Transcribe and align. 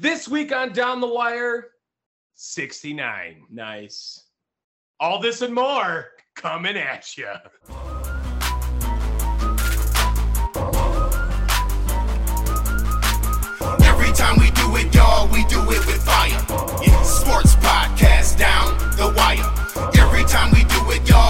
This 0.00 0.28
week 0.28 0.52
on 0.52 0.72
Down 0.72 1.00
the 1.00 1.08
Wire, 1.08 1.70
69. 2.36 3.46
Nice. 3.50 4.26
All 5.00 5.20
this 5.20 5.42
and 5.42 5.52
more 5.52 6.06
coming 6.36 6.76
at 6.76 7.18
you. 7.18 7.26
Every 13.82 14.12
time 14.12 14.38
we 14.38 14.52
do 14.52 14.76
it, 14.76 14.94
y'all, 14.94 15.26
we 15.32 15.42
do 15.46 15.60
it 15.62 15.84
with 15.84 16.04
fire. 16.04 16.46
Yeah, 16.80 17.02
sports 17.02 17.56
podcast 17.56 18.38
down 18.38 18.78
the 18.96 19.12
wire. 19.16 19.50
Every 19.98 20.22
time 20.26 20.52
we 20.52 20.62
do 20.62 20.92
it, 20.92 21.08
y'all, 21.08 21.27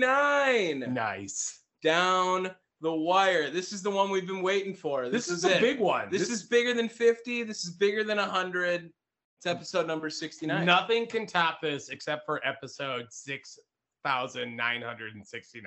69. 0.00 0.94
Nice. 0.94 1.60
Down 1.82 2.50
the 2.80 2.92
wire. 2.92 3.50
This 3.50 3.72
is 3.72 3.82
the 3.82 3.90
one 3.90 4.10
we've 4.10 4.26
been 4.26 4.40
waiting 4.42 4.72
for. 4.74 5.08
This, 5.10 5.26
This, 5.26 5.38
is, 5.38 5.44
is, 5.44 5.56
a 5.56 5.60
big 5.60 5.78
one. 5.78 6.08
This, 6.10 6.30
is 6.30 6.44
bigger 6.44 6.72
than 6.74 6.88
50. 6.88 7.42
This 7.42 7.64
is 7.64 7.72
bigger 7.72 8.02
than 8.04 8.16
100. 8.18 8.90
It's 9.38 9.46
episode 9.46 9.86
number 9.86 10.10
69. 10.10 10.66
nothing 10.66 11.06
can 11.06 11.24
top 11.26 11.60
this 11.62 11.88
except 11.88 12.26
for 12.26 12.46
episode 12.46 13.06
6,969. 13.10 15.64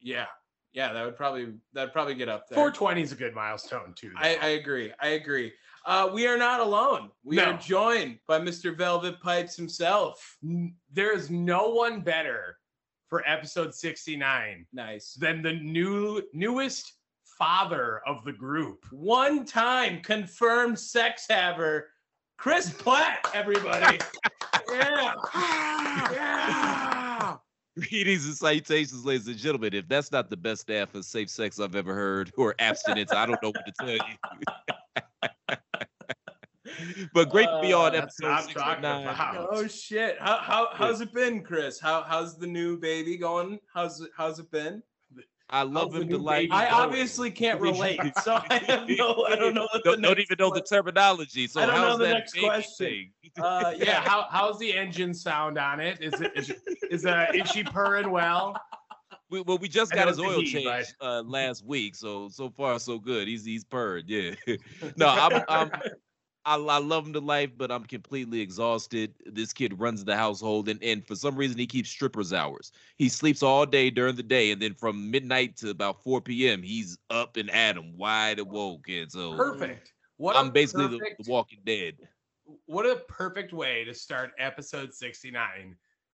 Yeah. 0.00 0.26
Yeah, 0.72 0.92
that 0.92 1.04
would 1.04 1.16
probably 1.16 1.54
that 1.72 1.84
would 1.84 1.92
probably 1.92 2.14
get 2.16 2.28
up 2.28 2.48
there. 2.48 2.56
420 2.56 3.00
is 3.00 3.12
a 3.12 3.14
good 3.14 3.32
milestone, 3.34 3.94
too. 3.94 4.10
I, 4.16 4.34
I 4.36 4.48
agree. 4.48 4.92
I 5.00 5.08
agree. 5.10 5.52
Uh, 5.86 6.10
we 6.12 6.26
are 6.26 6.36
not 6.36 6.58
alone. 6.60 7.10
We 7.24 7.36
No. 7.36 7.52
are 7.52 7.58
joined 7.58 8.18
by 8.28 8.40
Mr. 8.40 8.76
Velvet 8.76 9.18
Pipes 9.22 9.56
himself. 9.56 10.36
There 10.92 11.16
is 11.16 11.30
no 11.30 11.68
one 11.68 12.00
better 12.02 12.58
for 13.08 13.22
episode 13.26 13.74
69 13.74 14.66
Nice. 14.72 15.14
Then 15.14 15.42
the 15.42 15.54
new 15.54 16.22
newest 16.32 16.92
father 17.38 18.00
of 18.06 18.24
the 18.24 18.32
group. 18.32 18.86
One 18.90 19.44
time 19.44 20.00
confirmed 20.02 20.78
sex 20.78 21.26
haver, 21.28 21.90
Chris 22.38 22.70
Platt, 22.70 23.28
everybody. 23.34 23.98
yeah. 24.72 25.14
Yeah. 26.12 27.36
Greetings 27.90 28.24
and 28.24 28.34
salutations, 28.34 29.04
ladies 29.04 29.26
and 29.26 29.36
gentlemen. 29.36 29.74
If 29.74 29.86
that's 29.88 30.10
not 30.10 30.30
the 30.30 30.36
best 30.36 30.62
staff 30.62 30.94
of 30.94 31.04
safe 31.04 31.28
sex 31.28 31.60
I've 31.60 31.76
ever 31.76 31.94
heard, 31.94 32.32
or 32.38 32.54
abstinence, 32.58 33.12
I 33.12 33.26
don't 33.26 33.42
know 33.42 33.50
what 33.50 33.66
to 33.66 33.72
tell 33.78 33.90
you. 33.90 35.56
but 37.14 37.30
great 37.30 37.46
to 37.46 37.60
be 37.62 37.72
on 37.72 37.94
Uh, 37.94 38.00
that's 38.00 38.20
what 38.20 38.30
I'm 38.30 38.38
episode 38.38 38.54
69. 38.54 39.02
about. 39.02 39.48
Oh 39.50 39.66
shit. 39.66 40.16
How 40.20 40.38
how 40.38 40.68
how's 40.72 41.00
it 41.00 41.12
been, 41.12 41.42
Chris? 41.42 41.80
How 41.80 42.02
how's 42.02 42.38
the 42.38 42.46
new 42.46 42.78
baby 42.78 43.16
going? 43.16 43.58
How's 43.72 44.00
it 44.00 44.10
how's 44.16 44.38
it 44.38 44.50
been? 44.50 44.82
I 45.48 45.62
love 45.62 45.92
the 45.92 46.00
him 46.00 46.08
new 46.08 46.16
to 46.16 46.22
life. 46.22 46.48
I 46.50 46.68
obviously 46.68 47.30
can't 47.30 47.60
relate, 47.60 48.00
so 48.24 48.40
I 48.50 48.58
don't 48.58 48.90
know. 48.90 49.26
I 49.28 49.36
don't 49.36 49.54
know 49.54 49.68
what 49.72 49.84
the 49.84 49.90
Don't, 49.92 50.02
don't 50.02 50.18
even 50.18 50.36
know 50.40 50.52
the 50.52 50.60
terminology. 50.60 51.46
So 51.46 51.60
I 51.60 51.66
don't 51.66 51.76
know 51.76 51.80
how's 51.82 51.98
the 51.98 52.08
next 52.08 52.38
question. 52.38 53.12
Uh, 53.40 53.72
Yeah, 53.76 53.84
yeah. 53.84 54.00
how, 54.00 54.26
how's 54.30 54.58
the 54.58 54.72
engine 54.72 55.14
sound 55.14 55.56
on 55.56 55.78
it? 55.78 56.00
Is 56.00 56.20
it 56.20 56.32
is, 56.34 56.52
is 56.90 57.06
uh 57.06 57.26
is 57.32 57.48
she 57.50 57.62
purring 57.62 58.10
well? 58.10 58.56
We, 59.28 59.40
well, 59.40 59.58
we 59.58 59.66
just 59.68 59.90
got 59.90 60.06
his 60.06 60.20
oil 60.20 60.38
he, 60.38 60.46
change 60.46 60.94
uh, 61.00 61.20
last 61.22 61.64
week, 61.66 61.96
so 61.96 62.28
so 62.28 62.48
far 62.48 62.78
so 62.78 62.96
good. 62.96 63.26
He's 63.26 63.44
he's 63.44 63.64
purred, 63.64 64.08
yeah. 64.08 64.36
no, 64.96 65.08
I'm, 65.08 65.42
I'm 65.48 65.70
I, 66.46 66.56
I 66.56 66.78
love 66.78 67.06
him 67.06 67.12
to 67.14 67.20
life, 67.20 67.50
but 67.58 67.72
I'm 67.72 67.84
completely 67.84 68.40
exhausted. 68.40 69.12
This 69.26 69.52
kid 69.52 69.78
runs 69.78 70.04
the 70.04 70.16
household, 70.16 70.68
and, 70.68 70.82
and 70.82 71.04
for 71.04 71.16
some 71.16 71.36
reason 71.36 71.58
he 71.58 71.66
keeps 71.66 71.90
strippers 71.90 72.32
hours. 72.32 72.72
He 72.96 73.08
sleeps 73.08 73.42
all 73.42 73.66
day 73.66 73.90
during 73.90 74.14
the 74.14 74.22
day, 74.22 74.52
and 74.52 74.62
then 74.62 74.72
from 74.74 75.10
midnight 75.10 75.56
to 75.58 75.70
about 75.70 76.02
4 76.04 76.20
p.m. 76.20 76.62
he's 76.62 76.96
up 77.10 77.36
and 77.36 77.50
at 77.50 77.76
'em, 77.76 77.98
wide 77.98 78.38
awoke. 78.38 78.88
And 78.88 79.10
so 79.10 79.36
Perfect. 79.36 79.92
What 80.18 80.36
I'm 80.36 80.50
basically 80.50 80.86
the, 80.86 80.98
the 81.18 81.30
Walking 81.30 81.58
Dead. 81.66 81.96
what 82.66 82.86
a 82.86 82.96
perfect 83.08 83.52
way 83.52 83.84
to 83.84 83.92
start 83.92 84.30
episode 84.38 84.94
69 84.94 85.76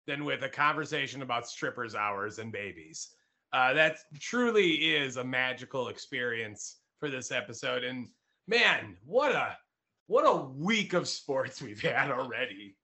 than 0.06 0.24
with 0.24 0.42
a 0.42 0.48
conversation 0.48 1.22
about 1.22 1.48
strippers 1.48 1.94
hours 1.94 2.38
and 2.38 2.52
babies 2.52 3.10
uh, 3.52 3.72
that 3.72 3.98
truly 4.18 4.72
is 4.94 5.16
a 5.16 5.24
magical 5.24 5.88
experience 5.88 6.78
for 6.98 7.08
this 7.08 7.30
episode 7.30 7.84
and 7.84 8.08
man 8.48 8.96
what 9.04 9.32
a 9.32 9.56
what 10.06 10.22
a 10.22 10.44
week 10.56 10.92
of 10.92 11.08
sports 11.08 11.60
we've 11.60 11.80
had 11.80 12.10
already 12.10 12.76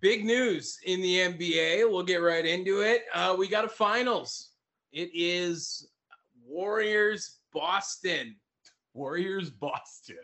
Big 0.00 0.24
news 0.24 0.78
in 0.84 1.00
the 1.00 1.16
NBA. 1.16 1.90
We'll 1.90 2.02
get 2.02 2.16
right 2.16 2.44
into 2.44 2.80
it. 2.80 3.04
Uh, 3.14 3.34
we 3.38 3.48
got 3.48 3.64
a 3.64 3.68
finals. 3.68 4.50
It 4.92 5.10
is 5.14 5.88
Warriors 6.46 7.38
Boston. 7.52 8.36
warriors 8.94 9.50
boston 9.50 10.16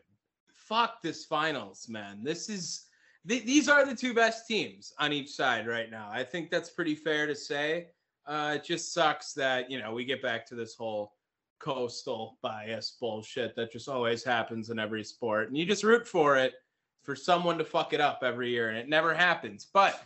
Fuck 0.54 1.00
this 1.00 1.24
finals, 1.24 1.86
man. 1.88 2.24
This 2.24 2.48
is 2.48 2.86
th- 3.28 3.44
these 3.44 3.68
are 3.68 3.86
the 3.86 3.94
two 3.94 4.12
best 4.12 4.48
teams 4.48 4.92
on 4.98 5.12
each 5.12 5.30
side 5.30 5.68
right 5.68 5.90
now. 5.90 6.08
I 6.10 6.24
think 6.24 6.50
that's 6.50 6.70
pretty 6.70 6.96
fair 6.96 7.28
to 7.28 7.36
say. 7.36 7.88
Uh, 8.26 8.54
it 8.56 8.64
just 8.64 8.92
sucks 8.92 9.32
that 9.34 9.70
you 9.70 9.78
know 9.78 9.94
we 9.94 10.04
get 10.04 10.20
back 10.20 10.44
to 10.46 10.56
this 10.56 10.74
whole 10.74 11.12
coastal 11.58 12.38
bias 12.42 12.96
bullshit 13.00 13.54
that 13.56 13.72
just 13.72 13.88
always 13.88 14.22
happens 14.22 14.70
in 14.70 14.78
every 14.78 15.04
sport, 15.04 15.48
and 15.48 15.56
you 15.56 15.64
just 15.64 15.84
root 15.84 16.06
for 16.06 16.36
it 16.36 16.54
for 17.02 17.14
someone 17.14 17.56
to 17.58 17.64
fuck 17.64 17.92
it 17.92 18.00
up 18.00 18.20
every 18.22 18.50
year, 18.50 18.68
and 18.68 18.78
it 18.78 18.88
never 18.88 19.14
happens. 19.14 19.66
But 19.72 20.02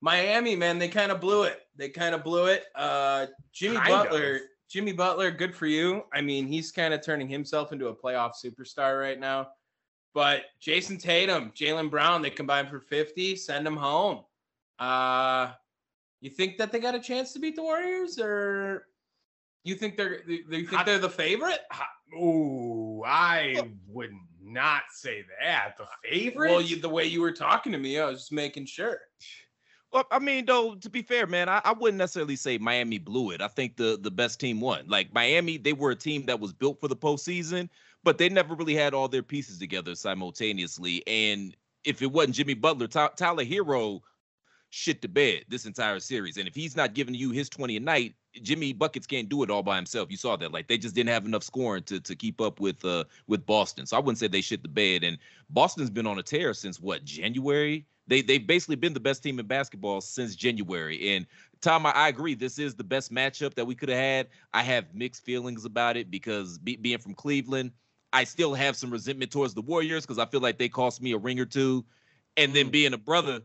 Miami, 0.00 0.54
man, 0.54 0.78
they 0.78 0.88
kind 0.88 1.10
of 1.10 1.20
blew 1.20 1.44
it. 1.44 1.60
They 1.76 1.88
kind 1.88 2.14
of 2.14 2.22
blew 2.22 2.46
it. 2.46 2.66
Uh, 2.74 3.26
Jimmy 3.52 3.76
Kind 3.76 3.88
Butler, 3.88 4.34
of. 4.34 4.40
Jimmy 4.68 4.92
Butler, 4.92 5.30
good 5.30 5.54
for 5.54 5.66
you. 5.66 6.04
I 6.12 6.20
mean, 6.20 6.46
he's 6.46 6.70
kind 6.70 6.94
of 6.94 7.02
turning 7.02 7.28
himself 7.28 7.72
into 7.72 7.88
a 7.88 7.94
playoff 7.94 8.32
superstar 8.42 9.00
right 9.00 9.18
now. 9.18 9.48
But 10.14 10.42
Jayson 10.60 10.98
Tatum, 10.98 11.52
Jaylen 11.56 11.90
Brown, 11.90 12.22
they 12.22 12.30
combined 12.30 12.68
for 12.68 12.80
50, 12.80 13.34
send 13.36 13.66
them 13.66 13.76
home. 13.76 14.20
Uh, 14.78 15.50
you 16.20 16.30
think 16.30 16.56
that 16.58 16.70
they 16.70 16.78
got 16.78 16.94
a 16.94 17.00
chance 17.00 17.32
to 17.32 17.38
beat 17.38 17.56
the 17.56 17.62
Warriors, 17.62 18.18
or 18.18 18.86
you 19.64 19.74
think 19.74 19.96
they're 19.96 20.22
you 20.28 20.44
think 20.48 20.72
I- 20.72 20.84
they're 20.84 20.98
the 20.98 21.10
favorite? 21.10 21.60
ooh 22.16 23.02
i 23.04 23.70
would 23.88 24.12
not 24.40 24.82
say 24.92 25.24
that 25.40 25.74
the 25.78 25.86
favorite 26.08 26.50
Well, 26.50 26.60
you, 26.60 26.80
the 26.80 26.88
way 26.88 27.06
you 27.06 27.20
were 27.20 27.32
talking 27.32 27.72
to 27.72 27.78
me, 27.78 27.98
I 27.98 28.04
was 28.06 28.20
just 28.20 28.32
making 28.32 28.66
sure. 28.66 29.00
Well, 29.90 30.04
I 30.10 30.18
mean, 30.18 30.44
though, 30.44 30.74
to 30.74 30.90
be 30.90 31.02
fair, 31.02 31.26
man, 31.26 31.48
I, 31.48 31.60
I 31.64 31.72
wouldn't 31.72 31.98
necessarily 31.98 32.36
say 32.36 32.58
Miami 32.58 32.98
blew 32.98 33.30
it. 33.30 33.40
I 33.40 33.48
think 33.48 33.76
the 33.76 33.98
the 34.00 34.10
best 34.10 34.38
team 34.40 34.60
won. 34.60 34.86
Like 34.86 35.12
Miami, 35.14 35.56
they 35.56 35.72
were 35.72 35.92
a 35.92 35.96
team 35.96 36.26
that 36.26 36.38
was 36.40 36.52
built 36.52 36.78
for 36.80 36.88
the 36.88 36.96
postseason, 36.96 37.68
but 38.02 38.18
they 38.18 38.28
never 38.28 38.54
really 38.54 38.74
had 38.74 38.92
all 38.92 39.08
their 39.08 39.22
pieces 39.22 39.58
together 39.58 39.94
simultaneously. 39.94 41.02
And 41.06 41.56
if 41.84 42.02
it 42.02 42.12
wasn't 42.12 42.34
Jimmy 42.34 42.54
Butler, 42.54 42.86
Ty- 42.88 43.10
Tyler 43.16 43.44
Herro 43.44 44.00
shit 44.74 45.00
to 45.02 45.08
bed 45.08 45.44
this 45.48 45.66
entire 45.66 46.00
series. 46.00 46.36
And 46.36 46.48
if 46.48 46.54
he's 46.54 46.74
not 46.74 46.94
giving 46.94 47.14
you 47.14 47.30
his 47.30 47.48
20 47.48 47.76
a 47.76 47.80
night, 47.80 48.14
Jimmy 48.42 48.72
Buckets 48.72 49.06
can't 49.06 49.28
do 49.28 49.44
it 49.44 49.50
all 49.50 49.62
by 49.62 49.76
himself. 49.76 50.10
You 50.10 50.16
saw 50.16 50.34
that. 50.36 50.50
Like 50.50 50.66
they 50.66 50.76
just 50.76 50.96
didn't 50.96 51.10
have 51.10 51.24
enough 51.24 51.44
scoring 51.44 51.84
to 51.84 52.00
to 52.00 52.16
keep 52.16 52.40
up 52.40 52.58
with 52.58 52.84
uh 52.84 53.04
with 53.28 53.46
Boston. 53.46 53.86
So 53.86 53.96
I 53.96 54.00
wouldn't 54.00 54.18
say 54.18 54.26
they 54.26 54.40
shit 54.40 54.62
the 54.62 54.68
bed. 54.68 55.04
And 55.04 55.16
Boston's 55.48 55.90
been 55.90 56.08
on 56.08 56.18
a 56.18 56.22
tear 56.24 56.52
since 56.54 56.80
what, 56.80 57.04
January? 57.04 57.86
They 58.08 58.20
they've 58.20 58.44
basically 58.44 58.74
been 58.74 58.94
the 58.94 59.00
best 59.00 59.22
team 59.22 59.38
in 59.38 59.46
basketball 59.46 60.00
since 60.00 60.34
January. 60.34 61.14
And 61.14 61.26
Tom, 61.60 61.86
I, 61.86 61.92
I 61.92 62.08
agree. 62.08 62.34
This 62.34 62.58
is 62.58 62.74
the 62.74 62.84
best 62.84 63.12
matchup 63.12 63.54
that 63.54 63.64
we 63.64 63.76
could 63.76 63.88
have 63.88 63.98
had. 63.98 64.28
I 64.52 64.62
have 64.62 64.92
mixed 64.92 65.24
feelings 65.24 65.64
about 65.64 65.96
it 65.96 66.10
because 66.10 66.58
be, 66.58 66.74
being 66.74 66.98
from 66.98 67.14
Cleveland, 67.14 67.70
I 68.12 68.24
still 68.24 68.54
have 68.54 68.74
some 68.74 68.90
resentment 68.90 69.30
towards 69.30 69.54
the 69.54 69.62
Warriors 69.62 70.04
because 70.04 70.18
I 70.18 70.26
feel 70.26 70.40
like 70.40 70.58
they 70.58 70.68
cost 70.68 71.00
me 71.00 71.12
a 71.12 71.18
ring 71.18 71.38
or 71.38 71.46
two. 71.46 71.84
And 72.36 72.52
then 72.52 72.70
being 72.70 72.92
a 72.92 72.98
brother, 72.98 73.42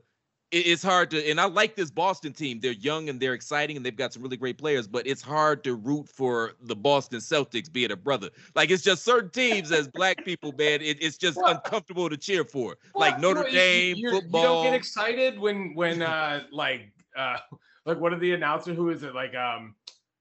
it's 0.51 0.81
hard 0.81 1.11
to 1.11 1.29
and 1.29 1.39
I 1.39 1.45
like 1.45 1.75
this 1.75 1.91
Boston 1.91 2.33
team. 2.33 2.59
They're 2.59 2.71
young 2.71 3.09
and 3.09 3.19
they're 3.19 3.33
exciting 3.33 3.77
and 3.77 3.85
they've 3.85 3.95
got 3.95 4.13
some 4.13 4.23
really 4.23 4.37
great 4.37 4.57
players, 4.57 4.87
but 4.87 5.05
it's 5.05 5.21
hard 5.21 5.63
to 5.65 5.75
root 5.75 6.07
for 6.09 6.53
the 6.61 6.75
Boston 6.75 7.19
Celtics 7.19 7.71
being 7.71 7.91
a 7.91 7.95
brother. 7.95 8.29
Like 8.55 8.71
it's 8.71 8.83
just 8.83 9.03
certain 9.03 9.29
teams 9.29 9.71
as 9.71 9.87
black 9.87 10.25
people, 10.25 10.51
man, 10.57 10.81
it, 10.81 10.97
it's 11.01 11.17
just 11.17 11.37
Well- 11.37 11.47
uncomfortable 11.63 12.09
to 12.09 12.17
cheer 12.17 12.43
for. 12.43 12.77
Like 12.95 13.19
Notre 13.19 13.41
you 13.41 13.45
know, 13.47 13.51
Dame, 13.51 13.95
you're- 13.97 14.15
You 14.15 14.29
don't 14.31 14.63
get 14.63 14.73
excited 14.73 15.39
when 15.39 15.73
when 15.75 16.01
uh 16.01 16.43
like 16.51 16.91
uh 17.15 17.37
like 17.85 17.99
what 17.99 18.13
are 18.13 18.19
the 18.19 18.33
announcer 18.33 18.73
who 18.73 18.89
is 18.89 19.03
it 19.03 19.13
like 19.15 19.35
um 19.35 19.75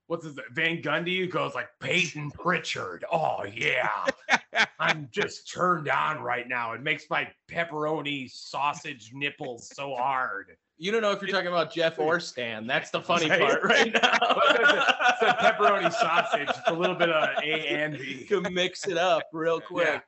what's 0.09 0.25
his 0.25 0.39
Van 0.53 0.83
Gundy 0.83 1.31
goes 1.31 1.55
like 1.55 1.69
Payton 1.81 2.33
Pritchard. 2.33 3.05
Oh 3.13 3.45
yeah. 3.45 3.91
I'm 4.81 5.09
just 5.13 5.51
turned 5.51 5.89
on 5.89 6.21
right 6.21 6.49
now. 6.49 6.73
It 6.73 6.83
makes 6.83 7.05
my 7.09 7.29
pepperoni 7.51 8.29
sausage 8.31 9.13
nipples 9.15 9.71
so 9.75 9.95
hard. 9.95 10.57
You 10.79 10.93
don't 10.93 11.03
know 11.03 11.11
if 11.13 11.21
you're 11.21 11.31
talking 11.31 11.49
about 11.49 11.73
Jeff 11.73 11.99
or 11.99 12.21
Stan. 12.21 12.67
That's 12.67 12.91
the 12.91 13.01
funny 13.01 13.29
Right. 13.29 13.41
part 13.41 13.63
right 13.65 13.93
now. 13.93 14.19
It's 15.21 15.23
a 15.33 15.35
pepperoni 15.35 15.93
sausage, 15.93 16.47
just 16.47 16.69
a 16.69 16.73
little 16.73 16.95
bit 16.95 17.11
of 17.11 17.31
A 17.43 17.67
and 17.69 17.99
B. 17.99 18.25
to 18.29 18.41
mix 18.51 18.87
it 18.87 18.97
up 18.97 19.25
real 19.33 19.61
quick. 19.61 20.01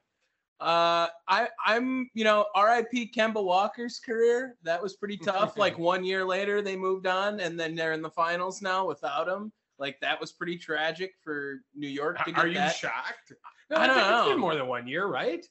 Uh, 0.60 1.08
I 1.26 1.48
I'm 1.66 2.08
you 2.14 2.22
know 2.22 2.46
R.I.P. 2.54 3.10
Kemba 3.16 3.42
Walker's 3.42 3.98
career. 3.98 4.56
That 4.62 4.80
was 4.80 4.94
pretty 4.96 5.16
tough. 5.24 5.56
like 5.58 5.78
one 5.78 6.04
year 6.04 6.24
later, 6.24 6.62
they 6.62 6.76
moved 6.76 7.06
on, 7.08 7.40
and 7.40 7.58
then 7.58 7.74
they're 7.74 7.92
in 7.92 8.02
the 8.02 8.10
finals 8.10 8.62
now 8.62 8.86
without 8.86 9.26
him. 9.26 9.50
Like 9.80 9.98
that 10.00 10.20
was 10.20 10.30
pretty 10.30 10.58
tragic 10.58 11.14
for 11.24 11.62
New 11.74 11.88
York 11.88 12.18
to 12.24 12.30
get 12.32 12.38
Are 12.38 12.46
you 12.46 12.54
that. 12.54 12.76
shocked? 12.76 13.32
No, 13.70 13.78
I 13.78 13.86
don't 13.86 13.96
think 13.96 14.06
It's 14.08 14.16
know. 14.26 14.28
been 14.28 14.38
more 14.38 14.54
than 14.54 14.66
one 14.68 14.86
year, 14.86 15.06
right? 15.06 15.44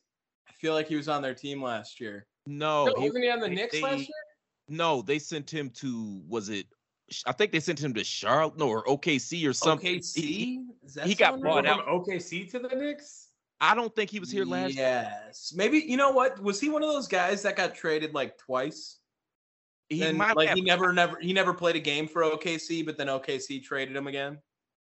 I 0.47 0.51
feel 0.53 0.73
like 0.73 0.87
he 0.87 0.95
was 0.95 1.09
on 1.09 1.21
their 1.23 1.33
team 1.33 1.61
last 1.63 1.99
year. 1.99 2.27
no, 2.45 2.85
No, 2.85 2.93
he- 3.01 3.07
wasn't 3.07 3.23
he 3.23 3.29
on 3.31 3.39
the 3.39 3.47
they- 3.49 3.55
Knicks 3.55 3.71
they- 3.73 3.81
last 3.81 3.99
year? 4.01 4.07
no, 4.67 5.01
they 5.01 5.17
sent 5.19 5.49
him 5.51 5.69
to 5.71 6.21
was 6.27 6.49
it 6.49 6.67
I 7.25 7.31
think 7.31 7.51
they 7.51 7.59
sent 7.59 7.79
him 7.83 7.91
to 7.95 8.03
Charlotte 8.03 8.55
no, 8.55 8.69
or 8.69 8.83
OKC 8.87 9.47
or 9.47 9.53
something. 9.53 9.95
OKC. 9.95 10.21
He- 10.21 10.65
Is 10.83 10.93
that 10.93 11.07
he 11.07 11.15
got 11.15 11.31
sound 11.31 11.41
bought 11.43 11.65
right? 11.65 11.73
From 11.83 11.87
OKC 11.87 12.45
to 12.51 12.59
the 12.59 12.67
Knicks? 12.69 13.29
I 13.59 13.73
don't 13.73 13.93
think 13.95 14.11
he 14.11 14.19
was 14.19 14.29
here 14.29 14.45
last 14.45 14.75
year. 14.75 14.83
Yes, 15.25 15.51
maybe 15.55 15.79
you 15.79 15.97
know 15.97 16.11
what? 16.11 16.39
Was 16.39 16.61
he 16.61 16.69
one 16.69 16.83
of 16.83 16.89
those 16.89 17.07
guys 17.07 17.41
that 17.41 17.55
got 17.55 17.73
traded 17.73 18.13
like 18.13 18.37
twice? 18.37 18.98
He 19.89 20.03
and 20.03 20.17
might 20.17 20.35
like 20.35 20.49
have. 20.49 20.57
he 20.57 20.61
never, 20.63 20.93
never, 20.93 21.17
he 21.19 21.33
never 21.33 21.53
played 21.53 21.75
a 21.75 21.79
game 21.79 22.07
for 22.07 22.21
OKC, 22.21 22.85
but 22.85 22.97
then 22.97 23.07
OKC 23.07 23.63
traded 23.63 23.95
him 23.95 24.07
again. 24.07 24.37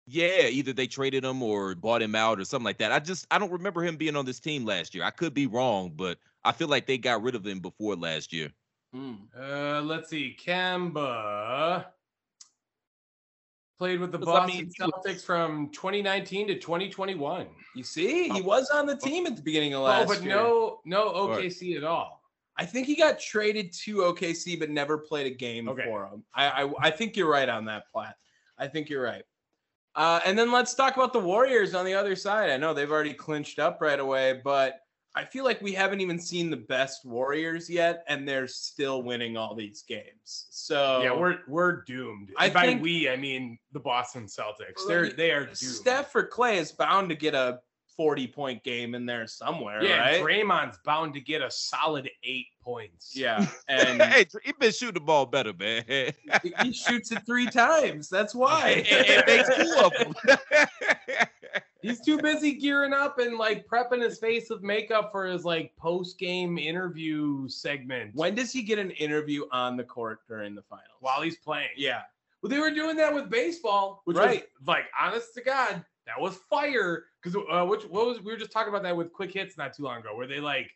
Yeah, 0.07 0.47
either 0.49 0.73
they 0.73 0.87
traded 0.87 1.25
him 1.25 1.43
or 1.43 1.75
bought 1.75 2.01
him 2.01 2.15
out 2.15 2.41
or 2.41 2.45
something 2.45 2.65
like 2.65 2.79
that. 2.79 2.93
I 2.93 2.99
just 3.01 3.27
I 3.31 3.39
don't 3.39 3.53
remember 3.53 3.83
him 3.85 3.97
being 3.97 4.17
on 4.17 4.25
this 4.25 4.41
team 4.41 4.65
last 4.65 4.95
year. 4.95 5.05
I 5.05 5.11
could 5.11 5.35
be 5.35 5.47
wrong, 5.47 5.93
but 5.95 6.17
I 6.45 6.53
feel 6.53 6.69
like 6.69 6.87
they 6.87 6.97
got 6.97 7.23
rid 7.23 7.35
of 7.35 7.45
him 7.47 7.59
before 7.61 7.95
last 7.97 8.33
year. 8.33 8.51
Hmm. 8.95 9.15
Uh, 9.39 9.83
let's 9.83 10.09
see. 10.09 10.35
Kemba 10.41 11.87
played 13.79 14.01
with 14.01 14.13
the 14.13 14.19
Because, 14.19 14.35
I 14.35 14.39
Boston 14.39 14.57
mean, 14.59 14.71
he 14.79 14.83
was- 14.85 14.93
Celtics 15.05 15.25
from 15.25 15.69
2019 15.71 16.47
to 16.49 16.55
2021. 16.59 17.49
You 17.75 17.83
see, 17.85 18.29
he 18.31 18.41
Oh. 18.41 18.45
was 18.45 18.71
on 18.71 18.87
the 18.87 18.97
team 18.97 19.27
at 19.27 19.37
the 19.37 19.43
beginning 19.43 19.75
of 19.75 19.81
Oh, 19.81 19.85
last 19.85 20.09
but 20.09 20.23
year. 20.23 20.35
no, 20.37 20.81
but 20.85 20.89
no 20.89 21.29
Right. 21.29 21.45
OKC 21.45 21.77
at 21.77 21.85
all. 21.85 22.16
I 22.59 22.65
think 22.65 22.87
he 22.87 22.97
got 22.97 23.21
traded 23.21 23.73
to 23.85 23.97
OKC, 23.99 24.59
but 24.59 24.71
never 24.71 24.97
played 24.99 25.27
a 25.27 25.35
game 25.35 25.69
Okay. 25.69 25.85
for 25.85 26.07
him. 26.07 26.25
I, 26.35 26.65
I 26.65 26.73
I 26.89 26.91
think 26.91 27.17
you're 27.17 27.31
right 27.31 27.49
on 27.49 27.67
that 27.67 27.85
Platt. 27.93 28.17
I 28.59 28.67
think 28.69 28.89
you're 28.89 29.03
right. 29.03 29.25
Uh, 29.95 30.21
and 30.27 30.39
then 30.39 30.53
let's 30.53 30.75
talk 30.75 30.95
about 30.97 31.13
the 31.13 31.19
Warriors 31.19 31.75
on 31.75 31.85
the 31.87 31.95
other 31.95 32.17
side. 32.17 32.51
I 32.51 32.57
know 32.59 32.75
they've 32.75 32.91
already 32.91 33.15
clinched 33.15 33.59
up 33.59 33.79
right 33.81 33.99
away, 33.99 34.41
but 34.45 34.81
I 35.15 35.25
feel 35.25 35.45
like 35.45 35.63
we 35.63 35.73
haven't 35.73 36.03
even 36.03 36.19
seen 36.19 36.51
the 36.51 36.59
best 36.59 37.07
Warriors 37.07 37.71
yet, 37.71 38.05
and 38.07 38.29
they're 38.29 38.47
still 38.47 39.03
winning 39.03 39.39
all 39.39 39.55
these 39.55 39.83
games. 39.89 40.47
So 40.51 41.01
yeah, 41.03 41.19
we're 41.19 41.39
we're 41.49 41.83
doomed. 41.85 42.33
I 42.37 42.51
by 42.51 42.79
we, 42.81 43.09
I 43.09 43.17
mean 43.17 43.59
the 43.73 43.81
Boston 43.81 44.27
Celtics. 44.27 44.87
They're 44.87 45.11
they 45.11 45.31
are 45.31 45.45
doomed. 45.45 45.57
Steph 45.57 46.15
or 46.15 46.27
Clay 46.27 46.59
is 46.59 46.73
bound 46.73 47.09
to 47.09 47.15
get 47.15 47.35
a 47.35 47.61
40 47.97 48.27
point 48.29 48.63
game 48.65 48.95
in 48.95 49.07
there 49.07 49.27
somewhere, 49.27 49.83
yeah, 49.83 49.99
right? 50.01 50.21
Draymond's 50.23 50.79
bound 50.85 51.15
to 51.15 51.21
get 51.21 51.41
a 51.43 51.51
solid 51.51 52.11
eight 52.23 52.47
points. 52.61 53.17
Yeah, 53.17 53.47
and 53.69 54.03
hey, 54.03 54.27
he 54.45 54.53
been 54.53 54.73
shooting 54.73 54.95
the 54.95 55.01
ball 55.01 55.27
better, 55.27 55.53
man. 55.59 55.85
he- 56.43 56.53
he 56.63 56.73
shoots 56.73 57.11
it 57.13 57.25
three 57.27 57.47
times. 57.47 58.09
That's 58.09 58.35
why. 58.35 58.85
it 58.87 59.27
makes 59.27 59.55
two 59.57 59.75
of 59.85 59.93
them. 59.93 60.37
He's 61.83 62.01
too 62.01 62.19
busy 62.19 62.53
gearing 62.55 62.93
up 62.93 63.19
and 63.21 63.37
like 63.39 63.67
prepping 63.69 64.03
his 64.03 64.19
face 64.19 64.51
with 64.51 64.61
makeup 64.63 65.13
for 65.13 65.25
his 65.27 65.45
like 65.45 65.73
post 65.77 66.19
game 66.19 66.59
interview 66.59 67.47
segment 67.49 68.11
When 68.15 68.35
does 68.35 68.51
he 68.53 68.63
get 68.63 68.81
an 68.81 68.91
interview 68.93 69.45
on 69.53 69.77
the 69.77 69.85
court 69.85 70.21
during 70.27 70.55
the 70.57 70.63
finals? 70.63 70.89
while 71.01 71.23
he's 71.23 71.37
playing. 71.37 71.69
yeah, 71.77 72.01
Well, 72.43 72.51
they 72.51 72.59
were 72.59 72.73
doing 72.73 72.97
that 72.97 73.15
with 73.15 73.31
baseball, 73.31 74.03
which 74.05 74.17
Right. 74.17 74.47
was 74.59 74.67
like, 74.67 74.87
honest 74.99 75.33
to 75.35 75.43
God, 75.43 75.85
that 76.07 76.21
was 76.21 76.37
fire. 76.49 77.05
Because 77.23 77.37
uh, 77.51 77.65
which 77.67 77.85
what 77.85 78.07
was 78.07 78.21
we 78.21 78.33
were 78.33 78.39
just 78.39 78.53
talking 78.53 78.69
about 78.69 78.83
that 78.85 78.97
with 78.97 79.13
quick 79.13 79.33
hits 79.33 79.57
not 79.59 79.75
too 79.75 79.83
long 79.85 79.99
ago, 80.01 80.17
where 80.17 80.27
they 80.27 80.41
like 80.41 80.71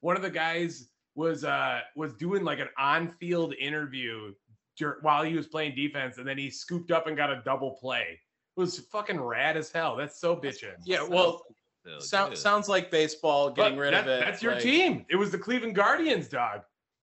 one 0.00 0.16
of 0.16 0.22
the 0.22 0.30
guys 0.30 0.88
was 1.14 1.44
uh 1.44 1.80
was 1.96 2.14
doing 2.14 2.44
like 2.44 2.58
an 2.58 2.68
on 2.78 3.12
field 3.20 3.54
interview 3.60 4.32
dur- 4.76 4.98
while 5.02 5.22
he 5.22 5.34
was 5.34 5.46
playing 5.46 5.74
defense, 5.74 6.18
and 6.18 6.26
then 6.26 6.38
he 6.38 6.48
scooped 6.50 6.90
up 6.90 7.06
and 7.06 7.16
got 7.16 7.30
a 7.30 7.42
double 7.44 7.72
play. 7.72 8.18
It 8.56 8.60
was 8.60 8.78
fucking 8.78 9.20
rad 9.20 9.56
as 9.56 9.70
hell. 9.70 9.96
That's 9.96 10.20
so 10.20 10.36
bitchin'. 10.36 10.74
yeah. 10.84 11.02
Well, 11.02 11.42
Hell 11.86 12.00
sound, 12.00 12.32
yeah. 12.32 12.38
sounds 12.38 12.68
like 12.68 12.90
baseball 12.90 13.50
getting 13.50 13.74
But 13.76 13.80
rid 13.80 13.94
that- 13.94 14.04
of 14.04 14.08
it. 14.08 14.20
That's 14.24 14.42
your 14.42 14.52
like- 14.54 14.62
team. 14.62 15.06
It 15.08 15.16
was 15.16 15.30
the 15.30 15.38
Cleveland 15.38 15.74
Guardians, 15.74 16.28
dog. 16.28 16.60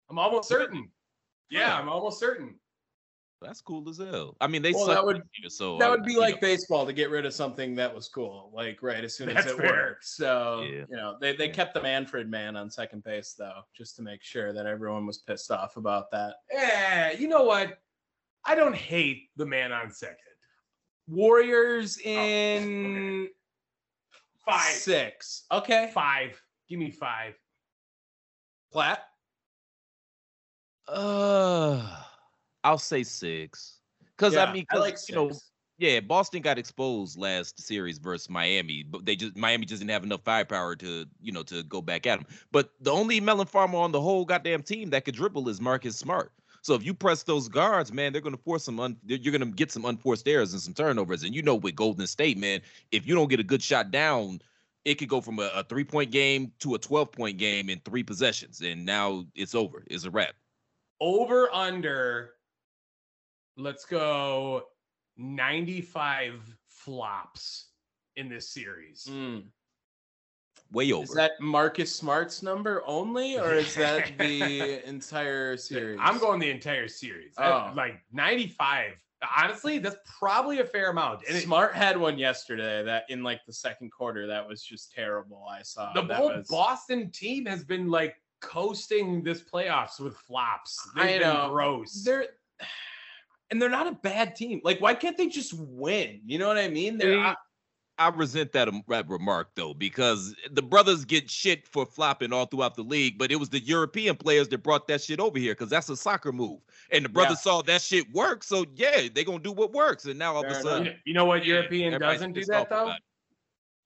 I'm 0.10 0.18
almost 0.20 0.48
certain. 0.48 0.90
Yeah, 1.50 1.78
I'm 1.78 1.90
almost 1.90 2.20
certain. 2.20 2.56
That's 3.44 3.62
cool 3.62 3.88
as 3.90 3.98
hell. 3.98 4.36
I 4.42 4.48
mean, 4.48 4.62
they 4.62 4.72
Well, 4.72 4.86
suck 4.86 4.96
that 4.96 5.06
would- 5.06 5.18
this 5.18 5.40
year, 5.40 5.50
so 5.50 5.78
That 5.78 5.88
I- 5.88 5.92
would 5.92 6.04
be 6.04 6.14
you 6.14 6.20
like 6.20 6.36
know, 6.36 6.42
baseball 6.42 6.86
to 6.86 6.94
get 6.94 7.10
rid 7.10 7.26
of 7.26 7.34
something 7.34 7.76
that 7.76 7.94
was 7.94 8.08
cool, 8.08 8.52
like 8.54 8.82
right 8.82 9.04
as 9.04 9.16
soon 9.16 9.30
as 9.30 9.36
That's 9.46 9.48
it 9.52 9.58
fair. 9.58 9.72
worked. 9.72 10.06
So 10.06 10.62
Yeah. 10.62 10.86
you 10.90 10.96
know, 10.96 11.18
they, 11.20 11.36
they 11.36 11.50
kept 11.50 11.74
the 11.74 11.82
Manfred 11.82 12.30
man 12.30 12.56
on 12.56 12.70
second 12.72 13.04
base 13.04 13.34
though, 13.34 13.62
just 13.78 13.96
to 13.98 14.02
make 14.02 14.24
sure 14.24 14.54
that 14.54 14.66
everyone 14.66 15.06
was 15.06 15.20
pissed 15.20 15.52
off 15.52 15.78
about 15.78 16.10
that. 16.12 16.38
Yeah, 16.52 17.12
you 17.12 17.28
know 17.28 17.44
what? 17.44 17.78
I 18.46 18.56
don't 18.56 18.76
hate 18.76 19.30
the 19.36 19.46
man 19.46 19.72
on 19.72 19.92
second. 19.92 20.18
Warriors 21.08 21.98
Oh, 22.06 22.10
in 22.10 23.30
Five. 24.46 24.62
six. 24.74 25.46
Okay. 25.52 25.92
Five. 25.94 26.42
Give 26.68 26.80
me 26.80 26.92
five. 26.92 27.36
Platt. 28.72 29.08
Uh, 30.88 32.04
I'll 32.64 32.78
say 32.78 33.04
six. 33.04 33.82
Because 34.18 34.34
Yeah, 34.34 34.46
I 34.46 34.54
mean, 34.54 34.66
I 34.70 34.76
'cause, 34.76 34.82
like 34.82 34.98
you 35.08 35.16
know, 35.16 35.32
yeah, 35.78 36.00
Boston 36.00 36.42
got 36.42 36.58
exposed 36.60 37.18
last 37.18 37.60
series 37.60 37.98
versus 37.98 38.30
Miami, 38.30 38.84
but 38.84 39.06
they 39.06 39.16
just 39.16 39.36
Miami 39.36 39.66
just 39.66 39.82
didn't 39.82 39.92
have 39.92 40.04
enough 40.04 40.24
firepower 40.24 40.76
to 40.78 41.06
you 41.22 41.32
know 41.32 41.44
to 41.44 41.64
go 41.64 41.82
back 41.82 42.06
at 42.06 42.20
them. 42.20 42.28
But 42.52 42.72
the 42.80 42.92
only 42.92 43.20
melon 43.20 43.48
farmer 43.48 43.80
on 43.80 43.92
the 43.92 44.02
whole 44.02 44.24
goddamn 44.26 44.64
team 44.64 44.92
that 44.92 45.06
could 45.06 45.16
dribble 45.16 45.50
is 45.50 45.60
Marcus 45.60 45.98
Smart. 45.98 46.32
So 46.62 46.76
if 46.76 46.86
you 46.86 46.94
press 46.94 47.24
those 47.24 47.50
guards, 47.50 47.92
man, 47.92 48.14
they're 48.14 48.22
gonna 48.22 48.38
force 48.38 48.64
some. 48.64 48.80
Un- 48.80 48.98
you're 49.04 49.38
gonna 49.38 49.52
get 49.52 49.72
some 49.72 49.84
unforced 49.84 50.28
errors 50.28 50.54
and 50.54 50.62
some 50.62 50.74
turnovers. 50.74 51.24
And 51.24 51.36
you 51.36 51.42
know, 51.42 51.56
with 51.56 51.76
Golden 51.76 52.08
State, 52.08 52.38
man, 52.38 52.62
if 52.92 53.06
you 53.06 53.16
don't 53.16 53.30
get 53.30 53.40
a 53.40 53.44
good 53.44 53.62
shot 53.62 53.92
down, 53.92 54.40
it 54.86 54.96
could 54.96 55.10
go 55.10 55.22
from 55.22 55.40
a, 55.40 55.50
a 55.54 55.64
three 55.64 55.84
point 55.84 56.12
game 56.12 56.54
to 56.60 56.76
a 56.76 56.80
twelve 56.80 57.12
point 57.12 57.38
game 57.38 57.70
in 57.70 57.80
three 57.80 58.04
possessions, 58.04 58.62
and 58.62 58.86
now 58.86 59.26
it's 59.36 59.56
over. 59.56 59.84
It's 59.88 60.06
a 60.06 60.12
wrap. 60.12 60.36
Over 61.02 61.52
under. 61.54 62.36
Let's 63.58 63.86
go 63.86 64.64
95 65.18 66.42
flops 66.68 67.68
in 68.16 68.30
this 68.30 68.50
series. 68.50 69.08
Mm. 69.10 69.44
Way 70.72 70.92
over. 70.92 71.04
Is 71.04 71.14
that 71.14 71.34
Marcus 71.40 71.96
Smart's 71.96 72.42
number 72.42 72.82
only, 72.88 73.38
or 73.38 73.54
is 73.54 73.76
that 73.76 74.12
the 74.18 74.88
entire 74.88 75.56
series? 75.56 76.00
I'm 76.02 76.18
going 76.18 76.40
the 76.40 76.50
entire 76.50 76.88
series. 76.88 77.34
Oh. 77.38 77.72
Like 77.76 78.02
95. 78.12 78.94
Honestly, 79.38 79.78
that's 79.78 79.98
probably 80.20 80.60
a 80.60 80.66
fair 80.66 80.90
amount. 80.90 81.22
And 81.28 81.38
it- 81.38 81.44
Smart 81.44 81.76
had 81.76 81.96
one 81.96 82.18
yesterday 82.18 82.84
that 82.84 83.04
in 83.10 83.24
like 83.24 83.42
the 83.46 83.54
second 83.54 83.92
quarter 83.92 84.26
that 84.28 84.46
was 84.48 84.64
just 84.64 84.92
terrible. 84.92 85.46
I 85.50 85.62
saw 85.62 85.94
the 85.94 86.02
whole 86.14 86.30
was, 86.30 86.48
Boston 86.48 87.12
team 87.12 87.46
has 87.46 87.64
been 87.64 87.90
like 87.90 88.16
coasting 88.42 89.24
this 89.24 89.42
playoffs 89.42 90.00
with 90.00 90.18
flops. 90.18 90.78
They've 90.96 91.04
I 91.06 91.20
been 91.20 91.22
know. 91.22 91.50
gross. 91.52 92.04
They're 92.04 92.26
and 93.54 93.62
they're 93.62 93.70
not 93.70 93.86
a 93.86 93.92
bad 93.92 94.36
team. 94.36 94.62
Like, 94.64 94.82
why 94.82 94.96
can't 94.96 95.16
they 95.16 95.28
just 95.28 95.54
win? 95.54 96.22
You 96.26 96.40
know 96.40 96.48
what 96.48 96.58
I 96.58 96.70
mean? 96.70 96.98
They're 96.98 97.20
I, 97.20 97.36
I 98.00 98.10
resent 98.10 98.52
that, 98.54 98.68
um, 98.68 98.82
that 98.88 99.08
remark 99.08 99.50
though, 99.54 99.76
because 99.76 100.36
the 100.50 100.64
brothers 100.64 101.06
get 101.06 101.30
shit 101.30 101.68
for 101.68 101.86
flopping 101.86 102.34
all 102.34 102.48
throughout 102.48 102.74
the 102.74 102.82
league, 102.82 103.20
but 103.20 103.32
it 103.32 103.36
was 103.36 103.50
the 103.50 103.60
European 103.60 104.16
players 104.16 104.48
that 104.48 104.64
brought 104.64 104.88
that 104.88 105.04
shit 105.04 105.20
over 105.20 105.38
here 105.38 105.54
because 105.54 105.70
that's 105.70 105.88
a 105.90 105.96
soccer 105.96 106.32
move, 106.32 106.62
and 106.90 107.06
the 107.06 107.10
brothers 107.10 107.42
saw 107.42 107.62
that 107.62 107.84
shit 107.84 108.12
work, 108.12 108.44
so 108.44 108.66
yeah, 108.76 109.02
they're 109.14 109.24
gonna 109.24 109.38
do 109.38 109.52
what 109.52 109.72
works, 109.72 110.06
and 110.06 110.18
now 110.18 110.34
all 110.34 110.44
of 110.44 110.52
a 110.52 110.60
sudden, 110.60 110.86
know, 110.86 110.94
you 111.06 111.14
know 111.14 111.26
what 111.26 111.46
European 111.46 111.94
everybody's 111.94 112.22
doesn't 112.22 112.34
do 112.34 112.44
that 112.46 112.70
though? 112.70 112.86
about. 112.86 113.00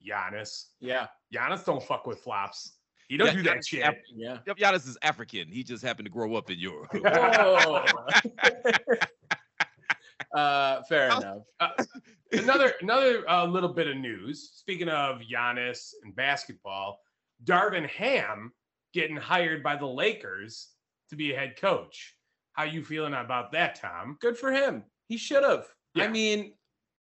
Giannis. 0.07 0.67
yeah. 0.79 1.07
Giannis 1.35 1.65
don't 1.65 1.83
fuck 1.83 2.07
with 2.07 2.19
flops. 2.19 2.77
He 3.09 3.17
don't 3.17 3.27
Yeah, 3.27 3.33
do 3.33 3.41
yeah, 3.41 3.53
that 3.53 3.65
shit. 3.65 3.79
yeah. 4.15 4.37
Yeah. 4.45 4.53
Giannis 4.53 4.87
is 4.87 4.97
African. 5.01 5.49
He 5.51 5.63
just 5.63 5.83
happened 5.83 6.05
to 6.05 6.11
grow 6.11 6.35
up 6.35 6.49
in 6.49 6.57
Europe. 6.59 6.91
Whoa. 10.31 10.39
uh, 10.39 10.83
fair 10.83 11.11
I'll- 11.11 11.45
enough. 11.59 11.87
another 12.31 12.73
another 12.81 13.29
uh, 13.29 13.45
little 13.45 13.73
bit 13.73 13.87
of 13.87 13.97
news. 13.97 14.51
Speaking 14.55 14.89
of 14.89 15.21
Giannis 15.21 15.91
and 16.03 16.15
basketball, 16.15 16.99
Darvin 17.43 17.87
Ham 17.89 18.51
getting 18.93 19.15
hired 19.17 19.63
by 19.63 19.75
the 19.75 19.85
Lakers 19.87 20.69
to 21.09 21.15
be 21.15 21.33
a 21.33 21.37
head 21.37 21.59
coach. 21.59 22.15
How 22.53 22.63
you 22.63 22.83
feeling 22.83 23.13
about 23.13 23.51
that, 23.51 23.75
Tom? 23.79 24.17
Good 24.19 24.37
for 24.37 24.51
him. 24.51 24.83
He 25.07 25.17
should 25.17 25.43
have. 25.43 25.67
I 25.95 26.07
mean, 26.07 26.53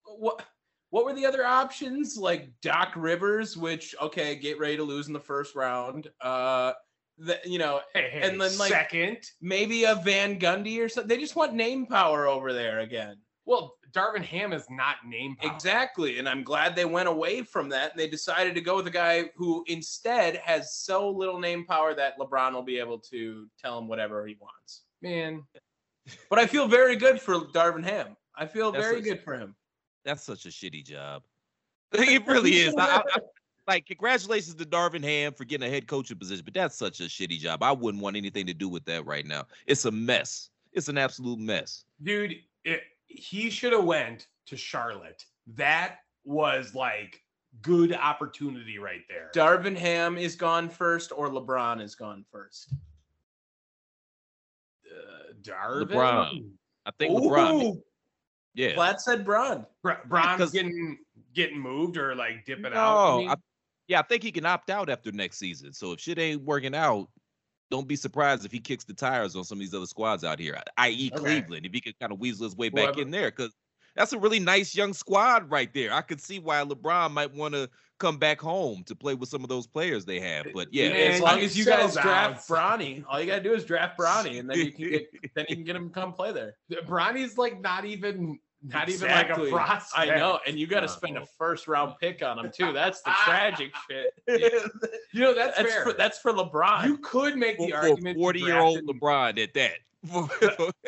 what 0.04 0.44
what 0.90 1.04
were 1.04 1.14
the 1.14 1.26
other 1.26 1.44
options? 1.44 2.16
Like 2.16 2.50
Doc 2.62 2.92
Rivers, 2.96 3.56
which 3.56 3.94
okay, 4.00 4.36
get 4.36 4.58
ready 4.58 4.76
to 4.76 4.82
lose 4.82 5.06
in 5.08 5.12
the 5.12 5.20
first 5.20 5.54
round. 5.54 6.08
Uh, 6.20 6.72
the, 7.18 7.38
you 7.44 7.58
know, 7.58 7.80
Hey, 7.94 8.08
hey, 8.10 8.20
And 8.28 8.40
then, 8.40 8.56
like- 8.58 8.70
second. 8.70 9.18
maybe 9.40 9.84
a 9.84 9.94
Van 9.96 10.38
Gundy 10.38 10.80
or 10.80 10.88
something. 10.88 11.08
They 11.08 11.18
just 11.18 11.36
want 11.36 11.54
name 11.54 11.86
power 11.86 12.26
over 12.26 12.52
there 12.52 12.80
again. 12.80 13.16
Well, 13.44 13.76
Darvin 13.92 14.22
Ham 14.24 14.52
is 14.52 14.64
not 14.68 14.96
name 15.06 15.36
power. 15.36 15.52
Exactly. 15.54 16.18
And 16.18 16.28
I'm 16.28 16.42
glad 16.42 16.74
they 16.76 16.84
went 16.84 17.08
away 17.08 17.42
from 17.42 17.68
that 17.70 17.92
and 17.92 18.00
they 18.00 18.08
decided 18.08 18.54
to 18.56 18.60
go 18.60 18.76
with 18.76 18.86
a 18.88 18.90
guy 18.90 19.30
who 19.36 19.64
instead 19.68 20.36
has 20.38 20.74
so 20.74 21.08
little 21.08 21.38
name 21.38 21.64
power 21.64 21.94
that 21.94 22.18
LeBron 22.18 22.52
will 22.52 22.62
be 22.62 22.78
able 22.78 22.98
to 22.98 23.46
tell 23.58 23.78
him 23.78 23.88
whatever 23.88 24.26
he 24.26 24.36
wants. 24.40 24.82
Man, 25.00 25.44
But 26.28 26.38
I 26.38 26.46
feel 26.46 26.68
very 26.68 26.96
good 26.96 27.20
for 27.20 27.36
Darvin 27.36 27.84
Ham. 27.84 28.16
I 28.34 28.46
feel 28.46 28.70
That's 28.72 28.84
very 28.84 28.98
a- 28.98 29.02
good 29.02 29.22
for 29.22 29.34
him. 29.38 29.54
That's 30.04 30.22
such 30.22 30.44
a 30.46 30.50
shitty 30.50 30.84
job. 30.84 31.22
It 31.92 32.26
really 32.26 32.56
is. 32.58 32.74
I, 32.76 32.96
I- 32.98 33.20
like, 33.66 33.86
congratulations 33.86 34.54
to 34.54 34.64
Darvin 34.64 35.02
Ham 35.02 35.32
for 35.32 35.44
getting 35.44 35.66
a 35.66 35.70
head 35.70 35.86
coaching 35.86 36.16
position, 36.18 36.44
but 36.44 36.54
that's 36.54 36.76
such 36.76 37.00
a 37.00 37.04
shitty 37.04 37.38
job. 37.38 37.62
I 37.62 37.72
wouldn't 37.72 38.02
want 38.02 38.16
anything 38.16 38.46
to 38.46 38.54
do 38.54 38.68
with 38.68 38.84
that 38.86 39.04
right 39.06 39.26
now. 39.26 39.44
It's 39.66 39.84
a 39.84 39.90
mess. 39.90 40.50
It's 40.72 40.88
an 40.88 40.98
absolute 40.98 41.38
mess. 41.38 41.84
dude, 42.02 42.34
it, 42.64 42.82
he 43.06 43.48
should 43.50 43.72
have 43.72 43.84
went 43.84 44.26
to 44.46 44.56
Charlotte. 44.56 45.24
That 45.54 45.98
was 46.24 46.74
like 46.74 47.22
good 47.62 47.92
opportunity 47.94 48.78
right 48.78 49.00
there. 49.08 49.30
Darvin 49.34 49.76
Ham 49.76 50.18
is 50.18 50.34
gone 50.36 50.68
first 50.68 51.12
or 51.14 51.28
LeBron 51.30 51.80
is 51.80 51.94
gone 51.94 52.24
first. 52.30 52.74
uh, 54.90 55.32
Darvin. 55.42 55.88
LeBron. 55.88 56.50
I 56.84 56.90
think 56.98 57.12
LeBron. 57.12 57.80
Yeah. 58.54 58.74
Platt 58.74 59.00
said 59.00 59.24
Bron. 59.24 59.66
Br- 59.82 59.92
Bron's 60.06 60.38
'Cause- 60.38 60.52
getting 60.52 60.98
getting 61.34 61.58
moved 61.58 61.96
or 61.98 62.14
like 62.14 62.44
dipping 62.46 62.72
out. 62.72 63.14
I 63.14 63.18
mean, 63.18 63.28
I, 63.30 63.34
yeah, 63.88 64.00
I 64.00 64.02
think 64.02 64.22
he 64.22 64.32
can 64.32 64.46
opt 64.46 64.70
out 64.70 64.90
after 64.90 65.12
next 65.12 65.38
season. 65.38 65.72
So 65.72 65.92
if 65.92 66.00
shit 66.00 66.18
ain't 66.18 66.42
working 66.42 66.74
out, 66.74 67.08
don't 67.70 67.88
be 67.88 67.96
surprised 67.96 68.44
if 68.44 68.52
he 68.52 68.60
kicks 68.60 68.84
the 68.84 68.94
tires 68.94 69.34
on 69.34 69.44
some 69.44 69.56
of 69.58 69.60
these 69.60 69.74
other 69.74 69.86
squads 69.86 70.24
out 70.24 70.38
here, 70.38 70.58
i.e., 70.78 71.10
Okay. 71.12 71.20
Cleveland. 71.20 71.66
If 71.66 71.72
he 71.72 71.80
could 71.80 71.98
kind 71.98 72.12
of 72.12 72.20
weasel 72.20 72.44
his 72.44 72.56
way 72.56 72.68
back 72.68 72.84
Whoever- 72.94 73.02
in 73.02 73.10
there, 73.10 73.30
because 73.30 73.52
that's 73.96 74.12
a 74.12 74.18
really 74.18 74.38
nice 74.38 74.74
young 74.74 74.92
squad 74.92 75.50
right 75.50 75.72
there. 75.72 75.92
I 75.92 76.02
could 76.02 76.20
see 76.20 76.38
why 76.38 76.62
LeBron 76.62 77.12
might 77.12 77.34
want 77.34 77.54
to 77.54 77.68
come 77.98 78.18
back 78.18 78.40
home 78.40 78.84
to 78.84 78.94
play 78.94 79.14
with 79.14 79.30
some 79.30 79.42
of 79.42 79.48
those 79.48 79.66
players 79.66 80.04
they 80.04 80.20
have. 80.20 80.46
But 80.52 80.68
yeah, 80.70 80.90
Man, 80.90 81.12
as 81.12 81.20
long 81.20 81.40
as 81.40 81.56
you 81.56 81.64
guys 81.64 81.94
draft 81.94 82.50
uh, 82.50 82.54
Bronny, 82.54 83.04
all 83.08 83.18
you 83.18 83.26
gotta 83.26 83.42
do 83.42 83.54
is 83.54 83.64
draft 83.64 83.98
Bronny, 83.98 84.38
and 84.38 84.50
then 84.50 84.58
you 84.58 84.70
can 84.70 84.90
get 84.90 85.08
then 85.34 85.46
you 85.48 85.56
can 85.56 85.64
get 85.64 85.76
him 85.76 85.88
to 85.88 85.94
come 85.94 86.12
play 86.12 86.30
there. 86.30 86.56
Bronny's 86.86 87.38
like 87.38 87.60
not 87.62 87.86
even 87.86 88.38
not 88.62 88.88
even 88.88 89.08
like 89.08 89.30
a 89.30 89.48
prospect. 89.50 90.10
I 90.10 90.16
know, 90.16 90.40
and 90.46 90.58
you 90.58 90.66
got 90.66 90.80
to 90.80 90.88
spend 90.88 91.16
a 91.16 91.26
first 91.38 91.68
round 91.68 91.94
pick 92.00 92.22
on 92.22 92.38
him 92.38 92.50
too. 92.52 92.72
That's 92.72 93.02
the 93.02 93.12
tragic 93.24 93.72
shit. 93.88 94.12
You 95.12 95.20
know 95.20 95.34
that's, 95.34 95.56
that's 95.56 95.72
fair. 95.72 95.84
for 95.84 95.92
that's 95.92 96.18
for 96.18 96.32
LeBron. 96.32 96.86
you 96.86 96.98
could 96.98 97.36
make 97.36 97.58
the 97.58 97.70
for 97.70 97.76
argument. 97.76 98.16
to 98.16 98.22
40 98.22 98.40
year 98.40 98.58
old 98.58 98.80
LeBron 98.86 99.42
at 99.42 99.54
that. 99.54 99.78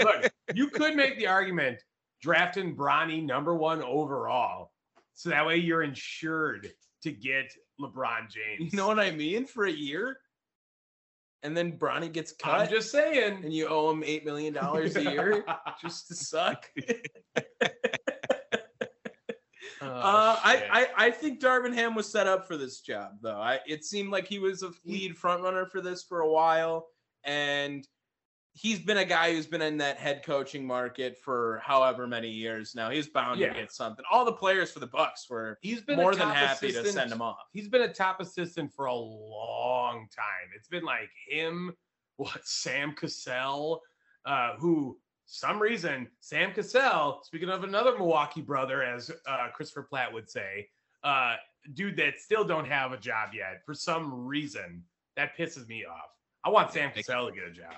Look, 0.01 0.31
you 0.55 0.69
could 0.73 0.97
make 0.97 1.19
the 1.19 1.27
argument 1.27 1.83
drafting 2.23 2.77
Bronny 2.77 3.25
number 3.25 3.55
one 3.55 3.83
overall, 3.83 4.73
so 5.15 5.31
that 5.31 5.47
way 5.47 5.57
you're 5.57 5.83
insured 5.83 6.71
to 7.03 7.13
get 7.13 7.53
LeBron 7.81 8.29
James. 8.31 8.73
You 8.73 8.77
know 8.77 8.89
what 8.89 8.99
I 8.99 9.11
mean? 9.11 9.47
For 9.47 9.67
a 9.67 9.73
year, 9.73 10.19
and 11.43 11.57
then 11.57 11.79
Bronny 11.79 12.13
gets 12.13 12.33
cut, 12.33 12.61
I'm 12.61 12.69
just 12.69 12.91
saying. 12.91 13.45
and 13.45 13.53
you 13.53 13.69
owe 13.69 13.91
him 13.91 14.03
eight 14.05 14.25
million 14.25 14.55
dollars 14.55 14.97
a 14.97 15.03
year 15.03 15.45
just 15.81 16.09
to 16.09 16.15
suck. 16.15 16.67
Oh, 19.81 19.87
Uh, 19.87 20.37
I. 20.43 20.67
I 20.97 21.07
I 21.07 21.11
think 21.13 21.41
Darvin 21.41 21.73
Ham 21.73 21.95
was 21.95 22.11
set 22.11 22.27
up 22.27 22.49
for 22.49 22.57
this 22.57 22.81
job, 22.81 23.13
though. 23.23 23.41
I 23.41 23.61
it 23.67 23.85
seemed 23.85 24.11
like 24.11 24.27
he 24.27 24.41
was 24.41 24.65
a 24.65 24.73
lead 24.85 25.17
front 25.17 25.43
runner 25.43 25.67
for 25.67 25.81
this 25.81 26.03
for 26.03 26.23
a 26.23 26.29
while, 26.31 26.89
and 27.23 27.87
he's 28.59 28.81
been 28.81 28.97
a 28.99 29.05
guy 29.05 29.33
who's 29.33 29.47
been 29.47 29.63
in 29.63 29.77
that 29.79 29.99
head 29.99 30.23
coaching 30.25 30.67
market 30.67 31.17
for 31.17 31.63
however 31.65 32.07
many 32.07 32.29
years 32.29 32.75
now. 32.75 32.91
He's 32.91 33.07
bound 33.09 33.39
Yeah. 33.39 33.53
to 33.53 33.61
get 33.61 33.73
something. 33.73 34.05
All 34.11 34.25
the 34.25 34.33
players 34.33 34.73
for 34.73 34.81
the 34.81 34.87
Bucks 34.87 35.29
were 35.31 35.59
he's 35.63 35.81
been 35.81 35.97
more 35.97 36.15
than 36.15 36.29
happy 36.29 36.73
to 36.73 36.85
send 36.85 37.13
him 37.13 37.23
off. 37.23 37.47
He's 37.53 37.69
been 37.69 37.83
a 37.83 37.93
top 37.93 38.21
assistant 38.21 38.73
for 38.75 38.87
a 38.87 38.95
long 38.95 40.09
time. 40.15 40.51
It's 40.57 40.69
been 40.69 40.85
like 40.85 41.11
him, 41.29 41.75
what 42.17 42.45
Sam 42.47 42.95
Cassell, 42.95 43.81
uh, 44.25 44.57
who 44.57 44.99
some 45.27 45.61
reason 45.61 46.09
Sam 46.21 46.53
Cassell, 46.53 47.21
speaking 47.23 47.51
of 47.51 47.63
another 47.63 47.97
Milwaukee 47.97 48.41
brother, 48.41 48.83
as 48.83 49.11
uh, 49.27 49.49
Christopher 49.55 49.83
Platt 49.85 50.13
would 50.13 50.29
say, 50.29 50.69
uh, 51.05 51.37
dude 51.75 51.97
that 51.97 52.19
still 52.19 52.45
don't 52.45 52.67
have 52.67 52.93
a 52.93 52.97
job 52.97 53.31
yet 53.35 53.63
for 53.65 53.75
some 53.75 54.27
reason. 54.27 54.83
That 55.17 55.37
pisses 55.37 55.69
me 55.69 55.85
off. 55.85 56.11
I 56.45 56.49
want 56.51 56.73
Sam 56.73 56.91
Cassell 56.93 57.29
to 57.29 57.35
get 57.35 57.45
a 57.45 57.51
job. 57.51 57.75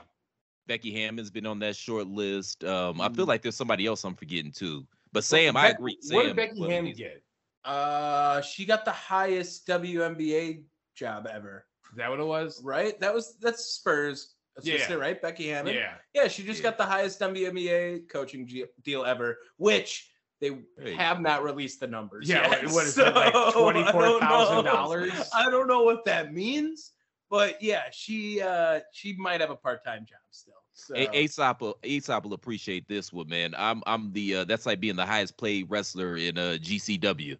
Becky 0.71 0.93
Hammon's 0.93 1.31
been 1.33 1.47
on 1.47 1.59
that 1.59 1.75
short 1.75 2.07
list. 2.07 2.62
Um, 2.62 3.00
I 3.00 3.09
feel 3.09 3.25
Mm. 3.25 3.29
like 3.29 3.43
there's 3.43 3.57
somebody 3.57 3.87
else 3.87 4.05
I'm 4.05 4.15
forgetting 4.15 4.53
too. 4.53 4.87
But 5.12 5.25
Sam, 5.25 5.57
I 5.57 5.69
Beck- 5.71 5.79
agree. 5.79 5.99
What 6.11 6.23
did 6.27 6.37
Becky 6.37 6.61
was 6.61 6.71
Hammon 6.71 6.93
get? 6.93 7.25
Uh, 7.65 8.41
she 8.43 8.65
got 8.65 8.85
the 8.85 8.93
highest 8.93 9.67
WNBA 9.67 10.62
job 10.95 11.27
ever, 11.27 11.67
Is 11.91 11.97
that 11.97 12.09
what 12.09 12.21
it 12.21 12.25
was? 12.25 12.62
right? 12.62 12.99
That 13.00 13.12
was 13.12 13.37
that's 13.41 13.65
Spurs 13.65 14.37
assistant, 14.57 14.91
Yeah. 14.91 14.97
right? 15.07 15.21
Becky 15.21 15.49
Hammon. 15.49 15.75
Yeah. 15.75 15.95
Yeah, 16.15 16.29
she 16.29 16.45
just 16.45 16.61
Yeah. 16.61 16.71
got 16.71 16.79
the 16.79 16.87
highest 16.87 17.19
WNBA 17.19 18.03
coaching 18.09 18.47
ge- 18.47 18.69
deal 18.85 19.05
ever, 19.05 19.39
which 19.57 20.09
they 20.41 20.57
Hey. 20.79 20.95
have 20.95 21.21
not 21.21 21.43
released 21.43 21.81
the 21.81 21.89
numbers. 21.89 22.29
Yeah, 22.29 22.49
yet. 22.49 22.65
what- 22.67 22.75
what 22.75 22.87
is 22.87 22.97
it, 22.97 23.12
like 23.12 23.35
I 23.35 23.50
don't 23.50 23.75
know. 23.75 23.93
$24,000? 23.93 25.31
I 25.35 25.50
don't 25.50 25.67
know 25.67 25.83
what 25.83 26.05
that 26.05 26.33
means, 26.33 26.93
but 27.29 27.61
yeah, 27.61 27.91
she 27.91 28.41
uh 28.41 28.81
she 28.93 29.15
might 29.17 29.41
have 29.41 29.50
a 29.50 29.57
part 29.57 29.83
time 29.85 30.07
job 30.07 30.21
still. 30.31 30.55
So 30.87 30.95
A- 30.97 31.15
Aesop, 31.25 31.61
will- 31.61 31.79
Aesop 31.85 32.25
will 32.25 32.33
appreciate 32.35 32.89
this 32.89 33.13
one, 33.13 33.29
man. 33.29 33.55
I'm 33.57 33.83
I'm 33.87 34.13
the 34.13 34.37
uh, 34.37 34.45
that's 34.45 34.67
like 34.67 34.81
being 34.81 34.97
the 34.97 35.07
highest 35.07 35.37
paid 35.41 35.67
wrestler 35.71 36.17
in 36.17 36.39
uh, 36.39 36.57
GCW. 36.61 37.37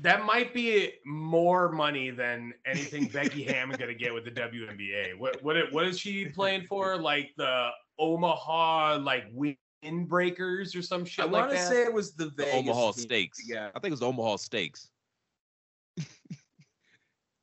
That 0.00 0.24
might 0.24 0.54
be 0.54 0.92
more 1.04 1.72
money 1.72 2.10
than 2.10 2.54
anything 2.64 3.08
Becky 3.08 3.42
Hammon 3.42 3.76
gonna 3.80 3.94
get 3.94 4.14
with 4.14 4.24
the 4.24 4.30
WNBA. 4.30 5.18
What 5.18 5.42
what 5.42 5.56
it- 5.56 5.72
what 5.72 5.86
is 5.86 5.98
she 5.98 6.26
playing 6.26 6.66
for? 6.66 6.96
Like 6.96 7.30
the 7.36 7.70
Omaha 7.98 8.98
like 8.98 9.24
windbreakers 9.34 10.76
or 10.76 10.82
some 10.82 11.04
shit 11.04 11.24
I 11.24 11.28
like 11.28 11.46
want 11.46 11.50
to 11.50 11.66
say 11.66 11.82
it 11.82 11.92
was 11.92 12.12
the, 12.12 12.26
the 12.36 12.48
Omaha 12.52 12.92
team. 12.92 13.02
Steaks. 13.02 13.42
Yeah. 13.44 13.70
I 13.74 13.80
think 13.80 13.86
it 13.86 13.90
was 13.90 14.00
the 14.00 14.06
Omaha 14.06 14.36
Steaks. 14.36 14.90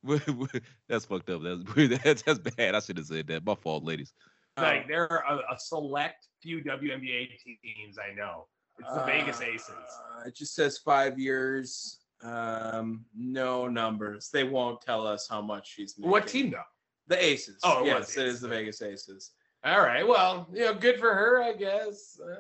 that's 0.90 1.06
fucked 1.06 1.30
up. 1.30 1.42
That's, 1.44 2.02
that's 2.04 2.22
that's 2.22 2.40
bad. 2.40 2.76
I 2.76 2.80
should 2.80 2.98
have 2.98 3.08
said 3.08 3.28
that. 3.28 3.46
My 3.46 3.56
fault, 3.56 3.84
ladies. 3.84 4.14
like 4.58 4.82
Um, 4.82 4.86
there 4.88 5.12
are 5.12 5.24
a, 5.28 5.54
a 5.54 5.60
select 5.60 6.28
few 6.42 6.64
WNBA 6.64 7.30
teams 7.44 7.98
I 7.98 8.14
know. 8.16 8.48
It's 8.80 8.94
the 8.94 9.04
Vegas 9.06 9.42
Aces. 9.42 9.70
Uh, 9.70 10.28
it 10.28 10.36
just 10.36 10.54
says 10.54 10.78
five 10.78 11.18
years. 11.18 12.00
Um, 12.24 13.06
no 13.16 13.68
numbers. 13.68 14.30
They 14.34 14.44
won't 14.44 14.82
tell 14.82 15.06
us 15.08 15.28
how 15.30 15.42
much 15.42 15.74
she's 15.74 15.98
making. 15.98 16.12
What 16.12 16.28
team 16.28 16.52
though? 16.52 16.62
The 17.08 17.24
Aces. 17.24 17.60
Oh, 17.64 17.84
it 17.84 17.88
yes, 17.88 18.00
was 18.00 18.18
it 18.18 18.22
Aces. 18.22 18.34
is 18.36 18.42
the 18.42 18.48
Vegas 18.48 18.82
Aces. 18.82 19.32
All 19.64 19.82
right. 19.82 20.08
Well, 20.08 20.48
you 20.54 20.62
know, 20.62 20.74
good 20.74 21.00
for 21.00 21.14
her, 21.14 21.42
I 21.42 21.54
guess. 21.54 22.20
Uh, 22.24 22.36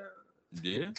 Yeah. 0.61 0.89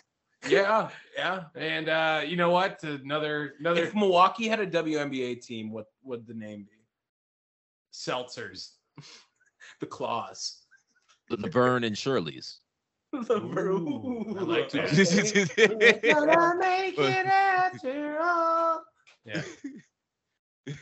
Yeah, 0.48 0.88
yeah. 1.16 1.44
and 1.54 1.88
uh, 1.88 2.22
you 2.26 2.36
know 2.36 2.50
what? 2.50 2.82
Another 2.82 3.54
another 3.58 3.84
If 3.84 3.94
Milwaukee 3.94 4.48
had 4.48 4.60
a 4.60 4.66
WNBA 4.66 5.44
team, 5.44 5.70
what 5.72 5.86
would 6.02 6.26
the 6.26 6.34
name 6.34 6.64
be? 6.64 6.76
seltzers. 7.92 8.72
The 9.80 9.86
Claws. 9.86 10.62
The 11.28 11.36
Laverne 11.38 11.82
and 11.84 11.98
Shirley's. 11.98 12.60
The 13.12 13.36
Ooh, 13.36 14.36
I 14.38 14.42
like 14.42 14.70
that. 14.70 14.92
Yeah. 19.24 19.42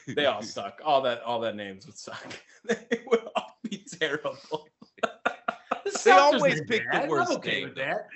They 0.06 0.26
all 0.26 0.42
suck. 0.42 0.80
All 0.84 1.00
that, 1.02 1.22
all 1.22 1.40
that 1.40 1.56
names 1.56 1.86
would 1.86 1.96
suck. 1.96 2.26
they 2.64 3.00
would 3.06 3.26
all 3.36 3.56
be 3.62 3.84
terrible. 3.98 4.36
They 6.04 6.10
always 6.10 6.60
pick 6.68 6.82
the 6.90 7.02
I'm 7.04 7.08
worst 7.08 7.32
okay 7.32 7.60
name, 7.60 7.64
with 7.64 7.76
that. 7.76 8.06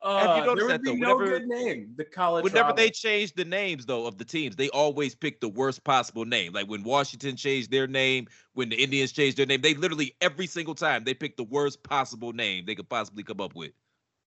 Uh, 0.00 0.36
you 0.40 0.46
noticed 0.46 0.68
there 0.68 0.78
that, 0.78 0.82
be 0.82 0.90
though? 0.92 0.96
no 0.96 1.16
Whenever- 1.16 1.38
good 1.40 1.48
name. 1.48 1.94
The 1.96 2.04
college. 2.04 2.44
Whenever 2.44 2.72
they 2.72 2.88
change 2.90 3.32
the 3.34 3.44
names 3.44 3.84
though 3.84 4.06
of 4.06 4.16
the 4.16 4.24
teams, 4.24 4.54
they 4.56 4.68
always 4.70 5.14
pick 5.14 5.40
the 5.40 5.48
worst 5.48 5.82
possible 5.82 6.24
name. 6.24 6.52
Like 6.52 6.68
when 6.68 6.84
Washington 6.84 7.36
changed 7.36 7.70
their 7.70 7.86
name, 7.88 8.28
when 8.54 8.68
the 8.68 8.76
Indians 8.76 9.10
changed 9.12 9.36
their 9.36 9.46
name, 9.46 9.60
they 9.60 9.74
literally 9.74 10.14
every 10.20 10.46
single 10.46 10.74
time 10.76 11.02
they 11.04 11.14
pick 11.14 11.36
the 11.36 11.44
worst 11.44 11.82
possible 11.82 12.32
name 12.32 12.64
they 12.66 12.74
could 12.76 12.88
possibly 12.88 13.24
come 13.24 13.40
up 13.40 13.54
with. 13.56 13.72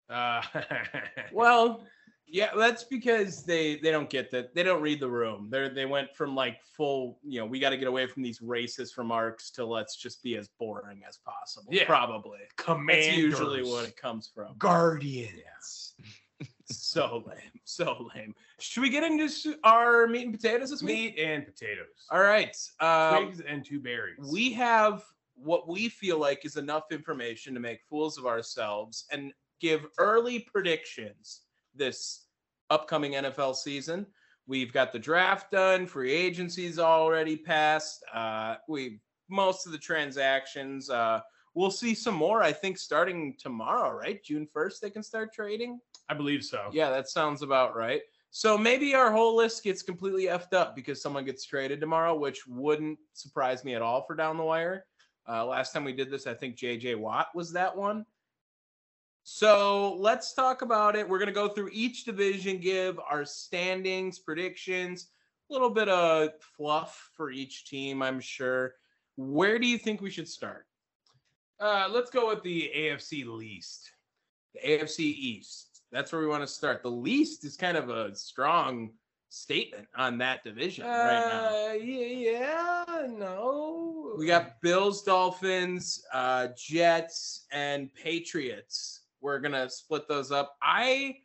Uh, 0.09 0.43
Well, 1.33 1.83
yeah, 2.31 2.51
that's 2.57 2.85
because 2.85 3.45
they 3.45 3.77
they 3.77 3.91
don't 3.91 4.11
get 4.11 4.31
that. 4.33 4.55
They 4.55 4.63
don't 4.63 4.83
read 4.83 5.01
the 5.01 5.09
room. 5.09 5.49
They 5.51 5.69
they 5.69 5.87
went 5.87 6.15
from 6.15 6.35
like 6.35 6.63
full, 6.65 7.19
you 7.25 7.41
know, 7.41 7.47
we 7.47 7.59
got 7.59 7.71
to 7.71 7.77
get 7.77 7.89
away 7.89 8.07
from 8.07 8.23
these 8.23 8.41
racist 8.41 8.99
remarks 8.99 9.51
to 9.53 9.65
let's 9.65 9.97
just 9.97 10.23
be 10.23 10.37
as 10.37 10.49
boring 10.59 11.03
as 11.09 11.19
possible. 11.19 11.69
Yeah. 11.73 11.87
probably. 11.87 12.41
commanders, 12.57 13.07
That's 13.07 13.17
usually 13.17 13.63
what 13.63 13.87
it 13.87 13.97
comes 13.97 14.31
from. 14.35 14.55
guardians. 14.59 15.95
So 16.71 17.25
lame, 17.27 17.61
so 17.65 18.09
lame. 18.15 18.35
Should 18.61 18.83
we 18.83 18.91
get 18.91 19.03
into 19.03 19.57
our 19.65 20.07
meat 20.07 20.25
and 20.27 20.35
potatoes 20.39 20.71
this 20.71 20.83
week? 20.83 21.17
Meat 21.17 21.25
and 21.25 21.47
potatoes. 21.47 21.87
All 22.11 22.21
right. 22.21 22.55
Um, 22.81 23.25
Twigs 23.25 23.41
and 23.41 23.65
two 23.65 23.81
berries. 23.81 24.19
we 24.31 24.53
have 24.53 25.03
what 25.35 25.67
we 25.67 25.89
feel 25.89 26.19
like 26.19 26.45
is 26.45 26.57
enough 26.57 26.85
information 26.93 27.55
to 27.55 27.61
make 27.61 27.81
fools 27.89 28.19
of 28.19 28.27
ourselves 28.27 29.07
and 29.11 29.33
give 29.61 29.87
early 29.99 30.41
predictions 30.41 31.43
this 31.79 32.27
upcoming 32.71 33.13
NFL 33.13 33.57
season. 33.57 34.07
We've 34.47 34.73
got 34.73 34.93
the 34.93 34.99
draft 34.99 35.51
done, 35.51 35.87
free 35.87 36.13
agency's 36.13 36.79
already 36.79 37.37
passed. 37.37 38.05
Uh, 38.13 38.57
we 38.69 39.01
most 39.29 39.67
of 39.67 39.73
the 39.73 39.79
transactions. 39.79 40.89
Uh, 40.91 41.21
we'll 41.55 41.71
see 41.71 41.95
some 41.95 42.15
more. 42.15 42.43
I 42.43 42.53
think 42.53 42.79
starting 42.79 43.35
tomorrow, 43.39 43.91
right? 43.91 44.23
June 44.25 44.49
first, 44.53 44.81
they 44.81 44.91
can 44.91 45.03
start 45.03 45.33
trading. 45.33 45.81
I 46.09 46.15
believe 46.15 46.45
so. 46.45 46.71
Yeah, 46.73 46.91
that 46.91 47.09
sounds 47.09 47.43
about 47.43 47.77
right. 47.77 48.01
So 48.31 48.59
maybe 48.59 48.95
our 48.95 49.11
whole 49.11 49.37
list 49.37 49.65
gets 49.65 49.83
completely 49.83 50.25
effed 50.25 50.53
up 50.53 50.77
because 50.77 51.03
someone 51.03 51.25
gets 51.25 51.45
traded 51.45 51.81
tomorrow, 51.81 52.15
which 52.15 52.47
wouldn't 52.47 52.99
surprise 53.13 53.65
me 53.65 53.75
at 53.75 53.83
all 53.83 54.05
for 54.07 54.15
down 54.15 54.37
the 54.37 54.45
wire. 54.45 54.85
Uh, 55.29 55.45
last 55.45 55.73
time 55.73 55.85
we 55.85 55.93
did 55.93 56.11
this, 56.11 56.27
I 56.27 56.35
think 56.35 56.57
JJ 56.57 56.97
Watt 56.97 57.29
was 57.35 57.53
that 57.53 57.77
one. 57.77 58.05
So 59.31 59.95
let's 59.99 60.33
talk 60.33 60.63
about 60.63 60.97
it. 60.97 61.07
We're 61.07 61.19
going 61.19 61.27
to 61.27 61.35
go 61.35 61.49
through 61.49 61.69
each 61.71 62.05
division, 62.05 62.57
give 62.57 62.99
our 62.99 63.27
standings, 63.27 64.19
predictions, 64.19 65.09
a 65.49 65.53
little 65.53 65.69
bit 65.69 65.91
of 65.91 66.31
fluff 66.57 67.11
for 67.13 67.31
each 67.31 67.67
team, 67.67 68.03
I'm 68.03 68.21
sure. 68.21 68.77
Where 69.17 69.59
do 69.59 69.67
you 69.67 69.77
think 69.77 70.01
we 70.01 70.09
should 70.09 70.29
start? 70.29 70.65
Uh, 71.61 71.89
let's 71.91 72.11
go 72.11 72.29
with 72.29 72.43
the 72.43 72.73
AFC 72.75 73.27
least. 73.27 73.93
The 74.55 74.67
AFC 74.67 75.01
East. 75.01 75.83
That's 75.93 76.11
where 76.11 76.23
we 76.23 76.27
want 76.27 76.43
to 76.43 76.49
start. 76.49 76.83
The 76.83 76.91
least 76.91 77.45
is 77.45 77.55
kind 77.55 77.77
of 77.77 77.91
a 77.91 78.15
strong 78.17 78.93
statement 79.29 79.89
on 79.95 80.17
that 80.19 80.43
division 80.43 80.87
right 80.87 81.29
now. 81.29 81.49
Uh, 81.49 81.73
yeah, 81.75 82.87
yeah, 82.87 83.07
no. 83.07 84.15
We 84.17 84.27
got 84.27 84.63
Bills, 84.63 85.03
Dolphins, 85.03 86.03
uh, 86.15 86.49
Jets, 86.57 87.45
and 87.53 87.93
Patriots. 87.93 88.98
We're 89.21 89.39
gonna 89.41 89.69
split 89.71 90.09
those 90.09 90.31
up. 90.33 90.57
I, 90.63 91.17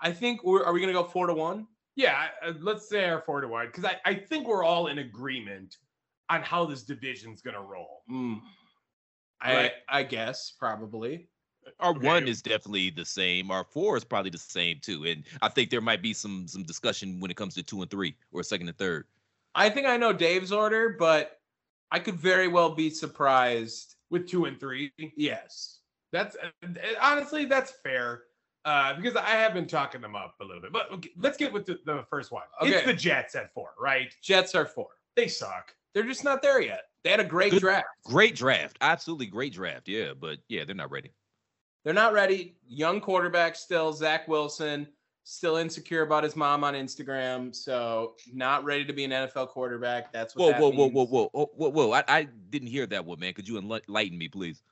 I 0.00 0.12
think 0.12 0.42
we're. 0.44 0.64
Are 0.64 0.72
we 0.72 0.80
gonna 0.80 0.92
go 0.92 1.04
four 1.04 1.26
to 1.26 1.34
one? 1.34 1.66
yeah. 1.96 2.28
Uh, 2.44 2.52
let's 2.60 2.88
say 2.88 3.04
our 3.08 3.20
four 3.20 3.40
to 3.42 3.48
one 3.48 3.66
because 3.66 3.84
I, 3.84 3.96
I 4.04 4.14
think 4.14 4.46
we're 4.48 4.64
all 4.64 4.86
in 4.86 4.98
agreement 4.98 5.76
on 6.30 6.42
how 6.42 6.64
this 6.64 6.82
division's 6.82 7.42
gonna 7.42 7.60
roll. 7.62 8.02
Mm. 8.10 8.40
I, 9.40 9.72
I 9.88 10.02
guess 10.04 10.52
probably. 10.58 11.28
Our 11.80 11.90
Okay. 11.90 12.06
one 12.06 12.26
is 12.28 12.42
definitely 12.42 12.90
the 12.90 13.04
same. 13.04 13.50
Our 13.50 13.64
four 13.64 13.96
is 13.96 14.04
probably 14.04 14.30
the 14.30 14.38
same 14.38 14.78
too. 14.80 15.04
And 15.04 15.24
I 15.42 15.48
think 15.48 15.70
there 15.70 15.80
might 15.80 16.02
be 16.02 16.12
some 16.12 16.46
some 16.48 16.62
discussion 16.62 17.20
when 17.20 17.30
it 17.30 17.36
comes 17.36 17.54
to 17.54 17.62
two 17.62 17.82
and 17.82 17.90
three 17.90 18.16
or 18.32 18.42
second 18.42 18.68
and 18.68 18.78
third. 18.78 19.06
I 19.54 19.68
think 19.68 19.86
I 19.86 19.96
know 19.96 20.12
Dave's 20.12 20.50
order, 20.52 20.96
but 20.98 21.38
I 21.90 21.98
could 21.98 22.14
very 22.16 22.48
well 22.48 22.74
be 22.74 22.88
surprised. 22.88 23.96
with 24.10 24.26
two 24.28 24.46
and 24.46 24.58
three. 24.58 24.92
Yes. 25.16 25.80
That's 26.12 26.36
uh, 26.36 26.68
honestly 27.00 27.46
that's 27.46 27.72
fair 27.82 28.24
uh, 28.64 28.94
because 28.94 29.16
I 29.16 29.30
have 29.30 29.54
been 29.54 29.66
talking 29.66 30.00
them 30.00 30.14
up 30.14 30.34
a 30.40 30.44
little 30.44 30.60
bit. 30.60 30.72
But 30.72 30.90
okay, 30.92 31.10
let's 31.18 31.36
get 31.36 31.52
with 31.52 31.66
the, 31.66 31.78
the 31.84 32.04
first 32.08 32.30
one. 32.30 32.42
It's 32.60 32.86
the 32.86 32.94
Jets 32.94 33.34
at 33.34 33.52
four, 33.52 33.70
right? 33.80 34.14
Jets 34.22 34.54
are 34.54 34.66
four. 34.66 34.88
They 35.16 35.28
suck. 35.28 35.74
They're 35.94 36.04
just 36.04 36.24
not 36.24 36.42
there 36.42 36.60
yet. 36.60 36.84
They 37.04 37.10
had 37.10 37.20
a 37.20 37.24
great 37.24 37.50
Good- 37.50 37.60
draft. 37.60 37.86
Great 38.04 38.36
draft, 38.36 38.76
absolutely 38.80 39.26
great 39.26 39.52
draft. 39.52 39.88
Yeah, 39.88 40.12
but 40.18 40.38
yeah, 40.48 40.64
they're 40.64 40.74
not 40.74 40.90
ready. 40.90 41.12
They're 41.84 41.94
not 41.94 42.12
ready. 42.12 42.56
Young 42.66 43.00
quarterback 43.00 43.56
still, 43.56 43.92
Zach 43.92 44.28
Wilson, 44.28 44.86
still 45.24 45.56
insecure 45.56 46.02
about 46.02 46.22
his 46.22 46.36
mom 46.36 46.62
on 46.62 46.74
Instagram. 46.74 47.52
So 47.54 48.14
not 48.32 48.64
ready 48.64 48.84
to 48.84 48.92
be 48.92 49.04
an 49.04 49.10
NFL 49.10 49.48
quarterback. 49.48 50.12
That's 50.12 50.36
what 50.36 50.44
Whoa, 50.44 50.52
that 50.52 50.60
whoa, 50.60 50.88
whoa, 50.88 50.88
whoa, 50.88 51.06
whoa, 51.06 51.28
whoa, 51.32 51.50
whoa, 51.56 51.68
whoa! 51.70 51.92
I, 51.92 52.04
I 52.06 52.28
didn't 52.50 52.68
hear 52.68 52.86
that 52.86 53.04
one, 53.04 53.18
man. 53.18 53.34
Could 53.34 53.48
you 53.48 53.58
enlighten 53.58 54.16
me, 54.16 54.28
please? 54.28 54.62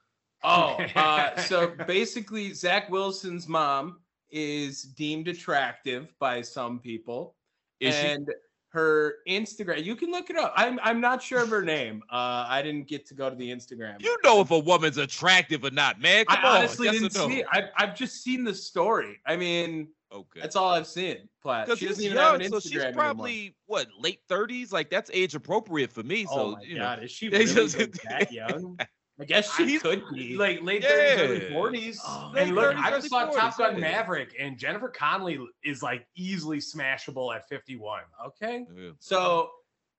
Oh, 0.42 0.78
uh, 0.96 1.36
so 1.42 1.68
basically, 1.86 2.52
Zach 2.52 2.90
Wilson's 2.90 3.46
mom 3.48 4.00
is 4.30 4.82
deemed 4.82 5.28
attractive 5.28 6.12
by 6.18 6.40
some 6.42 6.78
people, 6.78 7.34
Is 7.80 7.94
she? 7.94 8.00
and 8.06 8.30
her 8.72 9.16
Instagram. 9.28 9.82
You 9.84 9.96
can 9.96 10.10
look 10.12 10.30
it 10.30 10.36
up. 10.36 10.52
I'm 10.56 10.78
I'm 10.82 11.00
not 11.00 11.20
sure 11.22 11.42
of 11.42 11.48
her 11.50 11.62
name. 11.64 12.02
Uh, 12.10 12.46
I 12.48 12.62
didn't 12.62 12.86
get 12.86 13.04
to 13.06 13.14
go 13.14 13.28
to 13.28 13.34
the 13.34 13.50
Instagram. 13.50 14.00
You 14.00 14.16
know 14.22 14.40
if 14.40 14.50
a 14.52 14.58
woman's 14.58 14.96
attractive 14.98 15.64
or 15.64 15.72
not, 15.72 16.00
man. 16.00 16.24
Come 16.26 16.38
I 16.44 16.48
on, 16.48 16.56
honestly 16.58 16.88
didn't 16.88 17.10
see. 17.10 17.40
It. 17.40 17.46
I've 17.52 17.64
I've 17.76 17.96
just 17.96 18.22
seen 18.22 18.44
the 18.44 18.54
story. 18.54 19.18
I 19.26 19.36
mean, 19.36 19.88
Okay. 20.12 20.40
that's 20.40 20.54
all 20.56 20.70
I've 20.70 20.86
seen. 20.86 21.28
Platt. 21.42 21.66
She 21.66 21.86
doesn't 21.86 21.88
she's 21.96 22.04
even 22.04 22.18
have 22.18 22.32
young, 22.40 22.42
an 22.42 22.50
so 22.50 22.56
Instagram 22.58 22.62
she's 22.62 22.76
anymore. 22.76 22.92
probably 22.94 23.56
what 23.66 23.88
late 23.98 24.20
thirties. 24.28 24.72
Like 24.72 24.88
that's 24.88 25.10
age 25.12 25.34
appropriate 25.34 25.90
for 25.92 26.04
me. 26.04 26.26
Oh 26.30 26.36
So 26.36 26.50
my 26.52 26.62
you 26.62 26.74
know, 26.76 26.80
god, 26.84 27.02
is 27.02 27.10
she 27.10 27.28
really 27.28 27.44
that 27.44 28.28
young? 28.32 28.78
I 29.20 29.24
guess 29.24 29.54
she 29.54 29.66
He's 29.66 29.82
could 29.82 30.02
be. 30.14 30.34
like 30.36 30.62
late 30.62 30.82
thirties, 30.82 31.20
early 31.20 31.52
forties. 31.52 32.00
Oh, 32.06 32.32
and 32.36 32.54
look, 32.54 32.74
30s, 32.74 32.78
I 32.82 32.90
just 32.90 33.10
saw 33.10 33.28
40s, 33.30 33.34
Top 33.34 33.58
Gun 33.58 33.74
yeah. 33.74 33.80
Maverick, 33.80 34.34
and 34.40 34.56
Jennifer 34.58 34.88
Connelly 34.88 35.38
is 35.62 35.82
like 35.82 36.06
easily 36.16 36.58
smashable 36.58 37.34
at 37.34 37.46
51. 37.48 38.02
okay. 38.28 38.64
Yeah. 38.74 38.90
So 38.98 39.50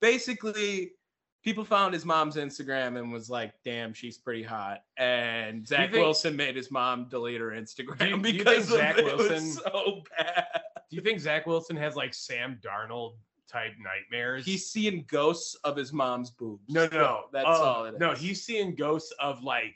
basically, 0.02 0.94
people 1.44 1.64
found 1.64 1.94
his 1.94 2.06
mom's 2.06 2.36
Instagram 2.36 2.98
and 3.00 3.12
was 3.12 3.30
like, 3.30 3.54
"Damn, 3.64 3.94
she's 3.94 4.18
pretty 4.18 4.44
hot." 4.44 4.80
And 4.98 5.68
Zach 5.68 5.92
think- 5.92 6.04
Wilson 6.04 6.36
made 6.36 6.56
his 6.56 6.72
mom 6.72 7.08
delete 7.10 7.40
her 7.42 7.52
Instagram 7.52 7.98
Do 8.00 8.06
you- 8.10 8.18
do 8.18 8.30
you 8.32 8.38
because 8.40 8.72
of 8.72 8.78
Zach 8.78 8.98
it. 8.98 9.06
It 9.08 9.18
was 9.18 9.30
Wilson- 9.30 9.62
so 9.64 10.02
bad. 10.18 10.46
Do 10.90 10.96
you 10.98 11.02
think 11.02 11.20
Zach 11.20 11.46
Wilson 11.46 11.76
has 11.78 11.96
like 11.96 12.14
Sam 12.14 12.60
Darnold 12.62 13.14
type 13.52 13.74
nightmares? 13.80 14.46
He's 14.46 14.68
seeing 14.70 15.06
ghosts 15.08 15.56
of 15.64 15.76
his 15.76 15.92
mom's 15.92 16.30
boobs. 16.32 16.64
no, 16.70 16.88
no, 16.92 16.98
no. 16.98 17.22
That's 17.34 17.46
Oh, 17.48 17.64
all 17.64 17.86
it 17.86 17.94
is. 17.96 18.00
No, 18.00 18.14
he's 18.14 18.44
seeing 18.44 18.76
ghosts 18.76 19.12
of 19.20 19.44
like 19.44 19.76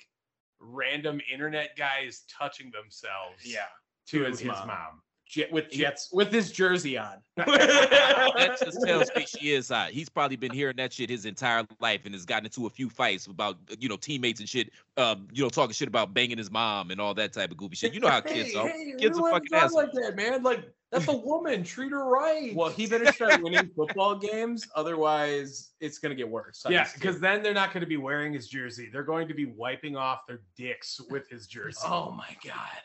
random 0.60 1.20
internet 1.32 1.76
guys 1.78 2.24
touching 2.30 2.72
themselves. 2.72 3.44
yeah, 3.44 3.66
to, 4.08 4.20
to 4.20 4.26
his, 4.26 4.40
his 4.40 4.48
mom. 4.48 4.68
mom. 4.68 5.02
Jet, 5.28 5.52
with 5.52 5.72
Jets 5.72 6.10
with 6.14 6.32
his 6.32 6.52
jersey 6.52 7.00
on. 7.00 7.16
that 7.36 8.58
just 8.64 8.78
tells 8.86 9.10
me 9.16 9.26
she 9.26 9.54
is 9.54 9.70
hot. 9.70 9.90
He's 9.90 10.08
probably 10.08 10.38
been 10.38 10.52
hearing 10.52 10.76
that 10.78 10.94
shit 10.94 11.10
his 11.10 11.26
entire 11.26 11.66
life 11.80 12.02
and 12.06 12.14
has 12.14 12.26
gotten 12.26 12.46
into 12.46 12.68
a 12.68 12.70
few 12.70 12.90
fights 12.90 13.26
about 13.26 13.58
you 13.80 13.90
know 13.90 13.98
teammates 13.98 14.40
and 14.40 14.48
shit. 14.48 14.70
Um, 14.98 15.28
you 15.34 15.44
know, 15.44 15.50
talking 15.50 15.74
shit 15.74 15.88
about 15.88 16.14
banging 16.14 16.38
his 16.38 16.52
mom 16.52 16.92
and 16.92 17.02
all 17.02 17.14
that 17.16 17.34
type 17.34 17.50
of 17.52 17.58
goofy 17.58 17.76
shit. 17.76 17.94
You 17.94 18.02
know 18.02 18.08
how 18.08 18.22
kids 18.22 18.52
Hey, 18.54 18.56
are. 18.60 18.68
hey, 18.68 18.94
kids 19.00 19.18
are 19.20 19.32
fucking 19.32 19.48
talk 19.50 19.64
assholes. 19.64 19.74
like 19.86 19.92
that, 19.94 20.16
man. 20.16 20.44
Like 20.44 20.72
that's 20.96 21.08
a 21.10 21.16
woman. 21.16 21.64
Treat 21.64 21.92
her 21.92 22.06
right. 22.06 22.56
Well, 22.56 22.70
he 22.70 22.88
better 22.88 23.12
start 23.12 23.42
winning 23.42 23.70
football 23.76 24.16
games, 24.16 24.68
otherwise 24.76 25.72
it's 25.80 25.98
gonna 25.98 26.16
get 26.16 26.30
worse. 26.30 26.66
on 26.66 26.72
Yeah, 26.72 26.88
because 26.94 27.20
then 27.20 27.44
they're 27.44 27.54
not 27.54 27.74
going 27.74 27.82
to 27.82 27.88
be 27.88 27.98
wearing 27.98 28.34
his 28.34 28.48
jersey. 28.48 28.90
They're 28.92 29.04
going 29.04 29.28
to 29.28 29.34
be 29.34 29.46
wiping 29.46 29.96
off 29.96 30.26
their 30.28 30.42
dicks 30.56 31.02
with 31.10 31.30
his 31.30 31.48
jersey. 31.48 31.80
Oh 31.86 32.12
my 32.12 32.36
god. 32.44 32.82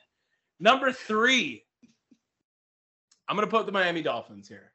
Number 0.59 0.93
three. 0.93 1.65
I'm 3.29 3.37
gonna 3.37 3.47
put 3.47 3.67
the 3.67 3.73
Miami 3.73 4.03
Dolphins 4.03 4.49
here. 4.49 4.73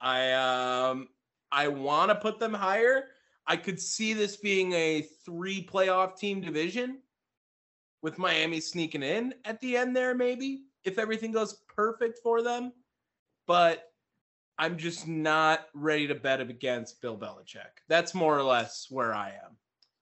I 0.00 0.32
um 0.32 1.08
I 1.50 1.68
want 1.68 2.10
to 2.10 2.14
put 2.14 2.38
them 2.38 2.52
higher. 2.52 3.06
I 3.46 3.56
could 3.56 3.80
see 3.80 4.12
this 4.12 4.36
being 4.36 4.72
a 4.74 5.06
three 5.24 5.66
playoff 5.66 6.18
team 6.18 6.42
division 6.42 6.98
with 8.02 8.18
Miami 8.18 8.60
sneaking 8.60 9.02
in 9.02 9.34
at 9.44 9.58
the 9.60 9.76
end 9.76 9.96
there, 9.96 10.14
maybe 10.14 10.64
if 10.84 10.98
everything 10.98 11.32
goes 11.32 11.62
perfect 11.78 12.18
for 12.24 12.42
them. 12.42 12.72
But 13.46 13.84
I'm 14.58 14.76
just 14.76 15.06
not 15.06 15.66
ready 15.72 16.08
to 16.08 16.14
bet 16.16 16.40
against 16.40 17.00
Bill 17.00 17.16
Belichick. 17.16 17.70
That's 17.88 18.14
more 18.14 18.36
or 18.36 18.42
less 18.42 18.88
where 18.90 19.14
I 19.14 19.28
am 19.28 19.56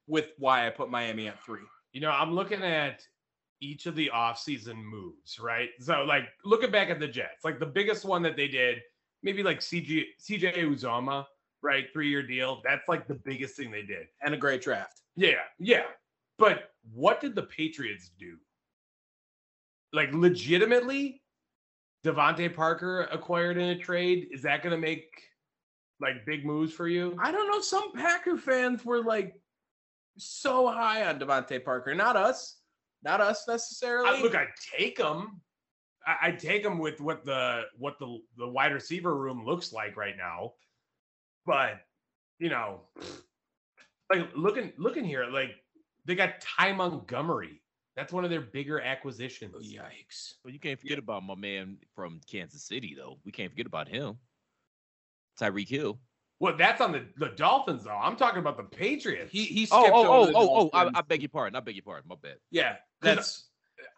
with 0.06 0.30
why 0.38 0.66
I 0.66 0.70
put 0.70 0.90
Miami 0.90 1.28
at 1.28 1.44
three. 1.44 1.60
You 1.92 2.00
know, 2.00 2.10
I'm 2.10 2.32
looking 2.32 2.62
at 2.62 3.02
each 3.60 3.84
of 3.84 3.94
the 3.94 4.10
offseason 4.14 4.82
moves, 4.82 5.38
right? 5.38 5.68
So, 5.78 6.04
like, 6.04 6.24
looking 6.44 6.70
back 6.70 6.88
at 6.88 6.98
the 6.98 7.08
Jets, 7.08 7.44
like 7.44 7.60
the 7.60 7.66
biggest 7.66 8.06
one 8.06 8.22
that 8.22 8.36
they 8.36 8.48
did, 8.48 8.78
maybe 9.22 9.42
like 9.42 9.60
CJ, 9.60 10.04
CJ 10.18 10.56
Uzomah, 10.56 11.26
right? 11.62 11.84
Three 11.92 12.08
year 12.08 12.26
deal. 12.26 12.62
That's 12.64 12.88
like 12.88 13.06
the 13.06 13.14
biggest 13.14 13.54
thing 13.54 13.70
they 13.70 13.82
did. 13.82 14.06
And 14.22 14.32
a 14.34 14.38
great 14.38 14.62
draft. 14.62 15.02
Yeah, 15.14 15.42
yeah. 15.58 15.84
But 16.38 16.70
what 16.94 17.20
did 17.20 17.34
the 17.34 17.42
Patriots 17.42 18.10
do? 18.18 18.36
like 19.96 20.12
legitimately, 20.12 21.22
DeVante 22.06 22.54
Parker 22.54 23.02
acquired 23.10 23.58
in 23.58 23.70
a 23.70 23.78
trade. 23.78 24.28
Is 24.30 24.42
that 24.42 24.62
going 24.62 24.70
to 24.70 24.80
make 24.80 25.10
like 26.00 26.24
big 26.24 26.46
moves 26.46 26.72
for 26.72 26.86
you? 26.86 27.16
I 27.20 27.32
don't 27.32 27.50
know. 27.50 27.60
Some 27.60 27.92
Packer 27.92 28.36
fans 28.36 28.84
were 28.84 29.02
like 29.02 29.34
so 30.16 30.68
high 30.68 31.04
on 31.04 31.18
DeVante 31.18 31.64
Parker. 31.64 31.94
Not 31.94 32.16
us. 32.16 32.58
Not 33.02 33.20
us 33.20 33.46
necessarily. 33.48 34.08
I, 34.08 34.20
look, 34.20 34.34
I 34.34 34.46
take 34.78 34.98
him. 34.98 35.40
I, 36.06 36.28
I 36.28 36.30
take 36.30 36.64
him 36.64 36.78
with 36.78 37.00
what 37.00 37.24
the 37.24 37.62
what 37.76 37.98
the 37.98 38.18
the 38.38 38.48
wide 38.48 38.72
receiver 38.72 39.16
room 39.16 39.44
looks 39.44 39.72
like 39.72 39.96
right 39.96 40.16
now, 40.16 40.52
but 41.44 41.80
you 42.38 42.48
know, 42.48 42.82
like 44.12 44.28
looking 44.34 44.72
looking 44.78 45.04
here, 45.04 45.26
like 45.26 45.50
they 46.04 46.14
got 46.14 46.40
Ty 46.40 46.72
Montgomery. 46.72 47.60
That's 47.96 48.12
one 48.12 48.24
of 48.24 48.30
their 48.30 48.42
bigger 48.42 48.80
acquisitions. 48.80 49.54
Oh, 49.56 49.60
yikes. 49.60 50.34
Well, 50.44 50.52
you 50.52 50.60
can't 50.60 50.78
forget 50.78 50.98
about 50.98 51.22
my 51.22 51.34
man 51.34 51.78
from 51.94 52.20
Kansas 52.30 52.62
City, 52.62 52.94
though. 52.96 53.18
We 53.24 53.32
can't 53.32 53.50
forget 53.50 53.66
about 53.66 53.88
him. 53.88 54.18
Tyreek 55.40 55.68
Hill. 55.68 55.98
Well, 56.38 56.56
that's 56.56 56.82
on 56.82 56.92
the, 56.92 57.06
the 57.16 57.30
Dolphins, 57.30 57.84
though. 57.84 57.96
I'm 57.96 58.16
talking 58.16 58.40
about 58.40 58.58
the 58.58 58.64
Patriots. 58.64 59.32
He 59.32 59.44
he 59.44 59.66
Oh, 59.70 59.82
skipped 59.82 59.96
oh, 59.96 60.06
over 60.06 60.10
oh, 60.10 60.26
the 60.26 60.38
oh, 60.38 60.70
oh! 60.72 60.78
I, 60.78 60.98
I 60.98 61.02
beg 61.02 61.22
your 61.22 61.30
pardon. 61.30 61.56
I 61.56 61.60
beg 61.60 61.74
your 61.76 61.82
pardon. 61.82 62.08
My 62.08 62.16
bad. 62.20 62.36
Yeah, 62.50 62.76
that's 63.00 63.48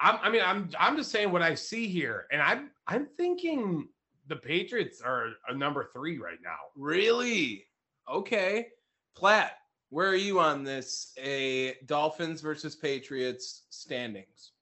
I'm, 0.01 0.19
I 0.23 0.31
mean, 0.31 0.43
I'm 0.45 0.71
I'm 0.79 0.97
just 0.97 1.11
saying 1.11 1.33
what 1.33 1.43
I 1.43 1.55
see 1.57 1.89
here, 1.89 2.27
and 2.31 2.41
I'm 2.41 2.71
I'm 2.87 3.09
thinking 3.17 3.89
the 4.29 4.37
Patriots 4.37 5.01
are 5.01 5.31
a 5.49 5.55
number 5.55 5.91
three 5.93 6.19
right 6.19 6.39
now. 6.43 6.57
really 6.77 7.65
okay. 8.09 8.69
Platt, 9.17 9.53
where 9.91 10.09
are 10.09 10.17
you 10.17 10.41
on 10.41 10.65
this? 10.65 11.13
A 11.19 11.75
Dolphins 11.87 12.41
versus 12.41 12.77
Patriots 12.77 13.63
standings. 13.71 14.53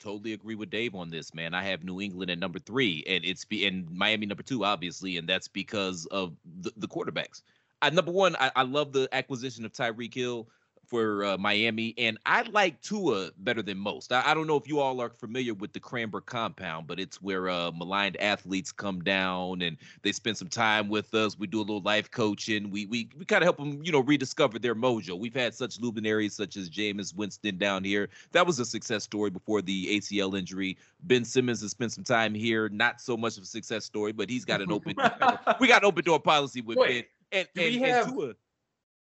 Totally 0.00 0.34
agree 0.34 0.54
with 0.54 0.70
Dave 0.70 0.94
on 0.94 1.08
this, 1.08 1.32
man. 1.32 1.54
I 1.54 1.62
have 1.64 1.84
New 1.84 2.00
England 2.00 2.30
at 2.30 2.38
number 2.38 2.58
three, 2.58 3.02
and 3.06 3.24
it's 3.24 3.44
be 3.44 3.66
and 3.66 3.90
Miami 3.90 4.26
number 4.26 4.42
two, 4.42 4.64
obviously, 4.64 5.16
and 5.16 5.26
that's 5.26 5.48
because 5.48 6.06
of 6.06 6.36
the, 6.60 6.72
the 6.76 6.88
quarterbacks. 6.88 7.42
I, 7.80 7.90
number 7.90 8.12
one, 8.12 8.36
I, 8.36 8.50
I 8.56 8.62
love 8.62 8.92
the 8.92 9.08
acquisition 9.12 9.64
of 9.64 9.72
Tyreek 9.72 10.14
Hill 10.14 10.48
for 10.94 11.24
uh, 11.24 11.36
Miami, 11.38 11.92
and 11.98 12.16
I 12.24 12.42
like 12.42 12.80
Tua 12.80 13.32
better 13.38 13.62
than 13.62 13.78
most. 13.78 14.12
I, 14.12 14.22
I 14.30 14.32
don't 14.32 14.46
know 14.46 14.56
if 14.56 14.68
you 14.68 14.78
all 14.78 15.00
are 15.00 15.10
familiar 15.10 15.52
with 15.52 15.72
the 15.72 15.80
Cranbrook 15.80 16.24
compound, 16.24 16.86
but 16.86 17.00
it's 17.00 17.20
where 17.20 17.48
uh, 17.48 17.72
maligned 17.72 18.16
athletes 18.18 18.70
come 18.70 19.02
down 19.02 19.60
and 19.62 19.76
they 20.02 20.12
spend 20.12 20.38
some 20.38 20.46
time 20.46 20.88
with 20.88 21.12
us. 21.12 21.36
We 21.36 21.48
do 21.48 21.58
a 21.58 21.62
little 21.66 21.80
life 21.80 22.12
coaching. 22.12 22.70
We 22.70 22.86
we 22.86 23.08
we 23.18 23.24
kind 23.24 23.42
of 23.42 23.46
help 23.46 23.56
them, 23.56 23.80
you 23.82 23.90
know, 23.90 23.98
rediscover 23.98 24.60
their 24.60 24.76
mojo. 24.76 25.18
We've 25.18 25.34
had 25.34 25.52
such 25.52 25.80
luminaries 25.80 26.36
such 26.36 26.56
as 26.56 26.70
Jameis 26.70 27.12
Winston 27.12 27.58
down 27.58 27.82
here. 27.82 28.08
That 28.30 28.46
was 28.46 28.60
a 28.60 28.64
success 28.64 29.02
story 29.02 29.30
before 29.30 29.62
the 29.62 29.98
ACL 29.98 30.38
injury. 30.38 30.78
Ben 31.02 31.24
Simmons 31.24 31.60
has 31.62 31.72
spent 31.72 31.90
some 31.90 32.04
time 32.04 32.34
here. 32.34 32.68
Not 32.68 33.00
so 33.00 33.16
much 33.16 33.36
of 33.36 33.42
a 33.42 33.46
success 33.46 33.84
story, 33.84 34.12
but 34.12 34.30
he's 34.30 34.44
got 34.44 34.60
an 34.60 34.70
open. 34.70 34.94
we 35.58 35.66
got 35.66 35.82
an 35.82 35.86
open 35.86 36.04
door 36.04 36.20
policy 36.20 36.60
with 36.60 36.78
Wait, 36.78 37.08
Ben. 37.32 37.40
And 37.40 37.48
and, 37.56 37.82
we 37.82 37.84
and 37.84 38.14
Tua. 38.14 38.34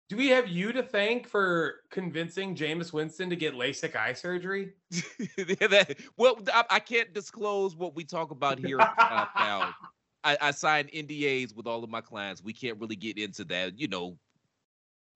Do 0.08 0.18
we 0.18 0.28
have 0.30 0.48
you 0.48 0.72
to 0.72 0.84
thank 0.84 1.28
for 1.28 1.78
convincing 1.90 2.56
Jameis 2.56 2.94
Winston 2.94 3.30
to 3.32 3.36
get 3.36 3.56
LASIK 3.56 3.96
eye 3.96 4.14
surgery? 4.14 4.74
That- 5.38 5.98
well, 6.18 6.38
I, 6.54 6.64
I 6.70 6.80
can't 6.80 7.14
disclose 7.14 7.76
what 7.76 7.96
we 7.96 8.04
talk 8.04 8.32
about 8.32 8.60
here 8.60 8.78
the 8.78 8.90
compound. 8.98 9.74
I, 10.24 10.38
I 10.42 10.52
sign 10.52 10.86
NDAs 10.88 11.56
with 11.56 11.68
all 11.68 11.84
of 11.84 11.90
my 11.90 12.02
clients. 12.02 12.44
We 12.44 12.54
can't 12.54 12.80
really 12.80 12.96
get 12.96 13.18
into 13.18 13.44
that, 13.46 13.80
you 13.80 13.88
know, 13.88 14.18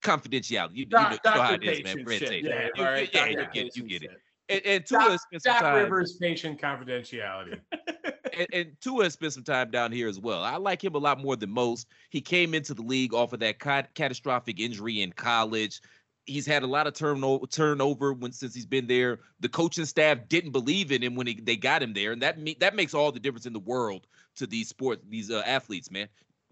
confidentiality. 0.04 0.72
You, 0.74 0.86
you 0.86 0.86
know, 0.90 1.10
you 1.12 1.18
know 1.26 1.32
how 1.42 1.54
it 1.54 1.64
is, 1.64 1.84
man. 1.84 2.06
Red 2.06 2.20
tape. 2.20 2.46
Yeah, 2.46 2.68
right, 2.84 3.10
yeah, 3.14 3.26
you 3.28 3.36
get 3.52 3.66
it. 3.68 3.76
You 3.78 3.84
get 3.84 4.04
it. 4.04 4.12
shit. 4.12 4.22
And, 4.50 4.66
and 4.66 4.86
Tua 4.86 5.00
Doc- 5.00 5.12
has 5.12 5.22
spent 5.22 5.44
some 5.44 5.54
Doc 5.54 5.62
time. 5.62 5.76
Rivers 5.76 6.18
patient 6.18 6.60
confidentiality. 6.60 7.60
and, 8.38 8.48
and 8.52 8.72
Tua 8.82 9.04
has 9.04 9.14
spent 9.14 9.34
some 9.34 9.44
time 9.44 9.70
down 9.72 9.92
here 9.92 10.08
as 10.08 10.20
well. 10.20 10.44
I 10.44 10.58
like 10.58 10.84
him 10.84 10.96
a 10.96 11.00
lot 11.00 11.20
more 11.20 11.36
than 11.36 11.52
most. 11.52 11.88
He 12.10 12.20
came 12.22 12.54
into 12.54 12.74
the 12.74 12.82
league 12.82 13.14
off 13.14 13.34
of 13.34 13.40
that 13.42 13.60
ca- 13.60 13.84
catastrophic 13.94 14.60
injury 14.60 15.02
in 15.02 15.12
college. 15.14 15.82
He's 16.26 16.46
had 16.46 16.64
a 16.64 16.68
lot 16.68 16.86
of 16.86 16.94
turnover 16.94 17.48
turnover 17.48 18.14
when 18.14 18.32
since 18.32 18.54
he's 18.54 18.66
been 18.66 18.86
there. 18.88 19.20
The 19.40 19.50
coaching 19.50 19.86
staff 19.86 20.20
didn't 20.28 20.52
believe 20.52 20.92
in 20.92 21.02
him 21.02 21.16
when 21.16 21.26
he, 21.28 21.40
they 21.42 21.56
got 21.56 21.82
him 21.82 21.94
there, 21.94 22.12
and 22.12 22.22
that 22.22 22.40
me, 22.40 22.56
that 22.60 22.76
makes 22.76 22.94
all 22.94 23.12
the 23.12 23.20
difference 23.20 23.48
in 23.48 23.54
the 23.54 23.60
world 23.60 24.06
to 24.36 24.46
these 24.46 24.70
sports 24.70 25.02
these 25.10 25.32
uh, 25.32 25.42
athletes, 25.46 25.90
man. 25.90 26.08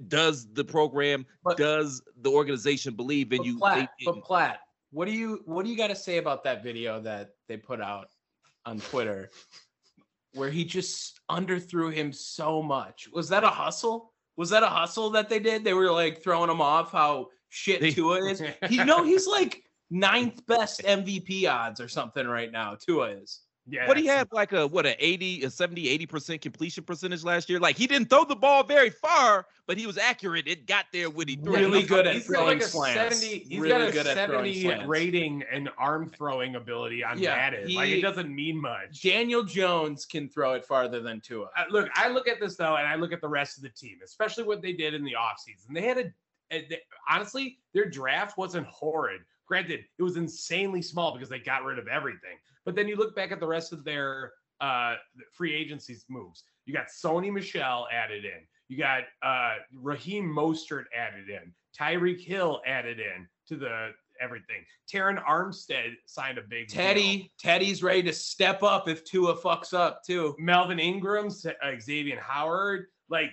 Does 0.07 0.47
the 0.53 0.63
program, 0.63 1.25
But- 1.43 1.57
does 1.57 2.01
the 2.21 2.31
organization 2.31 2.95
believe 2.95 3.31
in 3.31 3.37
But 3.39 3.45
you? 3.45 3.57
Platt, 3.59 3.89
but. 4.05 4.23
Platt, 4.23 4.59
what 4.91 5.05
do 5.05 5.11
you 5.11 5.41
what 5.45 5.65
do 5.65 5.71
you 5.71 5.77
got 5.77 5.87
to 5.87 5.95
say 5.95 6.17
about 6.17 6.43
that 6.43 6.63
video 6.63 6.99
that 7.01 7.31
they 7.47 7.57
put 7.57 7.81
out 7.81 8.07
on 8.65 8.79
Twitter, 8.79 9.29
where 10.33 10.49
he 10.49 10.63
just 10.65 11.19
underthrew 11.29 11.93
him 11.93 12.11
so 12.13 12.61
much? 12.61 13.07
Was 13.13 13.29
that 13.29 13.43
a 13.43 13.49
hustle? 13.49 14.13
Was 14.35 14.49
that 14.51 14.63
a 14.63 14.67
hustle 14.67 15.09
that 15.11 15.29
they 15.29 15.39
did? 15.39 15.63
They 15.63 15.73
were 15.73 15.91
like 15.91 16.21
throwing 16.23 16.49
him 16.49 16.61
off 16.61 16.91
how 16.91 17.27
shit 17.49 17.81
They- 17.81 17.91
Tua 17.91 18.23
is. 18.29 18.41
He 18.69 18.83
no, 18.83 19.03
he's 19.03 19.27
like 19.27 19.63
ninth 19.89 20.45
best 20.47 20.83
MVP 20.83 21.49
odds 21.49 21.79
or 21.79 21.87
something 21.87 22.27
right 22.27 22.51
now. 22.51 22.75
Tua 22.75 23.09
is. 23.09 23.41
Yeah. 23.69 23.87
What 23.87 23.97
he 23.97 24.05
had 24.05 24.27
like 24.31 24.53
a 24.53 24.65
what 24.65 24.85
a 24.85 24.95
80 25.05 25.43
a 25.43 25.49
70 25.49 26.05
80% 26.07 26.39
completion 26.41 26.83
percentage 26.85 27.23
last 27.25 27.49
year 27.49 27.59
like 27.59 27.75
he 27.75 27.85
didn't 27.85 28.09
throw 28.09 28.23
the 28.23 28.35
ball 28.35 28.63
very 28.63 28.89
far 28.89 29.45
but 29.65 29.77
he 29.77 29.85
was 29.85 29.97
accurate 29.97 30.47
it 30.47 30.65
got 30.67 30.85
there 30.93 31.09
when 31.09 31.27
he 31.27 31.35
threw 31.35 31.55
it. 31.55 31.59
Really 31.59 31.83
good 31.83 32.07
at 32.07 32.13
He's 32.15 32.27
got 32.29 32.37
throwing 32.37 32.57
like 32.59 32.65
a 32.65 32.69
slants. 32.69 33.19
70. 33.19 33.39
He's 33.49 33.59
Really 33.59 33.69
got 33.77 33.89
a 33.89 33.91
good 33.91 34.05
70 34.05 34.61
slants. 34.63 34.85
rating 34.87 35.43
and 35.51 35.69
arm 35.77 36.09
throwing 36.09 36.55
ability 36.55 37.03
on 37.03 37.19
Yeah, 37.19 37.35
Madden. 37.35 37.73
like 37.75 37.89
it 37.89 38.01
doesn't 38.01 38.33
mean 38.33 38.59
much. 38.61 39.01
Daniel 39.01 39.43
Jones 39.43 40.05
can 40.05 40.29
throw 40.29 40.53
it 40.53 40.63
farther 40.63 41.01
than 41.01 41.19
Tua. 41.19 41.49
Uh, 41.57 41.63
look, 41.69 41.89
I 41.95 42.07
look 42.07 42.29
at 42.29 42.39
this 42.39 42.55
though, 42.55 42.77
and 42.77 42.87
I 42.87 42.95
look 42.95 43.11
at 43.11 43.19
the 43.19 43.27
rest 43.27 43.57
of 43.57 43.63
the 43.63 43.69
team, 43.69 43.97
especially 44.03 44.45
what 44.45 44.61
they 44.61 44.71
did 44.73 44.93
in 44.93 45.03
the 45.03 45.13
offseason. 45.19 45.73
They 45.73 45.81
had 45.81 45.97
a, 45.97 46.13
a 46.51 46.67
they- 46.69 46.81
honestly, 47.09 47.57
their 47.73 47.89
draft 47.89 48.37
wasn't 48.37 48.67
horrid. 48.67 49.21
Granted, 49.45 49.81
it 49.97 50.03
was 50.03 50.15
insanely 50.17 50.81
small 50.81 51.13
because 51.13 51.27
they 51.29 51.39
got 51.39 51.63
rid 51.65 51.79
of 51.79 51.87
everything. 51.87 52.37
But 52.67 52.75
then 52.75 52.89
you 52.89 52.97
look 52.97 53.15
back 53.15 53.31
at 53.31 53.39
the 53.39 53.47
rest 53.47 53.71
of 53.71 53.85
their 53.85 54.33
uh 54.59 54.95
free 55.31 55.55
agencies 55.55 56.03
moves. 56.09 56.43
You 56.65 56.73
got 56.73 56.87
Sony 56.87 57.31
Michel 57.31 57.87
added 57.93 58.25
in. 58.25 58.45
You 58.67 58.77
got 58.77 59.03
uh 59.23 59.55
Raheem 59.73 60.25
Mostert 60.25 60.83
added 60.93 61.29
in. 61.29 61.53
Tyreek 61.79 62.19
Hill 62.19 62.61
added 62.67 62.99
in 62.99 63.25
to 63.47 63.55
the 63.55 63.91
everything. 64.19 64.65
Terron 64.91 65.23
Armstead 65.25 65.93
signed 66.07 66.37
a 66.37 66.41
big 66.41 66.67
deal. 66.67 66.81
Teddy, 66.81 67.31
Teddy's 67.39 67.81
ready 67.81 68.03
to 68.03 68.11
step 68.11 68.63
up 68.63 68.89
if 68.89 69.05
Tua 69.05 69.37
fucks 69.37 69.73
up 69.73 70.03
too. 70.03 70.35
Melvin 70.37 70.79
Ingram, 70.79 71.27
uh, 71.27 71.71
Xavier 71.79 72.19
Howard. 72.19 72.87
Like, 73.09 73.31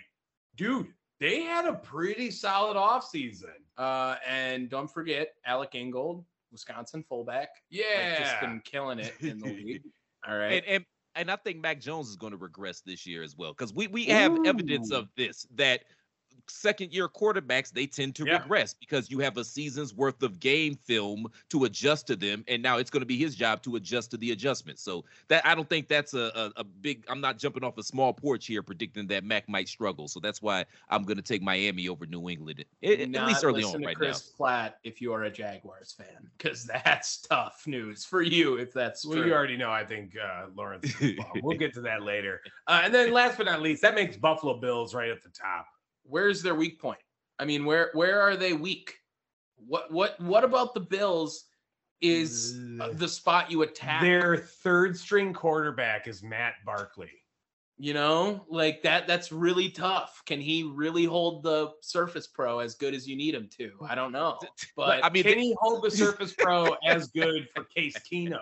dude, 0.54 0.86
they 1.18 1.42
had 1.42 1.64
a 1.64 1.74
pretty 1.74 2.30
solid 2.30 2.76
offseason. 2.76 3.54
Uh, 3.76 4.16
and 4.28 4.68
don't 4.68 4.88
forget 4.88 5.30
Alec 5.44 5.74
Ingold, 5.74 6.24
Wisconsin 6.54 7.04
fullback. 7.08 7.48
Like, 7.70 7.80
Yeah. 7.82 8.18
just 8.18 8.40
been 8.40 8.60
killing 8.64 8.98
it 9.00 9.12
in 9.20 9.38
the 9.38 9.46
league. 9.46 9.82
All 10.26 10.36
right. 10.38 10.52
and, 10.54 10.64
and 10.66 10.84
and 11.16 11.30
I 11.30 11.36
think 11.36 11.60
Mac 11.60 11.80
Jones 11.80 12.08
is 12.08 12.16
going 12.16 12.32
to 12.32 12.36
regress 12.38 12.80
this 12.80 13.06
year 13.06 13.22
as 13.22 13.36
well 13.36 13.52
because 13.52 13.74
we 13.74 13.86
we 13.88 14.06
have 14.06 14.36
evidence 14.46 14.90
of 14.90 15.08
this 15.16 15.46
that 15.54 15.84
second 16.48 16.92
year 16.92 17.08
quarterbacks 17.08 17.70
they 17.70 17.86
tend 17.86 18.14
to 18.16 18.24
Yeah. 18.24 18.38
regress 18.42 18.74
because 18.74 19.10
you 19.10 19.18
have 19.20 19.36
a 19.36 19.44
season's 19.44 19.94
worth 19.94 20.22
of 20.22 20.40
game 20.40 20.76
film 20.76 21.26
to 21.50 21.64
adjust 21.64 22.06
to 22.08 22.16
them 22.16 22.44
and 22.48 22.62
now 22.62 22.78
it's 22.78 22.90
going 22.90 23.00
to 23.02 23.06
be 23.06 23.16
his 23.16 23.34
job 23.34 23.62
to 23.62 23.76
adjust 23.76 24.10
to 24.12 24.16
the 24.16 24.32
adjustment 24.32 24.78
so 24.78 25.04
that 25.28 25.44
i 25.46 25.54
don't 25.54 25.68
think 25.68 25.88
that's 25.88 26.14
a, 26.14 26.30
a, 26.34 26.60
a 26.60 26.64
big 26.64 27.04
i'm 27.08 27.20
not 27.20 27.38
jumping 27.38 27.64
off 27.64 27.78
a 27.78 27.82
small 27.82 28.12
porch 28.12 28.46
here 28.46 28.62
predicting 28.62 29.06
that 29.06 29.24
mac 29.24 29.48
might 29.48 29.68
struggle 29.68 30.08
so 30.08 30.20
that's 30.20 30.42
why 30.42 30.64
i'm 30.90 31.02
going 31.04 31.16
to 31.16 31.22
take 31.22 31.42
miami 31.42 31.88
over 31.88 32.06
new 32.06 32.28
england 32.28 32.64
at, 32.82 33.00
at 33.00 33.08
Not 33.08 33.28
least 33.28 33.44
early 33.44 33.62
listen 33.62 33.76
on 33.76 33.80
to 33.80 33.86
right 33.86 33.96
Chris 33.96 34.22
Platt 34.36 34.78
if 34.84 35.00
you 35.00 35.12
are 35.12 35.24
a 35.24 35.30
Jaguars 35.30 35.92
fan, 35.92 36.30
because 36.36 36.64
that's 36.84 37.22
tough 37.22 37.62
news 37.66 38.04
for 38.04 38.22
you 38.22 38.56
if 38.56 38.72
that's 38.72 39.04
Well, 39.04 39.18
true. 39.18 39.26
you 39.26 39.32
already 39.34 39.56
know, 39.56 39.70
I 39.70 39.84
think 39.84 40.14
uh, 40.16 40.46
Lawrence. 40.54 40.84
is 41.00 41.18
we'll 41.42 41.58
get 41.58 41.72
to 41.74 41.80
that 41.82 42.02
later. 42.02 42.40
Uh, 42.66 42.82
and 42.84 42.94
then, 42.94 43.12
last 43.12 43.36
but 43.36 43.46
not 43.46 43.62
least, 43.62 43.82
that 43.82 43.94
makes 43.94 44.16
Buffalo 44.16 44.58
Bills 44.58 44.94
right 44.94 45.10
at 45.10 45.22
the 45.22 45.30
top. 45.30 45.66
Where's 46.04 46.42
their 46.42 46.54
weak 46.54 46.80
point? 46.80 46.98
I 47.38 47.44
mean, 47.44 47.64
where 47.64 47.90
where 47.94 48.20
are 48.20 48.36
they 48.36 48.52
weak? 48.52 48.94
What 49.56 49.92
what 49.92 50.20
what 50.20 50.44
about 50.44 50.74
the 50.74 50.80
Bills 50.80 51.46
is 52.00 52.58
the 52.76 53.08
spot 53.08 53.50
you 53.50 53.62
attack? 53.62 54.02
Their 54.02 54.36
third 54.36 54.96
string 54.96 55.32
quarterback 55.32 56.06
is 56.06 56.22
Matt 56.22 56.54
Barkley. 56.64 57.10
You 57.76 57.92
know, 57.92 58.44
like 58.48 58.82
that. 58.82 59.08
That's 59.08 59.32
really 59.32 59.68
tough. 59.68 60.22
Can 60.26 60.40
he 60.40 60.62
really 60.62 61.06
hold 61.06 61.42
the 61.42 61.72
Surface 61.80 62.28
Pro 62.28 62.60
as 62.60 62.76
good 62.76 62.94
as 62.94 63.08
you 63.08 63.16
need 63.16 63.34
him 63.34 63.48
to? 63.58 63.72
I 63.88 63.96
don't 63.96 64.12
know, 64.12 64.38
but 64.76 65.04
i 65.04 65.10
mean 65.10 65.24
Can 65.24 65.38
he 65.38 65.56
hold 65.58 65.82
the 65.82 65.90
Surface 66.04 66.34
Pro 66.38 66.76
as 66.86 67.08
good 67.08 67.48
for 67.54 67.64
Case 67.64 67.96
Keenum? 68.10 68.38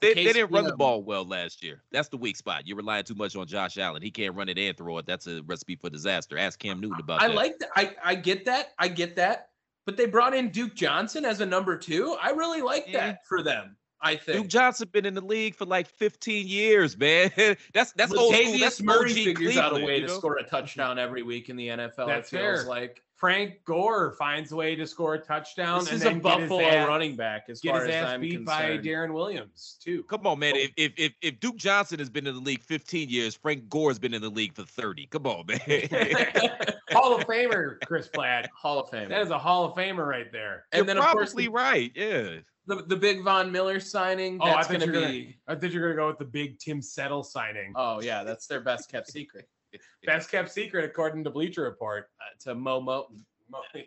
They, 0.00 0.14
they 0.14 0.24
didn't 0.32 0.50
run 0.50 0.64
the 0.64 0.76
ball 0.76 1.02
well 1.02 1.24
last 1.24 1.62
year 1.62 1.82
that's 1.92 2.08
the 2.08 2.16
weak 2.16 2.36
spot 2.36 2.66
you're 2.66 2.76
relying 2.76 3.04
too 3.04 3.14
much 3.14 3.36
on 3.36 3.46
josh 3.46 3.78
allen 3.78 4.02
he 4.02 4.10
can't 4.10 4.34
run 4.34 4.48
it 4.48 4.58
and 4.58 4.76
throw 4.76 4.98
it 4.98 5.06
that's 5.06 5.26
a 5.26 5.42
recipe 5.46 5.76
for 5.76 5.90
disaster 5.90 6.38
ask 6.38 6.58
cam 6.58 6.80
newton 6.80 7.00
about 7.00 7.22
I 7.22 7.28
that 7.28 7.34
like 7.36 7.58
that. 7.58 7.68
I 7.76 7.94
I 8.04 8.14
get 8.14 8.44
that. 8.46 8.68
I 8.78 8.88
get 8.88 9.16
that. 9.16 9.48
But 9.86 9.96
they 9.96 10.06
brought 10.06 10.34
in 10.34 10.50
Duke 10.50 10.74
Johnson 10.74 11.24
as 11.24 11.40
a 11.40 11.46
number 11.46 11.76
two. 11.76 12.16
I 12.22 12.30
really 12.30 12.60
like 12.62 12.84
Yeah. 12.88 13.06
that 13.06 13.26
for 13.26 13.42
them. 13.42 13.76
I 14.02 14.10
think 14.12 14.24
Duke 14.26 14.34
think. 14.36 14.48
Johnson 14.48 14.88
been 14.92 15.04
in 15.06 15.14
the 15.14 15.20
league 15.20 15.54
for 15.54 15.64
like 15.66 15.86
15 15.88 16.46
years, 16.46 16.96
man. 16.96 17.30
That's 17.74 17.92
that's 17.92 18.12
old 18.14 18.34
school. 18.34 18.58
That's 18.58 18.80
Murray 18.82 19.10
OG 19.10 19.16
figures 19.16 19.56
out 19.56 19.78
a 19.78 19.84
way 19.84 20.00
to 20.00 20.06
know? 20.06 20.16
score 20.18 20.36
a 20.38 20.42
touchdown 20.44 20.98
every 20.98 21.22
week 21.22 21.48
in 21.48 21.56
the 21.56 21.68
NFL. 21.68 22.06
That's 22.06 22.32
it 22.32 22.38
feels 22.38 22.60
fair. 22.62 22.68
like 22.68 23.02
Frank 23.20 23.62
Gore 23.66 24.12
finds 24.18 24.50
a 24.50 24.56
way 24.56 24.74
to 24.74 24.86
score 24.86 25.12
a 25.14 25.18
touchdown. 25.18 25.80
this 25.80 25.88
and 25.88 25.96
is 25.98 26.02
then 26.02 26.16
a 26.16 26.20
Buffalo 26.20 26.62
ass- 26.62 26.88
running 26.88 27.16
back 27.16 27.44
as 27.50 27.60
Get 27.60 27.72
far 27.72 27.80
his 27.84 27.90
as 27.90 27.94
ass 28.04 28.08
I'm 28.14 28.20
beat 28.22 28.46
by. 28.46 28.78
Darren 28.78 29.12
Williams 29.12 29.76
too. 29.84 30.02
Come 30.04 30.26
on, 30.26 30.38
man. 30.38 30.54
Oh. 30.56 30.58
If, 30.58 30.70
if 30.78 30.92
if 30.96 31.12
if 31.20 31.40
Duke 31.40 31.56
Johnson 31.56 31.98
has 31.98 32.08
been 32.08 32.26
in 32.26 32.34
the 32.34 32.40
league 32.40 32.62
15 32.62 33.10
years, 33.10 33.34
Frank 33.34 33.68
Gore's 33.68 33.98
been 33.98 34.14
in 34.14 34.22
the 34.22 34.30
league 34.30 34.54
for 34.54 34.64
30. 34.64 35.06
Come 35.06 35.26
on, 35.26 35.44
man. 35.46 35.60
Hall 36.92 37.14
of 37.14 37.26
Famer 37.26 37.76
Chris 37.86 38.08
Platt. 38.08 38.48
Hall 38.56 38.80
of 38.80 38.88
Fame. 38.90 39.10
That 39.10 39.20
is 39.20 39.30
a 39.30 39.38
Hall 39.38 39.66
of 39.66 39.74
Famer 39.74 40.06
right 40.06 40.32
there. 40.32 40.64
and 40.72 40.78
You're 40.80 40.86
then 40.86 40.96
of 40.98 41.04
course 41.12 41.30
probably 41.30 41.44
the, 41.44 41.50
right. 41.52 41.92
Yeah. 41.94 42.36
the, 42.66 42.84
the 42.86 42.96
big 42.96 43.22
Von 43.22 43.52
Miller 43.52 43.80
signing. 43.80 44.38
Oh, 44.40 44.46
I 44.46 44.54
That's 44.54 44.68
thought 44.68 44.78
going 44.78 44.92
to 44.92 44.98
you 44.98 45.02
were 45.04 45.08
be. 45.12 45.36
I 45.46 45.54
thought 45.56 45.70
you 45.72 45.80
were 45.80 45.88
gonna 45.88 46.00
go 46.00 46.06
with 46.08 46.18
the 46.18 46.24
big 46.24 46.58
Tim 46.58 46.80
Settle 46.80 47.22
signing. 47.22 47.74
Oh 47.76 48.00
yeah, 48.00 48.24
that's 48.24 48.46
their 48.46 48.60
best 48.60 48.90
kept 48.90 49.10
secret. 49.10 49.46
Best 50.06 50.30
kept 50.30 50.50
secret 50.50 50.84
according 50.84 51.24
to 51.24 51.30
Bleacher 51.30 51.62
Report. 51.62 52.08
Uh, 52.20 52.50
to 52.50 52.54
Mo 52.54 52.80
Moton. 52.80 53.24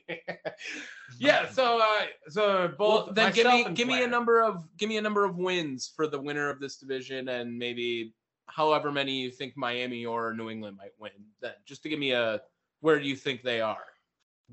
yeah, 1.20 1.50
so 1.50 1.80
uh 1.80 2.06
so 2.28 2.68
both 2.78 3.06
Well, 3.06 3.14
then 3.14 3.32
give 3.32 3.48
me 3.48 3.66
give 3.74 3.88
me 3.88 4.04
a 4.04 4.08
number 4.08 4.42
of 4.42 4.68
give 4.78 4.90
me 4.90 4.98
a 4.98 5.02
number 5.02 5.24
of 5.24 5.38
wins 5.38 5.92
for 5.96 6.06
the 6.06 6.20
winner 6.20 6.50
of 6.50 6.60
this 6.60 6.78
division, 6.78 7.30
and 7.30 7.58
maybe 7.58 8.14
however 8.48 8.92
many 8.92 9.22
you 9.22 9.32
think 9.32 9.54
Miami 9.56 10.06
or 10.06 10.34
New 10.34 10.50
England 10.50 10.78
might 10.78 10.92
win. 11.00 11.12
Then 11.42 11.54
just 11.66 11.82
to 11.84 11.90
give 11.90 12.00
me 12.00 12.12
a 12.12 12.42
where 12.82 13.00
do 13.00 13.08
you 13.08 13.16
think 13.16 13.42
they 13.42 13.62
are? 13.62 13.86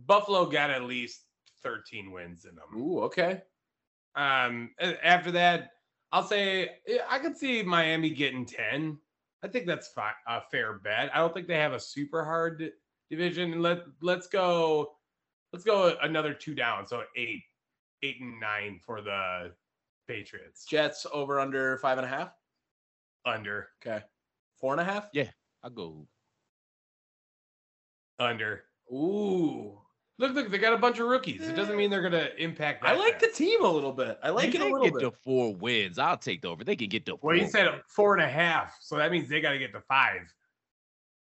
Buffalo 0.07 0.47
got 0.47 0.71
at 0.71 0.85
least 0.85 1.25
13 1.63 2.13
wins 2.13 2.45
in 2.45 2.55
them. 2.55 2.81
Ooh, 2.81 3.01
okay. 3.01 3.43
Um, 4.15 4.71
after 5.03 5.33
that, 5.33 5.71
I'll 6.13 6.25
say 6.25 6.71
I 7.09 7.19
could 7.19 7.37
see 7.37 7.63
Miami 7.63 8.11
getting 8.11 8.47
10. 8.47 8.99
I 9.43 9.49
think 9.49 9.67
that's 9.67 9.89
fi- 9.89 10.13
a 10.27 10.41
fair 10.51 10.75
bet. 10.75 11.11
I 11.15 11.19
don't 11.19 11.33
think 11.33 11.47
they 11.49 11.57
have 11.59 11.73
a 11.73 11.81
super 11.81 12.25
hard 12.25 12.71
division. 13.11 13.63
Let 13.63 13.81
let's 14.03 14.27
go, 14.27 14.93
let's 15.53 15.65
go 15.65 15.97
another 16.03 16.35
two 16.35 16.55
down. 16.55 16.87
So 16.87 17.03
eight, 17.17 17.43
eight 18.03 18.21
and 18.21 18.39
nine 18.41 18.81
for 18.85 19.01
the 19.01 19.53
Patriots. 20.07 20.65
Jets 20.67 21.07
over 21.13 21.41
under 21.41 21.79
five 21.79 21.99
and 21.99 22.05
a 22.07 22.11
half. 22.11 22.33
Under, 23.25 23.69
Okay. 23.85 24.03
Four 24.59 24.73
and 24.73 24.81
a 24.81 24.85
half. 24.85 25.09
Yeah, 25.15 25.29
I'll 25.63 25.71
go. 25.71 26.07
under. 28.19 28.65
Ooh. 28.93 29.81
Look, 30.21 30.35
look, 30.35 30.51
they 30.51 30.59
got 30.59 30.75
a 30.75 30.77
bunch 30.77 30.99
of 30.99 31.09
rookies. 31.09 31.49
It 31.49 31.57
doesn't 31.57 31.79
mean 31.79 31.89
they're 31.89 32.03
gonna 32.03 32.29
impact. 32.37 32.85
I 32.85 32.93
that 32.93 32.99
like 32.99 33.19
the 33.19 33.29
team 33.29 33.65
a 33.65 33.69
little 33.69 33.91
bit. 33.91 34.19
I 34.23 34.29
like 34.29 34.53
They 34.53 34.59
it 34.59 34.61
a 34.61 34.65
can 34.65 34.73
little 34.73 34.85
get 34.85 34.95
bit. 34.95 35.01
to 35.01 35.11
four 35.11 35.55
wins. 35.55 35.99
I'll 35.99 36.19
take 36.19 36.43
the 36.43 36.49
over. 36.49 36.63
They 36.63 36.77
can 36.77 36.91
get 36.91 37.07
to 37.07 37.17
four. 37.17 37.29
Well, 37.31 37.39
you 37.39 37.49
said 37.49 37.65
wins. 37.71 37.83
four 37.89 38.13
and 38.15 38.23
a 38.23 38.29
half, 38.29 38.77
so 38.83 38.99
that 38.99 39.11
means 39.11 39.31
they 39.31 39.41
got 39.41 39.53
to 39.53 39.59
get 39.59 39.73
to 39.73 39.81
five. 39.81 40.31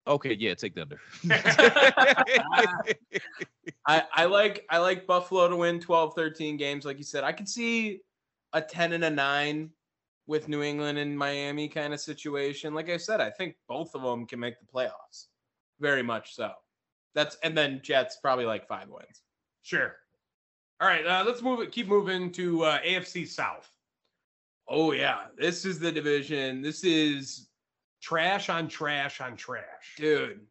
Okay, 0.05 0.33
yeah, 0.33 0.53
take 0.53 0.75
the 0.75 0.81
under. 0.81 0.99
I, 3.87 4.03
I 4.13 4.25
like 4.25 4.65
I 4.69 4.79
like 4.79 5.07
Buffalo 5.07 5.47
to 5.47 5.55
win 5.55 5.79
12, 5.79 6.13
13 6.13 6.57
games. 6.57 6.83
Like 6.83 6.97
you 6.97 7.05
said, 7.05 7.23
I 7.23 7.31
could 7.31 7.47
see 7.47 8.01
a 8.51 8.61
10 8.61 8.91
and 8.91 9.05
a 9.05 9.09
9 9.09 9.69
with 10.27 10.49
New 10.49 10.61
England 10.61 10.97
and 10.97 11.17
Miami 11.17 11.69
kind 11.69 11.93
of 11.93 12.01
situation. 12.01 12.73
Like 12.73 12.89
I 12.89 12.97
said, 12.97 13.21
I 13.21 13.29
think 13.29 13.55
both 13.69 13.95
of 13.95 14.01
them 14.01 14.25
can 14.25 14.41
make 14.41 14.59
the 14.59 14.65
playoffs. 14.65 15.27
Very 15.79 16.03
much 16.03 16.35
so. 16.35 16.51
That's 17.15 17.37
and 17.43 17.55
then 17.57 17.79
Jets 17.83 18.17
probably 18.21 18.45
like 18.45 18.67
five 18.67 18.89
wins. 18.89 19.21
Sure. 19.61 19.95
All 20.81 20.87
right, 20.87 21.05
uh, 21.05 21.23
let's 21.25 21.41
move 21.41 21.59
it. 21.61 21.71
Keep 21.71 21.87
moving 21.87 22.31
to 22.33 22.63
uh, 22.63 22.79
AFC 22.81 23.27
South. 23.27 23.69
Oh 24.67 24.91
yeah, 24.91 25.25
this 25.37 25.65
is 25.65 25.79
the 25.79 25.91
division. 25.91 26.61
This 26.61 26.83
is 26.83 27.47
Trash 28.01 28.49
on 28.49 28.67
trash 28.67 29.21
on 29.21 29.37
trash. 29.37 29.95
dude. 29.97 30.41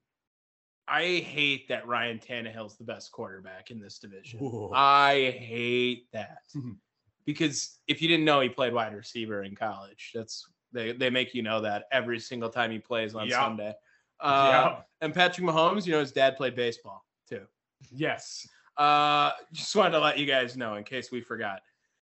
I 0.89 1.19
hate 1.19 1.69
that 1.69 1.87
Ryan 1.87 2.19
Tannehill's 2.19 2.77
the 2.77 2.85
best 2.85 3.13
quarterback 3.13 3.71
in 3.71 3.79
this 3.79 3.99
division. 3.99 4.41
Whoa. 4.41 4.71
I 4.75 5.31
hate 5.39 6.07
that 6.13 6.39
because 7.27 7.79
if 7.87 8.01
you 8.03 8.09
didn't 8.09 8.25
know, 8.25 8.41
he 8.41 8.49
played 8.49 8.73
wide 8.73 8.95
receiver 8.95 9.43
in 9.45 9.55
college. 9.55 10.13
That's 10.15 10.47
they 10.73 10.93
they 10.93 11.11
make 11.11 11.35
you 11.35 11.43
know 11.43 11.61
that 11.61 11.85
every 11.93 12.19
single 12.19 12.49
time 12.49 12.71
he 12.71 12.79
plays 12.79 13.15
on 13.15 13.29
Yep. 13.29 13.39
Sunday. 13.39 13.75
Uh, 14.23 14.71
Yep. 14.71 14.87
And 15.01 15.15
Patrick 15.15 15.47
Mahomes, 15.47 15.85
you 15.85 15.93
know, 15.93 16.01
his 16.01 16.13
dad 16.13 16.37
played 16.37 16.55
baseball 16.55 17.05
too. 17.29 17.43
Yes. 17.91 18.47
Uh, 18.77 19.33
just 19.53 19.75
wanted 19.75 19.91
to 19.93 20.01
let 20.01 20.17
you 20.17 20.27
guys 20.27 20.57
know 20.57 20.77
in 20.77 20.85
case 20.85 21.11
we 21.11 21.21
forgot. 21.21 21.61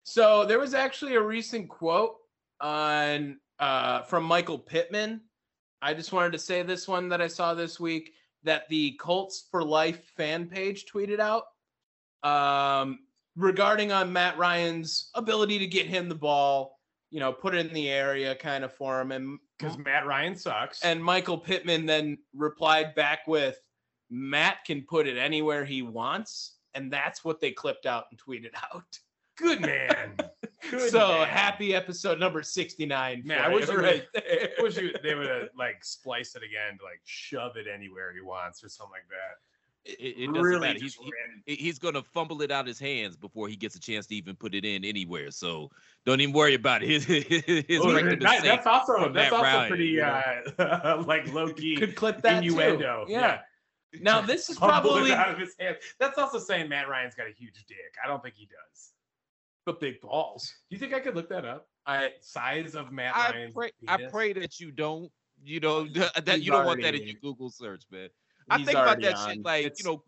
So 0.04 0.44
there 0.44 0.58
was 0.58 0.74
actually 0.74 1.14
a 1.14 1.20
recent 1.20 1.68
quote 1.68 2.16
on 2.60 3.38
uh, 3.58 4.02
from 4.02 4.24
Michael 4.24 4.58
Pittman. 4.58 5.22
I 5.80 5.94
just 5.94 6.12
wanted 6.12 6.32
to 6.32 6.38
say 6.38 6.62
this 6.62 6.86
one 6.86 7.08
that 7.08 7.20
I 7.20 7.28
saw 7.28 7.54
this 7.54 7.80
week 7.80 8.12
that 8.44 8.68
the 8.68 8.92
Colts 9.00 9.46
for 9.50 9.64
Life 9.64 10.04
fan 10.16 10.46
page 10.46 10.84
tweeted 10.92 11.18
out 11.20 11.44
um, 12.22 13.00
regarding 13.36 13.90
on 13.90 14.12
Matt 14.12 14.36
Ryan's 14.36 15.10
ability 15.14 15.58
to 15.60 15.66
get 15.66 15.86
him 15.86 16.08
the 16.08 16.14
ball, 16.14 16.78
you 17.12 17.20
know, 17.20 17.32
put 17.32 17.54
it 17.54 17.64
in 17.66 17.72
the 17.74 17.90
area 17.90 18.34
kind 18.34 18.64
of 18.64 18.72
for 18.74 19.00
him. 19.00 19.12
And 19.12 19.38
Because 19.58 19.76
Matt 19.78 20.06
Ryan 20.06 20.34
sucks. 20.34 20.82
and 20.82 21.04
Michael 21.04 21.38
Pittman 21.38 21.86
then 21.86 22.16
replied 22.34 22.94
back 22.96 23.20
with, 23.28 23.60
Matt 24.10 24.64
can 24.66 24.82
put 24.82 25.06
it 25.06 25.16
anywhere 25.18 25.64
he 25.64 25.82
wants. 25.82 26.56
And 26.74 26.90
that's 26.90 27.22
what 27.22 27.38
they 27.38 27.50
clipped 27.52 27.84
out 27.86 28.06
and 28.10 28.18
tweeted 28.18 28.54
out. 28.72 28.98
good 29.36 29.60
man. 29.60 30.16
Good 30.70 30.90
so 30.92 31.08
man. 31.08 31.26
happy 31.28 31.74
episode 31.74 32.20
number 32.20 32.40
69. 32.42 33.22
Man, 33.26 33.38
I 33.40 33.48
wish 33.48 33.68
you 33.68 33.76
right. 33.78 34.04
I 34.16 34.48
wish 34.60 34.76
you, 34.76 34.94
they 35.02 35.14
would 35.16 35.26
have 35.26 35.48
like 35.58 35.84
spliced 35.84 36.36
it 36.36 36.42
again 36.44 36.78
to 36.78 36.84
like 36.84 37.00
shove 37.04 37.56
it 37.56 37.66
anywhere 37.66 38.12
he 38.14 38.20
wants 38.20 38.62
or 38.62 38.68
something 38.68 38.92
like 38.92 39.08
that. 39.10 39.36
It, 39.84 39.98
it 40.00 40.26
doesn't 40.28 40.42
really 40.42 40.60
matter. 40.60 40.78
He's, 40.78 40.96
he- 41.44 41.54
he's 41.56 41.78
gonna 41.78 42.02
fumble 42.02 42.40
it 42.42 42.50
out 42.52 42.66
his 42.68 42.78
hands 42.78 43.16
before 43.16 43.48
he 43.48 43.56
gets 43.56 43.74
a 43.74 43.80
chance 43.80 44.06
to 44.06 44.14
even 44.14 44.36
put 44.36 44.54
it 44.54 44.64
in 44.64 44.84
anywhere. 44.84 45.30
So 45.32 45.70
don't 46.06 46.20
even 46.20 46.32
worry 46.34 46.54
about 46.54 46.82
it. 46.84 46.88
His, 47.02 47.04
his 47.04 47.80
Oh, 47.82 47.92
record 47.92 48.20
that- 48.20 48.42
that's 48.44 48.66
also 48.66 49.08
that's 49.12 49.14
Matt 49.14 49.32
also 49.32 49.42
Ryan, 49.42 49.68
pretty 49.68 49.86
you 49.86 50.00
know? 50.02 50.22
uh, 50.60 51.02
like 51.08 51.32
low 51.32 51.52
key 51.52 51.76
Could 51.76 51.96
clip 51.96 52.22
that 52.22 52.42
too. 52.42 52.50
innuendo. 52.50 53.06
Yeah. 53.08 53.40
Now 54.00 54.20
this 54.20 54.48
is 54.48 54.56
probably 54.58 55.12
out 55.12 55.30
of 55.30 55.38
his 55.38 55.54
hand. 55.58 55.76
That's 55.98 56.16
also 56.16 56.38
saying 56.38 56.68
Matt 56.68 56.88
Ryan's 56.88 57.14
got 57.16 57.26
a 57.26 57.32
huge 57.32 57.64
dick. 57.66 57.94
I 58.02 58.06
don't 58.06 58.22
think 58.22 58.36
he 58.36 58.46
does. 58.46 58.92
but 59.66 59.80
big 59.80 60.00
balls. 60.00 60.52
Do 60.70 60.76
you 60.76 60.80
think 60.80 60.94
I 60.94 61.00
could 61.00 61.16
look 61.16 61.28
that 61.30 61.44
up? 61.44 61.66
I 61.86 62.10
Size 62.20 62.76
of 62.76 62.92
Matt 62.92 63.16
I 63.16 63.30
Ryan's 63.32 63.54
pray, 63.54 63.70
I 63.88 63.96
pray 64.10 64.32
that 64.34 64.60
you 64.60 64.70
don't. 64.70 65.10
You 65.44 65.58
know 65.58 65.88
that 65.88 66.22
He's 66.28 66.46
you 66.46 66.52
don't 66.52 66.64
want 66.66 66.82
that 66.82 66.94
in 66.94 67.02
your 67.02 67.16
Google 67.20 67.50
search, 67.50 67.82
man. 67.90 68.08
I 68.50 68.56
think 68.58 68.70
about 68.70 69.00
that 69.00 69.14
on. 69.16 69.28
shit 69.30 69.44
like 69.44 69.64
It's- 69.66 69.82
you 69.84 69.90
know, 69.90 70.02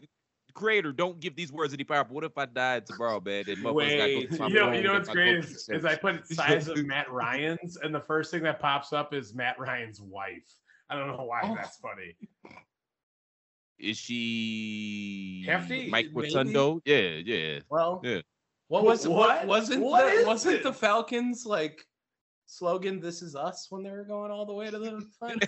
creator. 0.54 0.92
Don't 0.92 1.18
give 1.18 1.34
these 1.34 1.50
words 1.50 1.74
any 1.74 1.82
power. 1.84 2.04
But 2.04 2.12
what 2.12 2.22
if 2.24 2.38
I 2.38 2.46
died 2.46 2.86
tomorrow, 2.86 3.20
man? 3.20 3.44
And 3.48 3.58
motherfuckers 3.58 3.74
Wait, 3.74 3.98
gotta 3.98 4.12
go 4.14 4.36
to 4.36 4.38
my 4.42 4.46
You 4.48 4.54
know, 4.54 4.64
phone 4.66 4.74
you 4.74 4.82
know 4.82 4.90
and 4.90 4.98
what's 4.98 5.08
my 5.08 5.14
great 5.14 5.38
is, 5.38 5.68
is 5.68 5.84
I 5.84 5.96
put 5.96 6.26
size 6.32 6.68
of 6.68 6.84
Matt 6.86 7.10
Ryan's, 7.10 7.76
and 7.76 7.92
the 7.94 8.00
first 8.00 8.30
thing 8.30 8.42
that 8.44 8.60
pops 8.60 8.92
up 8.92 9.12
is 9.14 9.34
Matt 9.34 9.58
Ryan's 9.58 10.00
wife. 10.00 10.48
I 10.90 10.96
don't 10.96 11.08
know 11.08 11.24
why 11.24 11.40
Oh. 11.42 11.54
that's 11.56 11.78
funny. 11.78 12.14
Is 13.80 13.96
she 13.98 15.42
Hefty? 15.46 15.88
Mike 15.90 16.06
Maybe. 16.14 16.28
Rotundo? 16.28 16.80
Yeah, 16.84 16.98
yeah. 17.24 17.58
well 17.68 18.00
Yeah. 18.04 18.20
what 18.68 18.84
was 18.84 19.08
What? 19.08 19.16
what 19.40 19.46
wasn't 19.48 19.82
What 19.82 20.20
the, 20.20 20.24
wasn't 20.26 20.54
it? 20.56 20.62
the 20.62 20.72
Falcons 20.72 21.44
like 21.44 21.84
slogan 22.46 23.00
this 23.00 23.22
is 23.22 23.34
us 23.34 23.66
when 23.70 23.82
they 23.82 23.90
were 23.90 24.04
going 24.04 24.30
all 24.30 24.46
the 24.46 24.52
way 24.54 24.70
to 24.70 24.78
the 24.78 25.00
final? 25.18 25.40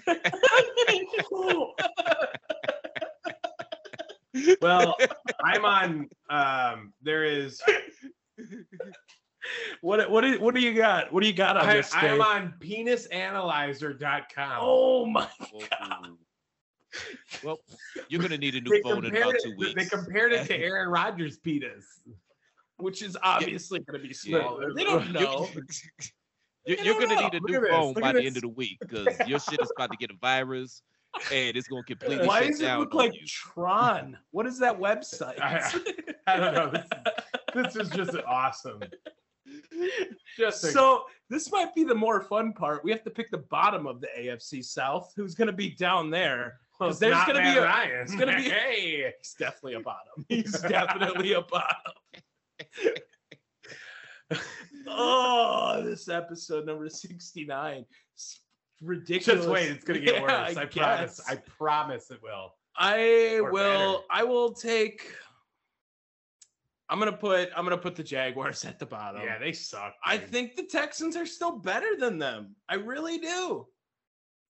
well, 4.61 4.97
I'm 5.45 5.65
on. 5.65 6.09
Um, 6.31 6.93
there 7.03 7.25
is. 7.25 7.61
what 9.81 10.11
what 10.11 10.23
do, 10.23 10.41
what 10.41 10.55
do 10.55 10.61
you 10.61 10.75
got? 10.75 11.13
What 11.13 11.23
do 11.23 11.27
you 11.29 11.33
got 11.33 11.57
on 11.57 11.67
I, 11.69 11.75
this? 11.77 11.91
I'm 11.95 12.03
Dave? 12.19 12.21
on 12.21 12.55
penisanalyzer.com. 12.61 14.59
Oh 14.61 15.07
my 15.07 15.29
Oh. 15.55 16.17
Well, 17.45 17.59
you're 18.09 18.23
gonna 18.23 18.39
need 18.39 18.55
a 18.55 18.61
new 18.61 18.71
They 18.71 18.81
phone 18.83 19.05
in 19.05 19.11
compared 19.11 19.27
about 19.29 19.41
two 19.43 19.51
they- 19.51 19.57
weeks. 19.57 19.75
They 19.91 19.97
compared 19.97 20.33
it 20.33 20.47
to 20.47 20.57
Aaron 20.63 20.89
Rodgers' 20.89 21.39
penis. 21.39 21.85
which 22.79 23.03
is 23.03 23.17
obviously 23.23 23.81
going 23.81 24.01
to 24.01 24.07
be 24.07 24.15
smaller. 24.15 24.73
They 24.75 24.85
don't 24.85 25.13
know. 25.13 25.49
You're, 25.55 26.77
They 26.77 26.83
you're 26.85 26.95
don't 26.99 27.09
gonna 27.09 27.21
need 27.23 27.35
a. 27.35 27.41
Look 27.41 27.51
new 27.51 27.57
at 27.57 27.63
this. 27.63 27.71
phone 27.71 27.93
Look 27.95 28.03
by 28.03 28.09
at 28.11 28.15
the 28.15 28.21
this. 28.21 28.27
end 28.29 28.37
of 28.37 28.43
the 28.43 28.49
week 28.49 28.79
because 28.81 29.07
your 29.27 29.39
shit 29.41 29.61
is 29.61 29.71
about 29.77 29.91
to 29.91 29.97
get 29.99 30.11
a 30.11 30.17
virus 30.21 30.83
and 31.33 31.57
it's 31.57 31.69
gonna 31.69 31.83
completely 31.83 32.27
Why 32.27 32.47
does 32.47 32.61
it 32.61 32.79
look 32.79 32.95
like 32.95 33.15
you. 33.15 33.27
Tron? 33.27 34.19
What 34.31 34.47
is 34.47 34.59
that 34.61 34.79
website? 34.79 35.41
I- 35.41 35.73
I 36.27 36.37
don't 36.39 36.55
know. 36.55 36.71
This, 37.55 37.75
this 37.75 37.77
is 37.77 37.91
just 37.91 38.17
awesome. 38.27 38.81
Just 40.37 40.65
a- 40.65 40.69
so 40.73 41.05
this 41.31 41.51
might 41.53 41.75
be 41.75 41.85
the 41.85 41.95
more 41.95 42.21
fun 42.23 42.53
part. 42.53 42.83
We 42.85 42.91
have 42.91 43.03
to 43.05 43.11
pick 43.11 43.31
the 43.31 43.39
bottom 43.39 43.87
of 43.87 44.01
the 44.01 44.09
AFC 44.19 44.63
South. 44.65 45.13
Who's 45.17 45.35
going 45.35 45.47
to 45.47 45.53
be 45.53 45.71
down 45.71 46.11
there? 46.11 46.59
well, 46.79 46.89
'cause 46.91 46.97
it's 46.97 47.01
there's 47.01 47.25
gonna 47.27 47.41
be 47.41 47.57
a- 47.59 47.63
Ryan. 47.65 48.01
it's 48.03 48.15
gonna 48.15 48.37
be- 48.37 48.51
hey. 48.51 49.13
He's 49.19 49.35
definitely 49.39 49.75
a 49.75 49.81
bottom. 49.81 50.27
He's 50.29 50.53
definitely 50.63 51.33
a 51.33 51.41
bottom. 51.43 51.93
oh, 54.87 55.83
this 55.85 56.09
episode 56.09 56.67
number 56.67 56.89
69. 56.89 57.85
It's 58.15 58.41
ridiculous. 58.83 59.41
Just 59.41 59.49
wait, 59.49 59.71
it's 59.71 59.85
gonna 59.85 60.01
get 60.01 60.15
Yeah, 60.23 60.23
worse. 60.23 60.57
I, 60.57 60.65
promise. 60.67 61.21
I 61.29 61.37
promise 61.37 62.11
it 62.11 62.23
will. 62.23 62.55
I 62.77 63.39
Or 63.43 63.51
will 63.53 63.93
better. 63.93 64.05
I 64.11 64.23
will 64.25 64.53
take 64.53 65.11
I'm 66.89 66.99
gonna 66.99 67.13
put 67.13 67.51
I'm 67.57 67.65
gonna 67.65 67.77
put 67.79 67.97
the 67.97 68.03
Jaguars 68.03 68.65
at 68.65 68.79
the 68.79 68.87
bottom. 68.87 69.23
yeah, 69.23 69.39
they 69.39 69.53
suck. 69.53 69.95
I 70.05 70.19
think 70.19 70.55
the 70.57 70.63
Texans 70.63 71.17
are 71.17 71.27
still 71.27 71.57
better 71.59 71.97
than 71.99 72.19
them. 72.19 72.55
I 72.69 72.75
really 72.75 73.19
do. 73.19 73.67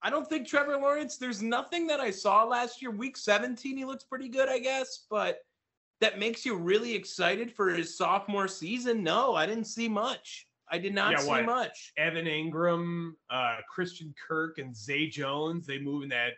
I 0.02 0.10
don't 0.10 0.28
think 0.28 0.46
Trevor 0.46 0.76
Lawrence, 0.76 1.16
there's 1.16 1.42
nothing 1.42 1.86
that 1.86 2.00
I 2.00 2.10
saw 2.10 2.44
last 2.44 2.82
year. 2.82 2.90
Week 2.90 3.16
17, 3.16 3.76
he 3.76 3.84
looks 3.84 4.04
pretty 4.04 4.28
good, 4.28 4.48
I 4.48 4.58
guess, 4.58 5.06
but 5.08 5.38
that 6.00 6.18
makes 6.18 6.44
you 6.44 6.54
really 6.56 6.94
excited 6.94 7.50
for 7.50 7.70
his 7.70 7.96
sophomore 7.96 8.46
season. 8.46 9.02
No, 9.02 9.34
I 9.34 9.46
didn't 9.46 9.64
see 9.64 9.88
much. 9.88 10.46
I 10.68 10.78
did 10.78 10.94
not 10.94 11.12
Yeah, 11.12 11.18
see 11.18 11.28
what? 11.28 11.44
much. 11.46 11.92
Evan 11.96 12.26
Engram, 12.26 13.12
uh, 13.30 13.58
Christian 13.68 14.14
Kirk, 14.26 14.58
and 14.58 14.76
Zay 14.76 15.06
Jones. 15.08 15.66
They 15.66 15.78
move 15.78 16.02
in 16.02 16.08
that 16.10 16.32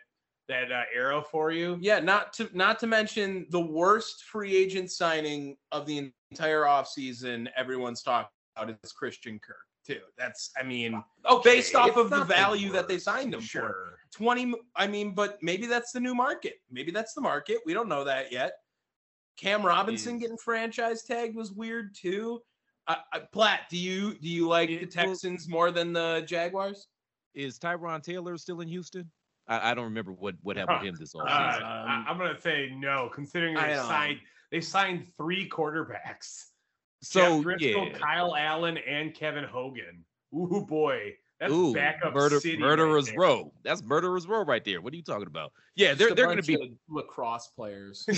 that 0.47 0.71
uh, 0.71 0.83
arrow 0.93 1.21
for 1.21 1.51
you. 1.51 1.77
Yeah, 1.79 1.99
not 1.99 2.33
to 2.33 2.49
not 2.53 2.79
to 2.79 2.87
mention 2.87 3.45
the 3.51 3.61
worst 3.61 4.23
free 4.23 4.55
agent 4.55 4.91
signing 4.91 5.57
of 5.71 5.85
the 5.85 6.11
entire 6.31 6.63
offseason 6.63 7.47
everyone's 7.55 8.01
talking 8.01 8.29
about 8.55 8.75
is 8.83 8.91
Christian 8.91 9.39
Kirk, 9.39 9.57
too. 9.85 10.01
That's 10.17 10.51
I 10.59 10.63
mean, 10.63 11.03
Okay, 11.29 11.57
based 11.57 11.75
off 11.75 11.97
of 11.97 12.09
the 12.09 12.23
value 12.23 12.71
that 12.71 12.87
they 12.87 12.97
signed 12.97 13.33
him 13.33 13.41
for. 13.41 13.99
20 14.11 14.53
I 14.75 14.87
mean, 14.87 15.13
but 15.13 15.37
maybe 15.43 15.67
that's 15.67 15.91
the 15.91 15.99
new 15.99 16.15
market. 16.15 16.55
Maybe 16.71 16.91
that's 16.91 17.13
the 17.13 17.21
market. 17.21 17.59
We 17.65 17.73
don't 17.75 17.87
know 17.87 18.03
that 18.03 18.31
yet. 18.31 18.53
Cam 19.37 19.63
Robinson 19.65 20.17
getting 20.19 20.37
franchise 20.37 21.03
tagged 21.03 21.35
was 21.35 21.51
weird 21.53 21.95
too. 21.95 22.41
Uh, 22.89 22.95
uh, 23.13 23.19
Platt, 23.31 23.61
do 23.69 23.77
you 23.77 24.15
do 24.15 24.27
you 24.27 24.47
like 24.47 24.67
the 24.69 24.75
It- 24.81 24.95
well- 24.95 25.05
Texans 25.05 25.47
more 25.47 25.71
than 25.71 25.93
the 25.93 26.23
Jaguars? 26.27 26.87
Is 27.35 27.59
Tyrod 27.59 28.01
Taylor 28.03 28.37
still 28.37 28.61
in 28.61 28.67
Houston? 28.67 29.09
I, 29.47 29.71
I 29.71 29.73
don't 29.75 29.85
remember 29.85 30.11
what 30.11 30.35
what 30.41 30.57
happened 30.57 30.81
to 30.81 30.87
him 30.87 30.95
this 30.99 31.13
Uh, 31.15 31.19
offseason. 31.19 31.61
I, 31.63 32.05
I'm 32.07 32.17
gonna 32.17 32.39
say 32.41 32.71
no, 32.75 33.09
considering 33.13 33.55
I 33.55 33.69
they 33.69 33.75
signed 33.77 34.19
they 34.51 34.61
signed 34.61 35.07
three 35.15 35.47
quarterbacks. 35.47 36.45
so 37.03 37.21
Jeff 37.43 37.45
Driskel, 37.45 37.91
yeah, 37.91 37.97
Kyle 37.99 38.35
Allen, 38.35 38.77
and 38.79 39.13
Kevin 39.13 39.43
Hogan. 39.43 40.03
Ooh 40.35 40.65
boy, 40.67 41.13
that's 41.39 41.53
Ooh, 41.53 41.73
backup 41.73 42.13
murder, 42.13 42.39
city 42.39 42.57
right 42.57 42.69
murderers 42.69 43.07
there. 43.07 43.17
row. 43.17 43.53
That's 43.63 43.81
murderers 43.81 44.27
row 44.27 44.43
right 44.43 44.63
there. 44.63 44.81
What 44.81 44.91
are 44.91 44.97
you 44.97 45.03
talking 45.03 45.27
about? 45.27 45.53
Yeah, 45.75 45.93
they're 45.93 46.13
they're 46.13 46.25
going 46.25 46.41
to 46.41 46.43
be. 46.43 46.77
lacrosse 46.89 47.47
players. 47.47 48.05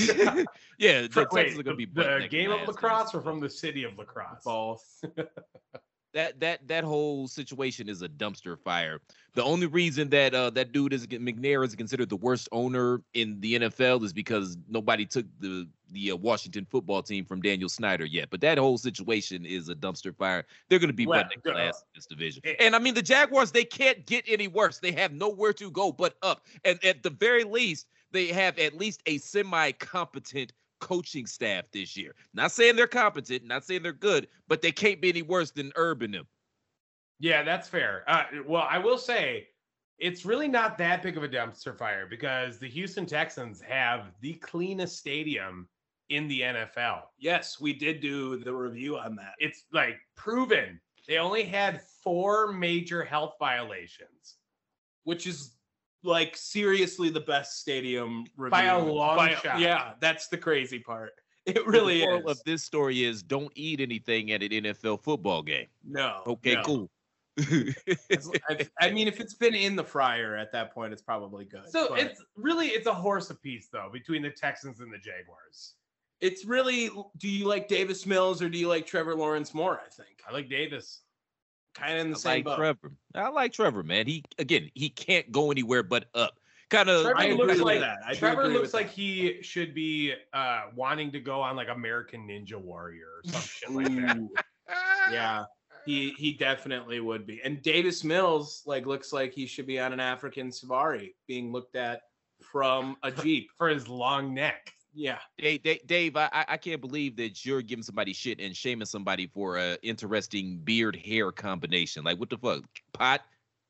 yeah, 0.79 1.01
the 1.03 1.09
For- 1.11 1.25
Texans 1.25 1.59
are 1.59 1.63
going 1.63 1.65
to 1.65 1.75
be 1.75 1.85
the, 1.85 1.91
butt 1.91 2.05
the 2.05 2.17
naked 2.19 2.31
game 2.31 2.51
of 2.51 2.67
lacrosse 2.67 3.13
year. 3.13 3.21
or 3.21 3.23
from 3.23 3.39
the 3.39 3.49
city 3.49 3.83
of 3.83 3.95
lacrosse? 3.97 4.43
Both. 4.43 5.05
that 6.13 6.39
that 6.39 6.67
that 6.67 6.83
whole 6.83 7.27
situation 7.27 7.87
is 7.87 8.01
a 8.01 8.09
dumpster 8.09 8.57
fire. 8.59 8.99
The 9.33 9.43
only 9.43 9.67
reason 9.67 10.09
that 10.09 10.33
uh, 10.33 10.49
that 10.51 10.71
dude 10.71 10.93
is 10.93 11.05
McNair 11.07 11.63
is 11.63 11.75
considered 11.75 12.09
the 12.09 12.17
worst 12.17 12.49
owner 12.51 13.01
in 13.13 13.39
the 13.39 13.59
NFL 13.59 14.03
is 14.03 14.13
because 14.13 14.57
nobody 14.67 15.05
took 15.05 15.25
the 15.39 15.67
the 15.91 16.11
uh, 16.11 16.15
Washington 16.15 16.65
football 16.69 17.01
team 17.01 17.25
from 17.25 17.41
Daniel 17.41 17.69
Snyder 17.69 18.05
yet. 18.05 18.29
But 18.29 18.41
that 18.41 18.57
whole 18.57 18.77
situation 18.77 19.45
is 19.45 19.69
a 19.69 19.75
dumpster 19.75 20.15
fire. 20.15 20.45
They're 20.69 20.79
going 20.79 20.89
to 20.89 20.93
be 20.93 21.05
Well, 21.05 21.23
butt 21.23 21.29
naked 21.29 21.55
uh, 21.55 21.65
in 21.65 21.71
this 21.95 22.05
division. 22.05 22.43
And 22.59 22.75
I 22.75 22.79
mean, 22.79 22.93
the 22.93 23.01
Jaguars 23.01 23.51
they 23.51 23.65
can't 23.65 24.05
get 24.05 24.25
any 24.27 24.47
worse. 24.47 24.79
They 24.79 24.91
have 24.93 25.13
nowhere 25.13 25.53
to 25.53 25.71
go 25.71 25.91
but 25.91 26.15
up. 26.21 26.45
And 26.65 26.83
at 26.83 27.03
the 27.03 27.09
very 27.09 27.43
least, 27.43 27.87
they 28.11 28.27
have 28.27 28.57
at 28.59 28.77
least 28.77 29.01
a 29.05 29.17
semi 29.17 29.71
competent 29.73 30.53
coaching 30.79 31.25
staff 31.25 31.65
this 31.71 31.95
year. 31.95 32.15
Not 32.33 32.51
saying 32.51 32.75
they're 32.75 32.87
competent, 32.87 33.45
not 33.45 33.63
saying 33.63 33.83
they're 33.83 33.93
good, 33.93 34.27
but 34.47 34.61
they 34.61 34.71
can't 34.71 34.99
be 34.99 35.09
any 35.09 35.21
worse 35.21 35.51
than 35.51 35.71
Urban 35.75 36.11
them. 36.11 36.27
Yeah, 37.19 37.43
that's 37.43 37.67
fair. 37.67 38.03
Uh, 38.07 38.23
well, 38.47 38.67
I 38.67 38.79
will 38.79 38.97
say 38.97 39.47
it's 39.99 40.25
really 40.25 40.47
not 40.47 40.77
that 40.79 41.03
big 41.03 41.15
of 41.15 41.23
a 41.23 41.29
dumpster 41.29 41.77
fire 41.77 42.07
because 42.09 42.57
the 42.57 42.67
Houston 42.67 43.05
Texans 43.05 43.61
have 43.61 44.11
the 44.19 44.33
cleanest 44.33 44.97
stadium 44.97 45.67
in 46.11 46.27
the 46.27 46.41
NFL. 46.41 47.03
yes, 47.17 47.59
we 47.59 47.73
did 47.73 48.01
do 48.01 48.37
the 48.37 48.53
review 48.53 48.97
on 48.97 49.15
that. 49.15 49.33
It's 49.39 49.65
like 49.73 49.97
proven. 50.15 50.79
They 51.07 51.17
only 51.17 51.43
had 51.43 51.81
four 52.03 52.51
major 52.53 53.03
health 53.03 53.35
violations. 53.39 54.35
which 55.03 55.25
is 55.25 55.55
like 56.03 56.35
seriously 56.37 57.09
the 57.09 57.19
best 57.21 57.59
stadium 57.59 58.25
review. 58.37 58.51
By 58.51 58.63
a 58.65 58.79
long 58.79 59.17
By- 59.17 59.35
shot. 59.35 59.59
Yeah, 59.59 59.93
that's 59.99 60.27
the 60.27 60.37
crazy 60.37 60.79
part. 60.79 61.11
It 61.47 61.55
The 61.55 61.63
really 61.63 62.01
moral 62.01 62.29
is. 62.29 62.37
of 62.37 62.43
this 62.45 62.63
story 62.63 63.03
is 63.03 63.23
don't 63.23 63.51
eat 63.55 63.79
anything 63.81 64.31
at 64.31 64.43
an 64.43 64.49
NFL 64.49 65.01
football 65.01 65.41
game. 65.41 65.65
no. 65.83 66.21
Okay, 66.27 66.53
no. 66.55 66.61
cool. 66.63 66.91
I, 67.39 68.67
I 68.79 68.91
mean, 68.91 69.07
if 69.07 69.19
it's 69.19 69.33
been 69.33 69.55
in 69.55 69.75
the 69.75 69.83
fryer 69.83 70.35
at 70.35 70.51
that 70.51 70.73
point, 70.73 70.93
it's 70.93 71.01
probably 71.01 71.45
good. 71.45 71.67
So 71.69 71.89
but 71.89 71.99
it's 71.99 72.21
really 72.35 72.67
it's 72.67 72.87
a 72.87 72.93
horse 72.93 73.29
apiece 73.31 73.69
though 73.71 73.89
between 73.91 74.21
the 74.21 74.29
Texans 74.29 74.79
and 74.81 74.93
the 74.93 74.97
Jaguars. 74.99 75.73
It's 76.21 76.45
really. 76.45 76.89
Do 77.17 77.27
you 77.27 77.47
like 77.47 77.67
Davis 77.67 78.05
Mills 78.05 78.41
or 78.41 78.49
do 78.49 78.57
you 78.57 78.67
like 78.67 78.85
Trevor 78.85 79.15
Lawrence 79.15 79.53
more? 79.53 79.79
I 79.85 79.89
think 79.89 80.19
I 80.27 80.31
like 80.33 80.49
Davis. 80.49 81.01
kind 81.75 81.93
of 81.95 81.99
in 82.05 82.11
the 82.11 82.17
I 82.17 82.19
same 82.19 82.33
like 82.37 82.45
boat. 82.45 82.57
Trevor. 82.57 82.91
I 83.15 83.29
like 83.29 83.53
Trevor, 83.53 83.83
man. 83.83 84.07
He 84.07 84.23
again, 84.39 84.69
he 84.75 84.89
can't 84.89 85.31
go 85.31 85.51
anywhere 85.51 85.83
but 85.83 86.05
up. 86.13 86.37
Kind 86.69 86.89
of. 86.89 87.03
Trevor 87.03 87.19
I 87.19 87.31
looks 87.31 87.41
agree 87.41 87.53
with 87.55 87.61
like 87.61 87.79
that. 87.81 87.97
I 88.05 88.13
do 88.13 88.19
Trevor 88.19 88.47
looks 88.47 88.73
like 88.73 88.87
that. 88.87 88.93
he 88.95 89.41
should 89.41 89.73
be 89.73 90.13
uh 90.33 90.63
wanting 90.75 91.11
to 91.11 91.19
go 91.19 91.41
on 91.41 91.55
like 91.55 91.67
American 91.69 92.27
Ninja 92.27 92.55
Warrior 92.55 93.07
or 93.25 93.31
something 93.31 93.75
like 93.75 94.07
that. 94.07 94.45
Yeah, 95.11 95.43
he 95.85 96.11
he 96.17 96.31
definitely 96.33 97.01
would 97.01 97.27
be. 97.27 97.41
And 97.43 97.61
Davis 97.61 98.05
Mills 98.05 98.63
like 98.65 98.85
looks 98.85 99.11
like 99.11 99.33
he 99.33 99.45
should 99.47 99.67
be 99.67 99.79
on 99.81 99.91
an 99.91 99.99
African 99.99 100.49
safari, 100.49 101.13
being 101.27 101.51
looked 101.51 101.75
at 101.75 102.03
from 102.41 102.95
a 103.03 103.11
jeep. 103.11 103.49
for 103.57 103.67
his 103.67 103.89
long 103.89 104.33
neck. 104.33 104.71
Yeah. 104.93 105.19
Dave, 105.37 105.63
Dave, 105.63 105.79
Dave 105.87 106.15
I, 106.17 106.29
I- 106.47 106.57
can't 106.57 106.81
believe 106.81 107.15
that 107.17 107.45
you're 107.45 107.61
giving 107.61 107.83
somebody 107.83 108.13
shit 108.13 108.39
and 108.39 108.55
shaming 108.55 108.85
somebody 108.85 109.27
for 109.27 109.57
a 109.57 109.77
interesting 109.83 110.57
beard 110.63 110.95
hair 110.95 111.31
combination. 111.31 112.03
Like, 112.03 112.19
what 112.19 112.29
the 112.29 112.37
fuck? 112.37 112.63
Pot? 112.93 113.21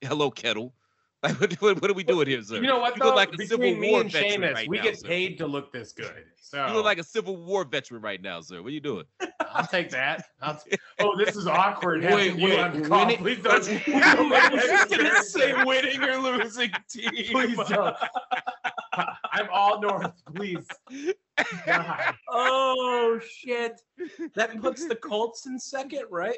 Hello, 0.02 0.32
kettle. 0.32 0.74
Like, 1.24 1.40
what, 1.62 1.80
what, 1.80 1.92
are 1.92 1.94
we 1.94 2.04
doing 2.04 2.26
here, 2.28 2.42
sir? 2.42 2.56
You 2.56 2.62
know 2.64 2.80
what? 2.80 2.96
You 2.96 3.02
though? 3.02 3.10
look 3.10 3.16
like 3.16 3.28
a 3.28 3.32
Between 3.34 3.48
Civil 3.48 3.76
me 3.76 3.92
War 3.92 4.02
and 4.02 4.12
veteran 4.12 4.42
Seamus, 4.42 4.54
right 4.56 4.68
we 4.68 4.78
now, 4.78 4.84
get 4.84 5.00
sir. 5.02 5.08
paid 5.08 5.38
to 5.38 5.46
look 5.46 5.72
this 5.72 5.92
good. 5.92 6.24
So 6.42 6.66
You 6.66 6.74
look 6.74 6.84
like 6.86 6.98
a 6.98 7.04
Civil 7.04 7.38
War 7.38 7.64
veteran 7.64 8.02
right 8.02 8.20
now, 8.20 8.42
sir. 8.42 8.60
What 8.64 8.70
are 8.70 8.72
you 8.72 8.80
doing? 8.80 9.06
I'll 9.40 9.68
take 9.68 9.92
that. 9.92 10.26
I'll 10.42 10.56
t- 10.58 10.76
oh, 11.00 11.16
this 11.24 11.36
is 11.36 11.46
awkward. 11.46 12.02
Wait, 12.04 12.36
wait, 12.38 12.58
on 12.60 12.84
call. 12.86 13.06
winning- 13.06 13.18
Please 13.20 13.38
don't. 13.44 13.70
I 13.88 14.50
was 14.52 14.98
gonna 14.98 15.22
say 15.24 15.64
winning 15.64 16.02
or 16.04 16.18
losing 16.18 16.72
team. 16.90 17.12
Please 17.30 17.56
don't. 17.70 17.96
I'm 19.32 19.48
all 19.52 19.82
north. 19.82 20.14
Please. 20.36 20.68
God. 21.66 22.16
Oh 22.30 23.20
shit! 23.28 23.82
That 24.36 24.60
puts 24.62 24.88
the 24.88 24.96
Colts 24.96 25.46
in 25.46 25.60
second, 25.60 26.06
right? 26.10 26.38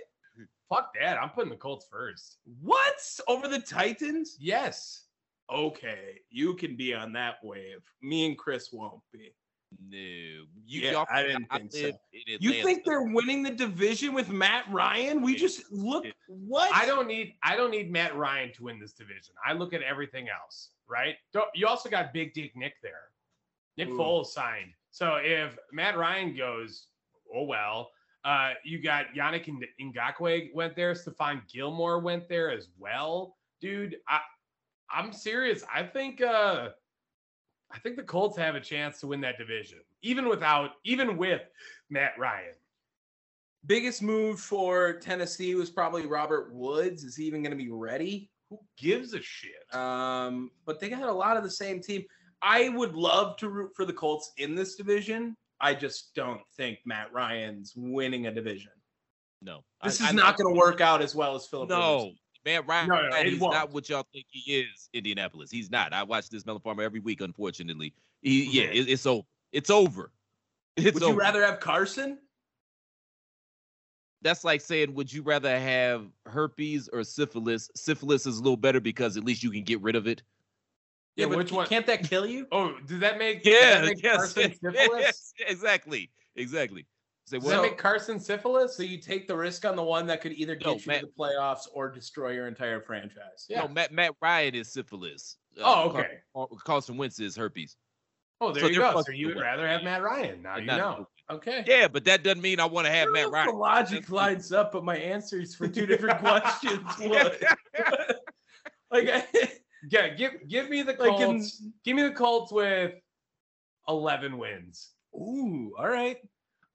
Fuck 0.70 0.94
that. 1.00 1.22
I'm 1.22 1.30
putting 1.30 1.52
the 1.52 1.58
Colts 1.58 1.86
first. 1.92 2.38
What 2.62 2.96
over 3.28 3.48
the 3.48 3.60
Titans? 3.60 4.38
Yes. 4.40 5.06
Okay, 5.52 6.22
you 6.30 6.56
can 6.56 6.76
be 6.76 6.94
on 6.94 7.12
that 7.14 7.36
wave. 7.44 7.84
Me 8.02 8.26
and 8.26 8.38
Chris 8.38 8.72
won't 8.72 9.02
be. 9.12 9.34
No. 9.90 9.98
You, 9.98 10.82
Yeah, 10.82 11.04
I 11.12 11.24
didn't 11.24 11.48
I 11.50 11.60
think 11.60 11.72
so. 11.72 11.92
You 12.12 12.64
think 12.64 12.86
they're 12.86 13.04
winning 13.04 13.44
the 13.44 13.52
division 13.52 14.14
with 14.14 14.30
Matt 14.30 14.66
Ryan? 14.70 15.22
We 15.22 15.36
just 15.36 15.72
look 15.72 16.06
what? 16.28 16.72
I 16.74 16.86
don't 16.86 17.08
need 17.08 17.36
I 17.44 17.56
don't 17.56 17.72
need 17.72 17.92
Matt 17.92 18.16
Ryan 18.16 18.52
to 18.54 18.64
win 18.64 18.80
this 18.80 18.94
division. 18.94 19.34
I 19.46 19.54
look 19.54 19.74
at 19.74 19.82
everything 19.82 20.28
else, 20.30 20.70
right? 20.90 21.16
Don't, 21.34 21.48
you 21.54 21.68
also 21.68 21.90
got 21.90 22.14
Big 22.14 22.34
Dick 22.34 22.56
Nick 22.56 22.74
there. 22.82 23.10
Nick 23.78 23.90
Ooh. 23.90 23.98
Foles 23.98 24.28
signed. 24.28 24.72
So 24.92 25.16
if 25.22 25.58
Matt 25.72 25.98
Ryan 25.98 26.36
goes, 26.36 26.88
oh 27.34 27.44
well. 27.44 27.90
Uh, 28.26 28.52
you 28.64 28.82
got 28.82 29.08
Yannick 29.18 29.50
Ng- 29.50 29.94
Ngakoue 29.94 30.54
went 30.54 30.76
there. 30.76 30.94
Stephon 30.94 31.42
Gilmore 31.52 32.00
went 32.00 32.30
there 32.30 32.52
as 32.52 32.70
well. 32.78 33.36
Dude, 33.60 33.98
I 34.08 34.20
I'm 34.90 35.12
serious. 35.12 35.64
I 35.74 35.84
think 35.84 36.22
uh 36.22 36.70
I 37.72 37.80
think 37.80 37.98
the 37.98 38.04
Colts 38.04 38.38
have 38.38 38.56
a 38.56 38.62
chance 38.62 39.00
to 39.00 39.08
win 39.08 39.20
that 39.22 39.38
division, 39.38 39.80
even 40.04 40.30
without 40.30 40.72
even 40.86 41.18
with 41.18 41.42
Matt 41.90 42.14
Ryan. 42.18 42.54
Biggest 43.66 44.02
move 44.02 44.40
for 44.40 45.00
Tennessee 45.00 45.56
was 45.56 45.70
probably 45.70 46.06
Robert 46.06 46.54
Woods. 46.54 47.04
Is 47.04 47.16
he 47.16 47.26
even 47.26 47.42
going 47.42 47.58
to 47.58 47.64
be 47.64 47.72
ready? 47.72 48.30
Who 48.54 48.60
gives 48.78 49.14
a 49.14 49.22
shit? 49.22 49.74
Um, 49.76 50.52
but 50.66 50.80
they 50.80 50.90
got 50.90 51.04
a 51.04 51.12
lot 51.12 51.38
of 51.38 51.44
the 51.44 51.52
same 51.52 51.82
team. 51.82 52.04
I 52.42 52.70
would 52.70 52.94
love 52.96 53.38
to 53.38 53.50
root 53.50 53.72
for 53.76 53.86
the 53.86 53.94
Colts 53.94 54.32
in 54.38 54.54
this 54.56 54.76
division. 54.76 55.36
I 55.62 55.74
just 55.74 56.14
don't 56.14 56.42
think 56.58 56.80
Matt 56.86 57.12
Ryan's 57.14 57.74
winning 57.76 58.28
a 58.28 58.34
division. 58.34 58.72
No. 59.42 59.64
This 59.84 60.02
I- 60.02 60.06
is 60.06 60.10
I- 60.12 60.14
not 60.16 60.38
going 60.38 60.54
to 60.54 60.60
work 60.60 60.82
out 60.82 61.02
as 61.02 61.16
well 61.16 61.36
as 61.36 61.48
Philip. 61.48 61.70
No. 61.70 61.98
Rivers. 62.04 62.20
Man, 62.46 62.66
Ryan, 62.68 62.88
No, 62.90 62.96
no, 62.96 63.08
Ryan, 63.08 63.28
he's 63.28 63.40
won't. 63.40 63.54
not 63.54 63.72
what 63.72 63.88
y'all 63.88 64.06
think 64.12 64.26
he 64.30 64.56
is, 64.60 64.90
Indianapolis. 64.94 65.50
He's 65.50 65.72
not. 65.72 65.94
I 65.94 66.04
watch 66.04 66.28
this 66.30 66.46
Melon 66.46 66.60
Farmer 66.62 66.84
every 66.84 67.00
week, 67.00 67.22
unfortunately. 67.22 67.94
He, 68.22 68.44
yeah, 68.52 68.66
it, 68.70 68.90
it's 68.90 69.06
over. 69.06 69.26
It's 69.54 69.70
over. 69.70 70.12
It's 70.76 70.94
Would 70.96 71.04
over. 71.04 71.14
you 71.14 71.20
rather 71.20 71.46
have 71.46 71.62
Carson? 71.62 72.18
That's 74.24 74.44
like 74.44 74.62
saying, 74.62 74.94
would 74.96 75.12
you 75.12 75.22
rather 75.22 75.60
have 75.60 76.06
herpes 76.26 76.90
or 76.92 77.04
syphilis? 77.04 77.70
Syphilis 77.76 78.26
is 78.26 78.38
a 78.40 78.42
little 78.42 78.58
better 78.58 78.80
because 78.80 79.18
at 79.18 79.24
least 79.24 79.44
you 79.44 79.52
can 79.52 79.64
get 79.64 79.82
rid 79.82 79.96
of 79.96 80.08
it. 80.08 80.22
Yeah, 81.16 81.26
Yeah, 81.26 81.30
but 81.30 81.38
which 81.40 81.52
one- 81.52 81.68
can't 81.68 81.86
that 81.88 82.10
kill 82.10 82.26
you? 82.26 82.48
Oh, 82.52 82.76
does 82.88 83.00
that 83.00 83.18
make 83.20 83.44
does 83.44 83.54
that 83.62 83.86
make 83.86 84.02
Carson 84.02 84.54
syphilis? 84.64 84.90
yes, 85.00 85.34
exactly, 85.48 86.10
exactly. 86.36 86.88
Say 87.26 87.38
Does 87.38 87.46
what? 87.46 87.52
that 87.52 87.62
make 87.62 87.78
Carson 87.78 88.20
syphilis? 88.20 88.76
So 88.76 88.84
you 88.84 88.98
take 88.98 89.28
the 89.30 89.38
risk 89.38 89.64
on 89.64 89.76
the 89.78 89.84
one 89.84 90.06
that 90.08 90.20
could 90.22 90.34
either 90.34 90.56
get 90.56 90.66
No, 90.68 90.74
you 90.76 90.82
Matt- 90.88 91.00
to 91.02 91.06
the 91.06 91.12
playoffs 91.18 91.68
or 91.74 91.90
destroy 91.90 92.32
your 92.32 92.48
entire 92.50 92.82
franchise. 92.82 93.46
Yeah. 93.48 93.62
No, 93.62 93.68
Matt 93.70 93.92
Matt 93.94 94.12
Ryan 94.22 94.56
is 94.56 94.72
syphilis. 94.74 95.38
Uh, 95.58 95.62
Oh, 95.66 95.90
okay. 95.90 96.18
Carson 96.66 96.98
Wentz 96.98 97.20
is 97.22 97.36
herpes. 97.38 97.78
Oh, 98.42 98.52
there 98.52 98.64
So 98.64 98.68
you 98.70 98.80
they're 98.82 98.92
go. 98.94 99.02
So 99.02 99.12
you 99.12 99.28
would 99.28 99.38
away. 99.38 99.44
rather 99.46 99.68
have 99.68 99.84
Matt 99.84 100.02
Ryan. 100.04 100.42
Now 100.42 100.58
you 100.58 100.66
know. 100.66 101.08
Okay. 101.32 101.64
Yeah, 101.66 101.88
but 101.88 102.04
that 102.06 102.24
doesn't 102.24 102.42
mean 102.42 102.60
I 102.60 102.66
want 102.66 102.86
to 102.86 102.92
have 102.92 103.08
I 103.08 103.12
Matt 103.12 103.24
don't 103.24 103.32
know 103.32 103.40
if 103.40 103.46
Ryan. 103.46 103.48
The 103.48 103.54
logic 103.56 104.10
lines 104.12 104.52
up, 104.52 104.72
but 104.74 104.84
my 104.84 104.98
answers 104.98 105.56
for 105.56 105.68
two 105.68 105.86
different 105.86 106.20
questions 106.20 106.84
would. 107.00 107.38
like, 108.92 109.10
I, 109.10 109.26
Yeah, 109.90 110.08
give 110.10 110.48
give 110.48 110.70
me 110.70 110.82
the 110.82 110.94
like 110.94 111.18
Colts. 111.18 111.60
in, 111.62 111.74
give 111.84 111.96
me 111.98 112.04
the 112.04 112.12
Colts 112.12 112.54
with 112.54 112.94
eleven 113.90 114.38
wins. 114.38 114.92
ooh, 115.14 115.74
all 115.78 115.88
right. 115.90 116.18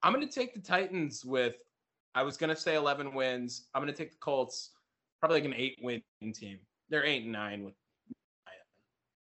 I'm 0.03 0.13
gonna 0.13 0.27
take 0.27 0.53
the 0.53 0.61
Titans 0.61 1.25
with. 1.25 1.55
I 2.15 2.21
was 2.23 2.37
gonna 2.37 2.55
say 2.55 2.75
11 2.75 3.13
wins. 3.13 3.67
I'm 3.73 3.81
gonna 3.81 3.93
take 3.93 4.11
the 4.11 4.17
Colts, 4.17 4.71
probably 5.19 5.37
like 5.41 5.45
an 5.45 5.53
eight 5.55 5.79
win 5.81 6.01
team. 6.33 6.59
They're 6.89 7.03
eight 7.05 7.23
and 7.23 7.31
nine 7.31 7.63
with. 7.63 7.73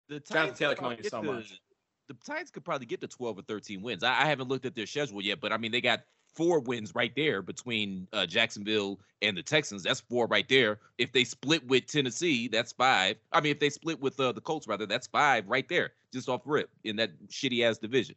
The 0.08 0.20
Jonathan 0.20 0.34
Titans 0.36 0.58
Taylor 0.58 0.74
could 0.74 0.78
can 0.78 0.84
only 0.86 0.96
do 1.02 1.08
so 1.08 1.22
get 1.22 1.32
much. 1.32 1.60
The 2.08 2.14
Titans 2.24 2.50
could 2.50 2.64
probably 2.64 2.86
get 2.86 3.00
to 3.00 3.08
12 3.08 3.38
or 3.38 3.42
13 3.42 3.82
wins. 3.82 4.02
I, 4.02 4.22
I 4.22 4.26
haven't 4.26 4.48
looked 4.48 4.64
at 4.64 4.74
their 4.74 4.86
schedule 4.86 5.22
yet, 5.22 5.40
but 5.40 5.52
I 5.52 5.56
mean, 5.56 5.72
they 5.72 5.80
got 5.80 6.02
four 6.36 6.60
wins 6.60 6.94
right 6.94 7.12
there 7.16 7.42
between 7.42 8.06
uh, 8.12 8.26
Jacksonville 8.26 9.00
and 9.22 9.36
the 9.36 9.42
Texans. 9.42 9.82
That's 9.82 10.00
four 10.00 10.26
right 10.26 10.48
there. 10.48 10.78
If 10.98 11.12
they 11.12 11.24
split 11.24 11.66
with 11.66 11.86
Tennessee, 11.86 12.46
that's 12.48 12.72
five. 12.72 13.16
I 13.32 13.40
mean, 13.40 13.52
if 13.52 13.58
they 13.58 13.70
split 13.70 14.00
with 14.00 14.20
uh, 14.20 14.32
the 14.32 14.40
Colts, 14.40 14.68
rather, 14.68 14.86
that's 14.86 15.06
five 15.06 15.48
right 15.48 15.68
there, 15.68 15.92
just 16.12 16.28
off 16.28 16.42
rip 16.44 16.70
in 16.84 16.96
that 16.96 17.10
shitty 17.28 17.64
ass 17.64 17.78
division. 17.78 18.14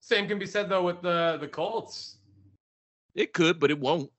Same 0.00 0.26
can 0.26 0.38
be 0.38 0.46
said 0.46 0.68
though 0.68 0.82
with 0.82 1.02
the 1.02 1.38
the 1.40 1.48
Colts. 1.48 2.16
It 3.14 3.32
could, 3.32 3.58
but 3.58 3.70
it 3.70 3.78
won't. 3.78 4.10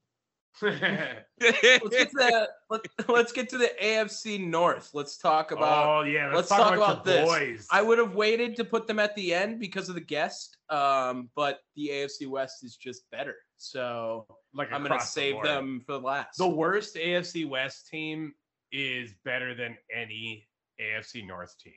Let's 0.62 1.90
get 1.90 2.10
to 2.10 2.18
the 2.18 2.50
let, 2.70 2.82
let's 3.08 3.32
get 3.32 3.50
to 3.50 3.58
the 3.58 3.72
AFC 3.82 4.46
North. 4.46 4.90
Let's 4.94 5.18
talk 5.18 5.52
about. 5.52 5.88
oh 5.88 6.04
yeah, 6.04 6.26
let's 6.26 6.36
let's, 6.36 6.50
talk 6.50 6.60
talk, 6.60 6.74
about, 6.76 6.92
about 6.92 7.06
this. 7.06 7.26
boys. 7.26 7.68
I 7.72 7.82
would 7.82 7.98
have 7.98 8.14
waited 8.14 8.56
to 8.58 8.66
put 8.66 8.86
them 8.86 9.00
at 9.00 9.16
the 9.16 9.34
end 9.34 9.60
because 9.60 9.88
of 9.90 9.96
the 9.96 10.02
guest, 10.02 10.58
um, 10.70 11.30
but 11.36 11.60
the 11.76 11.90
AFC 11.90 12.28
West 12.28 12.64
is 12.64 12.76
just 12.76 13.10
better. 13.12 13.36
So 13.58 14.26
like 14.54 14.68
I'm 14.68 14.84
gonna 14.84 14.96
across 14.96 15.14
the 15.14 15.22
save 15.22 15.44
them 15.44 15.82
for 15.86 15.94
the 15.94 16.00
last. 16.00 16.38
The 16.38 16.48
worst 16.48 16.96
AFC 16.96 17.48
West 17.48 17.88
team 17.88 18.34
is 18.72 19.14
better 19.24 19.56
than 19.56 19.78
any 19.96 20.48
AFC 20.82 21.26
North 21.26 21.58
team. 21.58 21.74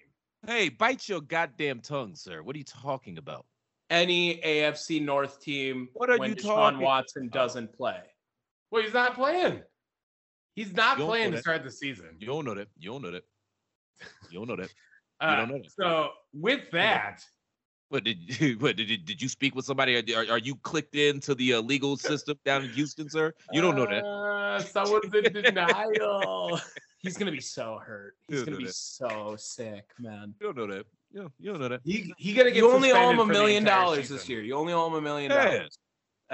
Hey, 0.46 0.68
bite 0.68 1.08
your 1.08 1.20
goddamn 1.20 1.80
tongue, 1.80 2.14
sir. 2.14 2.42
What 2.42 2.56
are 2.56 2.58
you 2.58 2.64
talking 2.64 3.18
about? 3.18 3.46
Any 3.90 4.40
AFC 4.40 5.02
North 5.02 5.40
team 5.40 5.88
What 5.92 6.10
are 6.10 6.18
when 6.18 6.30
you 6.30 6.36
Deshaun 6.36 6.44
talking- 6.72 6.80
Watson 6.80 7.28
doesn't 7.28 7.74
play. 7.74 8.00
Well, 8.72 8.82
he's 8.82 8.94
not 8.94 9.14
playing. 9.14 9.62
He's 10.56 10.72
not 10.72 10.98
You 10.98 11.04
playing 11.04 11.30
to 11.32 11.36
that. 11.36 11.42
start 11.42 11.62
the 11.62 11.70
season. 11.70 12.16
You 12.18 12.26
don't 12.26 12.44
know 12.46 12.54
that. 12.54 12.68
You 12.78 12.90
don't 12.90 13.02
know 13.02 13.10
that. 13.12 13.24
You 14.30 14.38
don't 14.40 14.48
know 14.48 14.56
that. 14.56 14.70
You 15.22 15.28
Uh, 15.28 15.36
don't 15.36 15.48
know 15.50 15.58
that. 15.58 15.70
So 15.70 16.08
with 16.32 16.68
that, 16.72 17.22
What 17.90 18.02
did 18.02 18.40
you, 18.40 18.54
what 18.58 18.74
did 18.76 18.88
you, 18.90 18.96
did 18.96 19.20
you 19.22 19.28
speak 19.28 19.54
with 19.54 19.64
somebody? 19.66 19.94
Are, 20.14 20.26
are 20.32 20.38
you 20.38 20.56
clicked 20.56 20.96
into 20.96 21.34
the 21.36 21.54
uh, 21.54 21.60
legal 21.60 21.96
system 21.96 22.36
down 22.44 22.64
in 22.64 22.70
Houston, 22.70 23.08
sir? 23.10 23.32
You 23.52 23.60
don't 23.60 23.76
know 23.76 23.86
that. 23.86 24.02
Uh, 24.04 24.58
someone's 24.60 25.14
in 25.14 25.24
denial. 25.44 26.58
He's 26.98 27.16
gonna 27.18 27.30
be 27.30 27.40
so 27.40 27.78
hurt. 27.84 28.14
He's 28.26 28.42
gonna 28.42 28.56
be 28.56 28.64
that. 28.64 28.74
so 28.74 29.36
sick, 29.38 29.84
man. 30.00 30.34
You 30.40 30.46
don't 30.52 30.56
know 30.56 30.66
that. 30.74 30.86
You 31.12 31.20
don't, 31.20 31.32
you 31.38 31.50
don't 31.52 31.60
know 31.60 31.68
that. 31.68 31.80
He 31.84 32.12
he 32.16 32.32
gonna 32.32 32.50
get. 32.50 32.56
You 32.56 32.70
only 32.72 32.90
owe 32.92 33.10
him 33.10 33.18
a 33.20 33.26
million 33.26 33.62
dollars 33.64 33.98
season. 34.04 34.16
this 34.16 34.28
year. 34.28 34.40
You 34.42 34.54
only 34.54 34.72
owe 34.72 34.86
him 34.86 34.94
a 34.94 35.00
million 35.02 35.30
dollars. 35.30 35.78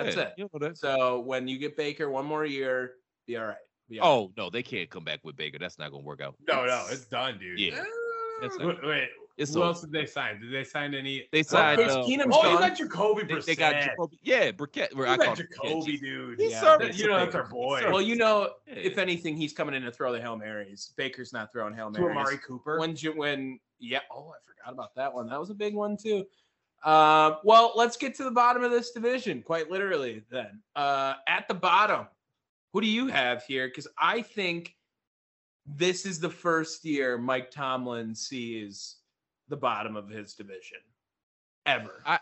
That's 0.05 0.16
Yeah, 0.16 0.22
it. 0.22 0.34
You 0.36 0.51
know 0.53 0.59
that. 0.61 0.78
So 0.78 1.20
when 1.20 1.49
you 1.49 1.59
get 1.59 1.76
Baker 1.76 2.09
one 2.11 2.24
more 2.26 2.44
year, 2.44 2.92
be 3.26 3.36
all 3.36 3.46
right. 3.46 3.57
Be 3.88 3.99
all 4.01 4.18
Oh 4.24 4.32
no, 4.36 4.51
they 4.51 4.62
can't 4.62 4.88
come 4.90 5.05
back 5.05 5.20
with 5.24 5.36
Baker. 5.36 5.59
That's 5.59 5.78
not 5.78 5.90
gonna 5.90 6.03
work 6.05 6.20
out. 6.20 6.34
No, 6.46 6.64
no, 6.66 6.84
it's 6.90 7.07
done, 7.07 7.38
dude. 7.38 7.59
Yeah. 7.59 7.82
That's 8.40 8.55
Eh, 8.61 8.64
not- 8.64 8.82
Wait, 8.82 8.86
wait, 8.88 9.09
It's 9.36 9.53
who 9.55 9.61
over. 9.61 9.68
else 9.68 9.80
did 9.80 9.90
they 9.92 10.07
sign? 10.07 10.40
Did 10.40 10.53
they 10.53 10.62
sign 10.64 10.94
any? 10.94 11.28
They 11.32 11.38
Well, 11.38 11.44
signed. 11.44 11.80
Case 11.80 11.90
uh, 11.92 12.03
Keenum's 12.05 12.34
Oh, 12.36 12.53
you 12.53 12.59
got 12.59 12.76
Jacoby 12.76 13.22
Brissett. 13.22 13.44
they 13.46 13.57
got 13.57 13.72
Jacoby. 13.82 14.18
Yeah, 14.22 14.51
Briquette. 14.53 14.96
Or 14.96 15.07
I 15.07 15.12
You 15.12 15.18
call 15.18 15.26
got 15.26 15.36
Jacoby, 15.38 15.92
jeez. 15.96 16.01
dude. 16.01 16.38
He's 16.40 16.53
Yeah. 16.53 16.61
serving. 16.61 16.94
You 16.94 17.09
know 17.09 17.18
that's 17.18 17.34
our 17.34 17.49
boy. 17.49 17.82
Well, 17.90 18.03
you 18.03 18.14
know, 18.16 18.55
Yeah. 18.66 18.74
if 18.74 18.99
anything, 18.99 19.36
he's 19.36 19.53
coming 19.53 19.74
in 19.74 19.82
to 19.82 19.90
throw 19.92 20.12
the 20.12 20.20
hail 20.20 20.36
marys. 20.36 20.92
Baker's 20.96 21.32
not 21.32 21.51
throwing 21.53 21.74
hail 21.74 21.90
to. 21.92 22.01
Amari 22.05 22.38
Cooper. 22.38 22.78
When 22.78 22.94
when 23.16 23.59
yeah, 23.80 24.01
oh, 24.11 24.30
I 24.30 24.38
forgot 24.44 24.72
about 24.72 24.94
that 24.96 25.12
one. 25.14 25.28
That 25.28 25.38
was 25.40 25.51
a 25.51 25.55
big 25.55 25.74
one 25.74 25.96
too. 25.96 26.24
Uh, 26.83 27.37
well, 27.45 27.72
let's 27.74 27.97
get 27.97 28.14
to 28.16 28.24
the 28.24 28.31
bottom 28.31 28.62
of 28.62 28.70
this 28.70 28.93
division, 28.93 29.43
quite 29.43 29.70
literally. 29.70 30.22
Then, 30.31 30.61
uh, 30.76 31.14
at 31.26 31.49
the 31.49 31.55
bottom, 31.55 32.07
who 32.72 32.81
do 32.81 32.87
you 32.87 33.09
have 33.09 33.43
here? 33.45 33.68
Because 33.68 33.89
I 33.99 34.22
think 34.22 34.76
this 35.66 36.07
is 36.07 36.20
the 36.20 36.31
first 36.31 36.85
year 36.85 37.18
Mike 37.18 37.51
Tomlin 37.51 38.14
sees 38.14 38.97
the 39.49 39.57
bottom 39.57 39.97
of 39.97 40.09
his 40.09 40.35
division 40.35 40.79
ever. 41.66 42.03
I 42.07 42.18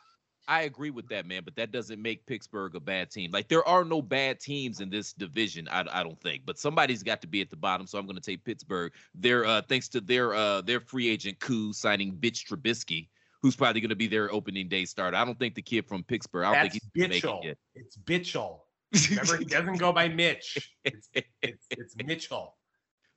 I 0.49 0.63
agree 0.63 0.91
with 0.91 1.09
that, 1.09 1.27
man, 1.27 1.43
but 1.45 1.57
that 1.57 1.73
doesn't 1.73 2.01
make 2.01 2.25
Pittsburgh 2.27 2.77
a 2.77 2.81
bad 2.81 3.11
team. 3.11 3.33
Like 3.33 3.49
there 3.49 3.67
are 3.67 3.85
no 3.85 4.01
bad 4.01 4.39
teams 4.39 4.81
in 4.81 4.91
this 4.91 5.13
division, 5.13 5.69
I, 5.69 5.85
I 5.91 6.03
don't 6.05 6.21
think. 6.21 6.47
But 6.47 6.59
somebody's 6.59 7.03
got 7.03 7.21
to 7.23 7.27
be 7.27 7.41
at 7.41 7.51
the 7.51 7.57
bottom, 7.57 7.87
so 7.87 7.99
I'm 7.99 8.07
going 8.07 8.17
to 8.17 8.23
take 8.23 8.45
Pittsburgh. 8.45 8.93
They're 9.15 9.45
uh, 9.45 9.63
thanks 9.63 9.89
to 9.89 10.01
their 10.01 10.35
uh, 10.35 10.61
their 10.63 10.81
free 10.81 11.09
agent 11.09 11.41
coup 11.41 11.73
signing 11.73 12.13
Bitch 12.13 12.47
Trubisky, 12.47 13.09
who's 13.47 13.55
probably 13.55 13.81
going 13.81 13.91
to 13.91 13.97
be 13.97 14.09
their 14.09 14.33
opening 14.33 14.69
day 14.69 14.85
starter. 14.85 15.17
I 15.17 15.25
don't 15.25 15.39
think 15.39 15.55
the 15.55 15.63
kid 15.63 15.87
from 15.87 16.03
Pittsburgh. 16.03 16.45
I 16.45 16.53
don't 16.53 16.65
That's 16.65 16.75
think 16.75 16.83
he's 16.95 17.09
make 17.09 17.45
it 17.45 17.59
It's 17.77 17.97
Bitchell. 17.97 18.59
Remember, 19.11 19.37
he 19.37 19.45
doesn't 19.45 19.79
go 19.79 19.93
by 19.93 20.09
Mitch. 20.09 20.73
It's 20.85 21.09
it's, 21.43 21.67
it's 21.71 21.95
Mitchell. 22.05 22.57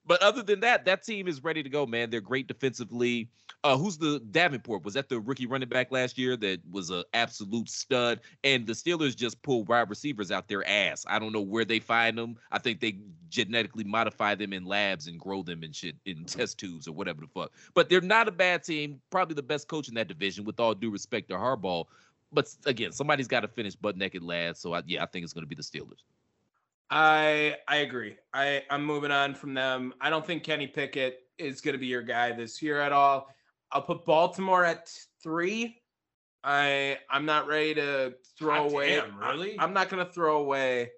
But 0.10 0.24
other 0.24 0.42
than 0.42 0.62
that, 0.62 0.86
that 0.86 1.04
team 1.04 1.28
is 1.28 1.44
ready 1.44 1.62
to 1.62 1.70
go, 1.70 1.86
man. 1.86 2.10
They're 2.10 2.20
great 2.20 2.48
defensively. 2.48 3.30
Uh, 3.64 3.78
who's 3.78 3.96
the 3.96 4.20
Davenport? 4.32 4.84
Was 4.84 4.96
that 4.96 5.08
the 5.08 5.20
rookie 5.20 5.46
running 5.46 5.70
back 5.70 5.92
last 5.92 6.18
year 6.18 6.36
that 6.38 6.62
was 6.72 6.90
an 6.90 7.04
absolute 7.14 7.70
stud? 7.70 8.20
And 8.44 8.66
the 8.66 8.74
Steelers 8.74 9.16
just 9.16 9.40
pull 9.44 9.66
wide 9.66 9.88
receivers 9.88 10.32
out 10.32 10.48
their 10.48 10.68
ass. 10.68 11.06
I 11.08 11.20
don't 11.20 11.32
know 11.32 11.42
where 11.42 11.64
they 11.64 11.78
find 11.78 12.18
them. 12.18 12.38
I 12.52 12.58
think 12.58 12.80
they 12.80 12.98
genetically 13.30 13.84
modify 13.84 14.34
them 14.34 14.52
in 14.52 14.66
labs 14.66 15.06
and 15.06 15.20
grow 15.20 15.44
them 15.44 15.64
in 15.64 15.74
shit 15.74 15.96
in 16.08 16.24
test 16.26 16.58
tubes 16.58 16.88
or 16.88 16.94
whatever 16.94 17.22
the 17.22 17.28
fuck. 17.28 17.52
But 17.76 17.88
they're 17.88 18.02
not 18.02 18.28
a 18.28 18.32
bad 18.32 18.64
team. 18.64 19.00
Probably 19.12 19.36
the 19.36 19.44
best 19.44 19.68
coach 19.68 19.90
in 19.90 19.94
that 19.94 20.08
division, 20.08 20.44
with 20.44 20.60
all 20.60 20.74
due 20.74 20.90
respect 20.90 21.30
to 21.30 21.36
Harbaugh. 21.36 21.86
But 22.32 22.48
again, 22.66 22.94
somebody's 22.94 23.28
got 23.28 23.42
to 23.42 23.48
finish 23.48 23.76
butt 23.76 23.96
naked 23.96 24.24
last. 24.24 24.64
So 24.64 24.74
I, 24.74 24.82
yeah, 24.88 25.04
I 25.04 25.06
think 25.06 25.24
it's 25.24 25.34
going 25.34 25.44
to 25.44 25.48
be 25.48 25.56
the 25.56 25.62
Steelers. 25.62 26.02
I 26.90 27.58
I 27.68 27.78
agree. 27.78 28.16
I 28.34 28.64
I'm 28.70 28.84
moving 28.86 29.12
on 29.12 29.36
from 29.36 29.54
them. 29.54 29.94
I 30.02 30.10
don't 30.10 30.26
think 30.26 30.44
Kenny 30.44 30.68
Pickett 30.68 31.20
is 31.38 31.62
going 31.62 31.74
to 31.74 31.80
be 31.80 31.88
your 31.88 32.02
guy 32.02 32.32
this 32.32 32.62
year 32.62 32.80
at 32.82 32.92
all. 32.92 33.28
I'll 33.72 33.82
put 33.82 34.06
Baltimore 34.06 34.66
at 34.66 34.90
three. 35.22 35.82
I 36.44 36.98
I'm 37.10 37.26
not 37.26 37.48
ready 37.48 37.76
to 37.76 38.16
throw 38.38 38.64
Hot 38.64 38.72
away. 38.72 38.96
damn, 38.96 39.18
really? 39.20 39.58
I, 39.60 39.64
am 39.64 39.74
not 39.74 39.90
going 39.90 40.04
to 40.06 40.12
throw 40.12 40.38
away. 40.38 40.90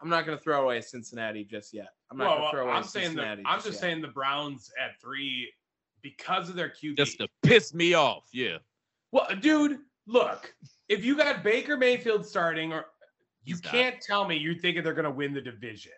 I'm 0.00 0.08
not 0.08 0.26
going 0.26 0.36
to 0.36 0.42
throw 0.42 0.62
away 0.62 0.80
Cincinnati 0.80 1.44
just 1.44 1.72
yet. 1.74 1.88
I'm 2.10 2.16
not 2.16 2.24
going 2.24 2.36
to 2.36 2.42
Well, 2.42 2.50
throw 2.52 2.62
away 2.64 2.72
I'm 2.72 2.82
saying 2.84 3.14
the, 3.14 3.22
Cincinnati. 3.22 3.42
I'm 3.46 3.58
just 3.58 3.72
yet. 3.72 3.80
saying 3.80 4.00
the 4.02 4.08
Browns 4.08 4.70
at 4.82 5.00
three 5.00 5.52
because 6.02 6.48
of 6.48 6.56
their 6.56 6.68
QB. 6.70 6.96
Just 6.96 7.18
to 7.18 7.28
piss 7.42 7.74
me 7.74 7.94
off. 7.94 8.24
Yeah. 8.32 8.58
Well, 9.12 9.26
dude, 9.40 9.78
look, 10.06 10.54
if 10.88 11.04
you 11.04 11.16
got 11.16 11.42
Baker 11.42 11.76
Mayfield 11.76 12.24
starting, 12.24 12.72
or 12.72 12.86
you 13.48 13.56
can't 13.58 14.00
tell 14.00 14.26
me 14.26 14.36
you're 14.36 14.54
thinking 14.54 14.82
they're 14.82 14.92
going 14.92 15.04
to 15.04 15.10
win 15.10 15.32
the 15.32 15.40
division. 15.40 15.92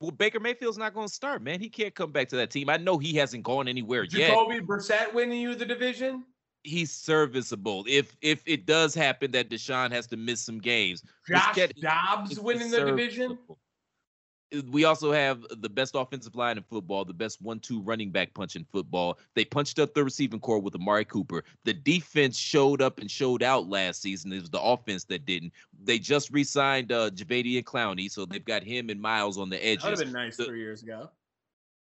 Well, 0.00 0.12
Baker 0.12 0.38
Mayfield's 0.38 0.78
not 0.78 0.94
going 0.94 1.08
to 1.08 1.12
start, 1.12 1.42
man. 1.42 1.60
He 1.60 1.68
can't 1.68 1.94
come 1.94 2.12
back 2.12 2.28
to 2.28 2.36
that 2.36 2.50
team. 2.50 2.70
I 2.70 2.76
know 2.76 2.98
he 2.98 3.14
hasn't 3.14 3.42
gone 3.42 3.66
anywhere 3.66 4.04
yet. 4.04 4.28
Jacoby 4.28 4.60
Brissett 4.60 5.12
winning 5.12 5.40
you 5.40 5.56
the 5.56 5.66
division? 5.66 6.24
He's 6.62 6.92
serviceable. 6.92 7.84
If 7.88 8.16
if 8.20 8.42
it 8.46 8.66
does 8.66 8.94
happen 8.94 9.30
that 9.32 9.48
Deshaun 9.50 9.90
has 9.90 10.06
to 10.08 10.16
miss 10.16 10.40
some 10.40 10.58
games, 10.58 11.02
Josh 11.28 11.56
Brissett 11.56 11.72
Dobbs 11.80 12.38
winning 12.38 12.70
the 12.70 12.84
division? 12.84 13.38
Serviceable. 14.52 14.72
We 14.72 14.84
also 14.84 15.12
have 15.12 15.44
the 15.60 15.68
best 15.68 15.94
offensive 15.94 16.34
line 16.36 16.56
in 16.56 16.62
football, 16.64 17.04
the 17.04 17.12
best 17.12 17.40
one-two 17.42 17.80
running 17.82 18.10
back 18.10 18.32
punch 18.34 18.56
in 18.56 18.64
football. 18.64 19.18
They 19.34 19.44
punched 19.44 19.78
up 19.78 19.94
the 19.94 20.04
receiving 20.04 20.40
core 20.40 20.58
with 20.58 20.74
Amari 20.74 21.04
Cooper. 21.04 21.44
The 21.64 21.74
defense 21.74 22.36
showed 22.36 22.80
up 22.82 22.98
and 22.98 23.10
showed 23.10 23.42
out 23.42 23.68
last 23.68 24.02
season. 24.02 24.32
It 24.32 24.40
was 24.40 24.50
the 24.50 24.60
offense 24.60 25.04
that 25.04 25.26
didn't. 25.26 25.52
They 25.84 25.98
just 25.98 26.30
re-signed 26.30 26.92
uh, 26.92 27.10
Jadeveon 27.10 27.64
Clowney, 27.64 28.10
so 28.10 28.24
they've 28.26 28.44
got 28.44 28.62
him 28.62 28.90
and 28.90 29.00
Myles 29.00 29.38
on 29.38 29.50
the 29.50 29.56
that 29.56 29.62
would 29.62 29.70
edges. 29.70 29.84
have 29.84 29.98
been 29.98 30.12
nice 30.12 30.36
The- 30.36 30.44
three 30.46 30.60
years 30.60 30.82
ago. 30.82 31.10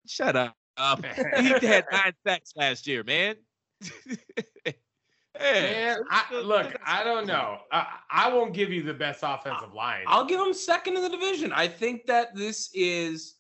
Shut 0.06 0.36
up. 0.36 0.56
he 1.36 1.66
had 1.66 1.84
nine 1.92 2.14
sacks 2.26 2.52
last 2.56 2.86
year, 2.86 3.04
man. 3.04 3.36
Man, 5.40 5.98
I, 6.10 6.40
look, 6.40 6.76
I 6.86 7.02
don't 7.04 7.26
know. 7.26 7.58
I, 7.72 7.86
I 8.10 8.32
won't 8.32 8.52
give 8.52 8.70
you 8.70 8.82
the 8.82 8.94
best 8.94 9.20
offensive 9.22 9.72
line. 9.74 10.04
I'll 10.06 10.24
give 10.24 10.38
them 10.38 10.52
second 10.52 10.96
in 10.96 11.02
the 11.02 11.08
division. 11.08 11.52
I 11.52 11.66
think 11.68 12.06
that 12.06 12.34
this 12.34 12.70
is 12.74 13.36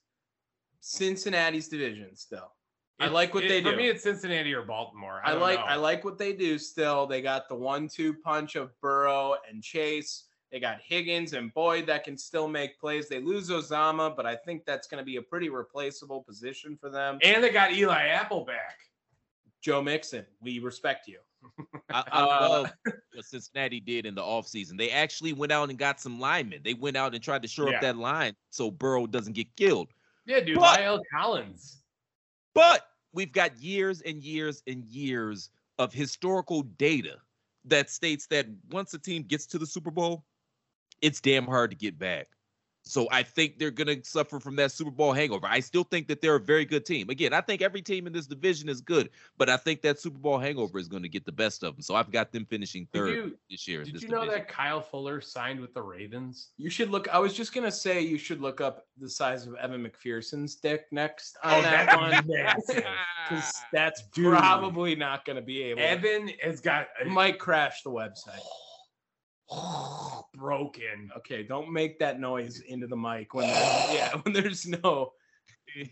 Cincinnati's 0.80 1.68
division 1.68 2.16
still. 2.16 2.52
I 2.98 3.08
like 3.08 3.34
what 3.34 3.44
it- 3.44 3.48
they 3.48 3.60
do. 3.62 3.70
For 3.70 3.76
me, 3.76 3.88
it's 3.88 4.02
Cincinnati 4.02 4.52
or 4.52 4.62
Baltimore. 4.62 5.20
I, 5.24 5.30
I 5.30 5.34
like 5.34 5.58
know. 5.58 5.64
I 5.64 5.74
like 5.76 6.04
what 6.04 6.18
they 6.18 6.32
do 6.32 6.58
still. 6.58 7.06
They 7.06 7.22
got 7.22 7.48
the 7.48 7.54
one-two 7.54 8.14
punch 8.14 8.56
of 8.56 8.78
Burrow 8.80 9.36
and 9.48 9.62
Chase. 9.62 10.24
They 10.52 10.58
got 10.60 10.80
Higgins 10.82 11.32
and 11.32 11.54
Boyd 11.54 11.86
that 11.86 12.04
can 12.04 12.18
still 12.18 12.48
make 12.48 12.78
plays. 12.78 13.08
They 13.08 13.20
lose 13.20 13.48
Uzomah, 13.48 14.16
but 14.16 14.26
I 14.26 14.34
think 14.34 14.64
that's 14.66 14.88
going 14.88 14.98
to 14.98 15.04
be 15.04 15.16
a 15.16 15.22
pretty 15.22 15.48
replaceable 15.48 16.22
position 16.22 16.76
for 16.76 16.90
them. 16.90 17.18
And 17.22 17.42
they 17.42 17.50
got 17.50 17.72
Eli 17.72 18.08
Apple 18.08 18.44
back. 18.44 18.78
Joe 19.62 19.80
Mixon, 19.80 20.26
we 20.42 20.58
respect 20.58 21.06
you. 21.06 21.20
I, 21.90 22.04
I 22.12 22.20
Uh, 22.20 22.48
love 22.48 22.72
what 23.14 23.24
Cincinnati 23.24 23.80
did 23.80 24.06
in 24.06 24.14
the 24.14 24.22
offseason. 24.22 24.76
They 24.78 24.90
actually 24.90 25.32
went 25.32 25.52
out 25.52 25.70
and 25.70 25.78
got 25.78 26.00
some 26.00 26.20
linemen. 26.20 26.60
They 26.62 26.74
went 26.74 26.96
out 26.96 27.14
and 27.14 27.22
tried 27.22 27.42
to 27.42 27.48
shore 27.48 27.70
Yeah. 27.70 27.76
up 27.76 27.82
that 27.82 27.96
line 27.96 28.34
so 28.50 28.70
Burrow 28.70 29.06
doesn't 29.06 29.32
get 29.34 29.54
killed. 29.56 29.88
Yeah, 30.26 30.40
dude. 30.40 30.58
But- 30.58 30.78
La'el 30.80 31.00
Collins. 31.12 31.82
But 32.54 32.86
we've 33.12 33.32
got 33.32 33.58
years 33.60 34.00
and 34.02 34.22
years 34.22 34.62
and 34.66 34.84
years 34.84 35.50
of 35.78 35.92
historical 35.92 36.62
data 36.62 37.16
that 37.64 37.90
states 37.90 38.26
that 38.28 38.46
once 38.70 38.92
a 38.94 38.98
team 38.98 39.22
gets 39.22 39.46
to 39.46 39.58
the 39.58 39.66
Super 39.66 39.90
Bowl, 39.90 40.24
it's 41.00 41.20
damn 41.20 41.46
hard 41.46 41.70
to 41.70 41.76
get 41.76 41.98
back. 41.98 42.28
So 42.90 43.06
I 43.10 43.22
think 43.22 43.58
they're 43.58 43.70
going 43.70 43.86
to 43.86 44.08
suffer 44.08 44.40
from 44.40 44.56
that 44.56 44.72
Super 44.72 44.90
Bowl 44.90 45.12
hangover. 45.12 45.46
I 45.46 45.60
still 45.60 45.84
think 45.84 46.08
that 46.08 46.20
they're 46.20 46.36
a 46.36 46.40
very 46.40 46.64
good 46.64 46.84
team. 46.84 47.08
Again, 47.08 47.32
I 47.32 47.40
think 47.40 47.62
every 47.62 47.82
team 47.82 48.06
in 48.06 48.12
this 48.12 48.26
division 48.26 48.68
is 48.68 48.80
good, 48.80 49.10
but 49.38 49.48
I 49.48 49.56
think 49.56 49.82
that 49.82 50.00
Super 50.00 50.18
Bowl 50.18 50.38
hangover 50.38 50.78
is 50.78 50.88
going 50.88 51.04
to 51.04 51.08
get 51.08 51.24
the 51.24 51.32
best 51.32 51.62
of 51.62 51.76
them. 51.76 51.82
So 51.82 51.94
I've 51.94 52.10
got 52.10 52.32
them 52.32 52.44
finishing 52.44 52.88
third 52.92 53.14
you, 53.14 53.38
this 53.48 53.68
year. 53.68 53.80
in 53.80 53.86
did 53.86 53.94
this 53.94 54.02
you 54.02 54.08
know 54.08 54.24
division. 54.24 54.40
that 54.40 54.48
Kyle 54.48 54.80
Fuller 54.80 55.20
signed 55.20 55.60
with 55.60 55.72
the 55.72 55.82
Ravens? 55.82 56.48
You 56.56 56.68
should 56.68 56.90
look. 56.90 57.08
I 57.08 57.18
was 57.18 57.32
just 57.32 57.54
gonna 57.54 57.70
say 57.70 58.00
you 58.00 58.18
should 58.18 58.40
look 58.40 58.60
up 58.60 58.86
the 58.98 59.08
size 59.08 59.46
of 59.46 59.54
Evan 59.54 59.86
McPherson's 59.86 60.56
dick 60.56 60.86
next 60.90 61.36
oh, 61.44 61.50
on 61.50 61.58
Oh, 61.58 61.62
that 61.62 61.86
that'd 61.86 62.26
one, 62.26 62.84
because 63.28 63.52
that's 63.72 64.02
Dude. 64.14 64.36
probably 64.36 64.96
not 64.96 65.24
gonna 65.24 65.42
be 65.42 65.62
able. 65.62 65.80
Evan 65.80 66.30
has 66.42 66.60
got 66.60 66.88
a 67.00 67.04
might 67.04 67.38
crash 67.38 67.82
the 67.82 67.90
website. 67.90 68.40
broken. 70.34 71.10
Okay, 71.18 71.42
don't 71.42 71.72
make 71.72 71.98
that 71.98 72.20
noise 72.20 72.60
into 72.60 72.86
the 72.86 72.96
mic 72.96 73.34
when 73.34 73.46
there's, 73.46 73.58
yeah 73.94 74.16
when 74.22 74.32
there's 74.32 74.66
no 74.66 75.12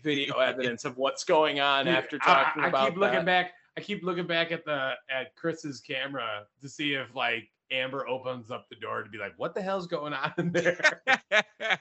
video 0.03 0.37
evidence 0.39 0.85
of 0.85 0.97
what's 0.97 1.23
going 1.23 1.59
on 1.59 1.87
after 1.87 2.17
I- 2.21 2.25
talking 2.25 2.63
I, 2.63 2.67
about 2.69 2.89
keep 2.89 2.97
looking 2.97 3.15
that. 3.19 3.25
back. 3.25 3.51
I 3.77 3.81
keep 3.81 4.03
looking 4.03 4.27
back 4.27 4.51
at 4.51 4.65
the 4.65 4.93
at 5.09 5.35
Chris's 5.35 5.79
camera 5.79 6.45
to 6.61 6.67
see 6.69 6.93
if 6.93 7.13
like 7.15 7.49
Amber 7.71 8.07
opens 8.07 8.51
up 8.51 8.67
the 8.69 8.75
door 8.75 9.03
to 9.03 9.09
be 9.09 9.17
like, 9.17 9.33
"What 9.37 9.53
the 9.53 9.61
hell's 9.61 9.87
going 9.87 10.13
on 10.13 10.33
in 10.37 10.51
there?" 10.53 11.01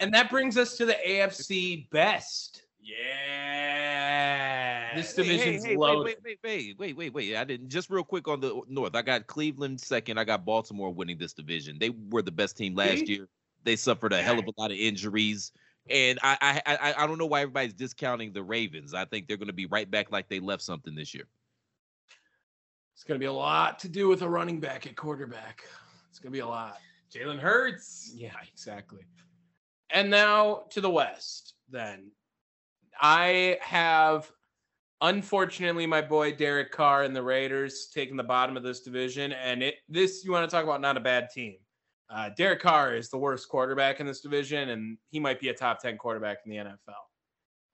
And 0.00 0.14
that 0.14 0.30
brings 0.30 0.56
us 0.56 0.78
to 0.78 0.86
the 0.86 0.96
AFC 1.06 1.90
best. 1.90 2.62
Yeah, 2.82 4.16
This 4.94 5.14
Hey, 5.14 5.24
hey, 5.24 5.28
division's 5.36 5.64
hey, 5.64 5.76
loaded. 5.76 6.04
Wait, 6.04 6.18
wait, 6.24 6.38
wait, 6.42 6.78
wait, 6.78 6.96
wait, 6.96 7.12
wait. 7.12 7.36
I 7.36 7.44
didn't 7.44 7.68
just 7.68 7.90
real 7.90 8.04
quick 8.04 8.28
on 8.28 8.40
the 8.40 8.60
North. 8.68 8.94
I 8.94 9.02
got 9.02 9.26
Cleveland 9.26 9.80
second. 9.80 10.18
I 10.18 10.24
got 10.24 10.44
Baltimore 10.44 10.92
winning 10.92 11.18
this 11.18 11.32
division. 11.32 11.78
They 11.78 11.90
were 11.90 12.22
the 12.22 12.32
best 12.32 12.56
team 12.56 12.74
last 12.74 13.08
year. 13.08 13.28
They 13.64 13.76
suffered 13.76 14.12
a 14.12 14.22
hell 14.22 14.38
of 14.38 14.46
a 14.46 14.52
lot 14.56 14.70
of 14.70 14.78
injuries. 14.78 15.52
And 15.88 16.18
I, 16.22 16.36
I 16.40 16.62
I 16.66 16.94
I 17.04 17.06
don't 17.06 17.18
know 17.18 17.26
why 17.26 17.40
everybody's 17.42 17.74
discounting 17.74 18.32
the 18.32 18.42
Ravens. 18.42 18.94
I 18.94 19.04
think 19.04 19.28
they're 19.28 19.36
going 19.36 19.48
to 19.48 19.52
be 19.52 19.66
right 19.66 19.90
back 19.90 20.10
like 20.12 20.28
they 20.28 20.40
left 20.40 20.62
something 20.62 20.94
this 20.94 21.14
year. 21.14 21.26
It's 22.94 23.04
gonna 23.04 23.18
be 23.18 23.26
a 23.26 23.32
lot 23.32 23.78
to 23.78 23.88
do 23.88 24.08
with 24.08 24.20
a 24.20 24.28
running 24.28 24.60
back 24.60 24.86
at 24.86 24.94
quarterback. 24.94 25.62
It's 26.10 26.18
gonna 26.18 26.32
be 26.32 26.40
a 26.40 26.46
lot. 26.46 26.76
Jalen 27.10 27.38
Hurts. 27.38 28.12
Yeah, 28.14 28.34
exactly. 28.52 29.06
And 29.88 30.10
now 30.10 30.64
to 30.68 30.82
the 30.82 30.90
West, 30.90 31.54
then. 31.70 32.10
I 33.00 33.58
have, 33.62 34.30
unfortunately, 35.00 35.86
my 35.86 36.02
boy 36.02 36.32
Derek 36.32 36.70
Carr 36.70 37.04
and 37.04 37.16
the 37.16 37.22
Raiders 37.22 37.88
taking 37.92 38.16
the 38.16 38.22
bottom 38.22 38.56
of 38.56 38.62
this 38.62 38.80
division. 38.80 39.32
And 39.32 39.62
it 39.62 39.76
this, 39.88 40.24
you 40.24 40.32
want 40.32 40.48
to 40.48 40.54
talk 40.54 40.64
about 40.64 40.80
not 40.80 40.96
a 40.96 41.00
bad 41.00 41.30
team. 41.30 41.56
Uh, 42.10 42.30
Derek 42.36 42.60
Carr 42.60 42.94
is 42.94 43.08
the 43.08 43.16
worst 43.16 43.48
quarterback 43.48 44.00
in 44.00 44.06
this 44.06 44.20
division, 44.20 44.70
and 44.70 44.98
he 45.10 45.20
might 45.20 45.40
be 45.40 45.48
a 45.48 45.54
top 45.54 45.80
10 45.80 45.96
quarterback 45.96 46.38
in 46.44 46.50
the 46.50 46.56
NFL. 46.56 46.76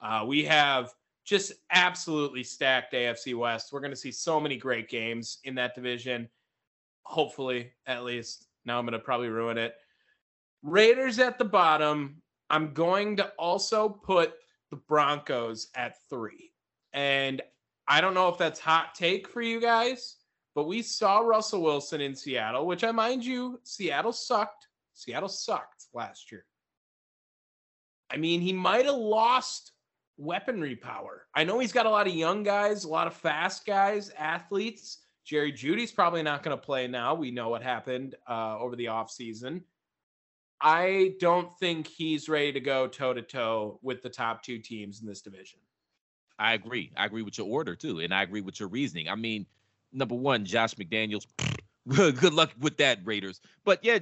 Uh, 0.00 0.26
we 0.26 0.44
have 0.44 0.92
just 1.24 1.52
absolutely 1.72 2.44
stacked 2.44 2.92
AFC 2.92 3.36
West. 3.36 3.72
We're 3.72 3.80
going 3.80 3.92
to 3.92 3.96
see 3.96 4.12
so 4.12 4.38
many 4.38 4.56
great 4.56 4.88
games 4.88 5.38
in 5.44 5.54
that 5.56 5.74
division. 5.74 6.28
Hopefully, 7.02 7.72
at 7.86 8.04
least. 8.04 8.46
Now 8.64 8.78
I'm 8.78 8.84
going 8.84 8.92
to 8.92 8.98
probably 8.98 9.28
ruin 9.28 9.58
it. 9.58 9.74
Raiders 10.62 11.18
at 11.18 11.38
the 11.38 11.44
bottom. 11.44 12.22
I'm 12.50 12.74
going 12.74 13.16
to 13.16 13.32
also 13.38 13.88
put 13.88 14.34
the 14.70 14.76
Broncos 14.76 15.68
at 15.74 15.96
three. 16.08 16.52
And 16.92 17.42
I 17.88 18.00
don't 18.00 18.14
know 18.14 18.28
if 18.28 18.38
that's 18.38 18.60
hot 18.60 18.94
take 18.94 19.28
for 19.28 19.42
you 19.42 19.60
guys, 19.60 20.16
but 20.54 20.66
we 20.66 20.82
saw 20.82 21.18
Russell 21.18 21.62
Wilson 21.62 22.00
in 22.00 22.14
Seattle, 22.14 22.66
which 22.66 22.84
I 22.84 22.90
mind 22.90 23.24
you, 23.24 23.60
Seattle 23.62 24.12
sucked. 24.12 24.66
Seattle 24.94 25.28
sucked 25.28 25.86
last 25.92 26.32
year. 26.32 26.44
I 28.10 28.16
mean, 28.16 28.40
he 28.40 28.52
might 28.52 28.86
have 28.86 28.94
lost 28.94 29.72
weaponry 30.16 30.76
power. 30.76 31.26
I 31.34 31.44
know 31.44 31.58
he's 31.58 31.72
got 31.72 31.86
a 31.86 31.90
lot 31.90 32.06
of 32.06 32.14
young 32.14 32.42
guys, 32.42 32.84
a 32.84 32.88
lot 32.88 33.06
of 33.06 33.14
fast 33.14 33.66
guys, 33.66 34.10
athletes. 34.16 34.98
Jerry 35.24 35.52
Jeudy's 35.52 35.92
probably 35.92 36.22
not 36.22 36.42
going 36.42 36.56
to 36.56 36.62
play 36.62 36.86
now. 36.86 37.14
We 37.14 37.30
know 37.30 37.48
what 37.48 37.62
happened 37.62 38.14
uh, 38.28 38.58
over 38.58 38.76
the 38.76 38.86
offseason. 38.86 39.62
I 40.60 41.14
don't 41.20 41.50
think 41.58 41.86
he's 41.86 42.28
ready 42.28 42.52
to 42.52 42.60
go 42.60 42.88
toe 42.88 43.12
to 43.14 43.22
toe 43.22 43.78
with 43.82 44.02
the 44.02 44.08
top 44.08 44.42
two 44.42 44.58
teams 44.58 45.00
in 45.00 45.06
this 45.06 45.20
division. 45.20 45.58
I 46.38 46.54
agree. 46.54 46.92
I 46.96 47.06
agree 47.06 47.22
with 47.22 47.38
your 47.38 47.46
order 47.46 47.74
too, 47.74 48.00
and 48.00 48.14
I 48.14 48.22
agree 48.22 48.40
with 48.40 48.60
your 48.60 48.68
reasoning. 48.68 49.08
I 49.08 49.14
mean, 49.14 49.46
number 49.92 50.14
one, 50.14 50.44
Josh 50.44 50.74
McDaniels. 50.74 51.26
good 51.88 52.34
luck 52.34 52.50
with 52.60 52.76
that, 52.78 52.98
Raiders. 53.04 53.40
But 53.64 53.84
yeah, 53.84 53.98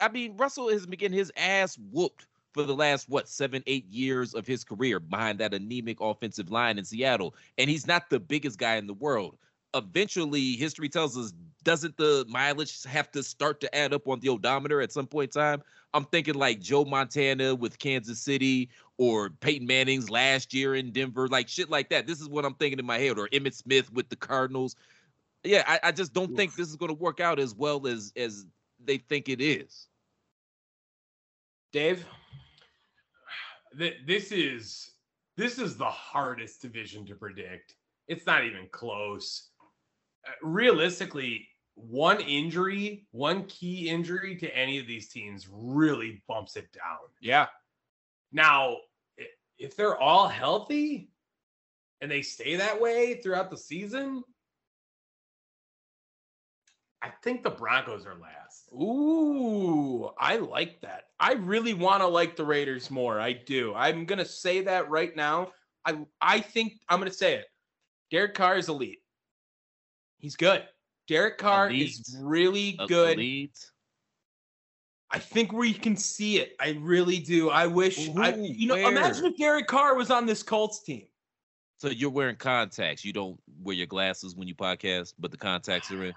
I 0.00 0.08
mean, 0.08 0.36
Russell 0.36 0.68
has 0.68 0.86
been 0.86 0.98
getting 0.98 1.16
his 1.16 1.32
ass 1.36 1.78
whooped 1.92 2.26
for 2.52 2.62
the 2.62 2.74
last 2.74 3.08
what 3.08 3.28
seven, 3.28 3.62
eight 3.66 3.86
years 3.88 4.34
of 4.34 4.46
his 4.46 4.64
career 4.64 5.00
behind 5.00 5.38
that 5.38 5.54
anemic 5.54 6.00
offensive 6.00 6.50
line 6.50 6.78
in 6.78 6.84
Seattle, 6.84 7.34
and 7.56 7.70
he's 7.70 7.86
not 7.86 8.10
the 8.10 8.20
biggest 8.20 8.58
guy 8.58 8.76
in 8.76 8.86
the 8.86 8.94
world. 8.94 9.36
Eventually, 9.74 10.52
history 10.52 10.88
tells 10.88 11.16
us, 11.16 11.32
doesn't 11.64 11.96
the 11.96 12.24
mileage 12.28 12.82
have 12.84 13.10
to 13.12 13.22
start 13.22 13.60
to 13.60 13.74
add 13.74 13.92
up 13.92 14.08
on 14.08 14.20
the 14.20 14.28
odometer 14.28 14.80
at 14.80 14.92
some 14.92 15.06
point 15.06 15.34
in 15.34 15.40
time? 15.40 15.62
I'm 15.94 16.04
thinking 16.04 16.34
like 16.34 16.60
Joe 16.60 16.84
Montana 16.84 17.54
with 17.54 17.78
Kansas 17.78 18.20
City 18.20 18.68
or 18.96 19.30
Peyton 19.30 19.66
Manning's 19.66 20.10
last 20.10 20.52
year 20.54 20.74
in 20.74 20.92
Denver, 20.92 21.28
like 21.28 21.48
shit 21.48 21.70
like 21.70 21.88
that. 21.90 22.06
This 22.06 22.20
is 22.20 22.28
what 22.28 22.44
I'm 22.44 22.54
thinking 22.54 22.78
in 22.78 22.86
my 22.86 22.98
head, 22.98 23.18
or 23.18 23.28
Emmitt 23.28 23.54
Smith 23.54 23.92
with 23.92 24.08
the 24.08 24.16
Cardinals. 24.16 24.76
Yeah, 25.44 25.64
I, 25.66 25.80
I 25.84 25.92
just 25.92 26.12
don't 26.12 26.36
think 26.36 26.54
this 26.54 26.68
is 26.68 26.76
going 26.76 26.90
to 26.90 26.98
work 26.98 27.20
out 27.20 27.38
as 27.38 27.54
well 27.54 27.86
as 27.86 28.12
as 28.16 28.46
they 28.84 28.98
think 28.98 29.28
it 29.28 29.40
is. 29.40 29.88
Dave, 31.72 32.04
Th- 33.78 33.96
this 34.06 34.32
is 34.32 34.92
this 35.36 35.58
is 35.58 35.76
the 35.76 35.84
hardest 35.84 36.62
division 36.62 37.06
to 37.06 37.14
predict. 37.14 37.76
It's 38.08 38.26
not 38.26 38.44
even 38.44 38.68
close. 38.72 39.47
Uh, 40.28 40.46
realistically, 40.46 41.48
one 41.74 42.20
injury, 42.20 43.06
one 43.12 43.44
key 43.44 43.88
injury 43.88 44.36
to 44.36 44.56
any 44.56 44.78
of 44.78 44.86
these 44.86 45.08
teams 45.08 45.48
really 45.50 46.22
bumps 46.28 46.56
it 46.56 46.70
down. 46.72 46.98
yeah, 47.20 47.46
Now, 48.32 48.78
if 49.58 49.76
they're 49.76 49.98
all 49.98 50.28
healthy 50.28 51.10
and 52.00 52.10
they 52.10 52.22
stay 52.22 52.56
that 52.56 52.80
way 52.80 53.20
throughout 53.20 53.50
the 53.50 53.56
season, 53.56 54.22
I 57.00 57.10
think 57.22 57.42
the 57.44 57.50
Broncos 57.50 58.06
are 58.06 58.16
last. 58.18 58.68
Ooh, 58.72 60.10
I 60.18 60.36
like 60.36 60.80
that. 60.80 61.04
I 61.20 61.34
really 61.34 61.74
want 61.74 62.02
to 62.02 62.08
like 62.08 62.34
the 62.34 62.44
Raiders 62.44 62.90
more. 62.90 63.20
I 63.20 63.32
do. 63.32 63.72
I'm 63.74 64.04
gonna 64.04 64.24
say 64.24 64.62
that 64.62 64.90
right 64.90 65.14
now. 65.14 65.52
I 65.84 66.04
I 66.20 66.40
think 66.40 66.74
I'm 66.88 66.98
gonna 66.98 67.12
say 67.12 67.34
it. 67.34 67.46
Derek 68.10 68.34
Carr 68.34 68.58
is 68.58 68.68
elite. 68.68 68.98
He's 70.18 70.36
good. 70.36 70.64
Derek 71.06 71.38
Carr 71.38 71.70
is 71.70 72.16
really 72.20 72.78
good. 72.86 73.14
Elite. 73.14 73.70
I 75.10 75.18
think 75.18 75.52
we 75.52 75.72
can 75.72 75.96
see 75.96 76.38
it. 76.38 76.54
I 76.60 76.78
really 76.80 77.18
do. 77.18 77.48
I 77.48 77.66
wish. 77.66 78.10
I, 78.16 78.34
you 78.34 78.66
know, 78.66 78.74
imagine 78.74 79.24
if 79.24 79.36
Derek 79.38 79.66
Carr 79.66 79.94
was 79.94 80.10
on 80.10 80.26
this 80.26 80.42
Colts 80.42 80.82
team. 80.82 81.06
So 81.78 81.88
you're 81.88 82.10
wearing 82.10 82.36
contacts. 82.36 83.04
You 83.04 83.12
don't 83.12 83.40
wear 83.62 83.74
your 83.74 83.86
glasses 83.86 84.34
when 84.34 84.48
you 84.48 84.54
podcast, 84.54 85.14
but 85.18 85.30
the 85.30 85.36
contacts 85.36 85.90
are 85.90 86.04
in. 86.04 86.14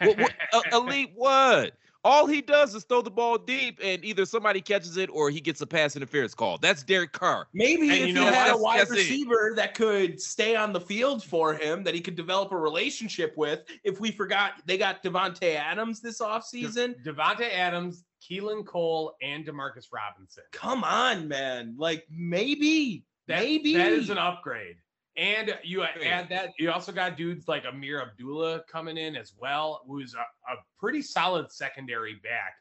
What, 0.00 0.18
what, 0.18 0.32
uh, 0.52 0.60
elite 0.72 1.12
what? 1.14 1.74
All 2.06 2.24
he 2.26 2.40
does 2.40 2.72
is 2.72 2.84
throw 2.84 3.02
the 3.02 3.10
ball 3.10 3.36
deep, 3.36 3.80
and 3.82 4.04
either 4.04 4.24
somebody 4.24 4.60
catches 4.60 4.96
it 4.96 5.10
or 5.12 5.28
he 5.28 5.40
gets 5.40 5.60
a 5.60 5.66
pass 5.66 5.96
interference 5.96 6.34
call. 6.34 6.56
That's 6.56 6.84
Derek 6.84 7.10
Carr. 7.10 7.48
Maybe 7.52 7.88
And 7.90 7.98
if 7.98 8.08
you 8.10 8.14
he 8.14 8.24
had 8.24 8.52
a 8.54 8.56
wide 8.56 8.78
That's- 8.78 8.90
that's 8.90 9.00
it. 9.00 9.10
receiver 9.10 9.52
that 9.56 9.74
could 9.74 10.20
stay 10.20 10.54
on 10.54 10.72
the 10.72 10.80
field 10.80 11.24
for 11.24 11.54
him, 11.54 11.82
that 11.82 11.94
he 11.94 12.00
could 12.00 12.14
develop 12.14 12.52
a 12.52 12.56
relationship 12.56 13.34
with. 13.36 13.64
If 13.82 13.98
we 13.98 14.12
forgot 14.12 14.52
they 14.66 14.78
got 14.78 15.02
Davante 15.02 15.56
Adams 15.56 16.00
this 16.00 16.20
offseason. 16.20 16.94
Davante 17.04 17.52
Adams, 17.52 18.04
Keelan 18.22 18.64
Cole, 18.64 19.16
and 19.20 19.44
Demarcus 19.44 19.86
Robinson. 19.92 20.44
Come 20.52 20.84
on, 20.84 21.26
man. 21.26 21.74
Like 21.76 22.06
maybe, 22.08 23.04
That- 23.26 23.40
maybe 23.40 23.74
that 23.76 23.90
is 23.92 24.10
an 24.10 24.18
upgrade. 24.18 24.76
And 25.16 25.56
you 25.64 25.82
add 25.82 26.28
that 26.28 26.52
you 26.58 26.70
also 26.70 26.92
got 26.92 27.16
dudes 27.16 27.48
like 27.48 27.64
Ameer 27.64 28.02
Abdullah 28.02 28.62
coming 28.70 28.98
in 28.98 29.16
as 29.16 29.32
well, 29.40 29.82
who's 29.86 30.14
a, 30.14 30.18
a 30.18 30.56
pretty 30.78 31.00
solid 31.00 31.50
secondary 31.50 32.16
back. 32.22 32.54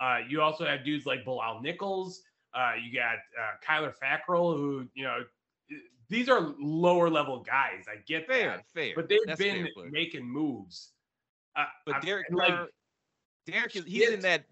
Uh, 0.00 0.24
you 0.26 0.40
also 0.40 0.64
have 0.64 0.84
dudes 0.84 1.04
like 1.04 1.24
Bilal 1.24 1.60
Nichols. 1.60 2.22
Uh, 2.54 2.72
you 2.82 2.98
got 2.98 3.16
uh, 3.38 3.56
Kyler 3.66 3.92
Fackrell, 4.02 4.56
who 4.56 4.86
you 4.94 5.04
know 5.04 5.18
these 6.08 6.30
are 6.30 6.54
lower 6.58 7.10
level 7.10 7.42
guys. 7.42 7.84
I 7.86 7.96
get 8.06 8.26
Fair, 8.26 8.56
that, 8.56 8.64
fair. 8.72 8.92
but 8.96 9.08
they've 9.08 9.18
That's 9.26 9.38
been 9.38 9.68
fair, 9.76 9.90
making 9.90 10.24
moves. 10.24 10.92
Uh, 11.56 11.64
But 11.84 12.00
Derek 12.00 12.28
and, 12.30 12.38
like, 12.38 12.54
Derek 13.46 13.76
is 13.76 13.84
he's 13.84 14.08
in 14.08 14.20
that 14.20 14.44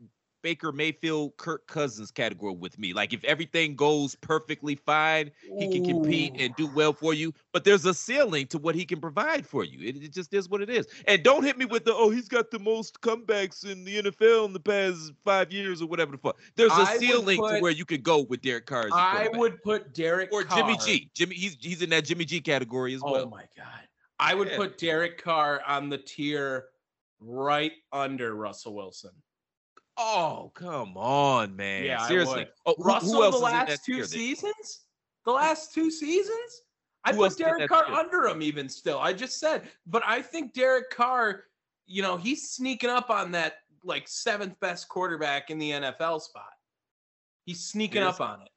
Baker 0.47 0.71
Mayfield, 0.71 1.37
Kirk 1.39 1.67
Cousins 1.67 2.13
category 2.13 2.55
with 2.55 2.79
me. 2.79 2.93
Like 2.93 3.13
if 3.13 3.25
everything 3.25 3.75
goes 3.75 4.15
perfectly 4.15 4.77
fine, 4.77 5.33
he 5.59 5.67
can 5.67 5.83
compete 5.83 6.35
and 6.39 6.55
do 6.55 6.69
well 6.69 6.93
for 6.93 7.13
you. 7.15 7.35
But 7.53 7.65
there's 7.65 7.85
a 7.85 7.93
ceiling 7.93 8.47
to 8.47 8.59
what 8.59 8.77
he 8.77 8.85
can 8.85 9.01
provide 9.01 9.45
for 9.45 9.65
you. 9.65 9.81
It, 9.81 9.97
it 9.97 10.13
just 10.13 10.33
is 10.33 10.49
what 10.49 10.63
it 10.63 10.71
is. 10.71 10.87
And 11.09 11.25
don't 11.25 11.43
hit 11.43 11.59
me 11.59 11.65
with 11.65 11.85
the 11.85 11.93
oh 11.93 12.11
he's 12.11 12.29
got 12.29 12.53
the 12.53 12.61
most 12.61 13.01
comebacks 13.01 13.69
in 13.69 13.83
the 13.83 14.03
NFL 14.03 14.47
in 14.47 14.53
the 14.53 14.61
past 14.61 15.15
five 15.25 15.51
years 15.51 15.83
or 15.83 15.87
whatever 15.87 16.13
the 16.13 16.19
fuck. 16.19 16.39
There's 16.55 16.71
a 16.71 16.75
I 16.83 16.97
ceiling 16.97 17.39
to 17.39 17.59
where 17.59 17.73
you 17.73 17.85
could 17.85 18.05
go 18.05 18.21
with 18.21 18.41
Derek 18.41 18.67
Carr. 18.67 18.91
I 18.93 19.29
would 19.33 19.61
put 19.65 19.95
Derek 19.95 20.33
or 20.33 20.45
Jimmy 20.45 20.77
G. 20.77 21.11
Jimmy 21.13 21.35
he's 21.35 21.57
he's 21.59 21.83
in 21.83 21.91
that 21.91 22.05
Jimmy 22.05 22.25
G 22.25 22.41
category 22.41 22.95
as 22.95 23.03
Oh 23.05 23.11
well. 23.11 23.25
Oh 23.25 23.31
my 23.31 23.47
god. 23.57 23.89
I 24.21 24.33
would 24.35 24.47
Yeah. 24.47 24.59
put 24.59 24.79
Derek 24.79 25.21
Carr 25.21 25.61
on 25.67 25.89
the 25.89 25.99
tier 25.99 26.67
right 27.19 27.73
under 27.93 28.37
Russell 28.37 28.77
Wilson. 28.77 29.11
Oh 29.99 30.51
come 30.55 30.97
on, 30.97 31.57
man! 31.57 31.85
Yeah, 31.85 32.07
seriously. 32.07 32.47
Oh, 32.67 32.75
who- 32.77 32.83
who 32.83 32.89
Russell 32.89 33.23
else 33.25 33.41
the 33.41 33.47
is 33.47 33.53
in 33.53 33.59
that 33.59 33.69
last 33.69 33.85
two 33.85 34.05
seasons? 34.05 34.81
The 35.25 35.33
last 35.33 35.75
two 35.75 35.91
seasons? 35.91 36.63
I 37.05 37.13
Who 37.13 37.19
put 37.19 37.39
Derek 37.39 37.69
Carr 37.69 37.87
tier? 37.87 37.95
under 37.95 38.27
him 38.27 38.43
even 38.43 38.69
still. 38.69 38.99
I 38.99 39.13
just 39.13 39.39
said, 39.39 39.69
but 39.87 40.03
I 40.05 40.21
think 40.21 40.53
Derek 40.53 40.91
Carr, 40.91 41.45
you 41.87 42.03
know, 42.03 42.17
he's 42.17 42.51
sneaking 42.51 42.91
up 42.91 43.11
on 43.11 43.31
that 43.33 43.59
like 43.85 44.09
seventh 44.09 44.59
best 44.61 44.89
quarterback 44.89 45.51
in 45.51 45.59
the 45.59 45.71
NFL 45.71 46.21
spot. 46.21 46.51
He's 47.45 47.61
sneaking 47.65 48.03
up 48.03 48.21
on 48.21 48.43
it. 48.43 48.49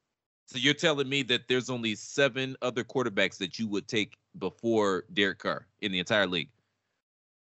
So 0.48 0.58
you're 0.58 0.74
telling 0.74 1.08
me 1.08 1.22
that 1.24 1.48
there's 1.48 1.70
only 1.70 1.94
seven 1.94 2.56
other 2.64 2.84
quarterbacks 2.84 3.38
that 3.38 3.60
you 3.60 3.68
would 3.68 3.88
take 3.88 4.18
before 4.40 5.06
Derek 5.14 5.38
Carr 5.38 5.68
in 5.82 5.92
the 5.92 6.00
entire 6.00 6.26
league? 6.26 6.50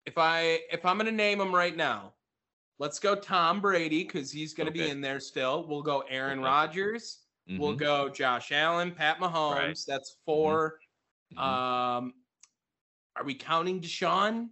If 0.05 0.19
I 0.19 0.61
if 0.73 0.85
I'm 0.85 0.99
gonna 0.99 1.13
name 1.13 1.39
them 1.39 1.55
right 1.55 1.77
now, 1.77 2.15
let's 2.79 2.99
go 2.99 3.15
Tom 3.15 3.61
Brady 3.61 4.05
because 4.05 4.31
he's 4.31 4.55
gonna 4.55 4.71
be 4.71 4.89
in 4.89 5.01
there 5.01 5.21
still. 5.21 5.67
We'll 5.67 5.83
go 5.83 6.01
Aaron 6.09 6.39
Okay. 6.39 6.47
Rodgers. 6.47 7.21
We'll 7.49 7.75
Mhm, 7.75 7.79
go 7.79 8.09
Josh 8.11 8.53
Allen, 8.53 8.93
Pat 8.95 9.19
Mahomes. 9.21 9.87
That's 9.87 10.17
4 10.27 10.79
mhm. 11.35 11.39
Um, 11.39 12.15
are 13.17 13.25
we 13.25 13.35
counting 13.35 13.81
Deshaun? 13.81 14.51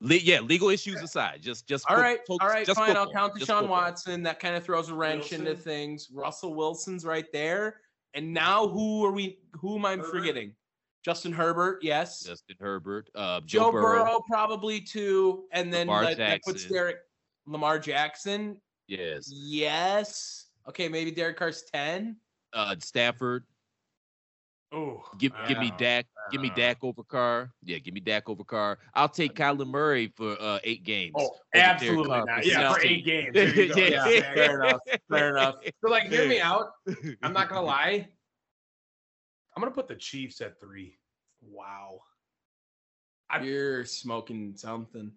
Le- 0.00 0.16
yeah, 0.16 0.40
legal 0.40 0.68
issues 0.68 1.00
aside, 1.02 1.40
just 1.40 1.66
just 1.66 1.86
all 1.88 1.96
right, 1.96 2.20
fo- 2.26 2.36
all 2.40 2.48
right, 2.48 2.66
just 2.66 2.78
fine. 2.78 2.96
I'll 2.96 3.10
count 3.10 3.32
just 3.38 3.50
Deshaun 3.50 3.60
football. 3.60 3.68
Watson. 3.82 4.22
That 4.24 4.40
kind 4.40 4.54
of 4.56 4.62
throws 4.64 4.90
a 4.90 4.94
wrench 4.94 5.32
into 5.32 5.54
things. 5.56 6.10
Russell 6.12 6.54
Wilson's 6.54 7.04
right 7.06 7.30
there. 7.32 7.80
And 8.12 8.32
now 8.32 8.68
who 8.68 9.04
are 9.06 9.12
we? 9.12 9.38
Who 9.60 9.76
am 9.76 9.86
I 9.86 9.92
Herbert? 9.96 10.10
forgetting? 10.10 10.54
Justin 11.04 11.32
Herbert, 11.32 11.82
yes. 11.82 12.20
Justin 12.22 12.56
Herbert, 12.60 13.10
uh, 13.14 13.40
Joe, 13.42 13.70
Joe, 13.70 13.72
Burrow. 13.72 14.22
probably 14.28 14.80
too. 14.80 15.46
And 15.52 15.72
then 15.72 15.86
Lamar 15.86 16.04
that, 16.04 16.16
that 16.18 16.42
puts 16.42 16.64
Derek 16.66 16.96
Lamar 17.46 17.78
Jackson. 17.78 18.60
yes, 18.86 19.30
Yes. 19.32 20.46
Okay, 20.68 20.88
maybe 20.88 21.10
Derek 21.10 21.36
Carr's 21.36 21.62
10. 21.72 22.16
uh, 22.54 22.74
Stafford. 22.78 23.44
Oh, 24.72 25.04
Give 25.18 25.30
give 25.46 25.58
me 25.58 25.72
Dak. 25.78 26.06
Give 26.32 26.40
me 26.40 26.50
Dak 26.56 26.78
over 26.82 27.04
Carr. 27.04 27.52
Yeah, 27.62 27.78
give 27.78 27.94
me 27.94 28.00
Dak 28.00 28.28
over 28.28 28.42
Carr. 28.42 28.78
I'll 28.94 29.08
take 29.08 29.34
Kyler 29.34 29.68
Murray 29.68 30.12
for 30.16 30.36
uh, 30.40 30.58
eight 30.64 30.82
games. 30.82 31.12
Oh, 31.16 31.30
absolutely 31.54 32.08
Carr 32.08 32.24
not. 32.26 32.42
for 32.42 32.48
Yeah, 32.48 32.72
for 32.72 32.80
eight 32.80 33.04
games. 33.04 33.30
There 33.34 33.54
you 33.54 33.68
go. 33.72 33.80
Yeah. 33.80 34.08
Yeah, 34.08 34.34
fair 34.34 34.54
enough. 34.60 34.80
Fair 35.10 35.28
enough. 35.36 35.54
So, 35.84 35.90
like, 35.90 36.08
hear 36.08 36.26
me 36.26 36.40
out. 36.40 36.72
I'm 37.22 37.32
not 37.32 37.48
gonna 37.50 37.62
lie. 37.66 38.08
I'm 39.54 39.60
gonna 39.62 39.70
put 39.74 39.86
the 39.86 39.94
Chiefs 39.94 40.40
at 40.40 40.58
three. 40.58 40.98
Wow. 41.40 42.00
I- 43.30 43.42
You're 43.42 43.84
smoking 43.84 44.54
something. 44.56 45.12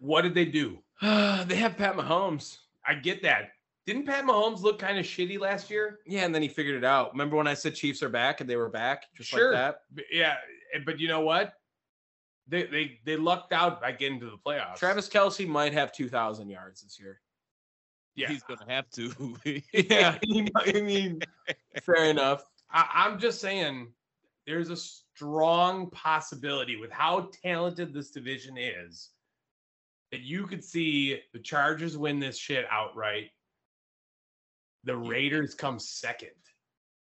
What 0.00 0.22
did 0.22 0.34
they 0.34 0.44
do? 0.44 0.78
they 1.46 1.56
have 1.56 1.76
Pat 1.76 1.96
Mahomes. 1.96 2.58
I 2.86 2.94
get 2.94 3.22
that. 3.22 3.50
Didn't 3.86 4.06
Pat 4.06 4.24
Mahomes 4.24 4.60
look 4.60 4.78
kind 4.78 4.98
of 4.98 5.04
shitty 5.04 5.40
last 5.40 5.68
year? 5.68 5.98
Yeah, 6.06 6.24
and 6.24 6.32
then 6.34 6.40
he 6.42 6.48
figured 6.48 6.76
it 6.76 6.84
out. 6.84 7.10
Remember 7.12 7.36
when 7.36 7.48
I 7.48 7.54
said 7.54 7.74
Chiefs 7.74 8.02
are 8.02 8.08
back 8.08 8.40
and 8.40 8.48
they 8.48 8.54
were 8.56 8.68
back 8.68 9.04
just 9.16 9.30
Sure. 9.30 9.52
like 9.52 9.74
that? 9.94 10.04
Yeah, 10.12 10.36
but 10.86 11.00
you 11.00 11.08
know 11.08 11.20
what? 11.20 11.54
They 12.46 12.64
they 12.66 13.00
they 13.04 13.16
lucked 13.16 13.52
out 13.52 13.80
by 13.80 13.92
getting 13.92 14.20
to 14.20 14.26
the 14.26 14.36
playoffs. 14.46 14.76
Travis 14.76 15.08
Kelce 15.08 15.46
might 15.46 15.72
have 15.72 15.92
2,000 15.92 16.48
yards 16.48 16.82
this 16.82 16.98
year. 17.00 17.20
yeah, 18.14 18.28
He's 18.28 18.42
gonna 18.44 18.64
have 18.68 18.88
to. 18.90 19.12
Yeah, 19.72 20.18
I 20.56 20.72
mean, 20.80 21.20
fair 21.82 22.04
enough. 22.04 22.44
I, 22.70 22.88
I'm 22.94 23.18
just 23.18 23.40
saying, 23.40 23.92
there's 24.46 24.70
a 24.70 24.76
strong 24.76 25.90
possibility 25.90 26.76
with 26.76 26.90
how 26.90 27.30
talented 27.42 27.92
this 27.92 28.10
division 28.10 28.56
is 28.58 29.10
that 30.12 30.20
you 30.20 30.46
could 30.46 30.62
see 30.62 31.20
the 31.32 31.38
Chargers 31.38 31.96
win 31.96 32.20
this 32.20 32.38
shit 32.38 32.66
outright. 32.70 33.30
The 34.84 34.96
Raiders 34.96 35.54
come 35.54 35.78
second. 35.78 36.30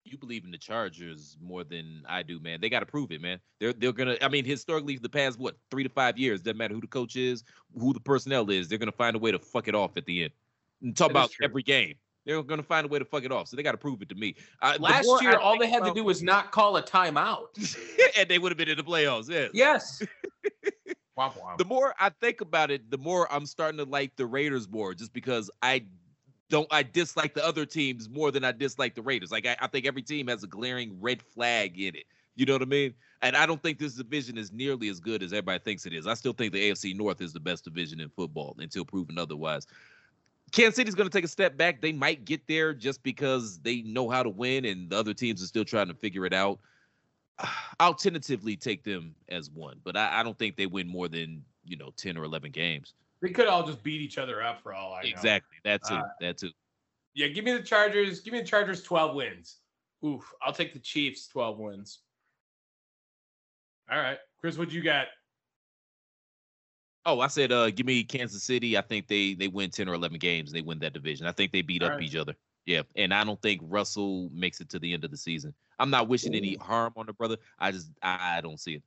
you 0.06 0.18
believe 0.18 0.46
in 0.46 0.52
the 0.52 0.58
Chargers 0.58 1.38
more 1.42 1.64
than 1.64 2.04
I 2.08 2.22
do, 2.24 2.40
man. 2.40 2.62
They 2.62 2.70
got 2.70 2.82
to 2.82 2.86
prove 2.86 3.12
it, 3.12 3.22
man. 3.22 3.40
They're 3.60 3.74
they're 3.74 3.94
gonna. 3.94 4.18
I 4.22 4.28
mean, 4.28 4.46
historically, 4.46 4.98
the 4.98 5.10
past 5.10 5.40
what 5.40 5.56
three 5.72 5.84
to 5.84 5.90
five 5.90 6.18
years, 6.18 6.42
doesn't 6.42 6.58
matter 6.58 6.76
who 6.76 6.82
the 6.82 6.88
coach 6.88 7.16
is, 7.16 7.44
who 7.78 7.94
the 7.94 8.00
personnel 8.00 8.50
is, 8.52 8.68
they're 8.68 8.78
gonna 8.78 8.92
find 8.92 9.16
a 9.16 9.20
way 9.20 9.32
to 9.32 9.40
fuck 9.40 9.68
it 9.68 9.76
off 9.76 9.98
at 9.98 10.06
the 10.06 10.26
end. 10.26 10.34
And 10.82 10.96
talk 10.96 11.14
That 11.14 11.26
is 11.30 11.36
about 11.38 11.46
every 11.50 11.64
game. 11.64 11.96
They're 12.26 12.44
gonna 12.44 12.64
find 12.64 12.86
a 12.86 12.90
way 12.90 13.00
to 13.00 13.06
fuck 13.06 13.24
it 13.24 13.32
off. 13.32 13.48
So 13.48 13.56
they 13.56 13.64
got 13.64 13.72
to 13.72 13.78
prove 13.78 14.02
it 14.02 14.10
to 14.10 14.16
me. 14.16 14.36
I, 14.62 14.78
Last 14.78 15.06
more 15.06 15.22
year, 15.24 15.32
I 15.32 15.36
all 15.36 15.58
they 15.58 15.66
think 15.66 15.84
had 15.84 15.86
to 15.86 15.94
do 15.94 16.04
was 16.04 16.22
not 16.22 16.52
call 16.52 16.78
a 16.78 16.84
timeout. 16.84 17.48
and 18.18 18.30
they 18.30 18.40
would 18.40 18.52
have 18.52 18.58
been 18.58 18.70
in 18.70 18.78
the 18.78 18.84
playoffs. 18.84 19.30
Yeah. 19.30 19.48
Yes. 19.54 20.04
Womp 21.18 21.34
womp. 21.40 21.58
The 21.58 21.66
more 21.66 21.94
I 22.00 22.10
think 22.10 22.42
about 22.42 22.72
it, 22.72 22.90
the 22.90 22.98
more 22.98 23.32
I'm 23.32 23.46
starting 23.46 23.78
to 23.78 23.86
like 23.86 24.16
the 24.16 24.26
Raiders 24.26 24.70
more, 24.70 24.94
just 24.94 25.14
because 25.14 25.52
I 25.62 25.86
don't 26.50 26.68
I 26.72 26.84
dislike 26.84 27.34
the 27.34 27.46
other 27.46 27.66
teams 27.66 28.10
more 28.10 28.32
than 28.32 28.44
I 28.44 28.52
dislike 28.52 28.96
the 28.96 29.02
Raiders. 29.02 29.32
Like 29.32 29.46
I, 29.46 29.56
I 29.60 29.68
think 29.68 29.86
every 29.86 30.02
team 30.02 30.28
has 30.28 30.44
a 30.44 30.48
glaring 30.48 30.98
red 31.00 31.22
flag 31.22 31.80
in 31.80 31.96
it. 31.96 32.06
You 32.36 32.46
know 32.46 32.54
what 32.54 32.64
I 32.64 32.66
mean? 32.66 32.94
And 33.22 33.36
I 33.36 33.46
don't 33.46 33.62
think 33.62 33.78
this 33.78 33.94
division 33.94 34.38
is 34.38 34.52
nearly 34.52 34.90
as 34.90 35.00
good 35.00 35.22
as 35.22 35.34
everybody 35.34 35.60
thinks 35.60 35.86
it 35.86 35.94
is. 35.94 36.08
I 36.08 36.16
still 36.16 36.34
think 36.34 36.52
the 36.52 36.72
AFC 36.72 36.96
North 36.96 37.22
is 37.22 37.32
the 37.32 37.40
best 37.40 37.64
division 37.64 38.00
in 38.00 38.10
football 38.10 38.56
until 38.58 38.86
proven 38.86 39.20
otherwise. 39.20 39.68
Kansas 40.52 40.76
City's 40.76 40.96
going 40.96 41.10
to 41.10 41.16
take 41.16 41.26
a 41.26 41.30
step 41.30 41.58
back. 41.58 41.82
They 41.82 41.92
might 41.92 42.26
get 42.26 42.48
there 42.48 42.74
just 42.74 43.02
because 43.02 43.60
they 43.60 43.82
know 43.82 44.10
how 44.10 44.24
to 44.24 44.30
win, 44.30 44.66
and 44.66 44.90
the 44.90 44.98
other 44.98 45.14
teams 45.14 45.44
are 45.44 45.48
still 45.48 45.66
trying 45.66 45.88
to 45.88 45.96
figure 45.96 46.26
it 46.26 46.34
out. 46.34 46.60
I'll 47.80 47.94
tentatively 47.94 48.56
take 48.56 48.84
them 48.84 49.16
as 49.30 49.50
one, 49.50 49.80
but 49.84 49.98
I, 49.98 50.20
I 50.20 50.24
don't 50.24 50.38
think 50.38 50.56
they 50.56 50.66
win 50.66 50.88
more 50.88 51.08
than 51.08 51.44
you 51.66 51.78
know 51.78 51.92
ten 51.96 52.18
or 52.18 52.24
eleven 52.24 52.52
games. 52.52 52.94
they 53.22 53.30
could 53.30 53.48
all 53.48 53.66
just 53.66 53.84
beat 53.84 54.02
each 54.02 54.18
other 54.18 54.44
up 54.44 54.62
for 54.62 54.74
all 54.74 54.94
I 54.94 55.04
know. 55.04 55.10
Exactly. 55.10 55.58
That 55.64 55.84
too. 55.84 55.96
Uh, 55.96 56.04
that 56.22 56.38
too. 56.38 56.52
Yeah, 57.16 57.28
give 57.28 57.46
me 57.46 57.54
the 57.54 57.62
Chargers. 57.62 58.22
Give 58.22 58.34
me 58.34 58.40
the 58.40 58.46
Chargers 58.46 58.82
12 58.82 59.16
wins. 59.16 59.58
Oof. 60.04 60.34
I'll 60.42 60.54
take 60.54 60.74
the 60.74 60.80
Chiefs 60.80 61.28
12 61.28 61.60
wins. 61.60 62.00
All 63.92 64.00
right. 64.00 64.18
Chris, 64.42 64.58
what 64.58 64.72
you 64.72 64.82
got? 64.82 65.08
Oh, 67.06 67.20
I 67.20 67.28
said, 67.28 67.52
uh, 67.52 67.70
give 67.70 67.86
me 67.86 68.04
Kansas 68.04 68.44
City. 68.44 68.78
I 68.78 68.82
think 68.82 69.08
they 69.08 69.34
they 69.34 69.50
win 69.50 69.70
ten 69.70 69.90
or 69.90 69.94
eleven 69.94 70.18
games. 70.18 70.52
They 70.52 70.62
win 70.62 70.80
that 70.80 70.94
division. 70.94 71.28
I 71.28 71.34
think 71.34 71.52
they 71.52 71.62
beat 71.62 71.84
up 71.84 71.92
Alright. 71.92 72.06
each 72.06 72.16
other. 72.16 72.34
Yeah, 72.66 72.84
and 72.96 73.14
I 73.14 73.26
don't 73.26 73.42
think 73.42 73.62
Russell 73.66 74.30
makes 74.34 74.62
it 74.62 74.70
to 74.70 74.80
the 74.80 74.94
end 74.94 75.04
of 75.04 75.12
the 75.12 75.18
season. 75.18 75.54
I'm 75.84 75.90
not 75.90 76.08
wishing 76.08 76.34
any 76.34 76.56
harm 76.56 76.94
on 76.96 77.08
the 77.08 77.14
brother. 77.14 77.36
I 77.60 77.74
just 77.74 77.90
I, 78.02 78.38
I 78.38 78.42
don't 78.42 78.58
see 78.58 78.76
it. 78.76 78.84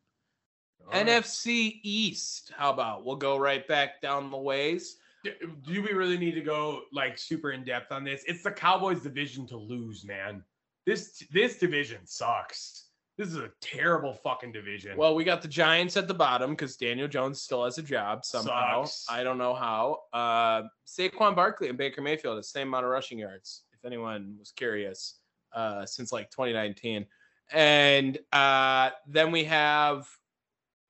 All 0.86 0.92
right. 0.94 1.06
NFC 1.06 1.78
East. 1.82 2.52
How 2.56 2.72
about 2.72 3.04
we'll 3.04 3.16
go 3.16 3.36
right 3.36 3.68
back 3.68 4.00
down 4.00 4.30
the 4.30 4.38
ways? 4.38 4.96
Do 5.22 5.32
do 5.62 5.82
we 5.82 5.92
really 5.92 6.16
need 6.16 6.32
to 6.36 6.40
go 6.40 6.84
like 6.94 7.18
super 7.18 7.52
in 7.52 7.64
depth 7.64 7.92
on 7.92 8.02
this? 8.02 8.24
It's 8.26 8.42
the 8.42 8.50
Cowboys 8.50 9.02
division 9.02 9.46
to 9.48 9.58
lose, 9.58 10.06
man. 10.06 10.42
This 10.86 11.22
this 11.30 11.58
division 11.58 11.98
sucks. 12.06 12.84
This 13.18 13.28
is 13.28 13.36
a 13.36 13.50
terrible 13.60 14.14
fucking 14.14 14.52
division. 14.52 14.96
Well, 14.96 15.14
we 15.14 15.22
got 15.22 15.42
the 15.42 15.48
Giants 15.48 15.98
at 15.98 16.08
the 16.08 16.14
bottom 16.14 16.50
because 16.50 16.78
Daniel 16.78 17.08
Jones 17.08 17.42
still 17.42 17.64
has 17.64 17.76
a 17.76 17.82
job 17.82 18.24
somehow. 18.24 18.84
Sucks. 18.84 19.04
I 19.10 19.22
don't 19.22 19.38
know 19.38 19.54
how. 19.54 19.98
Uh, 20.14 20.62
Saquon 20.86 21.36
Barkley 21.36 21.68
and 21.68 21.76
Baker 21.76 22.00
Mayfield, 22.00 22.38
the 22.38 22.42
same 22.42 22.68
amount 22.68 22.86
of 22.86 22.90
rushing 22.90 23.18
yards, 23.18 23.64
if 23.74 23.84
anyone 23.84 24.36
was 24.38 24.50
curious, 24.50 25.18
uh, 25.56 25.84
since 25.86 26.12
like 26.12 26.30
2019. 26.30 27.06
And 27.52 28.18
uh, 28.32 28.90
then 29.08 29.32
we 29.32 29.44
have 29.44 30.06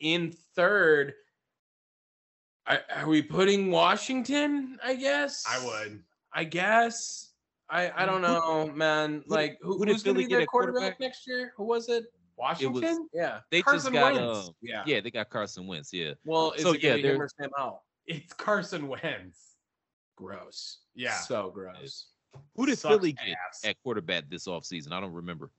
in 0.01 0.33
third. 0.55 1.15
Are, 2.67 2.81
are 2.95 3.09
we 3.09 3.23
putting 3.23 3.71
Washington? 3.71 4.79
I 4.85 4.97
guess 4.97 5.45
I 5.49 5.65
would. 5.65 6.03
I 6.35 6.45
guess. 6.45 7.31
I, 7.71 7.91
I 7.97 8.07
don't 8.07 8.23
know, 8.23 8.71
man. 8.75 9.23
who- 9.27 9.35
Like 9.35 9.59
who, 9.61 9.79
who 9.79 9.85
who's 9.87 10.03
going 10.03 10.17
to 10.17 10.23
be 10.23 10.29
get 10.29 10.37
their 10.39 10.47
quarterback, 10.47 10.81
quarterback? 10.81 11.01
next 11.01 11.27
year? 11.27 11.53
Who 11.57 11.65
was 11.65 11.89
it? 11.89 12.05
Washington? 12.37 13.09
Yeah, 13.15 13.41
They 13.51 13.63
Carson 13.63 13.93
just 13.93 14.03
got 14.03 14.15
Wentz. 14.15 14.49
um, 14.49 14.55
yeah. 14.61 14.83
yeah, 14.87 15.01
they 15.01 15.11
got 15.11 15.31
Carson 15.31 15.67
Wentz. 15.67 15.91
Yeah, 15.93 16.13
Well, 16.25 16.53
is 16.53 16.63
So, 16.63 16.73
it 16.75 16.83
yeah, 16.83 16.97
they're- 17.01 17.29
Sam 17.41 17.49
Howell? 17.57 17.83
It's 18.07 18.33
Carson 18.35 18.89
Wentz. 18.89 19.57
Gross. 20.17 20.79
Yeah. 20.95 21.15
So 21.15 21.51
gross. 21.51 22.09
Who 22.57 22.67
did 22.67 22.79
Philly 22.79 23.13
get 23.13 23.37
ass. 23.49 23.61
at 23.65 23.77
quarterback 23.83 24.29
this 24.29 24.47
offseason? 24.47 24.93
I 24.93 25.01
don't 25.01 25.13
remember. 25.13 25.51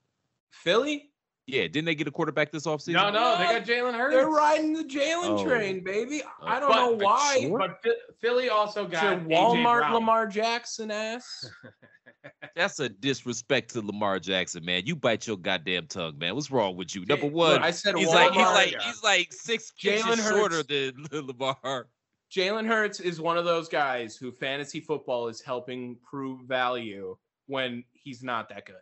Philly? 0.52 1.12
Yeah, 1.46 1.62
didn't 1.64 1.86
they 1.86 1.96
get 1.96 2.08
a 2.08 2.12
quarterback 2.12 2.52
this 2.52 2.66
offseason? 2.66 2.94
No, 2.94 3.10
no, 3.10 3.38
they 3.38 3.46
got 3.46 3.64
Jalen 3.64 3.94
Hurts. 3.98 4.14
They're 4.14 4.28
riding 4.30 4.74
the 4.74 4.84
Jalen 4.84 5.40
Oh. 5.40 5.46
train, 5.46 5.82
baby. 5.82 6.22
I 6.42 6.58
Oh. 6.58 6.60
don't 6.60 6.70
But- 6.70 6.76
know 6.76 6.96
but 6.98 7.06
why. 7.06 7.38
sure. 7.42 7.58
But 7.60 7.80
Philly 8.20 8.50
also 8.50 8.84
It's 8.84 8.92
got 8.92 9.04
your 9.04 9.30
Walmart 9.30 9.80
Brown. 9.80 9.94
Lamar 9.94 10.28
Jackson 10.28 10.92
ass. 10.92 11.50
That's 12.56 12.80
a 12.82 12.90
disrespect 12.90 13.72
to 13.74 13.82
Lamar 13.82 14.20
Jackson, 14.20 14.66
man. 14.66 14.86
You 14.86 14.98
bite 14.98 15.26
your 15.28 15.38
goddamn 15.38 15.88
tongue, 15.88 16.18
man. 16.18 16.36
What's 16.36 16.52
wrong 16.52 16.76
with 16.76 16.94
you? 16.94 17.06
Number 17.06 17.28
Look, 17.28 17.34
one, 17.36 17.64
I 17.64 17.72
said 17.72 17.96
he's 17.96 18.10
like 18.10 18.34
he's 18.34 18.42
Walmart. 18.42 18.54
like 18.54 18.82
he's 18.82 19.04
like 19.04 19.32
six 19.32 19.72
Jalen 19.82 20.10
inches 20.12 20.28
shorter 20.28 20.56
Hurts. 20.58 20.68
than 20.68 21.08
Lamar. 21.28 21.88
Jalen 22.32 22.68
Hurts 22.68 23.00
is 23.00 23.22
one 23.22 23.38
of 23.38 23.46
those 23.46 23.70
guys 23.70 24.16
who 24.16 24.32
fantasy 24.32 24.80
football 24.80 25.28
is 25.28 25.42
helping 25.42 25.98
prove 26.04 26.42
value 26.42 27.18
when 27.48 27.84
he's 27.94 28.22
not 28.24 28.50
that 28.50 28.66
good. 28.66 28.76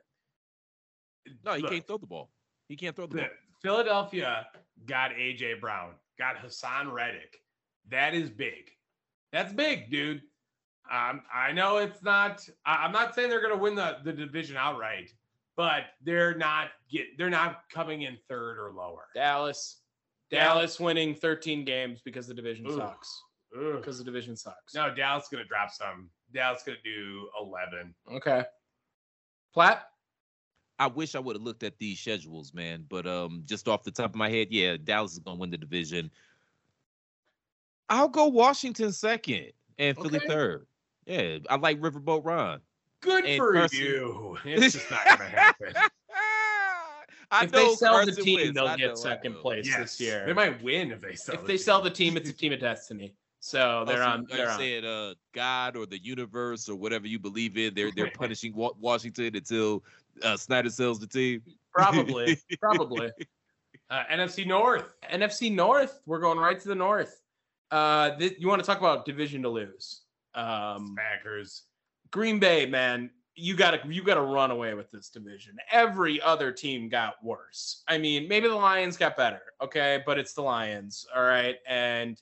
No, 1.44 1.54
he 1.54 1.62
Look, 1.62 1.72
can't 1.72 1.88
throw 1.88 1.98
the 1.98 2.08
ball. 2.08 2.32
He 2.68 2.76
can't 2.76 2.96
throw 2.96 3.06
the 3.08 3.16
the- 3.16 3.22
ball. 3.24 3.32
Philadelphia 3.62 4.48
got 4.86 5.12
AJ 5.12 5.60
Brown, 5.60 5.92
got 6.20 6.36
Haason 6.38 6.92
Reddick. 6.92 7.42
That 7.90 8.14
is 8.14 8.30
big. 8.30 8.70
That's 9.32 9.54
big, 9.54 9.90
dude. 9.90 10.22
Um, 10.92 11.22
I 11.34 11.52
know 11.52 11.78
it's 11.78 12.04
not. 12.04 12.48
I- 12.66 12.84
I'm 12.86 12.92
not 12.92 13.16
saying 13.16 13.30
they're 13.30 13.42
going 13.42 13.54
to 13.54 13.60
win 13.60 13.76
the, 13.76 13.98
the 14.04 14.14
division 14.14 14.56
outright, 14.58 15.12
but 15.56 15.86
they're 16.04 16.36
not 16.36 16.70
get. 16.92 17.18
They're 17.18 17.30
not 17.30 17.62
coming 17.72 18.04
in 18.04 18.18
third 18.28 18.60
or 18.60 18.72
lower. 18.72 19.08
Dallas. 19.16 19.82
Dallas 20.32 20.80
winning 20.80 21.14
13 21.16 21.64
games 21.66 22.02
because 22.04 22.28
the 22.28 22.34
division 22.34 22.68
Ooh. 22.68 22.76
sucks. 22.76 23.22
Ugh. 23.58 23.78
Because 23.78 23.98
the 23.98 24.04
division 24.04 24.36
sucks. 24.36 24.74
No, 24.76 24.94
Dallas 24.94 25.28
going 25.32 25.44
to 25.44 25.48
drop 25.48 25.72
some. 25.72 26.10
Dallas 26.34 26.64
going 26.66 26.78
to 26.84 26.84
do 26.84 27.30
11. 27.42 27.94
Okay. 28.14 28.44
Platt? 29.54 29.88
I 30.78 30.88
wish 30.88 31.16
I 31.16 31.20
would 31.20 31.38
have 31.38 31.44
looked 31.44 31.64
at 31.64 31.78
these 31.78 32.00
schedules, 32.00 32.54
man. 32.54 32.86
But 32.90 33.08
um, 33.08 33.44
just 33.46 33.68
off 33.70 33.84
the 33.84 33.92
top 33.92 34.10
of 34.12 34.16
my 34.18 34.30
head, 34.30 34.48
yeah, 34.52 34.76
Dallas 34.84 35.14
is 35.14 35.20
gonna 35.20 35.38
win 35.40 35.50
the 35.50 35.58
division. 35.58 36.12
I'll 37.88 38.10
go 38.10 38.28
Washington 38.28 38.92
second 38.92 39.52
and 39.78 39.96
Philly 39.96 40.18
Okay. 40.18 40.28
third. 40.28 40.68
Yeah, 41.06 41.38
I 41.50 41.56
like 41.56 41.80
Riverboat 41.80 42.26
Ron. 42.26 42.60
Good 43.02 43.26
And 43.26 43.38
for 43.38 43.54
Carson- 43.54 43.80
you. 43.80 44.38
It's 44.44 44.74
just 44.74 44.90
not 44.92 45.06
going 45.06 45.20
to 45.20 45.26
happen. 45.38 45.74
I 47.32 47.46
if 47.46 47.52
they 47.52 47.64
know 47.64 47.76
sell 47.76 48.06
the 48.06 48.12
team, 48.12 48.40
Wentz. 48.40 48.54
they'll 48.56 48.68
I 48.68 48.76
get 48.78 48.88
know, 48.90 48.96
second 48.96 49.36
place 49.36 49.66
yes, 49.68 49.80
this 49.80 50.00
year. 50.02 50.26
they 50.26 50.34
might 50.34 50.62
win 50.62 50.92
if 50.92 51.00
they 51.02 51.16
sell. 51.16 51.36
if 51.36 51.42
the 51.42 51.48
they 51.48 51.54
team. 51.54 51.64
sell 51.64 51.82
the 51.82 51.90
team, 51.90 52.18
it's 52.18 52.30
a 52.30 52.34
team 52.34 52.52
of 52.54 52.60
destiny. 52.60 53.14
So 53.46 53.82
Oh, 53.82 53.86
they're 53.86 53.98
so 53.98 54.10
on. 54.10 54.22
Are 54.22 54.26
They're 54.28 54.46
you 54.46 54.52
on. 54.52 54.58
saying 54.58 54.86
uh, 54.86 55.14
God 55.32 55.78
or 55.78 55.86
the 55.86 56.04
universe 56.04 56.68
or 56.68 56.76
whatever 56.76 57.06
you 57.06 57.20
believe 57.20 57.60
in? 57.60 57.76
They're 57.76 57.92
they're 57.92 58.10
punishing 58.16 58.56
Wa- 58.56 58.74
Washington 58.80 59.36
until 59.36 59.84
uh, 60.24 60.36
Snyder 60.36 60.72
sells 60.72 61.00
the 61.00 61.06
team. 61.06 61.44
Probably. 61.72 62.40
Probably. 62.60 63.12
uh, 63.92 64.04
NFC 64.12 64.48
North. 64.48 64.96
NFC 65.14 65.54
North. 65.54 66.02
We're 66.08 66.22
going 66.22 66.40
right 66.40 66.60
to 66.60 66.68
the 66.68 66.74
North. 66.74 67.22
Uh, 67.70 68.18
th- 68.18 68.34
you 68.40 68.48
want 68.48 68.64
to 68.64 68.66
talk 68.66 68.80
about 68.80 69.06
division 69.06 69.44
to 69.44 69.50
lose? 69.50 70.02
Um, 70.34 70.96
Packers. 70.98 71.66
Green 72.10 72.40
Bay, 72.40 72.66
man, 72.66 73.12
you 73.36 73.56
gotta 73.56 73.80
you 73.88 74.02
gotta 74.04 74.24
run 74.24 74.50
away 74.50 74.74
with 74.74 74.90
this 74.90 75.10
division. 75.10 75.56
Every 75.72 76.20
other 76.20 76.52
team 76.52 76.90
got 76.90 77.24
worse. 77.24 77.84
I 77.88 78.00
mean, 78.00 78.28
maybe 78.28 78.48
the 78.48 78.56
Lions 78.56 78.98
got 78.98 79.16
better, 79.16 79.42
okay, 79.62 80.02
but 80.04 80.18
it's 80.18 80.34
the 80.34 80.42
Lions, 80.42 81.06
all 81.16 81.22
right. 81.24 81.58
And 81.68 82.20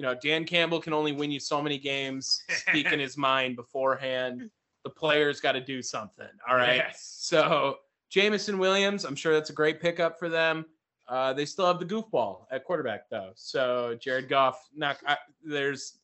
you 0.00 0.06
know, 0.06 0.14
Dan 0.14 0.46
Campbell 0.46 0.80
can 0.80 0.94
only 0.94 1.12
win 1.12 1.30
you 1.30 1.38
so 1.38 1.60
many 1.60 1.76
games. 1.76 2.42
Speak 2.48 2.86
in 2.90 2.98
his 2.98 3.16
mind 3.18 3.54
beforehand. 3.54 4.48
The 4.82 4.88
players 4.88 5.40
got 5.40 5.52
to 5.52 5.60
do 5.60 5.82
something, 5.82 6.26
all 6.48 6.56
right. 6.56 6.76
Yes. 6.76 7.18
So 7.20 7.76
Jameson 8.08 8.56
Williams, 8.56 9.04
I'm 9.04 9.14
sure 9.14 9.34
that's 9.34 9.50
a 9.50 9.52
great 9.52 9.78
pickup 9.78 10.18
for 10.18 10.30
them. 10.30 10.64
Uh, 11.06 11.34
they 11.34 11.44
still 11.44 11.66
have 11.66 11.78
the 11.78 11.84
goofball 11.84 12.46
at 12.50 12.64
quarterback 12.64 13.10
though. 13.10 13.32
So 13.34 13.98
Jared 14.00 14.30
Goff, 14.30 14.70
not 14.74 14.96
I, 15.06 15.18
there's 15.44 15.98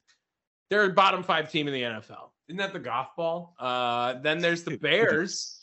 they're 0.69 0.85
a 0.85 0.91
bottom 0.91 1.23
five 1.23 1.51
team 1.51 1.67
in 1.67 1.73
the 1.73 1.81
NFL. 1.81 2.33
Isn't 2.49 2.59
that 2.59 2.75
the 2.75 2.79
golf 2.79 3.17
ball? 3.17 3.55
Uh, 3.59 4.21
then 4.21 4.41
there's 4.41 4.63
the 4.63 4.77
Bears. 4.77 5.59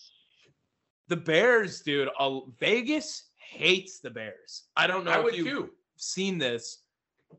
the 1.08 1.18
Bears, 1.18 1.82
dude. 1.82 2.10
Uh, 2.18 2.40
Vegas 2.60 3.30
hates 3.38 4.00
the 4.00 4.10
Bears. 4.10 4.64
I 4.76 4.88
don't 4.88 5.06
know 5.06 5.12
I 5.12 5.20
if 5.20 5.24
would 5.24 5.38
you've 5.38 5.48
too. 5.48 5.70
seen 5.98 6.40
this, 6.40 6.80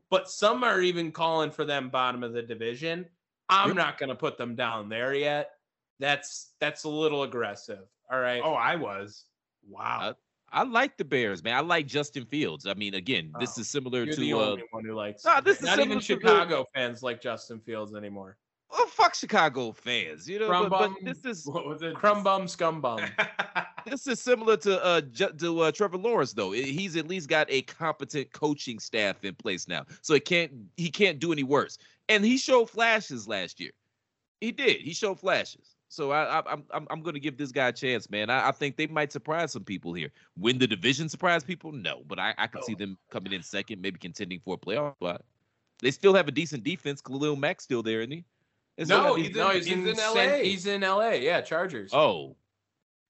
but 0.09 0.29
some 0.29 0.63
are 0.63 0.81
even 0.81 1.11
calling 1.11 1.51
for 1.51 1.65
them 1.65 1.89
bottom 1.89 2.23
of 2.23 2.33
the 2.33 2.41
division. 2.41 3.05
I'm 3.49 3.69
Yep. 3.69 3.77
not 3.77 3.97
gonna 3.97 4.15
put 4.15 4.37
them 4.37 4.55
down 4.55 4.89
there 4.89 5.13
yet. 5.13 5.51
That's 5.99 6.53
that's 6.59 6.83
a 6.83 6.89
little 6.89 7.23
aggressive. 7.23 7.87
All 8.11 8.19
right. 8.19 8.41
Oh, 8.43 8.53
I 8.53 8.75
was. 8.75 9.25
wow. 9.67 10.15
I 10.51 10.63
like 10.63 10.95
the 10.95 11.03
Bears, 11.03 11.43
man. 11.43 11.55
I 11.55 11.59
like 11.61 11.85
Justin 11.87 12.23
Fields. 12.25 12.65
I 12.65 12.75
mean, 12.75 12.93
again, 12.93 13.33
this 13.39 13.57
Oh, 13.57 13.61
is 13.61 13.67
similar 13.69 14.03
You're 14.05 14.15
the 14.15 14.29
to 14.31 14.39
uh, 14.39 14.43
only 14.51 14.63
one 14.69 14.85
who 14.85 14.93
likes. 14.93 15.25
Nah, 15.25 15.41
this 15.41 15.57
is 15.57 15.63
not 15.65 15.79
even 15.79 15.99
similar 15.99 16.01
to 16.01 16.05
Chicago 16.05 16.65
fans 16.73 17.03
like 17.03 17.19
Justin 17.19 17.59
Fields 17.59 17.93
anymore. 17.95 18.37
Well, 18.75 18.87
fuck 18.87 19.15
Chicago 19.15 19.71
fans, 19.71 20.27
you 20.27 20.39
know. 20.39 20.47
Crumb 20.47 20.69
But, 20.69 20.91
but 20.91 21.05
this 21.05 21.25
is 21.25 21.45
What 21.45 21.65
was 21.65 21.81
it? 21.81 21.95
Crumb 21.95 22.23
bum, 22.23 22.47
scum 22.47 22.81
bum. 22.81 22.99
this 23.85 24.07
is 24.07 24.21
similar 24.21 24.57
to 24.57 24.83
uh 24.83 25.01
to 25.39 25.59
uh, 25.61 25.71
Trevor 25.71 25.97
Lawrence 25.97 26.33
though. 26.33 26.51
He's 26.51 26.95
at 26.95 27.07
least 27.07 27.29
got 27.29 27.47
a 27.49 27.61
competent 27.63 28.31
coaching 28.33 28.79
staff 28.79 29.23
in 29.23 29.35
place 29.35 29.67
now, 29.67 29.85
so 30.01 30.13
it 30.13 30.25
can't 30.25 30.51
he 30.77 30.89
can't 30.89 31.19
do 31.19 31.31
any 31.31 31.43
worse. 31.43 31.77
And 32.09 32.23
he 32.23 32.37
showed 32.37 32.69
flashes 32.69 33.27
last 33.27 33.59
year. 33.59 33.71
He 34.41 34.51
did. 34.51 34.81
He 34.81 34.93
showed 34.93 35.19
flashes. 35.19 35.75
So 35.87 36.11
I, 36.11 36.39
I 36.39 36.51
I'm 36.51 36.63
I'm 36.73 36.87
I'm 36.89 37.01
gonna 37.01 37.19
give 37.19 37.37
this 37.37 37.51
guy 37.51 37.69
a 37.69 37.73
chance, 37.73 38.09
man. 38.09 38.29
I, 38.29 38.49
I 38.49 38.51
think 38.51 38.75
they 38.75 38.87
might 38.87 39.11
surprise 39.11 39.53
some 39.53 39.63
people 39.63 39.93
here. 39.93 40.09
Win 40.37 40.57
the 40.57 40.67
division, 40.67 41.07
surprise 41.07 41.43
people? 41.43 41.71
No, 41.71 42.01
but 42.07 42.19
I 42.19 42.33
I 42.37 42.47
can 42.47 42.61
see 42.63 42.75
them 42.75 42.97
coming 43.11 43.33
in 43.33 43.43
second, 43.43 43.81
maybe 43.81 43.99
contending 43.99 44.39
for 44.39 44.55
a 44.55 44.57
playoff 44.57 44.95
spot. 44.95 45.23
They 45.79 45.91
still 45.91 46.13
have 46.13 46.27
a 46.27 46.31
decent 46.31 46.63
defense. 46.63 47.01
Khalil 47.01 47.35
Mack's 47.35 47.63
still 47.63 47.83
there, 47.83 48.01
isn't 48.01 48.11
he? 48.11 48.25
They 48.77 48.85
No, 48.85 49.03
got 49.09 49.17
he's 49.19 49.27
decent- 49.27 49.37
no, 49.37 49.49
in- 49.49 49.55
he's, 49.55 49.65
he's 49.65 49.73
in, 49.77 49.87
in 49.87 49.95
San- 49.95 50.15
LA. 50.29 50.37
He's 50.43 50.65
in 50.67 50.81
LA. 50.81 51.09
Yeah, 51.11 51.41
Chargers. 51.41 51.91
Oh, 51.93 52.35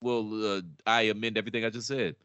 well, 0.02 0.58
uh, 0.58 0.62
I 0.86 1.04
amend 1.04 1.38
everything 1.38 1.66
I 1.66 1.70
just 1.70 1.88
said. 1.88 2.16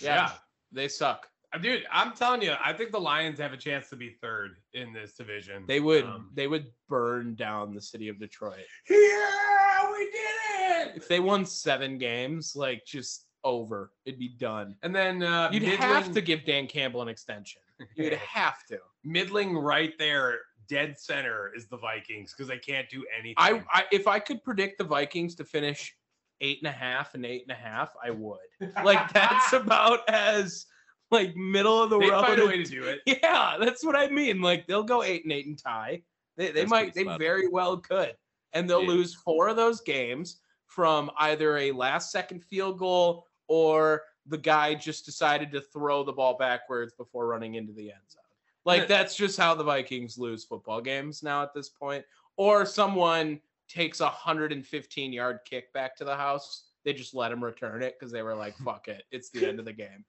yeah, 0.00 0.32
they 0.72 0.88
suck. 0.88 1.28
Uh, 1.52 1.58
Dude, 1.58 1.84
I'm 1.90 2.12
telling 2.12 2.42
you, 2.42 2.54
I 2.62 2.72
think 2.72 2.90
the 2.92 3.00
Lions 3.00 3.38
have 3.38 3.52
a 3.52 3.56
chance 3.56 3.88
to 3.90 3.96
be 3.96 4.10
third 4.20 4.56
in 4.72 4.92
this 4.92 5.14
division. 5.14 5.64
They 5.66 5.80
would 5.80 6.04
Um, 6.04 6.30
they 6.34 6.46
would 6.48 6.66
burn 6.88 7.34
down 7.34 7.74
the 7.74 7.80
city 7.80 8.08
of 8.08 8.18
Detroit 8.18 8.58
yeah, 8.90 9.90
we 9.92 10.04
did 10.10 10.88
it. 10.88 10.92
if 10.96 11.08
they 11.08 11.20
won 11.20 11.44
seven 11.46 11.98
games. 11.98 12.54
Like 12.56 12.84
just 12.84 13.26
over, 13.44 13.92
it'd 14.04 14.18
be 14.18 14.28
done. 14.38 14.74
And 14.82 14.94
then 14.94 15.22
uh, 15.22 15.48
You'd 15.52 15.62
middling, 15.62 15.78
have 15.80 16.12
to 16.12 16.20
give 16.20 16.44
Dan 16.44 16.66
Campbell 16.66 17.02
an 17.02 17.08
extension. 17.08 17.60
You'd 17.96 18.12
have 18.34 18.64
to. 18.66 18.78
middling 19.04 19.56
right 19.56 19.92
there, 19.98 20.40
dead 20.68 20.98
center 20.98 21.52
is 21.56 21.66
the 21.66 21.76
Vikings 21.76 22.32
because 22.32 22.48
they 22.48 22.58
can't 22.58 22.88
do 22.88 23.04
anything. 23.18 23.34
I, 23.36 23.62
I 23.72 23.84
if 23.92 24.06
I 24.06 24.18
could 24.18 24.42
predict 24.42 24.78
the 24.78 24.84
Vikings 24.84 25.34
to 25.36 25.44
finish 25.44 25.94
eight 26.40 26.58
and 26.60 26.68
a 26.68 26.72
half 26.72 27.14
and 27.14 27.24
eight 27.24 27.42
and 27.48 27.52
a 27.52 27.60
half, 27.60 27.94
I 28.04 28.10
would. 28.10 28.38
Like 28.84 29.12
that's 29.12 29.52
about 29.52 30.08
as 30.08 30.66
like 31.10 31.34
middle 31.36 31.82
of 31.82 31.90
the 31.90 31.98
they 31.98 32.10
road. 32.10 32.26
find 32.26 32.40
a 32.40 32.46
way 32.46 32.62
to 32.62 32.70
do 32.70 32.84
it. 32.84 33.00
Yeah, 33.22 33.56
that's 33.60 33.84
what 33.84 33.96
I 33.96 34.08
mean. 34.08 34.40
Like 34.40 34.66
they'll 34.66 34.82
go 34.82 35.02
eight 35.02 35.24
and 35.24 35.32
eight 35.32 35.46
and 35.46 35.58
tie. 35.58 36.02
They 36.36 36.46
they 36.48 36.60
That's 36.60 36.70
might 36.70 36.94
they 36.94 37.04
very 37.18 37.48
well 37.48 37.76
could. 37.76 38.14
And 38.52 38.68
they'll 38.68 38.82
Yeah. 38.82 38.88
lose 38.88 39.14
four 39.14 39.48
of 39.48 39.56
those 39.56 39.80
games 39.80 40.40
from 40.66 41.10
either 41.18 41.56
a 41.58 41.72
last 41.72 42.10
second 42.10 42.42
field 42.44 42.78
goal 42.78 43.26
or 43.46 44.02
the 44.26 44.38
guy 44.38 44.74
just 44.74 45.04
decided 45.04 45.52
to 45.52 45.60
throw 45.60 46.02
the 46.02 46.12
ball 46.12 46.36
backwards 46.36 46.94
before 46.94 47.26
running 47.26 47.54
into 47.54 47.72
the 47.72 47.90
end 47.92 48.00
zone. 48.08 48.22
Like 48.64 48.88
that's 48.88 49.14
just 49.16 49.38
how 49.38 49.54
the 49.54 49.64
Vikings 49.64 50.16
lose 50.18 50.44
football 50.44 50.80
games 50.80 51.22
now 51.22 51.42
at 51.42 51.52
this 51.54 51.68
point. 51.68 52.04
Or 52.36 52.64
someone 52.64 53.40
takes 53.68 54.00
a 54.00 54.04
115 54.04 55.12
yard 55.12 55.40
kick 55.44 55.72
back 55.72 55.96
to 55.96 56.04
the 56.04 56.16
house 56.16 56.64
they 56.84 56.92
just 56.92 57.14
let 57.14 57.32
him 57.32 57.42
return 57.42 57.82
it 57.82 57.96
because 57.98 58.12
they 58.12 58.22
were 58.22 58.34
like, 58.34 58.56
"Fuck 58.64 58.88
it, 58.88 59.04
it's 59.10 59.30
the 59.30 59.46
end 59.46 59.58
of 59.58 59.64
the 59.64 59.72
game." 59.72 60.04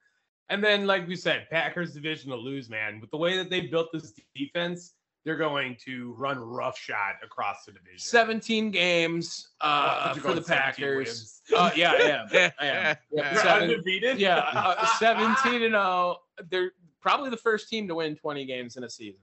And 0.50 0.64
then, 0.64 0.86
like 0.86 1.08
we 1.08 1.16
said, 1.16 1.48
Packers 1.50 1.94
division 1.94 2.30
to 2.30 2.36
lose, 2.36 2.70
man. 2.70 3.00
With 3.02 3.10
the 3.10 3.18
way 3.18 3.36
that 3.38 3.50
they 3.50 3.62
built 3.62 3.92
this 3.92 4.14
defense, 4.36 4.94
they're 5.24 5.38
going 5.38 5.76
to 5.86 6.14
run 6.20 6.38
roughshod 6.38 7.16
across 7.24 7.66
the 7.66 7.72
division. 7.72 7.98
17 7.98 8.70
games 8.70 9.50
uh, 9.62 10.14
for 10.14 10.36
the 10.36 10.42
Packers. 10.42 11.42
Uh, 11.56 11.72
yeah, 11.76 11.94
I 11.94 11.96
am. 11.96 12.52
I 12.60 12.66
am. 12.68 12.96
Yep, 13.12 13.38
seven- 13.38 13.70
undefeated. 13.72 14.20
yeah, 14.20 14.38
uh, 14.54 14.86
17 15.00 15.64
and 15.64 15.74
0. 15.74 16.18
They're 16.52 16.72
probably 17.06 17.30
the 17.30 17.38
first 17.38 17.70
team 17.70 17.88
to 17.88 17.94
win 17.96 18.16
20 18.16 18.46
games 18.46 18.78
in 18.78 18.84
a 18.84 18.90
season. 18.90 19.22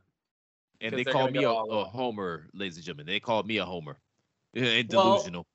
And 0.81 0.95
they 0.95 1.03
they're 1.03 1.13
call 1.13 1.27
gonna 1.27 1.39
me 1.39 1.45
a, 1.45 1.51
a 1.51 1.85
homer, 1.85 2.47
ladies 2.55 2.77
and 2.77 2.85
gentlemen. 2.85 3.07
They 3.07 3.19
called 3.19 3.45
me 3.47 3.57
a 3.59 3.65
homer. 3.65 3.99
Yeah, 4.53 4.65
And 4.79 4.89
Well, 4.93 5.15
delusional. 5.17 5.47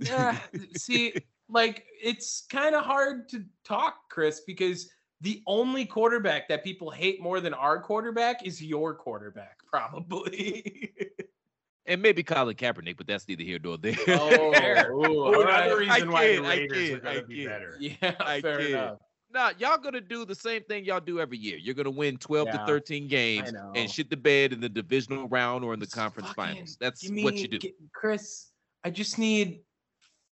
Yeah, 0.00 0.36
see, 0.76 1.14
like 1.48 1.84
it's 2.02 2.44
kind 2.50 2.74
of 2.74 2.84
hard 2.84 3.28
to 3.28 3.44
talk, 3.64 3.94
Chris, 4.10 4.40
because 4.46 4.90
the 5.20 5.42
only 5.46 5.86
quarterback 5.86 6.48
that 6.48 6.64
people 6.64 6.90
hate 6.90 7.22
more 7.22 7.40
than 7.40 7.54
our 7.54 7.80
quarterback 7.80 8.44
is 8.44 8.60
your 8.60 8.94
quarterback, 8.96 9.58
probably. 9.64 10.92
and 11.86 12.02
maybe 12.02 12.24
Colin 12.24 12.56
Kaepernick, 12.56 12.96
but 12.96 13.06
that's 13.06 13.28
neither 13.28 13.44
here 13.44 13.60
nor 13.62 13.78
there. 13.78 13.94
oh, 14.08 14.52
Fair. 14.52 14.90
ooh, 14.92 15.24
Oh, 15.24 15.40
another 15.40 15.44
right. 15.44 15.78
reason 15.78 16.08
I 16.08 16.12
why 16.12 16.26
the 16.26 16.32
kid, 16.34 16.44
I 16.44 16.48
Raiders 16.56 16.90
are 16.90 16.98
going 17.00 17.20
to 17.20 17.26
be 17.26 17.34
kid. 17.36 17.46
better. 17.46 17.76
Yeah, 17.80 18.14
I 18.20 18.40
fair 18.40 18.58
kid. 18.58 18.70
enough. 18.72 18.98
Nah, 19.36 19.50
y'all 19.58 19.76
gonna 19.76 20.00
do 20.00 20.24
the 20.24 20.34
same 20.34 20.62
thing 20.62 20.86
y'all 20.86 20.98
do 20.98 21.20
every 21.20 21.36
year. 21.36 21.58
You're 21.58 21.74
gonna 21.74 21.90
win 21.90 22.16
12 22.16 22.46
Yeah, 22.48 22.56
to 22.56 22.66
13 22.66 23.06
games 23.06 23.52
and 23.74 23.90
shit 23.90 24.08
the 24.08 24.16
bed 24.16 24.54
in 24.54 24.60
the 24.60 24.68
divisional 24.70 25.28
round 25.28 25.62
or 25.62 25.74
in 25.74 25.78
the 25.78 25.84
Just 25.84 25.94
conference 25.94 26.30
fucking 26.30 26.54
finals. 26.54 26.78
That's 26.80 27.06
give 27.06 27.22
what 27.22 27.34
you 27.36 27.46
do. 27.48 27.58
gi- 27.58 27.74
Chris, 27.92 28.46
I 28.82 28.88
just 28.88 29.18
need 29.18 29.60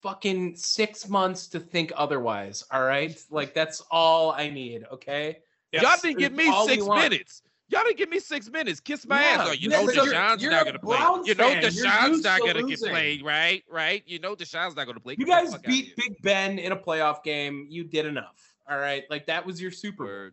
fucking 0.01 0.55
six 0.55 1.07
months 1.07 1.45
to 1.49 1.59
think 1.59 1.91
otherwise. 1.95 2.63
All 2.71 2.83
right. 2.83 3.15
Like 3.29 3.53
that's 3.53 3.83
all 3.91 4.31
I 4.31 4.49
need. 4.49 4.83
Okay. 4.91 5.37
Yes. 5.71 5.83
Y'all 5.83 5.97
didn't 6.01 6.17
give 6.17 6.33
me 6.33 6.51
six 6.65 6.83
minutes. 6.87 7.43
Y'all 7.69 7.83
didn't 7.83 7.97
give 7.97 8.09
me 8.09 8.19
six 8.19 8.49
minutes. 8.49 8.79
Kiss 8.79 9.05
my 9.05 9.21
Yeah, 9.21 9.27
ass. 9.41 9.47
Oh, 9.47 9.51
you 9.51 9.69
yeah, 9.69 9.77
know 9.81 9.85
but 9.85 9.93
you're- 9.95 10.07
Deshaun's 10.07 10.41
you're 10.41 10.49
not 10.51 10.65
gonna 10.65 10.79
play. 10.79 10.97
Browns 10.97 11.27
You 11.27 11.35
know 11.35 11.49
fan. 11.49 11.61
Deshaun's 11.61 12.23
not 12.23 12.39
to 12.41 12.53
gonna 12.53 12.67
get 12.67 12.79
played, 12.79 13.23
right? 13.23 13.63
Right? 13.69 14.01
You 14.07 14.17
know 14.17 14.35
Deshaun's 14.35 14.75
not 14.75 14.87
gonna 14.87 14.99
play. 14.99 15.17
You 15.19 15.25
Get 15.27 15.51
guys 15.51 15.55
beat. 15.59 15.95
Big 15.97 16.19
Ben 16.23 16.57
in 16.57 16.71
a 16.71 16.75
playoff 16.77 17.21
game. 17.23 17.67
You 17.69 17.83
did 17.83 18.07
enough. 18.07 18.55
All 18.69 18.77
right. 18.77 19.03
Like 19.09 19.25
that 19.27 19.45
was 19.45 19.61
your 19.61 19.71
Super 19.71 20.05
Bowl. 20.05 20.29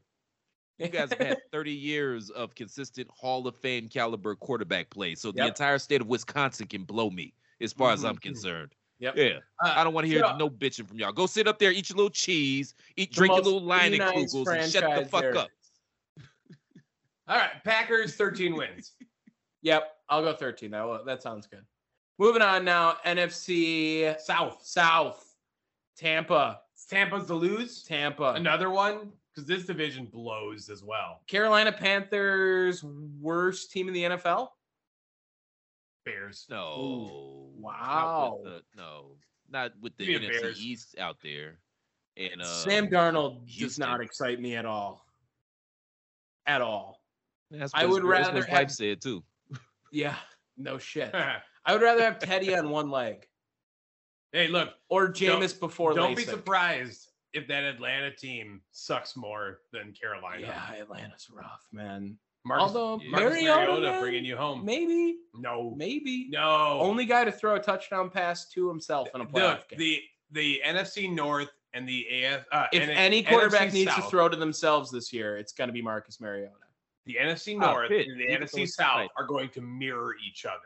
You 0.78 0.88
guys 0.88 1.10
have 1.10 1.18
had 1.20 1.38
30 1.52 1.70
years 1.70 2.30
of 2.30 2.54
consistent 2.56 3.08
Hall 3.10 3.46
of 3.46 3.54
Fame 3.56 3.88
caliber 3.88 4.34
quarterback 4.34 4.90
play. 4.90 5.14
So 5.14 5.30
the 5.30 5.46
entire 5.46 5.78
state 5.78 6.00
of 6.00 6.08
Wisconsin 6.08 6.66
can 6.66 6.82
blow 6.82 7.10
me 7.10 7.32
as 7.60 7.72
far 7.72 7.92
as 7.92 8.04
I'm 8.04 8.16
Mhm. 8.16 8.22
concerned. 8.22 8.74
Yep. 8.98 9.16
Yeah. 9.16 9.38
Uh, 9.64 9.72
I 9.76 9.84
don't 9.84 9.94
want 9.94 10.06
to 10.06 10.10
hear 10.10 10.20
so- 10.20 10.36
no 10.36 10.50
bitching 10.50 10.88
from 10.88 10.98
y'all. 10.98 11.12
Go 11.12 11.26
sit 11.26 11.46
up 11.46 11.60
there, 11.60 11.70
eat 11.70 11.88
your 11.90 11.96
little 11.96 12.10
cheese, 12.10 12.74
eat, 12.96 13.12
drink 13.12 13.32
your 13.32 13.42
little 13.42 13.60
Leinenkugels, 13.62 14.52
and 14.52 14.70
shut 14.72 15.04
the 15.04 15.08
fuck 15.08 15.20
there 15.22 15.36
up. 15.36 15.50
All 17.28 17.36
right, 17.38 17.62
Packers 17.64 18.16
13 18.16 18.54
wins. 18.54 18.92
Yep. 19.62 19.96
I'll 20.10 20.20
go 20.20 20.34
13. 20.36 20.72
That 20.72 20.82
will- 20.82 21.04
that 21.06 21.22
sounds 21.22 21.46
good. 21.46 21.64
Moving 22.18 22.42
on 22.42 22.66
now. 22.66 22.98
NFC 23.06 24.14
South. 24.20 24.60
South. 24.62 25.24
Tampa. 25.96 26.60
Tampa's 26.88 27.26
to 27.26 27.34
lose. 27.34 27.82
Tampa. 27.82 28.32
Another 28.36 28.70
one 28.70 29.12
because 29.34 29.46
this 29.48 29.64
division 29.64 30.06
blows 30.06 30.68
as 30.70 30.82
well. 30.82 31.20
Carolina 31.26 31.72
Panthers 31.72 32.84
worst 33.20 33.70
team 33.72 33.88
in 33.88 33.94
the 33.94 34.04
NFL. 34.04 34.48
Bears. 36.04 36.46
No. 36.50 37.50
not 37.58 37.62
Wow. 37.62 38.40
with 38.42 38.52
the- 38.52 38.62
no. 38.76 39.16
Not 39.48 39.72
with 39.80 39.96
the 39.96 40.06
Give 40.06 40.22
NFC 40.22 40.40
Bears. 40.40 40.60
East 40.60 40.98
out 40.98 41.16
there. 41.22 41.58
And 42.16 42.42
uh 42.42 42.44
Sam 42.44 42.88
Darnold 42.88 43.46
does 43.58 43.78
not 43.78 44.00
excite 44.00 44.40
me 44.40 44.54
at 44.56 44.66
all. 44.66 45.04
At 46.46 46.60
all. 46.60 47.00
that's 47.50 47.72
I 47.74 47.86
would 47.86 48.02
his- 48.02 48.10
that's 48.10 48.26
what 48.26 48.34
rather 48.34 48.36
his 48.36 48.46
have- 48.46 48.70
said 48.72 49.00
too. 49.00 49.24
Yeah. 49.90 50.16
No 50.56 50.78
shit. 50.78 51.12
I 51.66 51.72
would 51.72 51.82
rather 51.82 52.02
have 52.02 52.18
Teddy 52.18 52.54
on 52.56 52.68
one 52.70 52.90
leg 52.90 53.26
look, 54.34 54.70
or 54.88 55.08
Jameis 55.08 55.58
before 55.58 55.94
don't 55.94 56.16
be 56.16 56.24
surprised 56.24 57.08
if 57.32 57.46
that 57.48 57.64
Atlanta 57.64 58.10
team 58.14 58.60
sucks 58.72 59.16
more 59.16 59.60
than 59.72 59.92
Carolina. 59.92 60.40
Yeah, 60.42 60.82
Atlanta's 60.82 61.28
rough, 61.32 61.66
man. 61.72 62.16
Marcus, 62.46 62.62
Although. 62.76 62.98
Marcus 63.08 63.10
Mariota, 63.40 63.56
Mariota 63.72 63.80
man, 63.92 64.00
bringing 64.02 64.24
you 64.24 64.36
home. 64.36 64.64
maybe, 64.64 65.16
No, 65.34 65.72
maybe. 65.76 66.28
no. 66.30 66.78
Only 66.80 67.06
guy 67.06 67.24
to 67.24 67.32
throw 67.32 67.54
a 67.56 67.60
touchdown 67.60 68.10
pass 68.10 68.48
to 68.50 68.68
himself 68.68 69.08
in 69.14 69.22
a 69.22 69.24
playoff 69.26 69.32
Look, 69.58 69.68
game. 69.70 69.78
the 69.78 70.02
the 70.32 70.60
NFC 70.66 71.10
North 71.12 71.50
and 71.74 71.88
the 71.88 72.06
AF. 72.24 72.44
Uh, 72.52 72.66
if 72.72 72.82
N- 72.82 72.90
any 72.90 73.22
quarterback 73.22 73.68
NFC 73.70 73.72
needs 73.72 73.94
to 73.94 74.02
throw 74.02 74.28
to 74.28 74.36
themselves 74.36 74.90
this 74.90 75.12
year, 75.12 75.36
it's 75.38 75.52
going 75.52 75.68
to 75.68 75.72
be 75.72 75.80
Marcus 75.82 76.20
Mariota. 76.20 76.52
the 77.06 77.16
NFC 77.20 77.54
Oh, 77.56 77.58
North 77.72 77.88
Pitt. 77.88 78.08
and 78.08 78.20
the 78.20 78.26
NFC 78.26 78.66
South 78.68 78.94
tight. 78.94 79.10
are 79.16 79.26
going 79.26 79.48
to 79.50 79.60
mirror 79.60 80.14
each 80.26 80.44
other. 80.44 80.58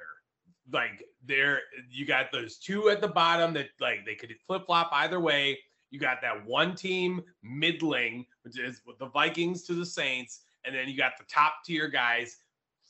Like 0.72 1.04
there, 1.24 1.60
you 1.90 2.06
got 2.06 2.30
those 2.32 2.56
two 2.56 2.88
at 2.90 3.00
the 3.00 3.08
bottom 3.08 3.52
that 3.54 3.68
like 3.80 4.04
they 4.06 4.14
could 4.14 4.34
flip 4.46 4.66
flop 4.66 4.90
either 4.92 5.20
way. 5.20 5.58
You 5.90 5.98
got 5.98 6.20
that 6.22 6.44
one 6.46 6.74
team 6.74 7.22
middling, 7.42 8.26
which 8.42 8.58
is 8.58 8.82
the 8.98 9.06
Vikings 9.06 9.62
to 9.64 9.74
the 9.74 9.86
Saints, 9.86 10.40
and 10.64 10.74
then 10.74 10.88
you 10.88 10.96
got 10.96 11.12
the 11.18 11.24
top 11.24 11.64
tier 11.64 11.88
guys. 11.88 12.36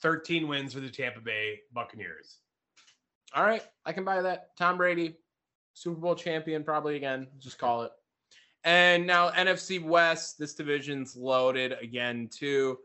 13 0.00 0.46
wins 0.46 0.74
for 0.74 0.80
the 0.80 0.88
Tampa 0.88 1.20
Bay 1.20 1.60
Buccaneers. 1.72 2.38
All 3.34 3.44
right, 3.44 3.64
I 3.84 3.92
can 3.92 4.04
buy 4.04 4.22
that. 4.22 4.56
Tom 4.56 4.76
Brady, 4.76 5.16
Super 5.74 6.00
Bowl 6.00 6.14
champion, 6.14 6.62
probably 6.64 6.96
again. 6.96 7.26
Just 7.38 7.58
call 7.58 7.82
it. 7.82 7.92
And 8.64 9.06
now 9.06 9.30
NFC 9.30 9.82
West, 9.82 10.38
this 10.38 10.54
division's 10.54 11.16
loaded 11.16 11.74
again 11.80 12.28
too. 12.32 12.78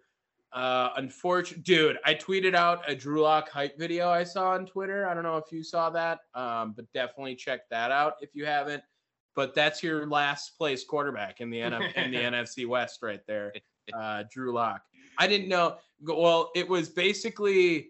Uh, 0.54 0.92
unfortunate, 0.98 1.64
dude. 1.64 1.98
I 2.06 2.14
tweeted 2.14 2.54
out 2.54 2.88
a 2.88 2.94
Drew 2.94 3.22
Lock 3.22 3.50
hype 3.50 3.78
video 3.78 4.10
I 4.10 4.24
saw 4.24 4.52
on 4.52 4.68
Twitter. 4.68 5.08
I 5.08 5.16
don't 5.16 5.24
know 5.24 5.38
if 5.38 5.52
you 5.52 5.64
saw 5.64 5.90
that, 5.90 6.20
um, 6.36 6.74
but 6.76 6.86
definitely 6.94 7.36
check 7.36 7.68
that 7.72 7.90
out 7.90 8.16
if 8.22 8.36
you 8.36 8.46
haven't. 8.46 8.84
But 9.36 9.56
that's 9.56 9.82
your 9.82 10.06
last 10.06 10.56
place 10.60 10.84
quarterback 10.84 11.42
in 11.42 11.50
the 11.50 11.58
NF- 11.58 11.94
in 11.96 12.12
the 12.12 12.18
NFC 12.20 12.68
West 12.68 13.00
right 13.02 13.22
there, 13.26 13.52
uh, 13.94 14.26
Drew 14.32 14.54
Lock. 14.54 14.84
I 15.18 15.26
didn't 15.26 15.48
know. 15.48 15.78
Well, 16.00 16.52
it 16.56 16.70
was 16.70 16.88
basically 16.88 17.90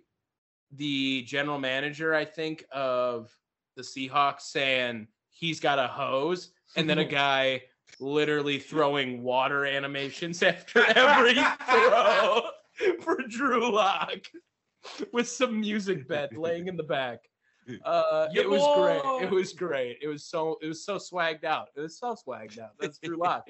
the 0.71 1.23
general 1.23 1.59
manager, 1.59 2.15
I 2.15 2.23
think, 2.23 2.63
of 2.71 3.35
the 3.75 3.81
Seahawks 3.81 4.43
saying 4.43 5.07
he's 5.31 5.59
got 5.59 5.79
a 5.79 5.87
hose, 5.87 6.51
and 6.77 6.89
then 6.89 6.99
a 6.99 7.05
guy 7.23 7.63
literally 7.99 8.59
throwing 8.59 9.23
water 9.23 9.65
animations 9.65 10.43
after 10.43 10.85
every 10.95 11.35
throw 11.69 12.41
for 13.01 13.17
Drew 13.27 13.71
Lock 13.71 14.19
with 15.11 15.27
some 15.27 15.59
music 15.59 16.07
bed 16.07 16.35
laying 16.35 16.67
in 16.67 16.75
the 16.75 16.83
back. 16.83 17.19
Uh, 17.85 18.27
it 18.33 18.49
was 18.49 18.61
great. 18.77 19.23
It 19.23 19.31
was 19.31 19.53
great. 19.53 19.97
It 20.01 20.07
was 20.07 20.25
so 20.25 20.57
it 20.61 20.67
was 20.67 20.83
so 20.83 20.97
swagged 20.97 21.45
out. 21.45 21.69
It 21.75 21.79
was 21.79 21.97
so 21.97 22.15
swagged 22.15 22.59
out. 22.59 22.71
That's 22.79 22.97
Drew 22.97 23.17
Lock. 23.17 23.47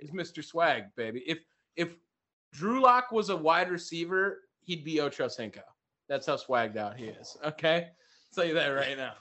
He's 0.00 0.10
Mr. 0.12 0.44
Swag, 0.44 0.84
baby. 0.96 1.24
If 1.26 1.38
if 1.76 1.96
Drew 2.52 2.80
Lock 2.80 3.10
was 3.10 3.30
a 3.30 3.36
wide 3.36 3.70
receiver, 3.70 4.42
he'd 4.60 4.84
be 4.84 5.00
Ocho 5.00 5.26
Cinco. 5.28 5.62
That's 6.08 6.26
how 6.26 6.36
swagged 6.36 6.76
out 6.76 6.96
he 6.96 7.06
is. 7.06 7.36
Okay, 7.44 7.88
tell 8.34 8.44
you 8.44 8.54
that 8.54 8.68
right 8.68 8.96
now. 8.96 9.14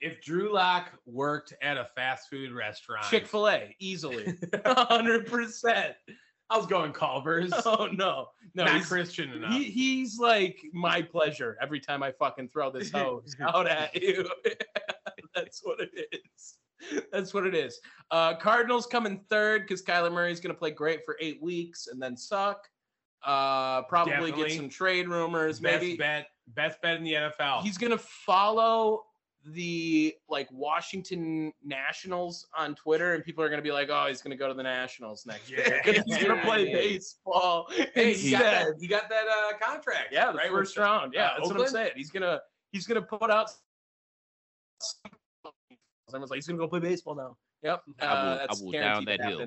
If 0.00 0.20
Drew 0.22 0.52
Lock 0.52 0.92
worked 1.06 1.54
at 1.62 1.76
a 1.76 1.88
fast 1.94 2.28
food 2.28 2.52
restaurant, 2.52 3.06
Chick 3.08 3.26
Fil 3.26 3.48
A, 3.48 3.74
easily, 3.78 4.34
hundred 4.66 5.26
percent. 5.26 5.94
I 6.48 6.56
was 6.56 6.66
going 6.66 6.92
Culver's. 6.92 7.52
Oh 7.66 7.88
no, 7.92 8.28
no, 8.54 8.64
not 8.64 8.76
he's, 8.76 8.86
Christian 8.86 9.32
enough. 9.32 9.52
he, 9.52 9.64
he's 9.64 10.18
like 10.18 10.60
my 10.72 11.02
pleasure 11.02 11.56
every 11.60 11.80
time 11.80 12.02
I 12.02 12.12
fucking 12.12 12.50
throw 12.50 12.70
this 12.70 12.90
hose 12.94 13.34
out 13.40 13.66
at 13.66 14.00
you. 14.00 14.28
That's 15.34 15.60
what 15.64 15.80
it 15.80 16.08
is. 16.12 17.02
That's 17.10 17.34
what 17.34 17.46
it 17.46 17.54
is. 17.54 17.80
Uh, 18.10 18.36
Cardinals 18.36 18.86
coming 18.86 19.20
third 19.28 19.62
because 19.62 19.82
Kyler 19.82 20.12
Murray 20.12 20.30
is 20.30 20.40
going 20.40 20.54
to 20.54 20.58
play 20.58 20.70
great 20.70 21.04
for 21.04 21.16
eight 21.20 21.42
weeks 21.42 21.88
and 21.88 22.00
then 22.00 22.16
suck. 22.16 22.68
Uh, 23.24 23.82
probably 23.82 24.12
Definitely. 24.12 24.48
get 24.50 24.56
some 24.56 24.68
trade 24.68 25.08
rumors. 25.08 25.58
best 25.58 25.82
Maybe 25.82 25.96
bet, 25.96 26.26
best 26.48 26.80
bet 26.82 26.96
in 26.96 27.02
the 27.02 27.14
NFL. 27.14 27.62
he's 27.62 27.78
going 27.78 27.90
to 27.90 27.98
follow 27.98 29.05
the 29.52 30.14
like 30.28 30.48
Washington 30.50 31.52
Nationals 31.64 32.46
on 32.56 32.74
Twitter, 32.74 33.14
and 33.14 33.24
people 33.24 33.44
are 33.44 33.48
going 33.48 33.58
to 33.58 33.62
be 33.62 33.72
like, 33.72 33.88
"Oh, 33.90 34.06
he's 34.08 34.20
going 34.20 34.32
to 34.32 34.36
go 34.36 34.48
to 34.48 34.54
the 34.54 34.62
Nationals 34.62 35.24
next 35.26 35.50
year. 35.50 35.80
Yeah. 35.84 36.02
he's 36.06 36.18
going 36.18 36.36
to 36.36 36.44
play 36.44 36.68
Yeah. 36.68 36.76
baseball." 36.76 37.68
hey, 37.94 38.14
he 38.14 38.30
got 38.32 38.42
that. 38.42 38.66
He 38.80 38.86
got 38.86 39.08
that 39.08 39.24
uh, 39.28 39.52
contract. 39.58 40.08
Yeah, 40.12 40.32
the 40.32 40.38
right. 40.38 40.50
first 40.50 40.76
with, 40.76 40.84
round. 40.84 41.12
Yeah, 41.14 41.26
uh, 41.26 41.34
that's 41.38 41.48
what 41.52 41.60
I'm 41.60 41.68
saying. 41.68 41.92
He's 41.96 42.10
gonna 42.10 42.40
he's 42.72 42.86
gonna 42.86 43.02
put 43.02 43.30
out. 43.30 43.50
Someone's 46.08 46.30
like, 46.30 46.38
he's 46.38 46.46
gonna 46.46 46.58
go 46.58 46.68
play 46.68 46.80
baseball 46.80 47.14
now. 47.14 47.36
Yep, 47.62 47.82
I 48.00 48.04
will- 48.04 48.10
uh, 48.10 48.46
I 48.48 48.54
will 48.60 48.72
down 48.72 49.04
that 49.06 49.16
to 49.18 49.28
hill. 49.28 49.46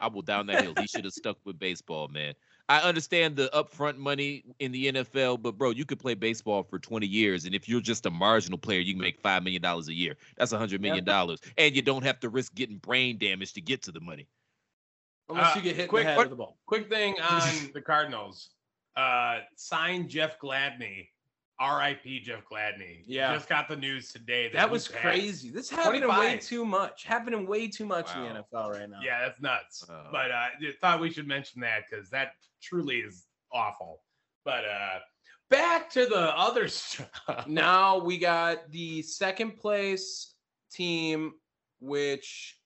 I 0.00 0.08
will 0.08 0.22
down 0.22 0.46
that 0.46 0.62
hill. 0.62 0.74
He 0.78 0.86
should 0.86 1.04
have 1.04 1.14
stuck 1.14 1.36
with 1.44 1.58
baseball, 1.58 2.08
man. 2.08 2.34
I 2.68 2.80
understand 2.80 3.36
the 3.36 3.50
upfront 3.52 3.98
money 3.98 4.42
in 4.58 4.72
the 4.72 4.90
NFL, 4.90 5.42
but 5.42 5.58
bro, 5.58 5.70
you 5.70 5.84
could 5.84 5.98
play 5.98 6.14
baseball 6.14 6.62
for 6.62 6.78
20 6.78 7.06
years, 7.06 7.44
and 7.44 7.54
if 7.54 7.68
you're 7.68 7.80
just 7.82 8.06
a 8.06 8.10
marginal 8.10 8.56
player, 8.58 8.80
you 8.80 8.94
can 8.94 9.02
make 9.02 9.20
five 9.20 9.42
million 9.42 9.60
dollars 9.60 9.88
a 9.88 9.92
year. 9.92 10.16
That's 10.38 10.52
a 10.52 10.58
hundred 10.58 10.80
million 10.80 11.04
dollars, 11.04 11.40
and 11.58 11.76
you 11.76 11.82
don't 11.82 12.02
have 12.04 12.20
to 12.20 12.30
risk 12.30 12.54
getting 12.54 12.78
brain 12.78 13.18
damage 13.18 13.52
to 13.54 13.60
get 13.60 13.82
to 13.82 13.92
the 13.92 14.00
money. 14.00 14.26
Unless 15.28 15.56
Uh, 15.56 15.58
you 15.58 15.62
get 15.62 15.76
hit 15.76 15.88
quick- 15.88 16.02
in 16.02 16.06
the 16.06 16.12
head 16.12 16.18
with 16.20 16.30
the 16.30 16.36
ball. 16.36 16.58
Quick 16.66 16.88
thing 16.88 17.20
on 17.20 17.42
the 17.74 17.82
Cardinals. 17.82 18.50
Uh 18.96 19.40
sign 19.56 20.08
Jeff 20.08 20.38
Gladney. 20.38 21.08
R.I.P. 21.58 22.20
Jeff 22.20 22.42
Gladney. 22.50 23.02
Yeah. 23.06 23.32
Just 23.34 23.48
got 23.48 23.68
the 23.68 23.76
news 23.76 24.10
today. 24.10 24.50
That 24.52 24.66
he 24.66 24.72
was 24.72 24.88
passed. 24.88 25.02
crazy. 25.02 25.50
This 25.50 25.70
happening 25.70 26.08
way 26.08 26.38
too 26.38 26.64
much. 26.64 27.04
Happening 27.04 27.46
way 27.46 27.68
too 27.68 27.86
much 27.86 28.14
in 28.16 28.22
the 28.22 28.28
NFL 28.28 28.72
right 28.72 28.90
now. 28.90 28.98
Yeah, 29.04 29.20
that's 29.20 29.40
nuts. 29.40 29.84
Oh. 29.88 30.08
But 30.10 30.30
uh, 30.30 30.34
I 30.34 30.50
thought 30.80 31.00
we 31.00 31.10
should 31.10 31.28
mention 31.28 31.60
that 31.60 31.84
because 31.88 32.10
that 32.10 32.32
truly 32.60 32.96
is 32.96 33.26
awful. 33.52 34.00
But 34.44 34.64
uh, 34.64 34.98
back 35.48 35.90
to 35.90 36.06
the 36.06 36.36
other 36.36 36.66
stuff. 36.68 37.46
Now 37.46 37.98
we 37.98 38.18
got 38.18 38.70
the 38.70 39.02
second 39.02 39.56
place 39.56 40.34
team, 40.72 41.34
which 41.80 42.58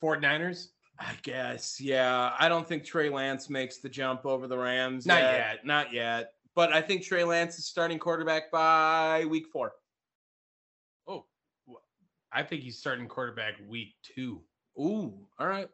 Fort 0.00 0.20
Niners. 0.20 0.70
I 1.00 1.12
guess, 1.22 1.80
yeah. 1.80 2.32
I 2.38 2.48
don't 2.48 2.66
think 2.66 2.84
Trey 2.84 3.08
Lance 3.08 3.48
makes 3.48 3.78
the 3.78 3.88
jump 3.88 4.26
over 4.26 4.48
the 4.48 4.58
Rams. 4.58 5.06
Not 5.06 5.22
yet. 5.22 5.64
Not 5.64 5.92
yet. 5.92 6.32
But 6.58 6.72
I 6.72 6.80
think 6.80 7.04
Trey 7.04 7.22
Lance 7.22 7.56
is 7.56 7.66
starting 7.66 8.00
quarterback 8.00 8.50
by 8.50 9.24
week 9.26 9.46
four. 9.52 9.74
Oh, 11.06 11.24
I 12.32 12.42
think 12.42 12.64
he's 12.64 12.76
starting 12.76 13.06
quarterback 13.06 13.54
week 13.68 13.94
two. 14.02 14.42
Ooh, 14.76 15.14
all 15.38 15.46
right. 15.46 15.68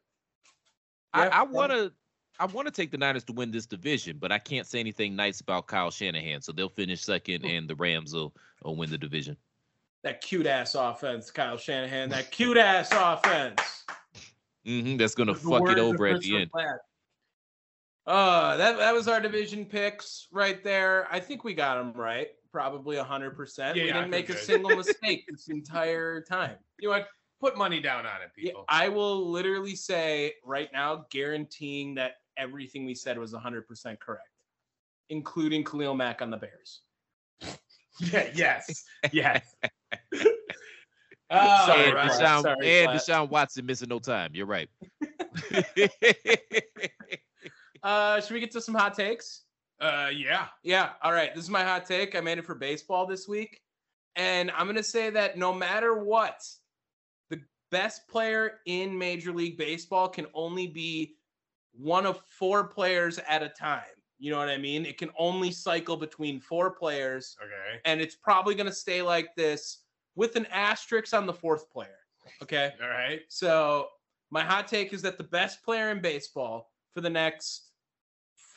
I, 1.15 1.25
Yeah, 1.25 1.41
I 1.41 1.43
want 1.45 1.73
to. 1.73 1.91
I 2.39 2.45
want 2.45 2.67
to 2.69 2.71
take 2.71 2.91
the 2.91 2.99
Niners 2.99 3.25
to 3.25 3.33
win 3.33 3.51
this 3.51 3.65
division, 3.65 4.19
but 4.21 4.31
I 4.31 4.39
can't 4.39 4.67
say 4.67 4.79
anything 4.79 5.17
nice 5.17 5.41
about 5.41 5.69
Kyle 5.69 5.91
Shanahan. 5.91 6.43
So 6.43 6.53
they'll 6.53 6.69
finish 6.69 7.01
second, 7.01 7.47
and 7.47 7.67
the 7.67 7.77
Rams 7.77 8.13
will, 8.13 8.35
will 8.63 8.77
win 8.77 8.91
the 8.91 8.99
division. 8.99 9.39
That 10.03 10.21
cute 10.21 10.45
ass 10.47 10.75
offense, 10.75 11.31
Kyle 11.31 11.57
Shanahan. 11.57 12.11
That 12.11 12.31
cute 12.31 12.59
ass 12.59 12.91
offense. 12.93 13.87
hmm 14.67 14.99
that's 14.99 15.15
gonna 15.15 15.33
The 15.33 15.39
fuck 15.39 15.71
it 15.71 15.79
over 15.79 16.09
at 16.09 16.21
the 16.21 16.43
end. 16.43 16.51
Platt. 16.51 16.77
Uh, 18.07 18.57
that 18.59 18.77
that 18.77 18.93
was 18.93 19.09
our 19.09 19.21
division 19.21 19.65
picks 19.65 20.29
right 20.31 20.63
there. 20.63 21.09
I 21.11 21.21
think 21.21 21.43
we 21.43 21.55
got 21.55 21.79
them 21.79 21.93
right, 21.95 22.29
probably 22.53 22.97
hundred 22.99 23.35
percent. 23.35 23.77
We 23.77 23.85
didn't 23.85 24.11
make 24.11 24.29
a 24.29 24.37
single 24.39 24.77
mistake 24.77 25.25
this 25.29 25.49
entire 25.49 26.21
time. 26.21 26.57
You 26.79 26.89
know 26.89 26.95
what? 26.95 27.09
Put 27.41 27.57
money 27.57 27.81
down 27.81 28.07
on 28.07 28.23
it, 28.23 28.31
Yeah, 28.37 28.49
people. 28.49 28.65
I 28.69 28.89
will 28.89 29.31
literally 29.31 29.75
say 29.75 30.35
right 30.45 30.69
now, 30.73 31.07
guaranteeing 31.11 31.95
that 31.95 32.17
everything 32.37 32.85
we 32.85 32.95
said 32.95 33.19
was 33.19 33.33
hundred 33.33 33.67
percent 33.67 33.99
correct, 34.01 34.29
including 35.09 35.65
Khalil 35.65 35.95
Mack 35.95 36.21
on 36.21 36.31
the 36.31 36.37
Bears. 36.37 36.83
yeah, 38.01 38.29
yes, 38.35 38.85
yes. 39.13 39.55
Oh, 41.31 41.67
Sorry, 41.67 41.85
and 41.87 41.95
Ryan. 41.95 42.09
Deshaun, 42.11 42.43
Sorry, 42.43 42.85
and 42.85 42.89
Deshaun 42.91 43.31
Watson 43.31 43.65
missing 43.65 43.89
no 43.89 43.99
time. 43.99 44.33
You're 44.35 44.47
right. 44.47 44.69
Uh, 47.85 48.19
should 48.21 48.33
we 48.33 48.41
get 48.41 48.51
to 48.51 48.61
some 48.61 48.75
hot 48.75 48.95
takes? 48.95 49.43
Uh, 49.79 50.09
yeah. 50.13 50.47
Yeah. 50.63 50.91
All 51.03 51.13
right. 51.13 51.35
This 51.35 51.45
is 51.45 51.51
my 51.51 51.63
hot 51.63 51.85
take. 51.85 52.17
I 52.17 52.21
made 52.21 52.39
it 52.39 52.47
for 52.47 52.55
baseball 52.55 53.07
this 53.07 53.29
week. 53.29 53.61
And 54.17 54.51
I'm 54.53 54.65
going 54.65 54.77
to 54.77 54.83
say 54.83 55.11
that 55.11 55.37
no 55.37 55.53
matter 55.53 56.03
what, 56.03 56.43
the 57.29 57.41
best 57.71 58.09
player 58.09 58.61
in 58.67 58.97
Major 58.97 59.33
League 59.33 59.59
Baseball 59.59 60.09
can 60.09 60.27
only 60.33 60.67
be 60.67 61.17
one 61.73 62.07
of 62.07 62.23
four 62.27 62.65
players 62.65 63.19
at 63.29 63.43
a 63.43 63.49
time. 63.49 63.83
You 64.19 64.31
know 64.31 64.39
what 64.39 64.49
I 64.49 64.57
mean? 64.57 64.87
It 64.87 64.97
can 64.97 65.11
only 65.19 65.51
cycle 65.51 65.97
between 65.97 66.41
four 66.41 66.71
players. 66.71 67.37
Okay. 67.43 67.81
And 67.85 68.01
it's 68.01 68.15
probably 68.15 68.55
going 68.55 68.69
to 68.69 68.73
stay 68.73 69.03
like 69.03 69.35
this 69.35 69.81
with 70.15 70.37
an 70.37 70.47
asterisk 70.47 71.13
on 71.13 71.27
the 71.27 71.35
fourth 71.35 71.71
player. 71.71 71.99
Okay. 72.43 72.73
All 72.81 72.89
right. 72.89 73.21
So 73.29 73.89
my 74.31 74.43
hot 74.43 74.69
take 74.69 74.95
is 74.95 75.03
that 75.03 75.19
the 75.19 75.25
best 75.25 75.63
player 75.63 75.91
in 75.91 76.01
baseball 76.01 76.71
for 76.93 77.01
the 77.03 77.11
next 77.11 77.73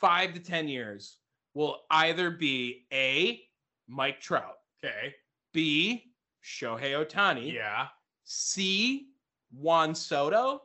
five 0.00 0.34
to 0.34 0.40
ten 0.40 0.68
years 0.68 1.18
will 1.54 1.80
either 1.90 2.30
be 2.30 2.86
A, 2.92 3.42
Mike 3.88 4.20
Trout, 4.20 4.56
Okay. 4.84 5.14
B, 5.52 6.12
Shohei 6.44 6.92
Ohtani, 7.04 7.52
Yeah. 7.52 7.88
C, 8.24 9.08
Juan 9.50 9.94
Soto, 9.94 10.62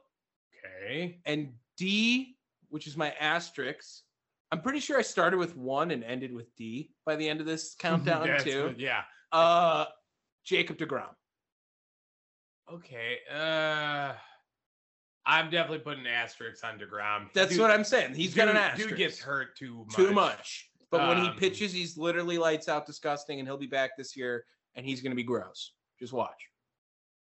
Okay. 0.60 1.20
and 1.26 1.54
D, 1.78 2.38
which 2.70 2.86
is 2.88 2.96
my 2.98 3.12
asterisk. 3.20 4.04
I'm 4.52 4.62
pretty 4.62 4.80
sure 4.80 5.00
I 5.00 5.02
started 5.02 5.38
with 5.38 5.56
one 5.58 5.90
and 5.92 6.04
ended 6.04 6.32
with 6.32 6.54
D 6.56 6.92
by 7.06 7.16
the 7.16 7.28
end 7.28 7.40
of 7.40 7.48
this 7.48 7.76
countdown 7.80 8.28
That's 8.28 8.44
too. 8.44 8.76
Yeah. 8.78 9.04
Uh, 9.32 9.86
Jacob 10.44 10.78
Degrom. 10.78 11.16
Okay. 12.72 13.20
Uh, 13.32 14.14
I'm 15.26 15.50
definitely 15.50 15.80
putting 15.80 16.06
asterisks 16.08 16.64
on 16.64 16.78
Degrom. 16.80 17.28
That's 17.34 17.52
Dude- 17.52 17.62
what 17.62 17.72
I'm 17.72 17.84
saying. 17.84 18.14
He's 18.16 18.34
got 18.34 18.50
an 18.50 18.58
asterisk. 18.58 18.90
Dude 18.90 18.98
gets 18.98 19.20
hurt 19.20 19.56
too 19.58 19.86
much. 19.86 19.96
too 19.96 20.12
much. 20.12 20.70
But 20.92 21.08
when 21.08 21.18
he 21.24 21.30
Um, 21.30 21.38
pitches, 21.38 21.72
he's 21.72 21.98
literally 21.98 22.38
lights 22.38 22.68
out 22.70 22.86
disgusting, 22.86 23.40
and 23.40 23.48
he'll 23.48 23.58
be 23.58 23.66
back 23.68 23.98
this 23.98 24.16
year, 24.16 24.46
and 24.76 24.86
he's 24.86 25.02
going 25.02 25.12
to 25.12 25.16
be 25.16 25.24
gross. 25.24 25.74
Just 26.00 26.14
watch. 26.14 26.50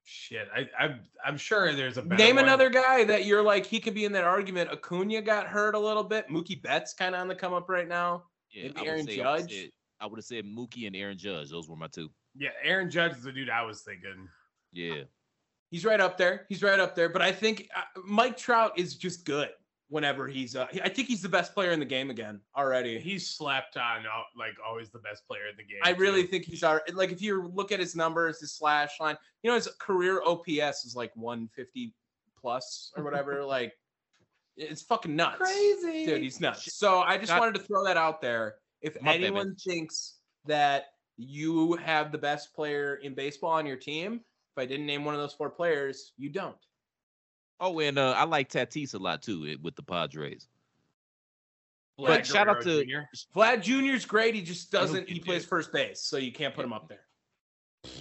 Shit. 0.05 0.49
I, 0.55 0.69
I'm 0.79 1.01
I'm 1.25 1.37
sure 1.37 1.73
there's 1.73 1.97
a 1.97 2.03
better 2.03 2.23
Name 2.23 2.37
one. 2.37 2.45
another 2.45 2.71
guy 2.71 3.03
that 3.05 3.25
you're 3.25 3.43
like 3.43 3.67
he 3.67 3.81
could 3.81 3.95
be 3.95 4.05
in 4.05 4.13
that 4.13 4.23
argument. 4.23 4.71
Acuna 4.71 5.21
got 5.21 5.49
hurt 5.49 5.75
a 5.75 5.79
little 5.81 6.05
bit. 6.05 6.29
Mookie 6.29 6.63
Betts 6.63 6.95
kind 6.95 7.15
of 7.17 7.21
on 7.23 7.27
the 7.29 7.35
come 7.35 7.53
up 7.55 7.69
right 7.69 7.89
now. 7.89 8.23
Yeah, 8.53 8.65
Maybe 8.65 8.77
I 8.77 8.81
would 8.83 8.89
Aaron 8.89 9.07
say- 9.07 9.21
I 9.21 9.39
Judge? 9.41 9.51
say- 9.51 9.71
I 9.99 10.07
would 10.07 10.19
have 10.19 10.25
said 10.25 10.45
Mookie 10.45 10.87
and 10.87 10.95
Aaron 10.95 11.19
Judge. 11.19 11.51
Those 11.51 11.69
were 11.69 11.75
my 11.75 11.89
two. 11.89 12.09
Yeah, 12.37 12.51
Aaron 12.63 12.89
Judge 12.89 13.17
is 13.17 13.23
the 13.25 13.33
dude 13.33 13.51
I 13.51 13.63
was 13.63 13.83
thinking. 13.83 14.29
Yeah. 14.73 15.05
He's 15.77 15.85
right 15.85 16.01
up 16.01 16.17
there. 16.17 16.47
He's 16.49 16.63
right 16.63 16.81
up 16.81 16.95
there. 16.95 17.11
But 17.11 17.21
I 17.21 17.31
think 17.31 17.69
uh, 17.77 17.83
Mike 18.03 18.39
Trout 18.39 18.73
is 18.79 18.95
just 18.97 19.27
good 19.27 19.51
whenever 19.91 20.27
he's. 20.27 20.57
Uh, 20.57 20.67
I 20.83 20.89
think 20.89 21.07
he's 21.07 21.21
the 21.21 21.29
best 21.29 21.53
player 21.53 21.73
in 21.73 21.79
the 21.79 21.85
game 21.85 22.09
again 22.09 22.41
already. 22.57 22.99
He's 22.99 23.29
slapped 23.29 23.77
on 23.77 24.05
like 24.39 24.55
always 24.67 24.89
the 24.89 25.01
best 25.01 25.27
player 25.27 25.49
in 25.51 25.57
the 25.59 25.65
game. 25.65 25.81
I 25.83 25.91
really 25.91 26.23
too. 26.23 26.29
think 26.29 26.45
he's 26.47 26.63
our 26.63 26.81
like 26.95 27.13
if 27.13 27.21
you 27.21 27.51
look 27.55 27.73
at 27.73 27.79
his 27.79 27.95
numbers, 27.95 28.41
his 28.41 28.55
slash 28.55 28.89
line, 29.01 29.19
you 29.43 29.51
know, 29.51 29.55
his 29.55 29.69
career 29.79 30.23
OPS 30.25 30.87
is 30.87 30.95
like 30.97 31.15
150 31.15 31.93
plus 32.41 32.91
or 32.97 33.05
whatever. 33.05 33.45
like 33.45 33.75
it's 34.57 34.81
fucking 34.81 35.15
nuts. 35.15 35.37
crazy. 35.37 36.07
Dude, 36.07 36.23
he's 36.23 36.41
nuts. 36.41 36.73
So 36.73 37.01
I 37.01 37.19
just 37.19 37.29
Not- 37.29 37.41
wanted 37.41 37.57
to 37.57 37.65
throw 37.65 37.85
that 37.85 37.99
out 37.99 38.23
there. 38.23 38.55
If 38.81 38.95
My 39.03 39.13
bad, 39.13 39.21
man. 39.21 39.25
anyone 39.25 39.57
thinks 39.57 40.21
that 40.47 40.85
you 41.19 41.75
have 41.75 42.13
the 42.13 42.19
best 42.19 42.55
player 42.55 42.95
in 43.03 43.15
baseball 43.15 43.51
on 43.51 43.67
your 43.67 43.77
team, 43.77 44.23
if 44.57 44.63
I 44.63 44.67
didn't 44.67 44.87
name 44.87 45.05
one 45.05 45.15
of 45.15 45.21
those 45.21 45.35
four 45.35 45.51
players, 45.51 46.13
you 46.17 46.31
don't. 46.31 46.57
Oh, 47.61 47.79
and 47.81 47.99
uh, 47.99 48.13
I 48.17 48.25
like 48.25 48.51
Tatis 48.51 48.95
a 48.95 48.99
lot 48.99 49.23
too 49.23 49.57
with 49.63 49.77
the 49.77 49.83
Padres. 49.83 50.49
Vlad 51.99 52.07
But 52.07 52.27
shout 52.27 52.49
out 52.49 52.63
Guerrero 52.63 52.81
to- 52.83 52.87
Jr.. 52.87 52.99
Vlad 53.35 53.63
Jr.'s 53.63 54.05
great. 54.05 54.35
He 54.35 54.43
just 54.43 54.71
doesn't. 54.71 55.09
He 55.09 55.21
plays 55.21 55.43
did. 55.43 55.49
first 55.49 55.73
base, 55.73 56.03
so 56.03 56.17
you 56.17 56.33
can't 56.33 56.55
put 56.55 56.65
him 56.65 56.73
up 56.73 56.89
there. 56.89 57.01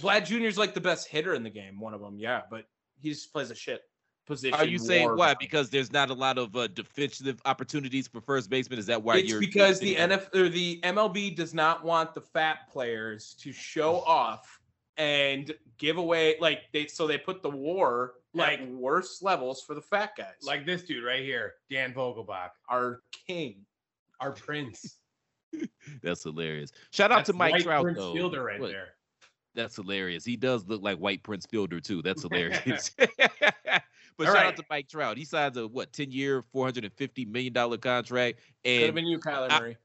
Vlad 0.00 0.26
Jr.'s 0.26 0.58
like 0.58 0.74
the 0.74 0.80
best 0.80 1.08
hitter 1.08 1.34
in 1.34 1.42
the 1.42 1.50
game. 1.50 1.80
One 1.80 1.94
of 1.94 2.00
them, 2.00 2.18
yeah, 2.18 2.42
but 2.50 2.64
he 3.00 3.10
just 3.10 3.32
plays 3.32 3.50
a 3.50 3.54
shit 3.54 3.80
position. 4.26 4.58
Are 4.58 4.66
you 4.66 4.78
saying 4.78 5.08
why? 5.16 5.32
guy. 5.32 5.36
Because 5.38 5.70
there's 5.70 5.92
not 5.92 6.10
a 6.10 6.14
lot 6.14 6.36
of 6.36 6.54
uh, 6.56 6.66
defensive 6.68 7.40
opportunities 7.46 8.08
for 8.08 8.20
first 8.20 8.50
baseman. 8.50 8.78
Is 8.78 8.86
that 8.86 9.02
why 9.02 9.18
it's 9.18 9.30
you're? 9.30 9.40
because 9.40 9.78
the 9.80 9.94
saying- 9.94 10.10
NF 10.10 10.34
or 10.34 10.48
the 10.50 10.80
MLB 10.82 11.34
does 11.34 11.54
not 11.54 11.84
want 11.84 12.14
the 12.14 12.20
fat 12.20 12.68
players 12.70 13.34
to 13.40 13.52
show 13.52 14.00
off 14.00 14.55
and 14.96 15.52
give 15.78 15.98
away 15.98 16.36
like 16.40 16.60
they 16.72 16.86
so 16.86 17.06
they 17.06 17.18
put 17.18 17.42
the 17.42 17.50
war 17.50 18.14
like 18.34 18.60
Like- 18.60 18.68
worse 18.70 19.22
levels 19.22 19.62
for 19.62 19.74
the 19.74 19.80
fat 19.82 20.12
guys. 20.16 20.34
Like 20.42 20.64
this 20.66 20.82
dude 20.82 21.04
right 21.04 21.22
here, 21.22 21.54
Dan 21.70 21.92
Vogelbach, 21.94 22.50
our 22.68 23.00
king. 23.26 23.64
our 24.20 24.32
prince. 24.32 24.96
That's 26.02 26.22
hilarious. 26.22 26.70
Shout 26.90 27.12
out 27.12 27.16
That's 27.18 27.28
to 27.30 27.32
Mike 27.34 27.52
White 27.52 27.62
Trout 27.62 27.82
Prince 27.84 27.98
though. 27.98 28.14
Fielder 28.14 28.42
right 28.42 28.60
What- 28.60 28.70
there. 28.72 28.88
That's 29.54 29.76
hilarious. 29.76 30.22
He 30.22 30.36
does 30.36 30.66
look 30.66 30.82
like 30.82 30.98
White 30.98 31.22
Prince 31.22 31.46
Fielder 31.46 31.80
too. 31.80 32.02
That's 32.02 32.20
hilarious. 32.28 32.90
but 32.98 33.10
All 34.18 34.24
shout 34.26 34.34
right. 34.34 34.46
out 34.46 34.56
to 34.56 34.64
Mike 34.68 34.86
Trout. 34.88 35.16
He 35.16 35.24
signs 35.24 35.56
a 35.56 35.66
what 35.66 35.92
ten 35.94 36.10
year, 36.10 36.42
four 36.52 36.66
hundred 36.66 36.84
and 36.84 36.92
fifty 36.92 37.24
million 37.24 37.54
dollar 37.54 37.78
contract, 37.78 38.40
Could 38.64 38.72
have 38.72 38.84
and 38.88 38.94
been 38.96 39.06
you, 39.06 39.18
Kyler 39.18 39.50
I- 39.50 39.60
Murray. 39.60 39.72
I 39.72 39.76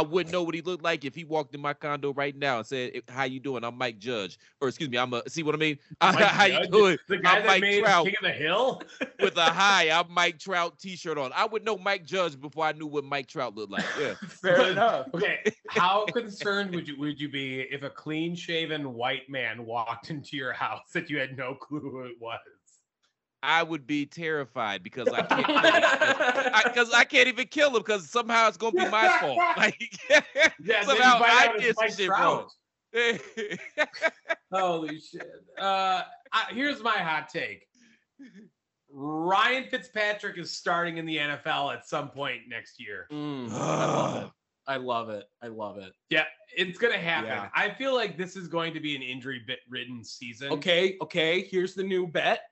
wouldn't 0.00 0.32
know 0.32 0.42
what 0.42 0.54
he 0.54 0.62
looked 0.62 0.82
like 0.82 1.04
if 1.04 1.14
he 1.14 1.24
walked 1.24 1.54
in 1.54 1.60
my 1.60 1.74
condo 1.74 2.12
right 2.14 2.34
now 2.34 2.58
and 2.58 2.66
said, 2.66 2.92
"Eh, 2.94 3.00
"How 3.08 3.24
you 3.24 3.40
doing? 3.40 3.62
I'm 3.62 3.76
Mike 3.76 3.98
Judge." 3.98 4.38
Or 4.60 4.68
excuse 4.68 4.88
me, 4.88 4.96
I'm 4.96 5.12
a 5.12 5.28
see 5.28 5.42
what 5.42 5.54
I 5.54 5.58
mean. 5.58 5.78
Mike 6.00 6.16
How 6.16 6.44
you 6.46 6.66
doing? 6.68 6.98
The 7.08 7.18
guy 7.18 7.36
I'm 7.36 7.42
that 7.42 7.46
Mike 7.46 7.60
made 7.60 7.82
Trout 7.82 8.04
King 8.06 8.14
of 8.22 8.24
the 8.24 8.32
Hill. 8.32 8.82
with 9.20 9.36
a 9.36 9.42
high 9.50 9.90
I'm 9.90 10.10
Mike 10.10 10.38
Trout 10.38 10.78
T-shirt 10.78 11.18
on. 11.18 11.32
I 11.34 11.44
would 11.44 11.64
know 11.64 11.76
Mike 11.76 12.06
Judge 12.06 12.40
before 12.40 12.64
I 12.64 12.72
knew 12.72 12.86
what 12.86 13.04
Mike 13.04 13.26
Trout 13.26 13.54
looked 13.54 13.72
like. 13.72 13.84
Yeah. 14.00 14.14
Fair 14.28 14.70
enough. 14.70 15.08
Okay, 15.14 15.40
how 15.68 16.06
concerned 16.06 16.74
would 16.74 16.88
you 16.88 16.98
would 16.98 17.20
you 17.20 17.28
be 17.28 17.60
if 17.60 17.82
a 17.82 17.90
clean 17.90 18.34
shaven 18.34 18.94
white 18.94 19.28
man 19.28 19.66
walked 19.66 20.10
into 20.10 20.36
your 20.36 20.52
house 20.52 20.90
that 20.94 21.10
you 21.10 21.18
had 21.18 21.36
no 21.36 21.54
clue 21.54 21.80
who 21.80 22.04
it 22.04 22.16
was? 22.20 22.38
I 23.42 23.62
would 23.62 23.86
be 23.86 24.06
terrified 24.06 24.82
because 24.82 25.08
I 25.08 25.22
can't 25.22 25.46
because 26.64 26.92
I, 26.92 27.00
I, 27.00 27.04
can't 27.04 27.26
even 27.26 27.46
kill 27.48 27.70
him 27.70 27.78
because 27.78 28.08
somehow 28.08 28.46
it's 28.48 28.56
gonna 28.56 28.72
be 28.72 28.88
my 28.88 29.18
fault. 29.18 29.38
Like 29.56 29.98
Yeah, 30.62 30.84
somehow 30.84 31.20
I 31.22 31.56
did 31.58 31.74
some 31.76 31.84
Mike 31.84 31.96
shit 31.96 32.08
wrong. 32.08 32.48
Holy 34.52 35.00
shit. 35.00 35.28
Uh, 35.58 36.02
I, 36.32 36.44
here's 36.50 36.82
my 36.82 36.98
hot 36.98 37.28
take. 37.28 37.66
Ryan 38.90 39.64
Fitzpatrick 39.70 40.38
is 40.38 40.52
starting 40.52 40.98
in 40.98 41.06
the 41.06 41.16
NFL 41.16 41.74
at 41.74 41.88
some 41.88 42.10
point 42.10 42.42
next 42.48 42.80
year. 42.80 43.06
Mm, 43.10 43.50
I 43.50 43.86
love 43.86 44.22
it. 44.22 44.30
I 44.68 44.76
love 44.76 45.08
it. 45.08 45.24
I 45.42 45.46
love 45.48 45.78
it. 45.78 45.92
Yeah, 46.10 46.24
it's 46.56 46.78
gonna 46.78 46.98
happen. 46.98 47.30
Yeah. 47.30 47.48
I 47.54 47.70
feel 47.70 47.94
like 47.94 48.16
this 48.16 48.36
is 48.36 48.46
going 48.46 48.74
to 48.74 48.80
be 48.80 48.94
an 48.94 49.02
injury 49.02 49.42
bit 49.44 49.60
ridden 49.68 50.04
season. 50.04 50.52
Okay, 50.52 50.96
okay. 51.02 51.42
Here's 51.42 51.74
the 51.74 51.82
new 51.82 52.06
bet. 52.06 52.42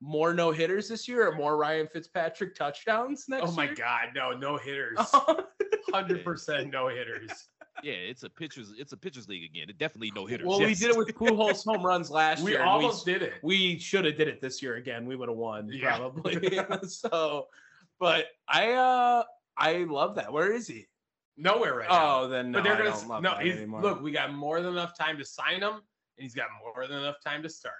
More 0.00 0.32
no 0.32 0.52
hitters 0.52 0.88
this 0.88 1.08
year 1.08 1.28
or 1.28 1.34
more 1.34 1.56
Ryan 1.56 1.88
Fitzpatrick 1.88 2.54
touchdowns 2.54 3.24
next 3.28 3.42
year? 3.42 3.50
Oh 3.50 3.56
my 3.56 3.64
year? 3.64 3.74
God, 3.74 4.08
no, 4.14 4.30
no 4.32 4.56
hitters. 4.56 4.98
Hundred 5.92 6.22
percent 6.24 6.70
no 6.70 6.86
hitters. 6.88 7.30
yeah, 7.82 7.94
it's 7.94 8.22
a 8.22 8.28
pitchers 8.30 8.72
it's 8.78 8.92
a 8.92 8.96
pitchers 8.96 9.28
league 9.28 9.42
again. 9.44 9.68
It 9.68 9.78
definitely 9.78 10.12
no 10.14 10.24
hitters. 10.26 10.46
well, 10.46 10.60
we 10.60 10.74
did 10.74 10.90
it 10.90 10.96
with 10.96 11.08
Pujols 11.08 11.64
home 11.64 11.82
runs 11.84 12.10
last 12.10 12.42
We 12.44 12.52
year. 12.52 12.60
and 12.60 12.68
almost 12.68 13.06
did 13.06 13.22
it. 13.22 13.34
we 13.42 13.78
should 13.78 14.04
have 14.04 14.16
did 14.16 14.28
it 14.28 14.40
this 14.40 14.62
year 14.62 14.76
again. 14.76 15.04
We 15.06 15.16
would 15.16 15.28
have 15.28 15.38
won 15.38 15.68
Yeah. 15.72 15.96
probably. 15.96 16.60
so, 16.88 17.46
but 17.98 18.26
I 18.48 18.72
uh 18.74 19.24
I 19.56 19.78
love 19.88 20.14
that. 20.14 20.32
Where 20.32 20.52
is 20.52 20.68
he? 20.68 20.86
Nowhere 21.36 21.74
right 21.74 21.88
now. 21.88 22.20
Oh, 22.20 22.28
then 22.28 22.52
no, 22.52 22.58
but 22.58 22.64
they're 22.64 22.74
I 22.74 22.78
gonna 22.78 22.90
don't 22.90 23.08
love 23.08 23.22
no. 23.24 23.30
that 23.30 23.46
anymore. 23.46 23.82
look, 23.82 24.00
we 24.02 24.12
got 24.12 24.32
more 24.32 24.60
than 24.60 24.72
enough 24.72 24.96
time 24.96 25.18
to 25.18 25.24
sign 25.24 25.60
him, 25.60 25.72
and 25.74 25.82
he's 26.18 26.34
got 26.34 26.46
more 26.62 26.86
than 26.86 26.98
enough 26.98 27.16
time 27.24 27.42
to 27.42 27.48
start. 27.48 27.74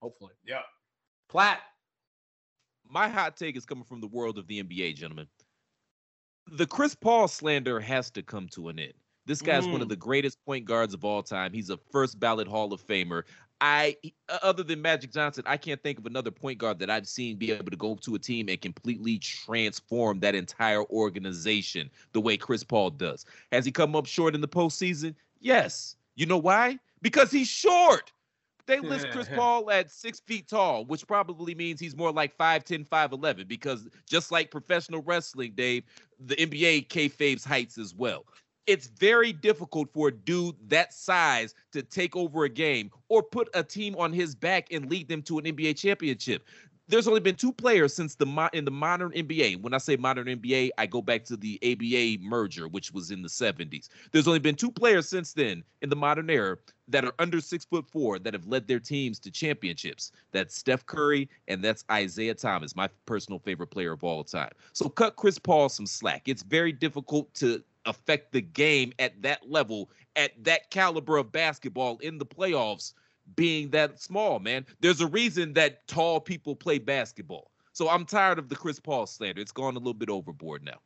hopefully. 0.00 0.32
Yeah. 0.46 0.60
Platt. 1.28 1.60
my 2.88 3.08
hot 3.08 3.36
take 3.36 3.56
is 3.56 3.64
coming 3.66 3.84
from 3.84 4.00
the 4.00 4.06
world 4.06 4.38
of 4.38 4.46
the 4.46 4.62
NBA, 4.62 4.94
gentlemen. 4.94 5.26
The 6.52 6.66
Chris 6.66 6.94
Paul 6.94 7.26
slander 7.28 7.80
has 7.80 8.10
to 8.10 8.22
come 8.22 8.46
to 8.48 8.68
an 8.68 8.78
end. 8.78 8.92
This 9.26 9.40
guy's 9.40 9.66
one 9.66 9.80
of 9.80 9.86
Mm. 9.86 9.90
the 9.90 9.96
greatest 9.96 10.38
point 10.44 10.66
guards 10.66 10.92
of 10.92 11.04
all 11.04 11.22
time. 11.22 11.52
He's 11.52 11.70
a 11.70 11.78
first 11.90 12.20
ballot 12.20 12.46
Hall 12.46 12.72
of 12.74 12.86
Famer. 12.86 13.22
I, 13.60 13.96
other 14.42 14.62
than 14.62 14.82
Magic 14.82 15.10
Johnson, 15.12 15.42
I 15.46 15.56
can't 15.56 15.82
think 15.82 15.98
of 15.98 16.04
another 16.04 16.30
point 16.30 16.58
guard 16.58 16.78
that 16.80 16.90
I've 16.90 17.08
seen 17.08 17.36
be 17.38 17.50
able 17.50 17.70
to 17.70 17.76
go 17.76 17.94
to 17.94 18.14
a 18.14 18.18
team 18.18 18.48
and 18.50 18.60
completely 18.60 19.18
transform 19.18 20.20
that 20.20 20.34
entire 20.34 20.84
organization 20.90 21.90
the 22.12 22.20
way 22.20 22.36
Chris 22.36 22.62
Paul 22.62 22.90
does. 22.90 23.24
Has 23.50 23.64
he 23.64 23.72
come 23.72 23.96
up 23.96 24.04
short 24.06 24.34
in 24.34 24.42
the 24.42 24.48
postseason? 24.48 25.14
Yes. 25.40 25.96
You 26.16 26.26
know 26.26 26.38
why? 26.38 26.78
Because 27.00 27.30
he's 27.30 27.48
short. 27.48 28.12
They 28.66 28.80
list 28.80 29.10
Chris 29.10 29.28
Paul 29.28 29.70
at 29.70 29.90
six 29.90 30.20
feet 30.20 30.48
tall, 30.48 30.84
which 30.84 31.06
probably 31.06 31.54
means 31.54 31.80
he's 31.80 31.96
more 31.96 32.12
like 32.12 32.36
5'10, 32.36 32.88
5'11, 32.88 33.48
because 33.48 33.88
just 34.08 34.32
like 34.32 34.50
professional 34.50 35.02
wrestling, 35.02 35.52
Dave, 35.54 35.84
the 36.18 36.36
NBA 36.36 36.88
kayfabe's 36.88 37.44
heights 37.44 37.78
as 37.78 37.94
well. 37.94 38.24
It's 38.66 38.86
very 38.86 39.32
difficult 39.32 39.92
for 39.92 40.08
a 40.08 40.12
dude 40.12 40.56
that 40.68 40.94
size 40.94 41.54
to 41.72 41.82
take 41.82 42.16
over 42.16 42.44
a 42.44 42.48
game 42.48 42.90
or 43.10 43.22
put 43.22 43.50
a 43.52 43.62
team 43.62 43.94
on 43.96 44.10
his 44.10 44.34
back 44.34 44.72
and 44.72 44.90
lead 44.90 45.08
them 45.08 45.20
to 45.22 45.38
an 45.38 45.44
NBA 45.44 45.76
championship. 45.76 46.44
There's 46.86 47.08
only 47.08 47.20
been 47.20 47.34
two 47.34 47.52
players 47.52 47.94
since 47.94 48.14
the 48.14 48.26
mo- 48.26 48.50
in 48.52 48.64
the 48.64 48.70
modern 48.70 49.12
NBA. 49.12 49.60
When 49.60 49.72
I 49.72 49.78
say 49.78 49.96
modern 49.96 50.26
NBA, 50.26 50.70
I 50.76 50.86
go 50.86 51.00
back 51.00 51.24
to 51.24 51.36
the 51.36 51.58
ABA 51.62 52.22
merger, 52.22 52.68
which 52.68 52.92
was 52.92 53.10
in 53.10 53.22
the 53.22 53.28
70s. 53.28 53.88
There's 54.12 54.28
only 54.28 54.38
been 54.38 54.54
two 54.54 54.70
players 54.70 55.08
since 55.08 55.32
then 55.32 55.64
in 55.80 55.88
the 55.88 55.96
modern 55.96 56.28
era 56.28 56.58
that 56.88 57.04
are 57.04 57.14
under 57.18 57.40
six 57.40 57.64
foot 57.64 57.86
four 57.90 58.18
that 58.18 58.34
have 58.34 58.46
led 58.46 58.68
their 58.68 58.80
teams 58.80 59.18
to 59.20 59.30
championships. 59.30 60.12
That's 60.32 60.56
Steph 60.56 60.84
Curry 60.84 61.28
and 61.48 61.64
that's 61.64 61.84
Isiah 61.90 62.34
Thomas, 62.34 62.76
my 62.76 62.88
personal 63.06 63.38
favorite 63.38 63.68
player 63.68 63.92
of 63.92 64.04
all 64.04 64.22
time. 64.22 64.52
So 64.74 64.90
cut 64.90 65.16
Chris 65.16 65.38
Paul 65.38 65.70
some 65.70 65.86
slack. 65.86 66.28
It's 66.28 66.42
very 66.42 66.72
difficult 66.72 67.32
to 67.34 67.62
affect 67.86 68.32
the 68.32 68.40
game 68.40 68.92
at 68.98 69.20
that 69.22 69.48
level, 69.50 69.90
at 70.16 70.32
that 70.44 70.70
caliber 70.70 71.16
of 71.16 71.32
basketball 71.32 71.98
in 71.98 72.18
the 72.18 72.26
playoffs, 72.26 72.94
being 73.36 73.70
that 73.70 74.00
small, 74.00 74.38
man. 74.38 74.66
There's 74.80 75.00
a 75.00 75.06
reason 75.06 75.52
that 75.54 75.86
tall 75.88 76.20
people 76.20 76.54
play 76.54 76.78
basketball. 76.78 77.50
So 77.72 77.88
I'm 77.88 78.04
tired 78.04 78.38
of 78.38 78.48
the 78.48 78.56
Chris 78.56 78.78
Paul 78.78 79.06
slander. 79.06 79.40
It's 79.40 79.52
gone 79.52 79.74
a 79.74 79.78
little 79.78 79.94
bit 79.94 80.08
overboard 80.08 80.62
now. 80.62 80.78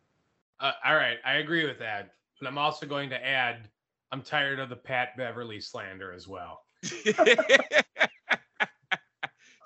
Uh, 0.61 0.73
all 0.85 0.97
right, 0.97 1.19
I 1.25 1.35
agree 1.35 1.67
with 1.67 1.79
that, 1.79 2.15
but 2.41 2.49
I'm 2.49 2.59
also 2.59 2.87
going 2.87 3.11
to 3.11 3.27
add, 3.27 3.69
I'm 4.11 4.23
tired 4.23 4.59
of 4.59 4.69
the 4.69 4.77
Pat 4.77 5.17
Beverley 5.17 5.61
slander 5.61 6.13
as 6.13 6.27
well. 6.27 6.63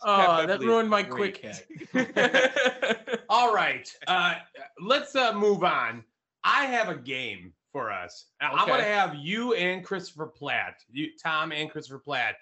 Oh, 0.04 0.46
that 0.46 0.60
ruined 0.60 0.90
my 0.90 1.02
great. 1.02 1.40
quick 1.40 1.66
hit. 1.92 3.20
All 3.28 3.54
right, 3.54 3.88
uh, 4.06 4.34
let's 4.80 5.14
uh, 5.14 5.32
move 5.32 5.62
on. 5.62 6.04
I 6.44 6.64
have 6.66 6.88
a 6.88 6.96
game 6.96 7.52
for 7.70 7.92
us. 7.92 8.26
Now, 8.40 8.52
I'm 8.52 8.66
going 8.66 8.80
to 8.80 8.86
have 8.86 9.14
you 9.14 9.54
and 9.54 9.84
Christopher 9.84 10.26
Platt, 10.26 10.82
you, 10.90 11.10
Tom 11.22 11.52
and 11.52 11.70
Christopher 11.70 12.00
Platt, 12.00 12.34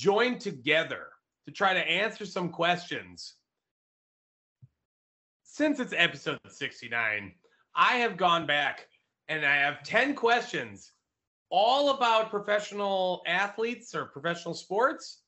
join 0.00 0.38
together 0.38 1.08
to 1.46 1.52
try 1.52 1.74
to 1.74 1.80
answer 1.80 2.24
some 2.24 2.48
questions. 2.48 3.34
Since 5.42 5.78
it's 5.78 5.92
episode 5.94 6.38
69, 6.48 7.34
I 7.76 7.96
have 7.96 8.16
gone 8.16 8.46
back 8.46 8.86
and 9.28 9.44
I 9.44 9.56
have 9.56 9.82
10 9.82 10.14
questions 10.14 10.92
all 11.50 11.90
about 11.90 12.30
professional 12.30 13.22
athletes 13.26 13.94
or 13.94 14.06
professional 14.06 14.54
sports, 14.54 15.19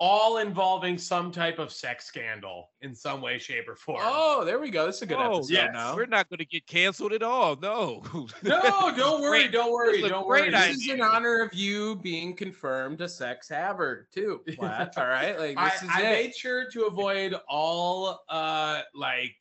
all 0.00 0.38
involving 0.38 0.98
some 0.98 1.30
type 1.30 1.58
of 1.58 1.72
sex 1.72 2.04
scandal 2.06 2.70
in 2.80 2.94
some 2.94 3.20
way, 3.22 3.38
shape, 3.38 3.68
or 3.68 3.76
form. 3.76 4.00
oh, 4.02 4.44
there 4.44 4.58
we 4.58 4.70
go. 4.70 4.86
This 4.86 4.96
is 4.96 5.02
a 5.02 5.06
good 5.06 5.18
Oh, 5.18 5.36
episode 5.36 5.52
yes. 5.52 5.70
now. 5.72 5.94
We're 5.94 6.06
not 6.06 6.28
going 6.28 6.38
to 6.38 6.44
get 6.44 6.66
canceled 6.66 7.12
at 7.12 7.22
all. 7.22 7.56
No. 7.56 8.02
No, 8.42 8.92
don't 8.96 9.20
worry, 9.22 9.40
Great. 9.42 9.52
don't 9.52 9.72
worry, 9.72 9.92
This 9.92 9.98
is 10.00 10.04
a 10.06 10.08
don't 10.10 10.26
worry. 10.26 10.40
great 10.42 10.52
This 10.52 10.66
This 10.66 10.76
is 10.78 10.82
is- 10.84 10.90
in 10.94 11.00
honor 11.00 11.40
of 11.42 11.54
you 11.54 11.96
being 11.96 12.34
confirmed 12.34 13.00
a 13.00 13.08
sex 13.08 13.48
haver 13.48 14.08
too. 14.12 14.40
Platt, 14.56 14.94
all 14.96 15.06
right, 15.06 15.38
like 15.38 15.56
I, 15.56 15.70
this 15.70 15.82
is 15.82 15.88
I 15.92 16.00
it. 16.02 16.04
made 16.24 16.34
sure 16.34 16.68
to 16.70 16.86
avoid 16.86 17.34
all 17.48 18.20
uh 18.28 18.82
like 18.94 19.36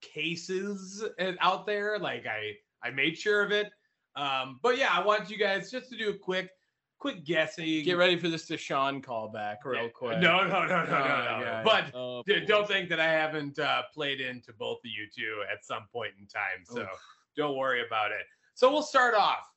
cases 0.00 1.04
uh, 1.20 1.32
out 1.40 1.66
there. 1.66 1.98
Like 1.98 2.26
I 2.26 2.54
I 2.82 2.90
made 2.90 3.16
sure 3.16 3.42
of 3.42 3.52
it. 3.52 3.70
Um, 4.16 4.58
but 4.62 4.76
yeah, 4.76 4.88
I 4.92 5.02
want 5.04 5.30
you 5.30 5.38
guys 5.38 5.70
just 5.70 5.88
to 5.90 5.96
do 5.96 6.10
a 6.10 6.14
quick 6.18 6.50
quick 7.02 7.24
guessing. 7.24 7.82
Get 7.82 7.96
ready 7.96 8.16
for 8.16 8.28
this 8.28 8.48
Deshaun 8.48 9.02
callback 9.04 9.56
real 9.64 9.82
Yeah. 9.82 9.88
quick. 9.88 10.18
No, 10.20 10.46
no, 10.46 10.64
no, 10.66 10.84
no, 10.84 10.86
no, 10.86 11.28
Oh, 11.30 11.40
no. 11.40 11.62
But 11.64 12.24
d- 12.26 12.46
don't 12.46 12.68
think 12.68 12.88
that 12.90 13.00
I 13.00 13.08
haven't 13.10 13.58
uh, 13.58 13.82
played 13.92 14.20
into 14.20 14.52
both 14.52 14.78
of 14.78 14.84
you 14.84 15.08
two 15.12 15.42
at 15.52 15.64
some 15.64 15.88
point 15.92 16.12
in 16.20 16.28
time. 16.28 16.64
So 16.64 16.82
Oof. 16.82 16.88
don't 17.36 17.56
worry 17.56 17.84
about 17.84 18.12
it. 18.12 18.24
So 18.54 18.70
we'll 18.70 18.82
start 18.84 19.14
off. 19.16 19.50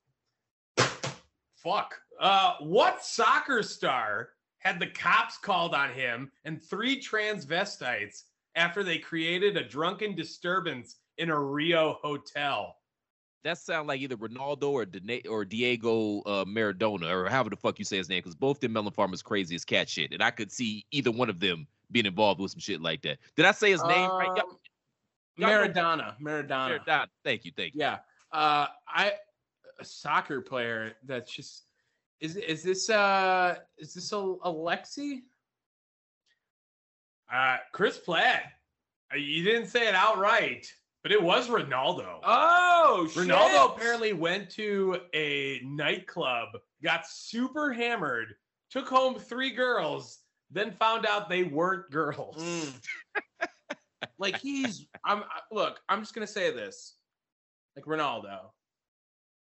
Fuck. 1.55 1.93
Uh, 2.19 2.55
what 2.61 3.03
soccer 3.05 3.61
star 3.61 4.29
had 4.57 4.79
the 4.79 4.87
cops 4.87 5.37
called 5.37 5.75
on 5.75 5.91
him 5.91 6.31
and 6.45 6.59
three 6.63 6.99
transvestites 6.99 8.23
after 8.55 8.81
they 8.83 8.97
created 8.97 9.55
a 9.55 9.63
drunken 9.63 10.15
disturbance 10.15 10.95
in 11.19 11.29
a 11.29 11.39
Rio 11.39 11.99
hotel? 12.01 12.75
That 13.45 13.57
sound 13.59 13.87
like 13.87 14.01
either 14.01 14.17
Ronaldo 14.17 14.71
or 14.71 14.85
Dene- 14.85 15.21
or 15.29 15.45
Diego 15.45 16.19
uh, 16.25 16.43
Maradona 16.45 17.09
or 17.11 17.29
however 17.29 17.49
the 17.51 17.55
fuck 17.55 17.79
you 17.79 17.85
say 17.85 17.95
his 17.97 18.09
name, 18.09 18.19
because 18.19 18.35
both 18.35 18.59
them 18.59 18.73
melon 18.73 18.91
farmers 18.91 19.21
crazy 19.21 19.55
as 19.55 19.63
cat 19.63 19.87
shit, 19.87 20.11
and 20.11 20.21
I 20.21 20.31
could 20.31 20.51
see 20.51 20.85
either 20.91 21.11
one 21.11 21.29
of 21.29 21.39
them 21.39 21.65
being 21.91 22.05
involved 22.05 22.41
with 22.41 22.51
some 22.51 22.59
shit 22.59 22.81
like 22.81 23.01
that. 23.03 23.19
Did 23.37 23.45
I 23.45 23.51
say 23.51 23.71
his 23.71 23.83
name 23.83 24.09
right? 24.09 24.25
Y'all- 24.35 24.49
Um, 24.49 24.57
y'all 25.37 25.49
Maradona. 25.49 26.19
Maradona. 26.19 26.85
Maradona. 26.85 27.07
Thank 27.23 27.45
you, 27.45 27.51
thank 27.55 27.75
you. 27.75 27.81
Yeah. 27.81 27.99
Uh, 28.31 28.67
I 28.87 29.13
a 29.79 29.85
soccer 29.85 30.41
player 30.41 30.93
that's 31.03 31.31
just 31.31 31.63
is 32.21 32.37
is 32.37 32.63
this 32.63 32.89
uh 32.89 33.55
is 33.77 33.93
this 33.93 34.11
a 34.13 34.15
Alexi? 34.15 35.21
Uh, 37.31 37.57
Chris 37.73 37.97
Platt. 37.97 38.43
Uh, 39.13 39.17
You 39.17 39.43
didn't 39.43 39.67
say 39.67 39.87
it 39.87 39.95
outright, 39.95 40.71
but 41.05 41.11
it 41.11 41.21
was 41.21 41.49
Ronaldo. 41.49 42.19
Oh, 42.23 43.07
Ronaldo 43.11 43.51
shit. 43.51 43.71
apparently 43.75 44.13
went 44.13 44.49
to 44.55 45.01
a 45.13 45.61
nightclub, 45.63 46.47
got 46.83 47.05
super 47.07 47.71
hammered, 47.71 48.33
took 48.71 48.87
home 48.87 49.19
three 49.19 49.51
girls, 49.51 50.21
then 50.49 50.71
found 50.71 51.05
out 51.05 51.29
they 51.29 51.43
weren't 51.43 51.91
girls. 51.91 52.37
Mm. 52.37 52.73
like 54.17 54.39
he's 54.39 54.87
I'm 55.05 55.21
look, 55.51 55.79
I'm 55.89 55.99
just 55.99 56.15
gonna 56.15 56.25
say 56.25 56.49
this. 56.49 56.95
Like 57.75 57.85
Ronaldo. 57.85 58.39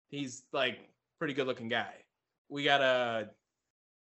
He's 0.10 0.44
like 0.53 0.78
pretty 1.18 1.34
good 1.34 1.48
looking 1.48 1.68
guy. 1.68 1.95
We 2.49 2.64
gotta 2.64 3.32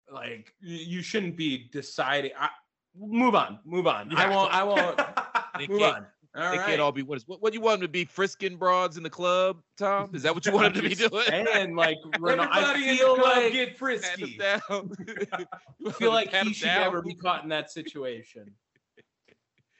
like 0.08 0.54
you 0.60 1.02
shouldn't 1.02 1.36
be 1.36 1.68
deciding. 1.72 2.30
I, 2.38 2.50
move 2.96 3.34
on, 3.34 3.58
move 3.64 3.88
on. 3.88 4.16
I 4.16 4.28
won't 4.28 4.54
I 4.54 4.62
won't 4.62 5.00
move 5.68 5.82
on. 5.82 6.06
All 6.36 6.50
They 6.50 6.58
right. 6.58 6.66
can't 6.66 6.80
all 6.80 6.90
be 6.90 7.02
winners. 7.02 7.22
What, 7.28 7.40
what 7.40 7.52
do 7.52 7.58
you 7.58 7.62
want 7.62 7.80
them 7.80 7.86
to 7.86 7.92
be? 7.92 8.04
Frisking 8.04 8.56
broads 8.56 8.96
in 8.96 9.02
the 9.04 9.10
club, 9.10 9.58
Tom? 9.78 10.10
Is 10.14 10.22
that 10.24 10.34
what 10.34 10.44
you 10.44 10.52
want 10.52 10.74
them 10.74 10.82
to 10.82 10.88
be 10.88 10.94
doing? 11.08 11.28
And 11.30 11.76
like 11.76 11.96
Ronaldo, 12.18 12.48
I 12.50 12.70
Everybody 12.72 12.82
in 12.88 12.88
the 12.90 12.96
feel 12.96 13.22
like 13.22 13.52
get 13.52 13.78
frisky. 13.78 14.40
I 14.42 14.60
feel 15.92 16.10
like 16.10 16.34
he 16.34 16.52
should 16.52 16.64
down? 16.66 16.80
never 16.80 17.02
be 17.02 17.14
caught 17.14 17.44
in 17.44 17.48
that 17.50 17.70
situation. 17.70 18.52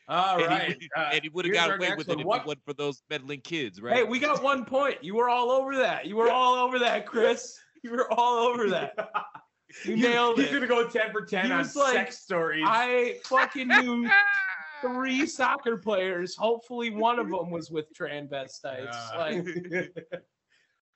All 0.06 0.38
and 0.38 0.46
right. 0.48 0.76
he, 0.78 0.88
uh, 0.96 1.10
and 1.14 1.22
he 1.22 1.28
would 1.30 1.46
have 1.46 1.54
got 1.54 1.70
away 1.74 1.94
with 1.96 2.08
one. 2.08 2.18
it 2.18 2.20
if 2.20 2.26
What- 2.26 2.42
it 2.42 2.46
wasn't 2.46 2.64
for 2.66 2.74
those 2.74 3.02
meddling 3.10 3.40
kids, 3.40 3.80
right? 3.80 3.96
Hey, 3.96 4.02
we 4.04 4.18
got 4.18 4.42
one 4.42 4.64
point. 4.64 5.02
You 5.02 5.14
were 5.16 5.28
all 5.30 5.50
over 5.50 5.74
that. 5.78 6.06
You 6.06 6.14
were 6.16 6.30
all 6.30 6.54
over 6.54 6.78
that, 6.78 7.06
Chris. 7.06 7.58
You 7.82 7.90
were 7.92 8.12
all 8.12 8.46
over 8.46 8.68
that. 8.70 8.94
You 9.84 9.96
nailed 9.96 10.38
He's 10.38 10.48
it. 10.48 10.52
gonna 10.52 10.66
go 10.68 10.86
10 10.88 11.10
for 11.10 11.22
10 11.24 11.46
He 11.46 11.50
on 11.52 11.58
like, 11.74 11.94
sex 11.94 12.18
stories. 12.20 12.64
I 12.66 13.16
fucking 13.24 13.66
knew 13.66 14.08
three 14.84 15.26
soccer 15.26 15.76
players. 15.76 16.36
Hopefully, 16.36 16.90
one 16.90 17.18
of 17.18 17.28
them 17.30 17.50
was 17.50 17.70
with 17.70 17.92
transvestites. 17.94 18.92
Uh, 18.92 19.18
Like, 19.18 19.44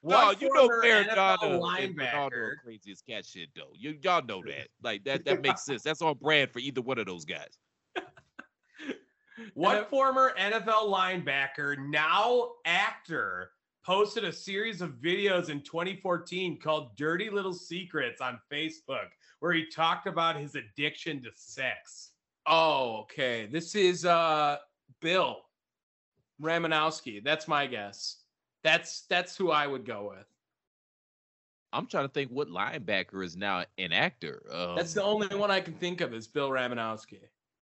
no, 0.03 0.17
What 0.17 0.41
you 0.41 0.53
know 0.53 0.69
former 0.69 0.83
Maradona 0.83 1.37
NFL 1.39 1.43
and 1.43 1.99
linebacker 1.99 2.33
are 2.33 2.57
crazy 2.63 2.93
as 2.93 3.03
cat 3.03 3.25
shit 3.25 3.49
though. 3.57 3.73
You 3.75 3.99
y'all 4.03 4.25
know 4.25 4.43
that. 4.47 4.69
Like 4.83 5.05
that 5.05 5.25
that 5.25 5.43
makes 5.43 5.65
sense. 5.65 5.83
That's 5.83 6.03
on 6.03 6.17
brand 6.21 6.51
for 6.51 6.59
either 6.59 6.81
one 6.83 6.99
of 6.99 7.07
those 7.07 7.25
guys. 7.25 7.59
What 9.55 9.89
former 9.89 10.33
NFL 10.39 10.89
linebacker, 10.93 11.79
now 11.79 12.53
actor, 12.65 13.51
posted 13.85 14.25
a 14.25 14.33
series 14.33 14.83
of 14.83 14.95
videos 14.95 15.49
in 15.49 15.63
2014 15.63 16.59
called 16.61 16.97
Dirty 16.97 17.31
Little 17.31 17.53
Secrets 17.53 18.21
on 18.21 18.41
Facebook, 18.53 19.09
where 19.41 19.53
he 19.53 19.67
talked 19.67 20.07
about 20.07 20.37
his 20.37 20.57
addiction 20.57 21.23
to 21.23 21.31
sex? 21.35 22.13
Oh, 22.49 23.01
okay. 23.03 23.47
This 23.47 23.75
is 23.75 24.05
uh 24.05 24.57
Bill 25.01 25.39
Ramanowski. 26.43 27.23
That's 27.23 27.47
my 27.49 27.67
guess. 27.67 28.17
That's 28.65 29.03
that's 29.09 29.37
who 29.37 29.51
I 29.51 29.67
would 29.67 29.85
go 29.87 30.09
with. 30.17 30.27
I'm 31.73 31.87
trying 31.87 32.07
to 32.07 32.13
think 32.13 32.31
what 32.31 32.49
linebacker 32.49 33.23
is 33.25 33.37
now 33.37 33.65
an 33.77 33.93
actor. 33.93 34.43
Um, 34.51 34.75
That's 34.77 34.95
the 34.95 35.03
only 35.03 35.27
one 35.37 35.51
I 35.51 35.61
can 35.61 35.75
think 35.75 36.01
of 36.01 36.15
is 36.15 36.27
Bill 36.27 36.49
Ramanowski. 36.49 37.21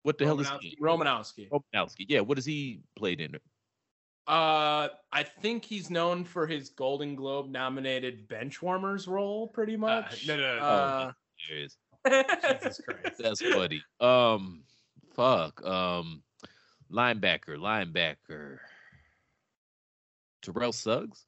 what 0.05 0.19
the 0.19 0.25
hell 0.25 0.39
is 0.39 0.49
he? 0.61 0.79
Romanowski. 0.81 1.49
Romanowski. 1.51 2.07
Yeah, 2.09 2.21
what 2.21 2.39
has 2.39 2.45
he 2.47 2.81
played 2.97 3.21
in? 3.21 3.35
Uh, 4.29 4.89
I 5.11 5.25
think 5.43 5.65
he's 5.65 5.91
known 5.91 6.25
for 6.25 6.47
his 6.47 6.69
Golden 6.69 7.17
Globe 7.17 7.51
nominated 7.51 8.29
benchwarmers 8.29 9.09
role, 9.09 9.49
pretty 9.49 9.77
much. 9.77 10.29
no, 10.29 10.37
no, 10.37 10.43
no. 10.59 10.63
Uh, 10.63 11.13
There 11.49 11.59
it 11.59 11.65
is. 11.65 11.77
Jesus 12.07 12.81
Christ. 12.85 13.19
That's 13.19 13.41
funny. 13.43 13.83
Um, 14.01 14.63
fuck. 15.15 15.65
Um, 15.65 16.23
linebacker, 16.93 17.57
linebacker. 17.59 18.59
Terrell 20.43 20.73
Suggs. 20.73 21.25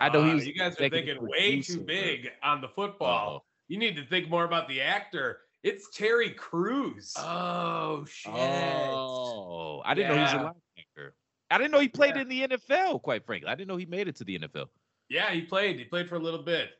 I 0.00 0.08
know 0.08 0.24
he 0.24 0.30
Uh, 0.30 0.34
was 0.34 0.46
You 0.46 0.54
guys 0.54 0.72
are 0.74 0.88
thinking 0.88 1.18
way 1.20 1.60
too 1.60 1.74
for- 1.78 1.80
big 1.84 2.30
on 2.42 2.60
the 2.60 2.68
football. 2.68 3.36
Uh-oh. 3.36 3.44
You 3.68 3.78
need 3.78 3.96
to 3.96 4.04
think 4.06 4.28
more 4.28 4.44
about 4.44 4.68
the 4.68 4.80
actor. 4.80 5.40
It's 5.62 5.88
Terry 5.96 6.30
Crews. 6.30 7.14
oh 7.18 8.04
shit! 8.06 8.32
Oh, 8.34 9.80
I 9.84 9.94
didn't 9.94 10.10
know 10.10 10.16
he 10.16 10.22
was 10.22 10.32
a 10.32 10.36
linebacker. 10.98 11.10
I 11.50 11.58
didn't 11.58 11.70
know 11.70 11.78
he 11.80 11.88
played 11.88 12.16
Yeah. 12.16 12.22
in 12.22 12.28
the 12.28 12.42
NFL. 12.48 13.02
Quite 13.02 13.24
frankly, 13.26 13.48
I 13.48 13.54
didn't 13.54 13.68
know 13.68 13.76
he 13.76 13.86
made 13.86 14.08
it 14.08 14.16
to 14.16 14.24
the 14.24 14.38
NFL. 14.38 14.66
yeah, 15.08 15.30
he 15.30 15.42
played. 15.42 15.78
He 15.78 15.84
played 15.84 16.08
for 16.08 16.16
a 16.16 16.18
little 16.18 16.42
bit. 16.42 16.70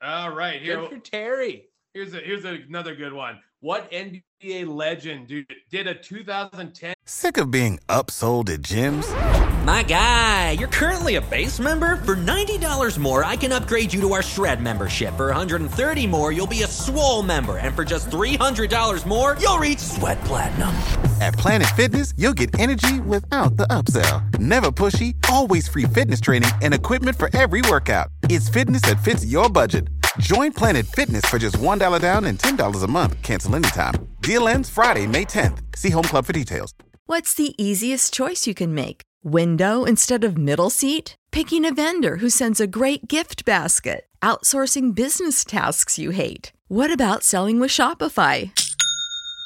All 0.00 0.30
right, 0.30 0.62
here. 0.62 0.76
Good 0.80 0.90
for 0.90 0.98
Terry. 1.00 1.69
Here's 1.92 2.14
a 2.14 2.18
here's 2.18 2.44
another 2.44 2.94
good 2.94 3.12
one. 3.12 3.40
What 3.58 3.90
NBA 3.90 4.68
legend 4.68 5.26
did, 5.26 5.44
did 5.72 5.88
a 5.88 5.94
2010 5.94 6.94
Sick 7.04 7.36
of 7.36 7.50
being 7.50 7.80
upsold 7.88 8.48
at 8.48 8.60
gyms? 8.60 9.04
My 9.64 9.82
guy, 9.82 10.52
you're 10.52 10.68
currently 10.68 11.16
a 11.16 11.20
base 11.20 11.58
member. 11.58 11.96
For 11.96 12.14
$90 12.14 12.96
more, 12.96 13.24
I 13.24 13.34
can 13.34 13.50
upgrade 13.50 13.92
you 13.92 14.00
to 14.02 14.12
our 14.12 14.22
Shred 14.22 14.62
membership. 14.62 15.16
For 15.16 15.26
130 15.26 16.06
more, 16.06 16.30
you'll 16.30 16.46
be 16.46 16.62
a 16.62 16.68
swole 16.68 17.24
member. 17.24 17.56
And 17.56 17.74
for 17.74 17.84
just 17.84 18.08
$300 18.08 19.04
more, 19.04 19.36
you'll 19.40 19.58
reach 19.58 19.80
Sweat 19.80 20.20
Platinum. 20.20 20.70
At 21.20 21.34
Planet 21.34 21.68
Fitness, 21.74 22.14
you'll 22.16 22.34
get 22.34 22.58
energy 22.60 23.00
without 23.00 23.56
the 23.56 23.66
upsell. 23.66 24.38
Never 24.38 24.70
pushy, 24.70 25.16
always 25.28 25.66
free 25.66 25.86
fitness 25.86 26.20
training 26.20 26.50
and 26.62 26.72
equipment 26.72 27.18
for 27.18 27.28
every 27.36 27.62
workout. 27.62 28.10
It's 28.24 28.48
fitness 28.48 28.82
that 28.82 29.02
fits 29.02 29.26
your 29.26 29.50
budget. 29.50 29.88
Join 30.20 30.52
Planet 30.52 30.86
Fitness 30.86 31.24
for 31.24 31.38
just 31.38 31.56
$1 31.58 32.00
down 32.00 32.26
and 32.26 32.38
$10 32.38 32.84
a 32.84 32.86
month. 32.86 33.22
Cancel 33.22 33.56
anytime. 33.56 33.94
Deal 34.20 34.48
ends 34.48 34.68
Friday, 34.68 35.06
May 35.06 35.24
10th. 35.24 35.62
See 35.76 35.90
Home 35.90 36.04
Club 36.04 36.26
for 36.26 36.32
details. 36.34 36.74
What's 37.06 37.32
the 37.32 37.54
easiest 37.56 38.12
choice 38.12 38.46
you 38.46 38.54
can 38.54 38.74
make? 38.74 39.00
Window 39.24 39.84
instead 39.84 40.22
of 40.22 40.36
middle 40.36 40.68
seat? 40.68 41.14
Picking 41.32 41.64
a 41.64 41.72
vendor 41.72 42.16
who 42.16 42.28
sends 42.28 42.60
a 42.60 42.66
great 42.66 43.08
gift 43.08 43.46
basket? 43.46 44.06
Outsourcing 44.20 44.94
business 44.94 45.42
tasks 45.42 45.98
you 45.98 46.10
hate? 46.10 46.52
What 46.68 46.92
about 46.92 47.22
selling 47.24 47.58
with 47.58 47.70
Shopify? 47.70 48.50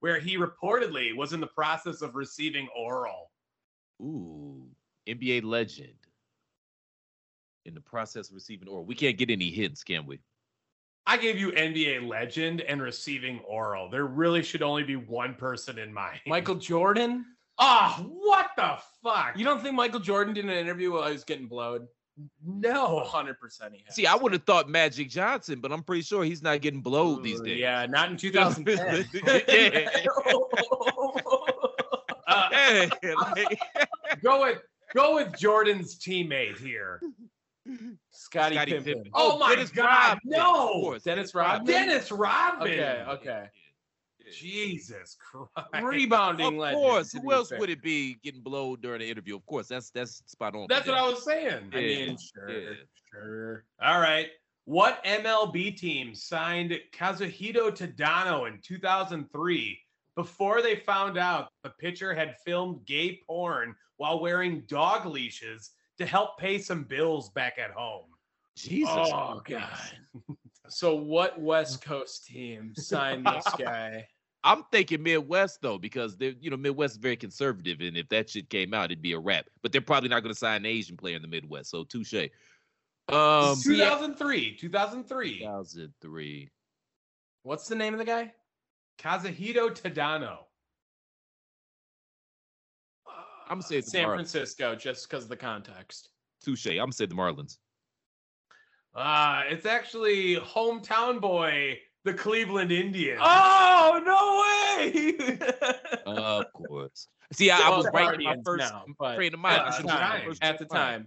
where 0.00 0.18
he 0.18 0.36
reportedly 0.36 1.14
was 1.14 1.32
in 1.32 1.40
the 1.40 1.46
process 1.46 2.02
of 2.02 2.14
receiving 2.14 2.68
oral. 2.76 3.30
Ooh, 4.02 4.66
NBA 5.06 5.44
legend. 5.44 5.94
In 7.66 7.74
the 7.74 7.80
process 7.80 8.28
of 8.30 8.34
receiving 8.34 8.68
oral, 8.68 8.84
we 8.84 8.94
can't 8.94 9.18
get 9.18 9.30
any 9.30 9.50
hints, 9.50 9.84
can 9.84 10.06
we? 10.06 10.18
I 11.06 11.16
gave 11.16 11.38
you 11.38 11.50
NBA 11.52 12.08
legend 12.08 12.62
and 12.62 12.80
receiving 12.80 13.40
oral. 13.40 13.90
There 13.90 14.06
really 14.06 14.42
should 14.42 14.62
only 14.62 14.82
be 14.82 14.96
one 14.96 15.34
person 15.34 15.78
in 15.78 15.92
mind. 15.92 16.20
Michael 16.26 16.54
Jordan. 16.54 17.24
Ah, 17.58 18.02
what 18.06 18.50
the 18.56 18.78
fuck? 19.02 19.36
You 19.36 19.44
don't 19.44 19.62
think 19.62 19.74
Michael 19.74 20.00
Jordan 20.00 20.32
did 20.32 20.46
an 20.46 20.50
interview 20.50 20.92
while 20.92 21.06
he 21.06 21.12
was 21.12 21.24
getting 21.24 21.46
blowed? 21.46 21.86
No. 22.44 23.04
100% 23.06 23.34
See, 23.90 24.06
I 24.06 24.14
would 24.14 24.32
have 24.32 24.44
thought 24.44 24.68
Magic 24.68 25.08
Johnson, 25.08 25.60
but 25.60 25.72
I'm 25.72 25.82
pretty 25.82 26.02
sure 26.02 26.24
he's 26.24 26.42
not 26.42 26.60
getting 26.60 26.80
blowed 26.80 27.22
these 27.22 27.40
days. 27.40 27.58
Yeah, 27.58 27.86
not 27.86 28.10
in 28.10 28.16
2010. 28.16 29.06
Yeah. 29.48 29.88
Uh, 32.30 32.48
Hey, 32.52 32.88
like- 33.02 33.58
go 34.22 34.42
with 34.42 34.58
go 34.94 35.16
with 35.16 35.36
Jordan's 35.36 35.98
teammate 35.98 36.56
here. 36.58 37.00
Scotty, 38.12 38.54
Scottie 38.54 38.72
Pippen. 38.72 38.84
Pippen. 38.84 39.10
Oh 39.14 39.36
my 39.38 39.54
Dennis 39.56 39.70
God, 39.70 40.18
Rodman, 40.24 40.38
no! 40.38 40.98
Dennis 41.04 41.34
Rodman. 41.34 41.58
Rodman? 41.58 41.66
Dennis 41.88 42.12
Rodman. 42.12 42.68
Okay, 42.68 43.04
okay. 43.08 43.44
Jesus 44.32 45.16
Christ. 45.18 45.84
Rebounding 45.84 46.56
like 46.58 46.74
Of 46.74 46.80
legend. 46.80 46.92
course. 46.92 47.12
Who 47.12 47.32
else 47.32 47.48
fair. 47.50 47.58
would 47.58 47.70
it 47.70 47.82
be 47.82 48.14
getting 48.22 48.40
blowed 48.42 48.82
during 48.82 49.00
the 49.00 49.10
interview? 49.10 49.36
Of 49.36 49.44
course, 49.46 49.68
that's 49.68 49.90
that's 49.90 50.22
spot 50.26 50.54
on. 50.54 50.66
That's 50.68 50.86
what 50.86 50.96
I 50.96 51.08
was 51.08 51.24
saying. 51.24 51.70
I 51.72 51.78
Yeah. 51.78 52.06
mean, 52.06 52.18
sure, 52.18 52.50
Yeah. 52.50 52.74
sure. 53.12 53.64
All 53.82 54.00
right. 54.00 54.28
What 54.64 55.02
MLB 55.04 55.72
team 55.76 56.14
signed 56.14 56.78
Kazuhito 56.92 57.70
Tadano 57.70 58.46
in 58.46 58.60
2003 58.62 59.80
before 60.16 60.62
they 60.62 60.76
found 60.76 61.18
out 61.18 61.48
the 61.64 61.70
pitcher 61.70 62.14
had 62.14 62.36
filmed 62.44 62.84
gay 62.86 63.20
porn 63.26 63.74
while 63.96 64.20
wearing 64.20 64.62
dog 64.66 65.06
leashes 65.06 65.70
to 65.98 66.06
help 66.06 66.38
pay 66.38 66.58
some 66.58 66.84
bills 66.84 67.30
back 67.30 67.58
at 67.58 67.70
home? 67.72 68.06
Jesus. 68.56 68.90
Oh 68.94 69.40
god. 69.44 69.78
So 70.72 70.94
what 70.94 71.40
West 71.40 71.82
Coast 71.82 72.26
team 72.26 72.72
signed 72.76 73.26
this 73.26 73.44
guy? 73.58 74.06
I'm 74.42 74.64
thinking 74.72 75.02
Midwest 75.02 75.60
though, 75.60 75.78
because 75.78 76.16
they're 76.16 76.34
you 76.40 76.50
know 76.50 76.56
Midwest 76.56 76.94
is 76.94 76.98
very 76.98 77.16
conservative, 77.16 77.80
and 77.80 77.96
if 77.96 78.08
that 78.08 78.30
shit 78.30 78.48
came 78.48 78.72
out, 78.72 78.86
it'd 78.86 79.02
be 79.02 79.12
a 79.12 79.18
wrap. 79.18 79.46
But 79.62 79.72
they're 79.72 79.80
probably 79.80 80.08
not 80.08 80.22
going 80.22 80.34
to 80.34 80.38
sign 80.38 80.56
an 80.56 80.66
Asian 80.66 80.96
player 80.96 81.16
in 81.16 81.22
the 81.22 81.28
Midwest, 81.28 81.70
so 81.70 81.84
touche. 81.84 82.28
Um, 83.08 83.56
2003. 83.62 84.56
2003. 84.56 85.38
2003. 85.40 86.50
What's 87.42 87.68
the 87.68 87.74
name 87.74 87.94
of 87.94 87.98
the 87.98 88.04
guy? 88.04 88.32
Kazuhito 88.98 89.70
Tadano. 89.70 90.38
I'm 93.50 93.56
gonna 93.56 93.62
say 93.62 93.78
it's 93.78 93.90
San 93.90 94.06
Francisco, 94.06 94.76
just 94.76 95.08
because 95.10 95.24
of 95.24 95.28
the 95.28 95.36
context. 95.36 96.10
Touche. 96.40 96.66
I'm 96.66 96.76
gonna 96.76 96.92
say 96.92 97.06
the 97.06 97.16
Marlins. 97.16 97.58
Uh, 98.94 99.42
it's 99.48 99.66
actually 99.66 100.36
hometown 100.36 101.20
boy, 101.20 101.78
the 102.04 102.14
Cleveland 102.14 102.72
Indians. 102.72 103.20
Oh 103.22 104.00
no 104.04 104.40
way! 104.42 105.38
Of 106.06 106.46
course. 106.52 107.06
See, 107.32 107.50
I, 107.50 107.58
I 107.60 107.76
was 107.76 107.84
the 107.84 107.90
right 107.92 108.14
in 108.14 108.24
my 108.24 108.36
first 108.44 108.64
now, 108.72 108.84
but 108.98 109.14
frame 109.16 109.34
of 109.34 109.38
at 109.38 109.40
mind. 109.40 109.58
the 109.58 109.64
I 109.66 109.70
should've 109.76 109.90
time- 109.90 110.36
At 110.42 110.58
the 110.58 110.66
frame 110.66 111.06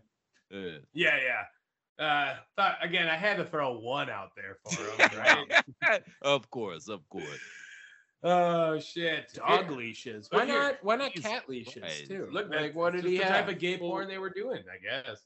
of 0.52 0.62
time, 0.62 0.82
Yeah, 0.94 1.18
yeah. 1.18 2.04
Uh, 2.06 2.36
thought 2.56 2.78
again, 2.82 3.08
I 3.10 3.16
had 3.16 3.38
to 3.38 3.46
throw 3.46 3.78
one 3.80 4.10
out 4.10 4.30
there 4.36 4.58
for 4.64 4.84
him, 5.02 5.10
right? 5.90 6.02
Of 6.22 6.50
course, 6.50 6.88
of 6.88 7.08
course. 7.10 7.40
oh 8.24 8.80
shit, 8.80 9.34
dog 9.34 9.68
Here- 9.68 9.78
leashes. 9.78 10.30
Look 10.32 10.42
Why 10.42 10.46
here. 10.48 10.60
not? 10.62 10.76
Why 10.84 10.96
not 10.96 11.14
cat 11.16 11.44
leashes 11.50 11.82
right. 11.84 12.06
too? 12.08 12.30
Look, 12.32 12.50
like 12.50 12.62
that's 12.62 12.76
what 12.76 12.94
did 12.94 13.04
he 13.06 13.18
the 13.18 13.24
have? 13.26 13.46
type 13.46 13.50
of 13.50 13.60
gay 13.60 13.78
porn 13.78 14.08
they 14.08 14.18
were 14.20 14.30
doing, 14.32 14.64
I 14.72 14.78
guess. 14.82 15.20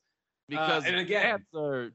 Because 0.49 0.85
and 0.85 0.95
again- 0.95 1.21
cats 1.23 1.53
are 1.55 1.91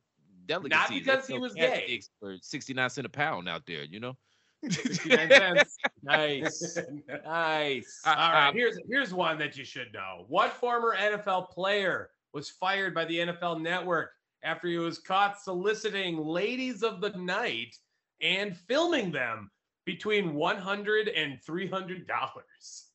delicacy. 0.47 1.01
because 1.01 1.27
he 1.27 1.39
was 1.39 1.55
cat 1.55 1.87
gay. 1.87 2.01
For 2.21 2.37
69 2.41 2.91
cent 2.91 3.07
a 3.07 3.11
pound 3.11 3.49
out 3.49 3.63
there, 3.67 3.85
you 3.85 4.01
know? 4.01 4.15
69 4.71 5.29
cents. 5.29 5.77
Nice, 6.03 6.79
nice. 7.25 8.01
Uh, 8.07 8.09
All 8.17 8.33
right, 8.33 8.49
um, 8.49 8.55
here's 8.55 8.79
here's 8.89 9.13
one 9.13 9.39
that 9.39 9.57
you 9.57 9.65
should 9.65 9.93
know. 9.93 10.25
What 10.29 10.53
former 10.53 10.95
NFL 10.97 11.51
player 11.51 12.11
was 12.33 12.49
fired 12.51 12.95
by 12.95 13.05
the 13.07 13.19
NFL 13.19 13.61
Network 13.61 14.11
after 14.45 14.69
he 14.69 14.79
was 14.79 14.99
caught 14.99 15.41
soliciting 15.41 16.17
ladies 16.25 16.83
of 16.83 17.01
the 17.01 17.11
night 17.11 17.77
and 18.21 18.57
filming 18.57 19.11
them 19.11 19.51
between 19.85 20.33
100 20.35 21.09
and 21.09 21.41
300 21.45 22.07
dollars? 22.07 22.87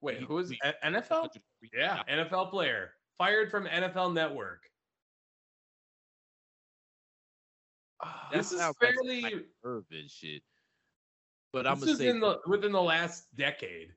Wait, 0.00 0.20
You- 0.20 0.26
who 0.26 0.38
is 0.38 0.48
we- 0.50 0.60
NFL? 0.82 1.28
Yeah, 1.74 2.02
NFL 2.10 2.50
player 2.50 2.92
fired 3.18 3.50
from 3.50 3.66
NFL 3.66 4.12
Network. 4.14 4.62
Ah, 8.02 8.28
That 8.30 8.38
This 8.38 8.52
is 8.52 8.58
sounds 8.58 8.76
like 8.80 8.94
some 8.94 9.04
fairly 9.04 9.44
Irvin 9.62 10.06
shit. 10.08 10.42
But 11.52 11.66
I'm 11.66 11.78
gonna 11.78 11.92
is 11.92 11.98
say 11.98 12.08
in 12.08 12.20
the 12.20 12.40
within 12.46 12.72
the 12.72 12.82
last 12.82 13.26
decade. 13.36 13.92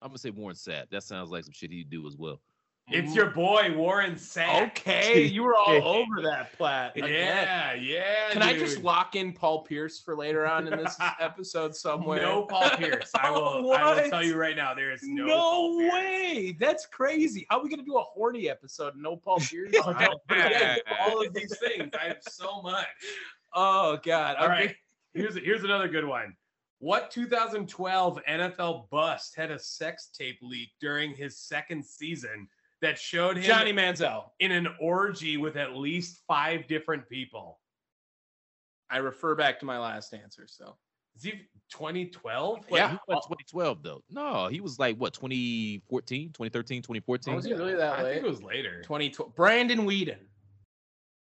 I'm 0.00 0.08
gonna 0.08 0.18
say 0.18 0.30
Warren 0.30 0.56
Sapp. 0.56 0.88
That 0.90 1.02
sounds 1.02 1.30
like 1.30 1.44
some 1.44 1.52
shit 1.52 1.70
he'd 1.70 1.90
do 1.90 2.06
as 2.06 2.16
well. 2.16 2.40
It's 2.88 3.16
your 3.16 3.30
boy 3.30 3.74
Warren 3.76 4.14
Sapp. 4.14 4.68
Okay, 4.68 5.22
you 5.24 5.42
were 5.42 5.56
all 5.56 5.82
over 5.82 6.22
that, 6.22 6.52
Platt. 6.52 6.96
again. 6.96 7.10
Yeah, 7.10 7.74
yeah. 7.74 8.30
Can 8.30 8.42
I 8.42 8.56
just 8.56 8.84
lock 8.84 9.16
in 9.16 9.32
Paul 9.32 9.64
Pierce 9.64 9.98
for 9.98 10.16
later 10.16 10.46
on 10.46 10.68
in 10.72 10.78
this 10.78 10.96
episode 11.20 11.74
somewhere? 11.74 12.22
No 12.22 12.42
Paul 12.44 12.70
Pierce. 12.70 13.10
I 13.18 13.30
will. 13.30 13.72
I 13.72 14.02
will 14.02 14.08
tell 14.08 14.22
you 14.22 14.36
right 14.36 14.54
now, 14.54 14.72
there 14.72 14.92
is 14.92 15.00
no. 15.02 15.24
No, 15.26 15.34
Paul 15.36 15.78
way. 15.78 16.56
That's 16.60 16.86
crazy. 16.86 17.44
How 17.50 17.58
are 17.58 17.64
we 17.64 17.70
gonna 17.70 17.82
do 17.82 17.96
a 17.98 18.02
horny 18.02 18.48
episode? 18.48 18.94
No 18.96 19.16
Paul 19.16 19.40
Pierce. 19.40 19.74
Oh, 19.84 19.92
don't 19.92 20.20
forget 20.28 20.82
all 21.00 21.26
of 21.26 21.34
these 21.34 21.58
things. 21.58 21.90
I 22.00 22.06
have 22.06 22.22
so 22.28 22.62
much. 22.62 22.86
oh 23.52 23.98
God. 24.04 24.36
All 24.36 24.44
Okay. 24.44 24.52
right. 24.66 24.76
Here's 25.12 25.34
here's 25.36 25.64
another 25.64 25.88
good 25.88 26.04
one. 26.04 26.36
What 26.78 27.10
2012 27.10 28.20
NFL 28.28 28.90
bust 28.90 29.34
had 29.34 29.50
a 29.50 29.58
sex 29.58 30.10
tape 30.16 30.38
leak 30.42 30.68
during 30.80 31.14
his 31.14 31.36
second 31.38 31.84
season 31.84 32.46
that 32.86 32.98
showed 32.98 33.36
him 33.36 33.42
Johnny 33.42 33.72
Manziel. 33.72 34.30
in 34.40 34.52
an 34.52 34.68
orgy 34.80 35.36
with 35.36 35.56
at 35.56 35.76
least 35.76 36.22
five 36.28 36.66
different 36.68 37.08
people? 37.08 37.58
I 38.88 38.98
refer 38.98 39.34
back 39.34 39.58
to 39.60 39.66
my 39.66 39.78
last 39.78 40.14
answer. 40.14 40.46
So 40.48 40.76
Is 41.16 41.24
he 41.24 41.32
2012? 41.72 42.66
Wait, 42.70 42.78
Yeah. 42.78 42.90
he 42.92 42.96
2012 43.08 43.82
though. 43.82 44.02
No, 44.10 44.46
he 44.46 44.60
was 44.60 44.78
like 44.78 44.96
what 44.96 45.12
2014, 45.14 46.28
2013, 46.28 46.82
2014. 46.82 47.32
Oh, 47.32 47.36
was 47.36 47.44
he 47.46 47.52
really 47.54 47.74
that 47.74 47.98
I 47.98 48.02
late? 48.02 48.12
think 48.14 48.26
it 48.26 48.28
was 48.30 48.42
later. 48.42 48.82
2012. 48.82 49.34
Brandon 49.34 49.80
Weeden. 49.80 50.18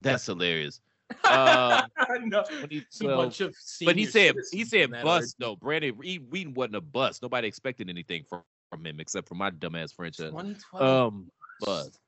That's 0.01 0.27
hilarious. 0.27 0.81
Uh, 1.25 1.83
no, 2.25 2.41
it's 2.41 2.51
a 2.51 2.67
2012. 2.69 3.17
bunch 3.19 3.41
of 3.43 3.55
But 3.85 3.97
he 3.97 4.07
said 4.07 4.35
he 4.51 4.65
said 4.65 4.91
bust 5.03 5.37
though. 5.39 5.57
Brandon 5.57 5.95
he, 6.03 6.19
Weeden 6.19 6.55
wasn't 6.55 6.77
a 6.77 6.81
bust. 6.81 7.21
Nobody 7.21 7.47
expected 7.49 7.91
anything 7.91 8.25
from, 8.31 8.41
from 8.71 8.87
him 8.87 8.99
except 8.99 9.29
for 9.29 9.35
my 9.35 9.51
dumbass 9.51 9.93
orgy. 9.99 10.15
franchise. 10.17 10.31
2012. 10.31 11.13
Um, 11.13 11.31
bust. 11.65 11.99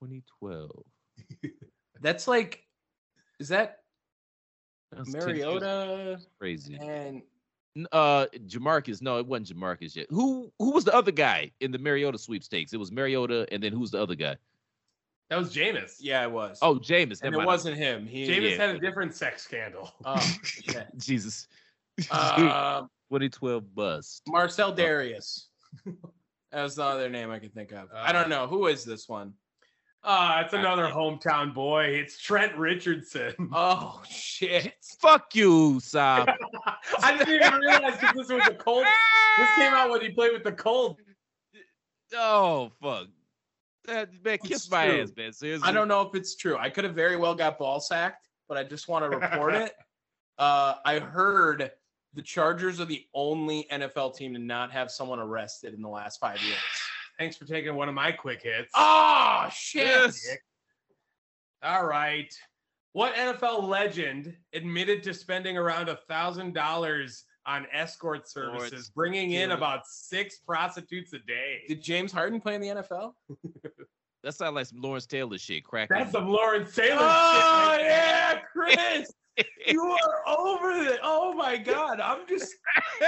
2012. 0.00 0.70
That's 2.00 2.28
like, 2.28 2.64
is 3.40 3.48
that 3.48 3.80
That's 4.92 5.12
Mariota 5.12 6.18
Crazy. 6.38 6.76
and 6.80 7.22
Uh, 7.92 8.26
Jamarcus. 8.46 9.00
No, 9.02 9.18
it 9.18 9.26
wasn't 9.26 9.58
Jamarcus 9.58 9.96
yet. 9.96 10.06
Who 10.10 10.52
who 10.58 10.70
was 10.72 10.84
the 10.84 10.94
other 10.94 11.10
guy 11.12 11.50
in 11.60 11.70
the 11.72 11.78
Mariota 11.78 12.18
sweepstakes? 12.18 12.72
It 12.72 12.76
was 12.78 12.92
Mariota, 12.92 13.46
and 13.50 13.62
then 13.62 13.72
who's 13.72 13.90
the 13.90 14.00
other 14.00 14.14
guy? 14.14 14.36
That 15.30 15.38
was 15.38 15.54
Jameis. 15.54 15.96
yeah, 16.00 16.22
it 16.22 16.30
was. 16.30 16.58
Oh, 16.60 16.74
Jameis. 16.76 17.22
and 17.22 17.34
it 17.34 17.38
mind. 17.38 17.46
wasn't 17.46 17.76
him. 17.76 18.06
He 18.06 18.28
Jameis 18.28 18.50
yeah. 18.52 18.66
had 18.66 18.76
a 18.76 18.78
different 18.78 19.14
sex 19.14 19.42
scandal. 19.42 19.90
Oh. 20.04 20.34
Jesus. 20.98 21.48
Um, 22.10 22.90
2012 23.10 23.74
bust. 23.74 24.22
Marcell 24.28 24.72
Dareus. 24.74 25.46
That 26.54 26.62
was 26.62 26.76
the 26.76 26.84
other 26.84 27.08
name 27.08 27.30
I 27.30 27.38
could 27.38 27.52
think 27.52 27.72
of. 27.72 27.88
I 27.94 28.12
don't 28.12 28.28
know 28.28 28.46
who 28.46 28.66
is 28.68 28.84
this 28.84 29.08
one. 29.08 29.34
Ah, 30.06 30.40
it's 30.42 30.52
another 30.52 30.84
hometown 30.84 31.54
boy. 31.54 31.84
It's 31.86 32.20
Trent 32.20 32.54
Richardson. 32.56 33.34
Oh 33.52 34.02
shit! 34.08 34.74
Fuck 35.00 35.34
you, 35.34 35.74
Saab. 35.80 36.34
I 37.02 37.16
didn't 37.16 37.34
even 37.34 37.54
realize 37.60 37.98
that 38.00 38.14
this 38.14 38.28
was 38.28 38.44
the 38.46 38.54
Colts. 38.54 38.88
This 39.38 39.48
came 39.56 39.72
out 39.72 39.90
when 39.90 40.00
he 40.02 40.10
played 40.10 40.32
with 40.32 40.44
the 40.44 40.52
Colts. 40.52 41.00
oh 42.14 42.70
fuck. 42.82 43.06
That, 43.86 44.08
man, 44.24 44.38
kiss 44.38 44.62
It's 44.62 44.70
my 44.70 44.88
true. 44.88 45.02
ass, 45.02 45.12
man. 45.16 45.32
Seriously. 45.32 45.68
I 45.68 45.72
don't 45.72 45.88
know 45.88 46.02
if 46.02 46.14
it's 46.14 46.36
true. 46.36 46.56
I 46.56 46.70
could 46.70 46.84
have 46.84 46.94
very 46.94 47.16
well 47.16 47.34
got 47.34 47.58
ball 47.58 47.80
sacked, 47.80 48.28
but 48.48 48.56
I 48.56 48.64
just 48.64 48.88
want 48.88 49.10
to 49.10 49.16
report 49.18 49.54
it. 49.64 49.72
Uh, 50.38 50.74
I 50.84 50.98
heard 51.00 51.70
the 52.14 52.22
Chargers 52.22 52.80
are 52.80 52.84
the 52.84 53.04
only 53.14 53.66
NFL 53.72 54.16
team 54.16 54.32
to 54.34 54.38
not 54.38 54.70
have 54.72 54.90
someone 54.90 55.18
arrested 55.18 55.74
in 55.74 55.82
the 55.82 55.88
last 55.88 56.20
five 56.20 56.40
years. 56.42 56.58
Thanks 57.18 57.36
for 57.36 57.44
taking 57.44 57.74
one 57.74 57.88
of 57.88 57.94
my 57.94 58.12
quick 58.12 58.42
hits. 58.42 58.70
Oh 58.74 59.48
shit! 59.52 59.86
Yes. 59.86 60.28
All 61.62 61.86
right. 61.86 62.32
What 62.92 63.14
NFL 63.14 63.64
legend 63.68 64.36
admitted 64.52 65.02
to 65.04 65.14
spending 65.14 65.56
around 65.56 65.88
a 65.88 65.96
thousand 66.08 66.54
dollars 66.54 67.24
on 67.46 67.66
escort 67.72 68.28
services, 68.28 68.70
Lawrence 68.72 68.88
bringing 68.94 69.30
in 69.32 69.48
Taylor. 69.48 69.54
about 69.58 69.86
six 69.86 70.38
prostitutes 70.38 71.12
a 71.12 71.18
day? 71.20 71.62
Did 71.68 71.82
James 71.82 72.10
Harden 72.12 72.40
play 72.40 72.54
in 72.54 72.60
the 72.60 72.68
NFL? 72.68 73.12
That 74.22 74.32
sounds 74.34 74.54
like 74.54 74.64
some 74.64 74.80
Lawrence 74.80 75.04
Taylor 75.04 75.36
shit. 75.36 75.64
Crack. 75.64 75.90
That's 75.90 76.12
some 76.12 76.30
Lawrence 76.30 76.74
Taylor 76.74 76.96
Oh 76.98 77.72
shit. 77.76 77.82
right 77.82 77.82
there. 77.82 77.90
yeah, 77.90 78.40
Chris, 78.50 79.12
you 79.66 79.82
are 79.82 80.22
over 80.28 80.70
it. 80.72 81.00
Oh 81.02 81.32
my 81.34 81.56
god, 81.56 82.00
I'm 82.00 82.26
just 82.28 82.54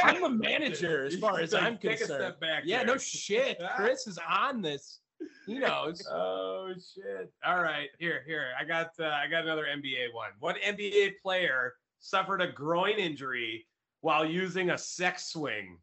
I'm 0.04 0.20
the 0.20 0.28
manager 0.28 1.06
as 1.06 1.16
far 1.16 1.40
as 1.40 1.52
like, 1.52 1.62
I'm 1.62 1.78
concerned. 1.78 1.98
take 1.98 2.08
a 2.08 2.14
step 2.14 2.40
back 2.40 2.62
yeah, 2.66 2.78
there. 2.78 2.86
no 2.86 2.98
shit. 2.98 3.60
Chris 3.76 4.06
is 4.06 4.18
on 4.28 4.62
this. 4.62 5.00
He 5.46 5.54
knows. 5.58 6.06
Oh 6.10 6.72
shit! 6.74 7.32
All 7.44 7.62
right, 7.62 7.88
here, 7.98 8.22
here. 8.26 8.48
I 8.60 8.64
got, 8.64 8.90
uh, 9.00 9.04
I 9.06 9.26
got 9.28 9.44
another 9.44 9.64
NBA 9.64 10.12
one. 10.12 10.30
What 10.40 10.56
NBA 10.62 11.12
player 11.22 11.74
suffered 12.00 12.42
a 12.42 12.48
groin 12.50 12.98
injury 12.98 13.66
while 14.00 14.26
using 14.26 14.70
a 14.70 14.78
sex 14.78 15.32
swing? 15.32 15.78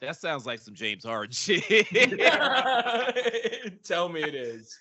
That 0.00 0.16
sounds 0.16 0.46
like 0.46 0.60
some 0.60 0.74
James 0.74 1.04
Harden 1.04 1.32
shit. 1.36 1.64
Tell 3.84 4.08
me 4.08 4.22
it 4.22 4.34
is. 4.34 4.76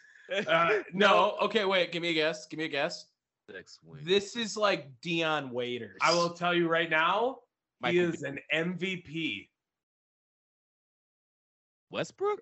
Uh, 0.48 0.80
No, 0.94 1.36
okay, 1.42 1.66
wait. 1.66 1.92
Give 1.92 2.02
me 2.02 2.10
a 2.10 2.14
guess. 2.14 2.46
Give 2.48 2.58
me 2.58 2.66
a 2.66 2.70
guess. 2.70 3.08
Sex 3.54 3.80
swing. 3.84 4.02
This 4.04 4.36
is 4.36 4.58
like 4.58 4.90
Dion 5.02 5.52
Waiters. 5.52 5.98
I 6.02 6.14
will 6.14 6.32
tell 6.32 6.54
you 6.54 6.68
right 6.68 6.90
now. 6.90 7.38
he 7.86 8.00
Michael 8.00 8.14
is 8.14 8.24
an 8.24 8.40
MVP. 8.54 9.48
Westbrook. 11.92 12.42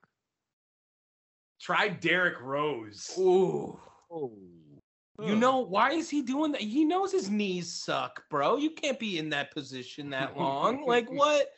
Try 1.59 1.89
Derrick 1.89 2.41
Rose. 2.41 3.11
Ooh. 3.19 3.79
Oh. 4.11 4.31
You 5.23 5.35
know 5.35 5.59
why 5.59 5.91
is 5.91 6.09
he 6.09 6.23
doing 6.23 6.51
that? 6.53 6.61
He 6.61 6.83
knows 6.83 7.11
his 7.11 7.29
knees 7.29 7.71
suck, 7.71 8.23
bro. 8.29 8.57
You 8.57 8.71
can't 8.71 8.97
be 8.97 9.19
in 9.19 9.29
that 9.29 9.51
position 9.53 10.09
that 10.11 10.35
long. 10.37 10.85
like 10.87 11.11
what? 11.11 11.49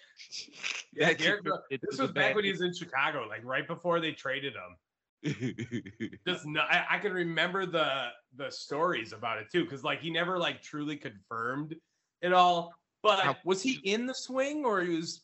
Yeah, 0.94 1.08
That 1.10 1.20
Derrick 1.20 1.44
keep 1.44 1.52
Rose. 1.52 1.60
it 1.70 1.82
to 1.82 1.88
This 1.92 2.00
was 2.00 2.12
back 2.12 2.30
back. 2.30 2.36
when 2.36 2.44
he 2.44 2.52
was 2.52 2.62
in 2.62 2.74
Chicago, 2.74 3.26
like 3.30 3.42
right 3.46 3.66
before 3.66 4.02
they 4.02 4.12
traded 4.12 4.54
him. 4.54 4.76
Just 6.28 6.46
no, 6.46 6.62
I, 6.62 6.86
I 6.92 6.98
can 6.98 7.14
remember 7.14 7.66
the 7.66 8.08
the 8.36 8.50
stories 8.50 9.14
about 9.14 9.38
it 9.38 9.48
too, 9.52 9.64
because 9.64 9.84
like 9.84 10.02
he 10.02 10.10
never 10.10 10.38
like 10.38 10.62
truly 10.62 10.98
confirmed 10.98 11.76
it 12.22 12.34
all. 12.34 12.74
But 13.02 13.24
Now, 13.24 13.38
was 13.46 13.62
he 13.62 13.80
in 13.84 14.06
the 14.06 14.14
swing 14.14 14.66
or 14.66 14.82
he 14.82 14.96
was? 14.96 15.22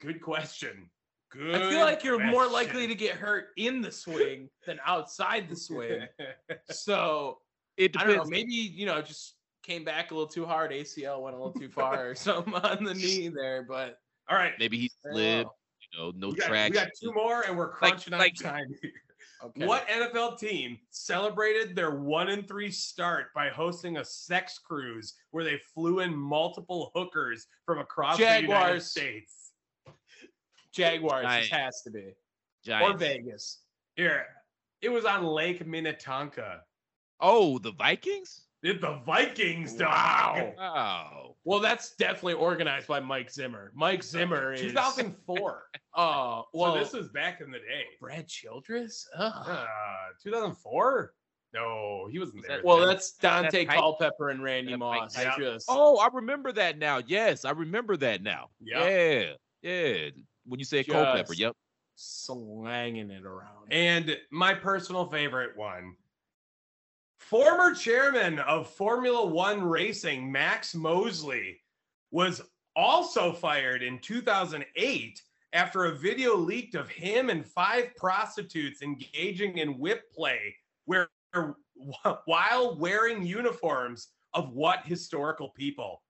good 0.00 0.20
question. 0.20 0.88
Good. 1.30 1.54
I 1.54 1.70
feel 1.70 1.80
like 1.80 2.04
you're 2.04 2.22
more 2.22 2.46
likely 2.46 2.86
to 2.86 2.94
get 2.94 3.14
hurt 3.16 3.48
in 3.56 3.80
the 3.80 3.90
swing 3.90 4.48
than 4.66 4.78
outside 4.86 5.48
the 5.48 5.56
swing. 5.56 6.06
So 6.70 7.38
it 7.76 7.96
I 7.98 8.04
don't 8.04 8.16
know. 8.16 8.24
Maybe 8.24 8.52
you 8.52 8.84
know, 8.86 9.00
just 9.00 9.34
came 9.62 9.84
back 9.84 10.10
a 10.10 10.14
little 10.14 10.28
too 10.28 10.44
hard. 10.44 10.72
ACL 10.72 11.22
went 11.22 11.36
a 11.36 11.38
little 11.38 11.58
too 11.58 11.70
far 11.70 12.10
or 12.10 12.14
something 12.14 12.54
on 12.54 12.84
the 12.84 12.94
knee 12.94 13.28
there. 13.28 13.64
But 13.66 13.96
all 14.28 14.36
right, 14.36 14.52
Maybe 14.58 14.78
he 14.78 14.90
Very 15.02 15.14
slid. 15.14 15.46
You 15.92 15.98
know, 15.98 16.12
no 16.14 16.28
we 16.28 16.36
got, 16.36 16.50
we 16.50 16.70
got 16.70 16.88
two 16.98 17.12
more, 17.12 17.42
and 17.42 17.56
we're 17.56 17.70
crunching 17.70 18.12
like- 18.12 18.34
on 18.44 18.52
time. 18.52 18.74
Here. 19.42 19.64
Okay. 19.64 19.66
What 19.66 19.88
NFL 19.88 20.38
team 20.38 20.78
celebrated 20.90 21.74
their 21.74 21.90
one 21.92 22.28
and 22.28 22.46
three 22.46 22.70
start 22.70 23.26
by 23.34 23.48
hosting 23.48 23.98
a 23.98 24.04
sex 24.04 24.58
cruise 24.58 25.14
where 25.30 25.44
they 25.44 25.58
flew 25.74 26.00
in 26.00 26.14
multiple 26.14 26.90
hookers 26.94 27.46
from 27.66 27.78
across 27.78 28.18
the 28.18 28.42
United 28.42 28.82
States? 28.82 29.52
Jaguars 30.72 31.24
Giants. 31.24 31.50
this 31.50 31.58
has 31.58 31.82
to 31.82 31.90
be. 31.90 32.14
Or 32.80 32.96
Vegas. 32.96 33.60
Here, 33.96 34.26
it 34.80 34.88
was 34.88 35.04
on 35.04 35.24
Lake 35.24 35.66
Minnetonka. 35.66 36.62
Oh, 37.20 37.58
the 37.58 37.72
Vikings? 37.72 38.46
It, 38.62 38.80
the 38.80 39.00
Vikings, 39.04 39.74
dog. 39.74 40.54
Wow. 40.56 41.08
Oh. 41.28 41.36
Well, 41.44 41.58
that's 41.58 41.96
definitely 41.96 42.34
organized 42.34 42.86
by 42.86 43.00
Mike 43.00 43.28
Zimmer. 43.30 43.72
Mike 43.74 44.02
Zimmer 44.04 44.52
is 44.52 44.60
2004. 44.60 45.62
Oh, 45.94 46.44
well, 46.54 46.72
so 46.72 46.78
this 46.78 46.92
was 46.94 47.08
back 47.10 47.42
in 47.42 47.50
the 47.50 47.58
day. 47.58 47.84
Brad 48.00 48.26
Childress. 48.26 49.06
Ugh. 49.14 49.30
Uh, 49.46 49.66
2004? 50.22 51.12
No, 51.52 52.08
he 52.10 52.18
wasn't 52.18 52.36
Was 52.38 52.46
there. 52.46 52.56
that- 52.56 52.64
Well, 52.64 52.78
then. 52.78 52.88
that's 52.88 53.12
Dante 53.12 53.50
That's 53.50 53.66
Mike- 53.68 53.76
Culpepper 53.78 54.30
and 54.30 54.42
Randy 54.42 54.74
Moss. 54.74 55.18
I 55.18 55.36
just 55.36 55.66
Oh, 55.68 55.98
I 55.98 56.08
remember 56.10 56.50
that 56.52 56.78
now. 56.78 57.02
Yes, 57.06 57.44
I 57.44 57.50
remember 57.50 57.98
that 57.98 58.22
now. 58.22 58.48
Yeah. 58.62 58.88
Yeah. 58.88 59.32
Yeah. 59.60 60.08
When 60.46 60.58
you 60.58 60.64
said 60.64 60.86
Culpepper, 60.86 61.34
yep. 61.34 61.52
slanging 61.94 63.10
it 63.10 63.24
around. 63.26 63.70
And 63.70 64.16
my 64.30 64.54
personal 64.54 65.10
favorite 65.10 65.56
one. 65.58 65.94
Former 67.32 67.74
chairman 67.74 68.40
of 68.40 68.68
Formula 68.68 69.24
One 69.24 69.62
racing, 69.62 70.30
Max 70.30 70.74
Mosley, 70.74 71.62
was 72.10 72.42
also 72.76 73.32
fired 73.32 73.82
in 73.82 73.98
2008 74.00 75.22
after 75.54 75.86
a 75.86 75.92
video 75.92 76.36
leaked 76.36 76.74
of 76.74 76.90
him 76.90 77.30
and 77.30 77.46
five 77.46 77.96
prostitutes 77.96 78.82
engaging 78.82 79.56
in 79.56 79.78
whip 79.78 80.12
play 80.14 80.54
where 80.84 81.08
while 82.26 82.76
wearing 82.76 83.24
uniforms 83.24 84.08
of 84.34 84.52
what 84.52 84.84
historical 84.84 85.48
people? 85.56 86.02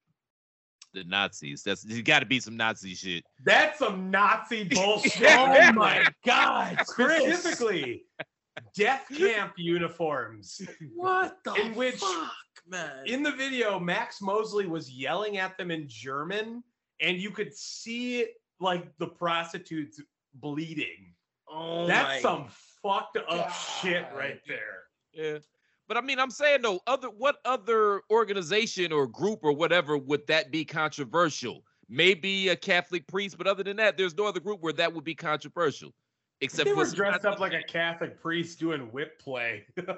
The 0.93 1.05
Nazis. 1.05 1.63
That's 1.63 1.85
you 1.85 2.03
got 2.03 2.19
to 2.19 2.27
be 2.27 2.41
some 2.41 2.57
Nazi 2.57 2.97
shit. 2.97 3.23
That's 3.45 3.79
some 3.79 4.11
Nazi 4.11 4.65
bullshit. 4.75 5.23
oh 5.39 5.73
my 5.73 6.05
God, 6.27 6.79
Chris! 6.89 7.39
Specifically, 7.39 8.07
death 8.75 9.07
camp 9.17 9.55
uniforms. 9.57 10.61
What 10.95 11.39
the 11.45 11.55
In 11.55 11.75
which- 11.75 11.97
fuck, 11.97 12.33
man? 12.67 13.07
In 13.07 13.23
the 13.23 13.33
video, 13.33 13.79
Max 13.79 14.21
Mosley 14.21 14.67
was 14.67 14.91
yelling 14.91 15.39
at 15.39 15.57
them 15.59 15.71
in 15.71 15.87
German, 15.89 16.63
and 17.01 17.17
you 17.19 17.31
could 17.31 17.55
see 17.55 18.27
like 18.61 18.97
the 18.99 19.07
prostitutes 19.07 20.01
bleeding. 20.35 21.15
oh 21.49 21.87
That's 21.87 22.23
some 22.23 22.47
fucked 22.83 23.19
up 23.29 23.53
shit 23.53 24.07
right 24.15 24.41
there. 24.47 24.85
Yeah. 25.13 25.39
But 25.89 25.97
I 25.97 26.01
mean, 26.01 26.19
I'm 26.19 26.31
saying 26.31 26.63
though, 26.63 26.81
other 26.87 27.09
what 27.09 27.37
other 27.45 28.03
organization 28.11 28.93
or 28.93 29.07
group 29.07 29.41
or 29.43 29.53
whatever 29.53 29.99
would 29.99 30.27
that 30.29 30.51
be 30.51 30.65
controversial? 30.65 31.65
Maybe 31.89 32.49
a 32.49 32.57
Catholic 32.57 33.07
priest, 33.09 33.37
but 33.37 33.47
other 33.47 33.63
than 33.63 33.77
that, 33.77 33.99
there's 33.99 34.17
no 34.17 34.25
other 34.25 34.41
group 34.41 34.61
where 34.63 34.73
that 34.75 34.93
would 34.95 35.05
be 35.05 35.15
controversial. 35.15 35.93
Except 36.43 36.65
they 36.65 36.71
for 36.73 36.79
were 36.79 36.91
dressed 36.91 37.25
up 37.25 37.39
like 37.39 37.53
a 37.53 37.63
Catholic 37.63 38.21
priest 38.21 38.59
doing 38.59 38.81
whip 38.93 39.19
play. 39.21 39.65
the. 39.77 39.97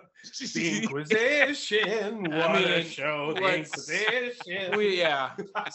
Inquisition, 0.82 2.24
what 2.24 2.32
I 2.34 2.58
a 2.60 2.76
mean, 2.78 2.84
show! 2.86 3.32
The 3.34 3.56
Inquisition. 3.58 4.76
We, 4.76 4.98
yeah, 4.98 5.30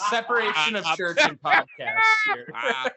separation 0.09 0.75
of 0.75 0.85
church 0.95 1.17
and 1.21 1.41
podcast 1.45 1.97
here. 2.25 2.47
Ah. 2.53 2.87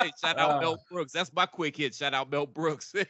hey, 0.00 0.10
shout 0.22 0.38
out 0.38 0.50
Uh. 0.50 0.60
Mel 0.60 0.82
Brooks. 0.90 1.12
That's 1.12 1.32
my 1.32 1.46
quick 1.46 1.76
hit. 1.78 1.94
Shout 1.94 2.12
out 2.14 2.30
Mel 2.30 2.46
Brooks. 2.46 2.94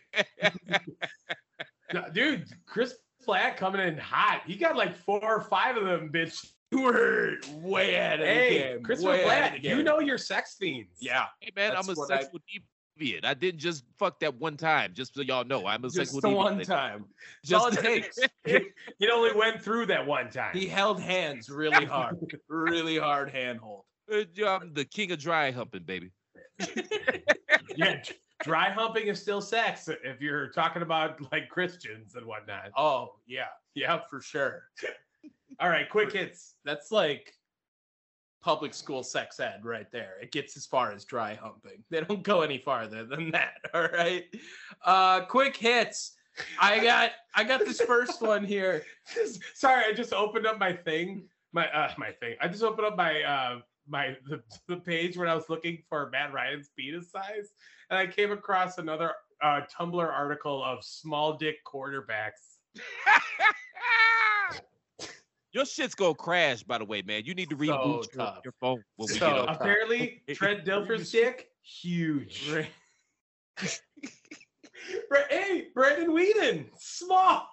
Dude, 2.14 2.46
Chris 2.66 2.94
Platt 3.22 3.56
coming 3.56 3.80
in 3.86 3.98
hot. 3.98 4.42
He 4.46 4.56
got 4.56 4.76
like 4.76 4.96
four 4.96 5.22
or 5.22 5.42
five 5.42 5.76
of 5.76 5.84
them, 5.84 6.10
bitch. 6.12 6.46
We're 6.72 7.36
way 7.56 7.94
ahead 7.96 8.20
of 8.20 8.26
the 8.26 8.32
Hey, 8.32 8.58
game. 8.58 8.82
Christopher 8.82 9.10
way 9.12 9.24
Platt, 9.24 9.62
you 9.62 9.82
know 9.82 10.00
your 10.00 10.16
sex 10.16 10.56
fiends. 10.58 10.96
Yeah, 11.00 11.26
hey 11.40 11.50
man, 11.54 11.74
That's 11.74 11.86
I'm 11.86 11.94
a 11.94 11.98
what 11.98 12.10
I- 12.10 12.20
sexual 12.22 12.40
deviant. 13.02 13.24
I 13.24 13.34
didn't 13.34 13.60
just 13.60 13.84
fuck 13.98 14.20
that 14.20 14.34
one 14.38 14.56
time. 14.56 14.92
Just 14.94 15.14
so 15.14 15.22
y'all 15.22 15.44
know, 15.44 15.66
I'm 15.66 15.84
a 15.84 15.88
just 15.90 16.14
the 16.14 16.20
deviant. 16.20 16.36
one 16.36 16.60
time. 16.62 17.04
Just 17.44 17.62
all 17.64 17.68
it 17.72 17.80
takes. 17.80 18.18
It 18.44 19.10
only 19.12 19.32
went 19.34 19.62
through 19.62 19.86
that 19.86 20.06
one 20.06 20.30
time. 20.30 20.54
He 20.54 20.66
held 20.66 21.00
hands 21.00 21.48
really 21.48 21.84
hard, 21.84 22.18
really 22.48 22.98
hard 22.98 23.30
handhold. 23.30 23.84
Uh, 24.12 24.24
I'm 24.46 24.72
the 24.74 24.84
king 24.84 25.12
of 25.12 25.18
dry 25.18 25.50
humping, 25.50 25.84
baby. 25.84 26.10
yeah, 27.76 28.02
dry 28.42 28.70
humping 28.70 29.06
is 29.08 29.20
still 29.20 29.40
sex 29.40 29.88
if 29.88 30.20
you're 30.20 30.48
talking 30.48 30.82
about 30.82 31.20
like 31.32 31.48
Christians 31.48 32.14
and 32.14 32.26
whatnot. 32.26 32.70
Oh 32.76 33.14
yeah, 33.26 33.46
Yeah. 33.74 34.00
for 34.10 34.20
sure. 34.20 34.64
All 35.60 35.68
right, 35.68 35.88
quick 35.88 36.12
hits. 36.12 36.54
That's 36.64 36.90
like 36.90 37.32
public 38.42 38.74
school 38.74 39.02
sex 39.02 39.40
ed 39.40 39.64
right 39.64 39.90
there. 39.90 40.14
It 40.20 40.32
gets 40.32 40.56
as 40.56 40.66
far 40.66 40.92
as 40.92 41.04
dry 41.04 41.34
humping. 41.34 41.84
They 41.90 42.00
don't 42.00 42.22
go 42.22 42.42
any 42.42 42.58
farther 42.58 43.04
than 43.04 43.30
that. 43.30 43.54
All 43.74 43.88
right. 43.88 44.24
Uh 44.84 45.22
quick 45.22 45.56
hits. 45.56 46.16
I 46.60 46.82
got 46.82 47.12
I 47.34 47.44
got 47.44 47.60
this 47.60 47.80
first 47.80 48.20
one 48.22 48.44
here. 48.44 48.84
Sorry, 49.54 49.84
I 49.84 49.92
just 49.92 50.12
opened 50.12 50.46
up 50.46 50.58
my 50.58 50.72
thing. 50.72 51.24
My 51.52 51.70
uh 51.72 51.92
my 51.96 52.10
thing. 52.10 52.36
I 52.40 52.48
just 52.48 52.62
opened 52.62 52.86
up 52.86 52.96
my 52.96 53.22
uh 53.22 53.60
my 53.88 54.16
the, 54.28 54.42
the 54.68 54.76
page 54.76 55.16
when 55.16 55.28
I 55.28 55.34
was 55.34 55.48
looking 55.48 55.82
for 55.88 56.10
Matt 56.10 56.32
Ryan's 56.32 56.70
penis 56.76 57.10
size, 57.10 57.50
and 57.90 57.98
I 57.98 58.06
came 58.06 58.32
across 58.32 58.78
another 58.78 59.12
uh 59.42 59.60
Tumblr 59.72 60.04
article 60.04 60.62
of 60.64 60.84
small 60.84 61.36
dick 61.36 61.56
quarterbacks. 61.64 62.58
Your 65.52 65.66
shit's 65.66 65.94
gonna 65.94 66.14
crash, 66.14 66.62
by 66.62 66.78
the 66.78 66.84
way, 66.84 67.02
man. 67.02 67.22
You 67.24 67.34
need 67.34 67.50
to 67.50 67.56
So 67.56 67.62
reboot 67.62 68.14
your, 68.14 68.32
your 68.44 68.52
phone 68.60 68.82
when 68.96 69.08
we 69.08 69.18
So 69.18 69.26
get 69.26 69.38
up. 69.38 69.46
tough. 69.48 69.56
Apparently, 69.60 70.22
Trent 70.34 70.64
Dilfer's 70.64 71.10
dick 71.12 71.48
huge. 71.62 72.48
Bra- 75.08 75.18
hey, 75.28 75.68
Brandon 75.74 76.10
Weeden, 76.10 76.70
small. 76.78 77.46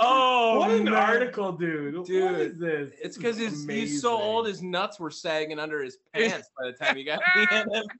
Oh, 0.00 0.58
what 0.60 0.70
an 0.70 0.84
man. 0.84 0.94
article, 0.94 1.52
dude. 1.52 1.96
What 1.96 2.06
Dude, 2.06 2.40
is 2.40 2.58
this? 2.58 2.92
It's 3.02 3.16
because 3.16 3.36
he's, 3.36 3.66
he's 3.66 4.00
so 4.00 4.16
old, 4.20 4.46
his 4.46 4.62
nuts 4.62 5.00
were 5.00 5.10
sagging 5.10 5.58
under 5.58 5.82
his 5.82 5.96
pants 6.14 6.48
by 6.58 6.66
the 6.66 6.72
time 6.72 6.96
he 6.96 7.04
got 7.04 7.20
the 7.34 7.46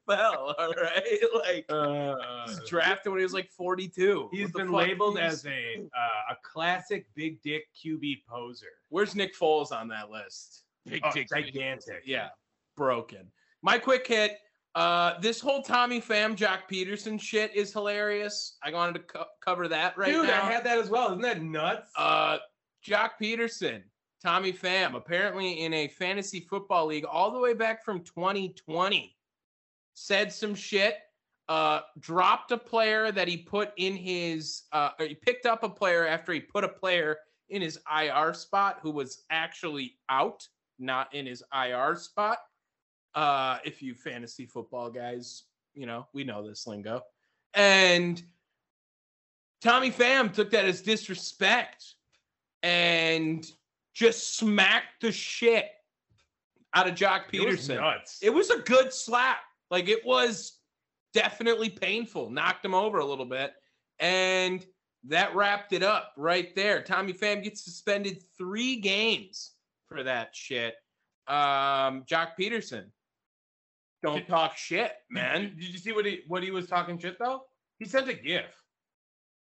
NFL. 0.09 0.55
All 0.59 0.73
right, 0.81 1.19
like 1.35 1.66
Uh, 1.69 2.15
he 2.47 2.53
was 2.53 2.61
drafted 2.69 3.11
when 3.12 3.19
he 3.19 3.25
was 3.25 3.33
like 3.33 3.51
42. 3.51 4.29
He's 4.33 4.51
been 4.53 4.70
labeled 4.70 5.19
He's- 5.19 5.33
as 5.35 5.47
a 5.47 5.83
uh, 5.97 6.33
a 6.33 6.37
classic 6.43 7.07
big 7.15 7.43
dick 7.43 7.65
QB 7.75 8.23
poser. 8.29 8.66
Where's 8.91 9.15
Nick 9.15 9.37
Foles 9.37 9.73
on 9.73 9.89
that 9.89 10.11
list? 10.11 10.65
Big 10.87 11.03
Oh, 11.05 11.11
dick. 11.12 11.29
gigantic. 11.29 12.03
Yeah, 12.07 12.29
broken. 12.77 13.31
My 13.62 13.77
quick 13.79 14.07
hit. 14.07 14.39
Uh, 14.74 15.19
this 15.20 15.40
whole 15.40 15.62
Tommy 15.62 16.01
Pham, 16.01 16.36
Joc 16.36 16.61
Pederson 16.70 17.20
shit 17.20 17.55
is 17.55 17.73
hilarious. 17.73 18.57
I 18.62 18.70
wanted 18.70 18.95
to 18.95 19.01
co- 19.01 19.24
cover 19.45 19.66
that 19.69 19.97
right 19.97 20.12
Dude, 20.12 20.27
now. 20.27 20.45
I 20.45 20.53
had 20.53 20.65
that 20.65 20.78
as 20.78 20.89
well. 20.89 21.09
Isn't 21.09 21.23
that 21.23 21.43
nuts? 21.43 21.90
Uh, 21.97 22.39
Joc 22.86 23.11
Pederson, 23.20 23.82
Tommy 24.23 24.53
Pham, 24.53 24.95
apparently 24.95 25.65
in 25.65 25.73
a 25.74 25.89
fantasy 25.89 26.40
football 26.40 26.86
league 26.86 27.05
all 27.05 27.31
the 27.31 27.39
way 27.39 27.55
back 27.55 27.85
from 27.85 28.03
2020, 28.03 29.16
said 29.95 30.32
some 30.32 30.55
shit. 30.55 30.99
Uh, 31.49 31.81
dropped 31.99 32.53
a 32.53 32.59
player 32.59 33.11
that 33.11 33.27
he 33.27 33.39
put 33.39 33.73
in 33.78 33.97
his. 33.97 34.65
Uh, 34.73 34.90
or 35.01 35.07
he 35.07 35.15
picked 35.15 35.47
up 35.47 35.62
a 35.62 35.69
player 35.69 36.07
after 36.07 36.31
he 36.32 36.40
put 36.40 36.62
a 36.62 36.69
player 36.69 37.16
in 37.49 37.62
his 37.62 37.78
IR 37.90 38.35
spot 38.35 38.78
who 38.82 38.90
was 38.90 39.24
actually 39.31 39.95
out, 40.11 40.47
not 40.78 41.12
in 41.15 41.24
his 41.27 41.43
IR 41.55 41.97
spot. 41.97 42.39
Uh, 43.19 43.59
if 43.65 43.82
you 43.82 43.95
fantasy 43.95 44.47
football 44.47 44.90
guys, 44.90 45.45
you 45.74 45.86
know 45.86 46.07
we 46.12 46.23
know 46.23 46.47
this 46.47 46.66
lingo, 46.66 47.03
and 47.55 48.23
Tommy 49.61 49.90
Pham 49.90 50.32
took 50.32 50.51
that 50.51 50.65
as 50.65 50.82
disrespect 50.82 51.95
and 52.62 53.45
just 53.95 54.36
smacked 54.36 55.01
the 55.01 55.11
shit 55.11 55.66
out 56.74 56.89
of 56.89 56.95
Joc 56.95 57.23
It 57.32 57.45
was 57.45 57.69
Pederson. 57.69 58.01
It 58.23 58.31
was 58.31 58.51
a 58.51 58.59
good 58.59 58.93
slap. 58.93 59.39
Like 59.70 59.89
it 59.89 60.05
was 60.05 60.59
definitely 61.12 61.70
painful. 61.70 62.31
Knocked 62.31 62.65
him 62.65 62.74
over 62.74 62.99
a 62.99 63.05
little 63.05 63.24
bit. 63.24 63.53
And 63.99 64.65
that 65.05 65.35
wrapped 65.35 65.73
it 65.73 65.82
up 65.82 66.12
right 66.16 66.55
there. 66.55 66.82
Tommy 66.82 67.12
Pham 67.12 67.43
gets 67.43 67.65
suspended 67.65 68.23
three 68.36 68.77
games 68.77 69.53
for 69.86 70.03
that 70.03 70.35
shit. 70.35 70.74
Um, 71.27 72.05
Joc 72.05 72.31
Pederson. 72.39 72.86
Don't 74.03 74.27
talk 74.29 74.57
shit, 74.57 74.93
man. 75.11 75.55
Did 75.59 75.73
you 75.73 75.79
see 75.79 75.93
what 75.93 76.07
he 76.07 76.20
what 76.29 76.43
he 76.43 76.51
was 76.51 76.66
talking 76.66 76.99
shit 76.99 77.19
though? 77.19 77.43
He 77.79 77.85
sent 77.85 78.09
a 78.09 78.15
GIF. 78.15 78.47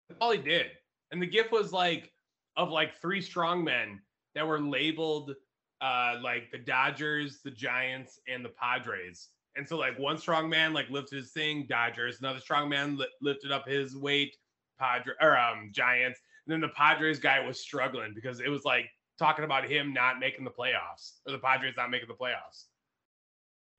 That's 0.10 0.20
all 0.20 0.32
he 0.32 0.38
did, 0.38 0.68
and 1.12 1.22
the 1.22 1.28
GIF 1.28 1.52
was 1.52 1.72
like 1.72 2.12
of 2.58 2.70
like 2.70 3.00
three 3.02 3.22
strong 3.22 3.64
men 3.64 4.02
that 4.36 4.46
were 4.46 4.60
labeled 4.60 5.34
uh, 5.82 6.20
like 6.24 6.52
the 6.52 6.58
Dodgers, 6.58 7.40
the 7.44 7.52
Giants, 7.52 8.20
and 8.28 8.46
the 8.46 8.50
Padres. 8.50 9.30
And 9.56 9.68
so, 9.68 9.78
like 9.78 9.98
one 10.00 10.18
strong 10.18 10.50
man 10.50 10.74
like 10.74 10.90
lifted 10.90 11.18
his 11.18 11.32
thing, 11.32 11.66
Dodgers. 11.68 12.20
Another 12.20 12.40
strong 12.40 12.70
man 12.70 12.98
li- 12.98 13.08
lifted 13.22 13.52
up 13.52 13.68
his 13.68 13.96
weight, 13.98 14.36
Padre 14.80 15.14
or 15.22 15.38
um 15.38 15.72
Giants. 15.74 16.20
And 16.46 16.54
then 16.54 16.62
the 16.62 16.74
Padres 16.76 17.20
guy 17.20 17.46
was 17.46 17.60
struggling 17.60 18.14
because 18.16 18.40
it 18.40 18.50
was 18.50 18.64
like 18.64 18.86
talking 19.20 19.46
about 19.46 19.70
him 19.70 19.94
not 19.94 20.20
making 20.20 20.46
the 20.46 20.52
playoffs 20.52 21.20
or 21.26 21.32
the 21.32 21.40
Padres 21.40 21.74
not 21.78 21.92
making 21.92 22.08
the 22.08 22.14
playoffs. 22.14 22.66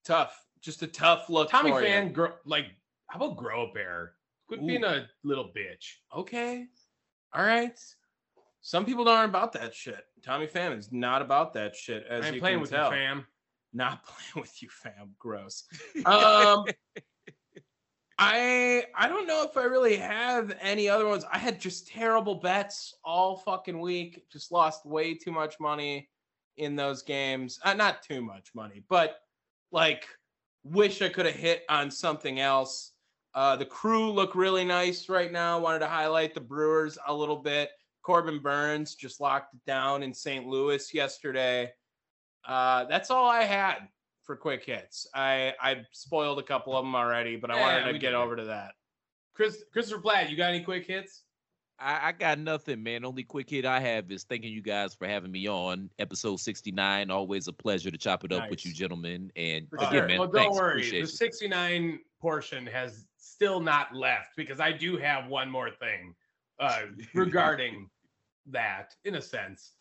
Tough. 0.04 0.36
Just 0.62 0.82
a 0.82 0.86
tough 0.86 1.28
look. 1.28 1.50
Tommy 1.50 1.70
for 1.70 1.80
you. 1.80 1.86
fan, 1.86 2.12
grow, 2.12 2.32
like 2.44 2.66
how 3.08 3.18
about 3.18 3.36
grow 3.36 3.68
a 3.68 3.72
bear? 3.72 4.12
Quit 4.48 4.66
being 4.66 4.84
a 4.84 5.06
little 5.24 5.50
bitch. 5.56 5.96
Okay. 6.16 6.66
All 7.34 7.44
right. 7.44 7.78
Some 8.60 8.84
people 8.84 9.08
aren't 9.08 9.30
about 9.30 9.52
that 9.54 9.74
shit. 9.74 10.04
Tommy 10.24 10.46
Pham 10.46 10.78
is 10.78 10.92
not 10.92 11.20
about 11.20 11.52
that 11.54 11.74
shit. 11.74 12.04
As 12.08 12.24
I 12.24 12.26
ain't 12.26 12.34
you 12.36 12.40
playing 12.40 12.60
with 12.60 12.70
tell. 12.70 12.84
you, 12.84 12.90
fam. 12.90 13.26
Not 13.72 14.04
playing 14.06 14.42
with 14.42 14.62
you, 14.62 14.68
fam. 14.70 15.14
Gross. 15.18 15.64
Um, 16.06 16.64
I 18.18 18.84
I 18.94 19.08
don't 19.08 19.26
know 19.26 19.42
if 19.42 19.56
I 19.56 19.64
really 19.64 19.96
have 19.96 20.54
any 20.60 20.88
other 20.88 21.06
ones. 21.06 21.24
I 21.32 21.38
had 21.38 21.60
just 21.60 21.88
terrible 21.88 22.36
bets 22.36 22.94
all 23.04 23.38
fucking 23.38 23.80
week. 23.80 24.24
Just 24.30 24.52
lost 24.52 24.86
way 24.86 25.14
too 25.14 25.32
much 25.32 25.56
money 25.58 26.08
in 26.56 26.76
those 26.76 27.02
games. 27.02 27.58
Uh, 27.64 27.74
not 27.74 28.02
too 28.02 28.20
much 28.22 28.50
money, 28.54 28.84
but 28.88 29.16
like 29.72 30.06
wish 30.64 31.02
I 31.02 31.08
could 31.08 31.26
have 31.26 31.34
hit 31.34 31.64
on 31.68 31.90
something 31.90 32.40
else. 32.40 32.92
Uh, 33.34 33.56
the 33.56 33.64
crew 33.66 34.10
look 34.12 34.34
really 34.34 34.64
nice 34.64 35.08
right 35.08 35.32
now. 35.32 35.58
Wanted 35.58 35.80
to 35.80 35.88
highlight 35.88 36.34
the 36.34 36.40
Brewers 36.40 36.98
a 37.06 37.14
little 37.14 37.36
bit. 37.36 37.70
Corbin 38.02 38.40
Burnes 38.40 38.94
just 38.94 39.20
locked 39.20 39.54
it 39.54 39.64
down 39.64 40.02
in 40.02 40.12
St. 40.12 40.46
Louis 40.46 40.92
yesterday. 40.92 41.72
Uh, 42.44 42.84
that's 42.84 43.10
all 43.10 43.28
I 43.28 43.44
had 43.44 43.88
for 44.22 44.36
quick 44.36 44.64
hits. 44.64 45.06
I 45.14 45.54
I 45.60 45.82
spoiled 45.92 46.38
a 46.38 46.42
couple 46.42 46.76
of 46.76 46.84
them 46.84 46.94
already, 46.94 47.36
but 47.36 47.50
I 47.50 47.56
Yeah, 47.56 47.62
wanted 47.80 47.92
to 47.92 47.98
get 47.98 48.14
over 48.14 48.36
to 48.36 48.44
that. 48.44 48.72
Chris 49.34 49.64
Christopher 49.72 50.00
Platt, 50.02 50.30
you 50.30 50.36
got 50.36 50.50
any 50.50 50.62
quick 50.62 50.86
hits? 50.86 51.22
I, 51.82 52.08
I 52.08 52.12
got 52.12 52.38
nothing, 52.38 52.82
man. 52.82 53.04
Only 53.04 53.24
quick 53.24 53.50
hit 53.50 53.64
I 53.64 53.80
have 53.80 54.10
is 54.10 54.24
thanking 54.24 54.52
you 54.52 54.62
guys 54.62 54.94
for 54.94 55.06
having 55.08 55.32
me 55.32 55.48
on 55.48 55.90
episode 55.98 56.38
69. 56.40 57.10
Always 57.10 57.48
a 57.48 57.52
pleasure 57.52 57.90
to 57.90 57.98
chop 57.98 58.24
it 58.24 58.32
up 58.32 58.48
with 58.50 58.64
you 58.64 58.72
gentlemen. 58.72 59.30
And 59.36 59.68
For 59.68 59.76
again, 59.76 59.92
sure. 59.92 60.06
man, 60.08 60.18
well, 60.20 60.28
don't 60.28 60.42
thanks. 60.44 60.58
worry. 60.58 60.70
Appreciate 60.72 61.00
The 61.00 61.04
it. 61.08 61.16
69 61.16 61.98
portion 62.20 62.66
has 62.66 63.06
still 63.16 63.60
not 63.60 63.94
left 63.94 64.30
because 64.36 64.60
I 64.60 64.70
do 64.72 64.96
have 64.96 65.26
one 65.26 65.50
more 65.50 65.70
thing 65.70 66.14
uh, 66.60 66.82
regarding 67.14 67.90
that, 68.46 68.94
in 69.04 69.16
a 69.16 69.22
sense. 69.22 69.72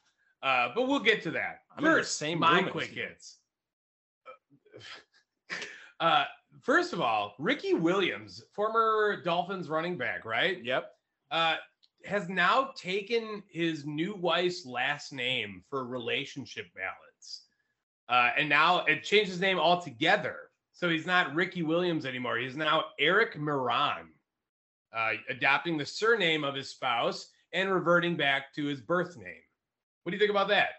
Uh, 0.41 0.69
but 0.73 0.87
we'll 0.87 0.99
get 0.99 1.21
to 1.23 1.31
that. 1.31 1.59
I'm 1.77 1.85
in 1.85 1.91
the 1.91 1.97
First, 1.99 2.17
same 2.17 2.39
my 2.39 2.63
quick 2.63 2.89
hits. 2.91 3.37
Uh, 5.99 6.23
first 6.63 6.93
of 6.93 6.99
all, 7.01 7.35
Ricky 7.37 7.75
Williams, 7.75 8.43
former 8.55 9.21
Dolphins 9.23 9.69
running 9.69 9.99
back, 9.99 10.25
right? 10.25 10.57
Yep. 10.65 10.89
uh, 11.29 11.57
has 12.05 12.29
now 12.29 12.71
taken 12.75 13.43
his 13.47 13.85
new 13.85 14.15
wife's 14.15 14.65
last 14.65 15.13
name 15.13 15.63
for 15.69 15.85
relationship 15.85 16.67
balance. 16.75 17.43
Uh, 18.09 18.31
and 18.37 18.49
now 18.49 18.83
it 18.85 19.03
changed 19.03 19.29
his 19.29 19.39
name 19.39 19.57
altogether. 19.57 20.35
So 20.73 20.89
he's 20.89 21.05
not 21.05 21.35
Ricky 21.35 21.63
Williams 21.63 22.05
anymore. 22.05 22.37
He's 22.37 22.55
now 22.55 22.85
Errick 22.99 23.37
Miron, 23.37 24.09
uh, 24.95 25.11
adopting 25.29 25.77
the 25.77 25.85
surname 25.85 26.43
of 26.43 26.55
his 26.55 26.69
spouse 26.69 27.29
and 27.53 27.71
reverting 27.71 28.15
back 28.15 28.53
to 28.55 28.65
his 28.65 28.81
birth 28.81 29.17
name. 29.17 29.43
What 30.03 30.11
do 30.11 30.15
you 30.15 30.19
think 30.19 30.31
about 30.31 30.47
that? 30.49 30.69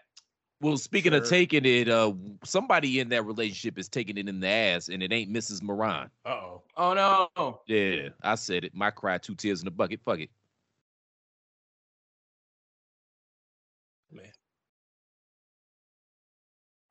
Well, 0.61 0.77
speaking 0.77 1.13
of 1.13 1.27
taking 1.27 1.65
it, 1.65 1.89
uh, 1.89 2.13
somebody 2.45 2.99
in 2.99 3.09
that 3.09 3.25
relationship 3.25 3.77
is 3.77 3.89
taking 3.89 4.17
it 4.17 4.29
in 4.29 4.39
the 4.39 4.47
ass, 4.47 4.87
and 4.87 5.03
it 5.03 5.11
ain't 5.11 5.31
Mrs. 5.31 5.61
Miron. 5.61 6.09
Uh 6.25 6.29
oh. 6.29 6.61
Oh 6.77 6.93
no. 6.93 7.59
Yeah, 7.67 8.09
I 8.21 8.35
said 8.35 8.63
it. 8.63 8.73
My 8.73 8.89
cry, 8.89 9.17
two 9.17 9.35
tears 9.35 9.59
in 9.59 9.65
the 9.65 9.71
bucket. 9.71 9.99
Fuck 10.05 10.19
it. 10.19 10.29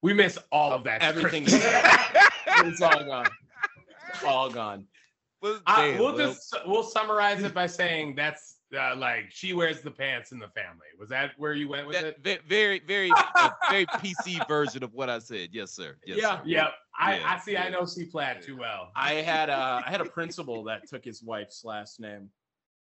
We 0.02 0.12
miss 0.12 0.38
all 0.50 0.72
of 0.72 0.84
that. 0.84 1.02
Everything 1.02 1.44
Chris. 1.44 1.64
It's 2.64 2.82
all 2.82 3.02
gone. 3.04 3.26
It's 4.10 4.22
all 4.24 4.50
gone. 4.50 4.86
Uh, 5.42 5.58
Damn, 5.66 5.98
we'll 5.98 6.14
well, 6.14 6.16
just 6.28 6.54
we'll 6.66 6.82
summarize 6.84 7.42
it 7.42 7.54
by 7.54 7.66
saying 7.66 8.14
that's 8.14 8.58
uh, 8.78 8.94
like 8.94 9.26
she 9.30 9.52
wears 9.54 9.80
the 9.80 9.90
pants 9.90 10.30
in 10.32 10.38
the 10.38 10.48
family. 10.48 10.86
Was 11.00 11.08
that 11.08 11.32
where 11.38 11.54
you 11.54 11.68
went 11.68 11.86
with 11.88 12.00
that, 12.00 12.16
it? 12.24 12.42
very, 12.46 12.78
very, 12.80 13.10
a 13.36 13.50
very 13.70 13.86
PC 13.86 14.46
version 14.46 14.82
of 14.84 14.92
what 14.94 15.08
I 15.10 15.18
said. 15.18 15.48
Yes, 15.52 15.72
sir. 15.72 15.96
Yes, 16.06 16.18
Yeah. 16.20 16.36
sir. 16.36 16.42
Yep. 16.44 16.72
I, 16.98 17.16
Yeah, 17.18 17.32
I 17.34 17.38
see. 17.40 17.56
I 17.56 17.68
know 17.70 17.84
C 17.84 18.04
Platt 18.04 18.42
too 18.42 18.56
well. 18.56 18.90
I 18.94 19.14
had 19.14 19.48
a 19.48 19.82
I 19.86 19.90
had 19.90 20.00
a 20.00 20.04
principal 20.06 20.62
that 20.64 20.86
took 20.88 21.04
his 21.04 21.22
wife's 21.22 21.64
last 21.64 21.98
name. 22.00 22.28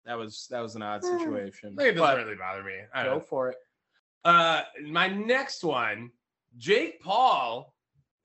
That 0.05 0.17
was 0.17 0.47
that 0.51 0.61
was 0.61 0.75
an 0.75 0.83
odd 0.83 1.03
situation. 1.03 1.73
It 1.79 1.95
doesn't 1.95 1.97
But 1.97 2.17
really 2.17 2.35
bother 2.35 2.63
me. 2.63 2.75
I 2.93 3.03
go 3.03 3.09
don't. 3.11 3.25
for 3.27 3.49
it. 3.49 3.57
Uh, 4.23 4.61
my 4.83 5.07
next 5.07 5.63
one, 5.63 6.11
Jake 6.57 7.01
Paul 7.01 7.73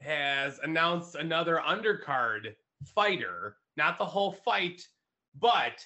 has 0.01 0.59
announced 0.62 1.15
another 1.15 1.61
undercard 1.66 2.55
fighter, 2.94 3.57
not 3.77 3.98
the 3.98 4.05
whole 4.05 4.32
fight, 4.32 4.86
but 5.39 5.85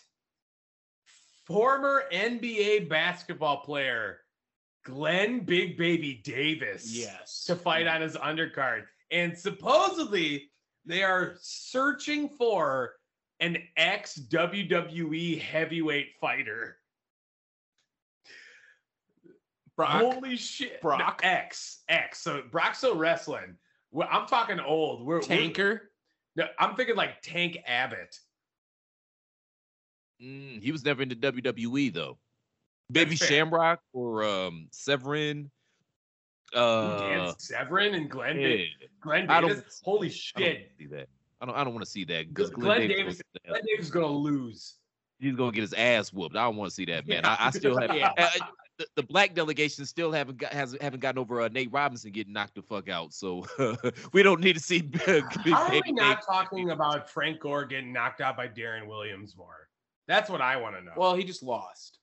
former 1.46 2.04
NBA 2.12 2.88
basketball 2.88 3.58
player 3.58 4.20
Glen 4.84 5.40
Big 5.40 5.76
Baby 5.78 6.20
Davis. 6.24 6.94
Yes. 6.94 7.44
to 7.44 7.56
fight 7.56 7.86
on 7.86 8.02
his 8.02 8.16
undercard. 8.16 8.84
And 9.10 9.36
supposedly 9.36 10.50
they 10.84 11.02
are 11.02 11.36
searching 11.40 12.28
for 12.28 12.94
an 13.40 13.58
ex 13.76 14.18
WWE 14.18 15.40
heavyweight 15.40 16.14
fighter. 16.20 16.76
Brock. 19.76 19.90
Holy 19.90 20.36
shit. 20.36 20.74
No, 20.74 20.96
Brock? 20.96 21.20
X. 21.22 21.82
X. 21.88 22.20
So 22.20 22.42
Brock's 22.50 22.78
still 22.78 22.96
wrestling. 22.96 23.56
Well, 23.90 24.08
I'm 24.10 24.26
talking 24.26 24.60
old. 24.60 25.04
We're, 25.06 25.16
we're- 25.16 25.26
Tanker. 25.26 25.90
no, 26.36 26.46
I'm 26.58 26.74
thinking 26.76 26.96
like 26.96 27.20
Tank 27.22 27.58
Abbott. 27.66 28.18
Mm, 30.22 30.62
he 30.62 30.72
was 30.72 30.84
never 30.84 31.02
in 31.02 31.08
the 31.08 31.16
WWE 31.16 31.92
though. 31.92 32.18
Baby 32.90 33.16
fair. 33.16 33.28
Shamrock 33.28 33.80
or 33.92 34.22
um 34.24 34.68
Severn. 34.70 35.50
Uh, 36.54 36.98
danced? 37.00 37.40
Severn 37.42 37.94
and 37.94 38.08
Glenn, 38.08 38.38
yeah. 38.38 38.48
Davis. 38.48 38.68
Glenn 39.00 39.26
Davis. 39.26 39.80
Holy 39.82 40.06
I 40.08 40.10
don't 40.10 40.46
shit. 40.46 40.70
see 40.78 40.86
that. 40.86 41.08
I 41.40 41.46
don't. 41.46 41.54
I 41.56 41.64
don't 41.64 41.74
want 41.74 41.84
to 41.84 41.90
see 41.90 42.04
that 42.04 42.28
because 42.28 42.50
Glenn 42.50 42.76
Glenn, 42.78 42.88
Davis, 42.88 43.14
Davis- 43.16 43.22
Glenn 43.48 43.62
Davis 43.66 43.86
is 43.86 43.90
gonna 43.90 44.06
lose. 44.06 44.76
he's 45.18 45.34
gonna 45.34 45.50
get 45.50 45.62
his 45.62 45.72
ass 45.72 46.12
whooped. 46.12 46.36
I 46.36 46.44
don't 46.44 46.56
want 46.56 46.70
to 46.70 46.74
see 46.74 46.84
that, 46.86 47.06
man. 47.08 47.22
Yeah. 47.24 47.36
I, 47.40 47.46
I 47.48 47.50
still 47.50 47.76
have. 47.80 47.90
Yeah. 47.96 48.12
uh, 48.16 48.30
the, 48.78 48.86
the 48.96 49.02
black 49.02 49.34
delegation 49.34 49.86
still 49.86 50.10
haven't 50.10 50.38
got 50.38 50.52
has 50.52 50.76
haven't 50.80 51.00
gotten 51.00 51.18
over 51.18 51.40
uh, 51.40 51.48
Nate 51.48 51.72
Robinson 51.72 52.10
getting 52.10 52.32
knocked 52.32 52.56
the 52.56 52.62
fuck 52.62 52.88
out. 52.88 53.12
So 53.12 53.46
we 54.12 54.22
don't 54.22 54.40
need 54.40 54.54
to 54.54 54.60
see. 54.60 54.82
Big 54.82 55.24
How 55.46 55.68
are 55.68 55.70
we 55.70 55.92
not 55.92 56.24
talking 56.26 56.70
about 56.70 57.08
Frank 57.08 57.40
Gore 57.40 57.64
getting 57.64 57.92
knocked 57.92 58.20
out 58.20 58.36
by 58.36 58.48
Deron 58.48 58.86
Williams 58.86 59.36
more? 59.36 59.68
That's 60.08 60.28
what 60.28 60.40
I 60.40 60.56
want 60.56 60.76
to 60.76 60.82
know. 60.82 60.92
Well, 60.96 61.14
he 61.14 61.24
just 61.24 61.42
lost. 61.42 61.98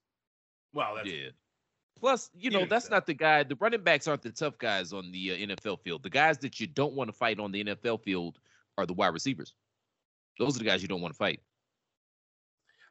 well, 0.74 0.96
that's 0.96 1.10
Yeah. 1.10 1.30
Plus, 2.00 2.32
you 2.34 2.50
know, 2.50 2.66
that's 2.66 2.90
not 2.90 3.06
the 3.06 3.14
guy. 3.14 3.44
The 3.44 3.56
running 3.56 3.84
backs 3.84 4.08
aren't 4.08 4.24
the 4.24 4.32
tough 4.32 4.58
guys 4.58 4.92
on 4.92 5.12
the 5.12 5.34
uh, 5.34 5.36
NFL 5.36 5.82
field. 5.82 6.02
The 6.02 6.10
guys 6.10 6.40
that 6.40 6.60
you 6.60 6.66
don't 6.66 6.94
want 6.94 7.10
to 7.10 7.14
fight 7.14 7.40
on 7.40 7.52
the 7.52 7.64
NFL 7.64 8.02
field 8.02 8.40
are 8.78 8.88
the 8.88 8.94
wide 8.94 9.14
receivers. 9.14 9.54
Those 10.40 10.56
are 10.56 10.60
the 10.60 10.66
guys 10.66 10.82
you 10.82 10.88
don't 10.88 11.02
want 11.02 11.14
to 11.14 11.18
fight. 11.18 11.42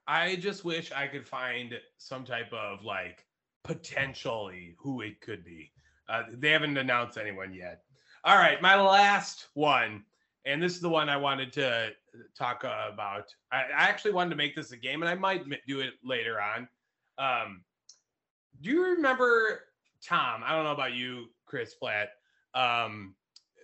I 0.07 0.37
just 0.37 0.65
wish 0.65 0.93
I 0.93 1.09
could 1.09 1.27
find 1.27 1.75
some 1.99 2.25
type 2.25 2.53
of 2.53 2.85
like 2.85 3.27
potentially 3.65 4.75
who 4.79 5.01
it 5.01 5.21
could 5.21 5.45
be. 5.45 5.73
Uh, 6.09 6.25
they 6.33 6.51
haven't 6.51 6.77
announced 6.77 7.19
anyone 7.19 7.55
yet. 7.55 7.83
All 8.25 8.37
right, 8.37 8.61
my 8.61 8.81
last 8.81 9.49
one, 9.55 10.05
and 10.45 10.63
this 10.63 10.75
is 10.75 10.81
the 10.81 10.89
one 10.89 11.09
I 11.09 11.17
wanted 11.17 11.53
to 11.55 11.91
talk 12.37 12.65
uh, 12.65 12.91
about. 12.93 13.33
I, 13.53 13.63
I 13.63 13.89
actually 13.89 14.13
wanted 14.13 14.31
to 14.31 14.37
make 14.37 14.55
this 14.55 14.73
a 14.73 14.77
game, 14.77 15.03
and 15.03 15.09
I 15.09 15.15
might 15.15 15.45
do 15.67 15.81
it 15.81 15.95
later 16.05 16.41
on. 16.41 16.69
Um, 17.19 17.63
do 18.61 18.71
you 18.71 18.85
remember 18.85 19.63
Tom? 20.05 20.43
I 20.45 20.53
don't 20.53 20.65
know 20.65 20.73
about 20.73 20.93
you, 20.95 21.27
Chris 21.47 21.75
Platt. 21.75 22.11
Um, 22.55 23.15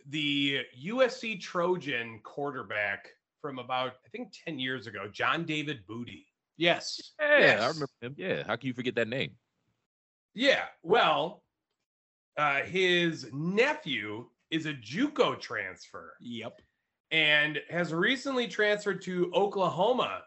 the 0.08 0.60
USC 0.84 1.40
Trojan 1.40 2.20
quarterback 2.22 3.08
from 3.42 3.58
about 3.58 3.94
I 4.06 4.08
think 4.10 4.32
ten 4.44 4.58
years 4.58 4.86
ago, 4.86 5.08
John 5.12 5.44
David 5.44 5.80
Booty. 5.86 6.26
Yes. 6.56 7.12
Yeah, 7.20 7.58
I 7.60 7.66
remember 7.66 7.88
him. 8.00 8.14
Yeah, 8.16 8.44
how 8.46 8.56
can 8.56 8.68
you 8.68 8.74
forget 8.74 8.94
that 8.94 9.08
name? 9.08 9.32
Yeah, 10.36 10.64
well, 10.82 11.42
uh, 12.36 12.60
his 12.60 13.26
nephew 13.32 14.26
is 14.50 14.66
a 14.66 14.74
JUCO 14.74 15.40
transfer 15.40 16.12
Yep. 16.20 16.60
and 17.10 17.58
has 17.70 17.94
recently 17.94 18.46
transferred 18.46 19.00
to 19.02 19.32
Oklahoma. 19.34 20.24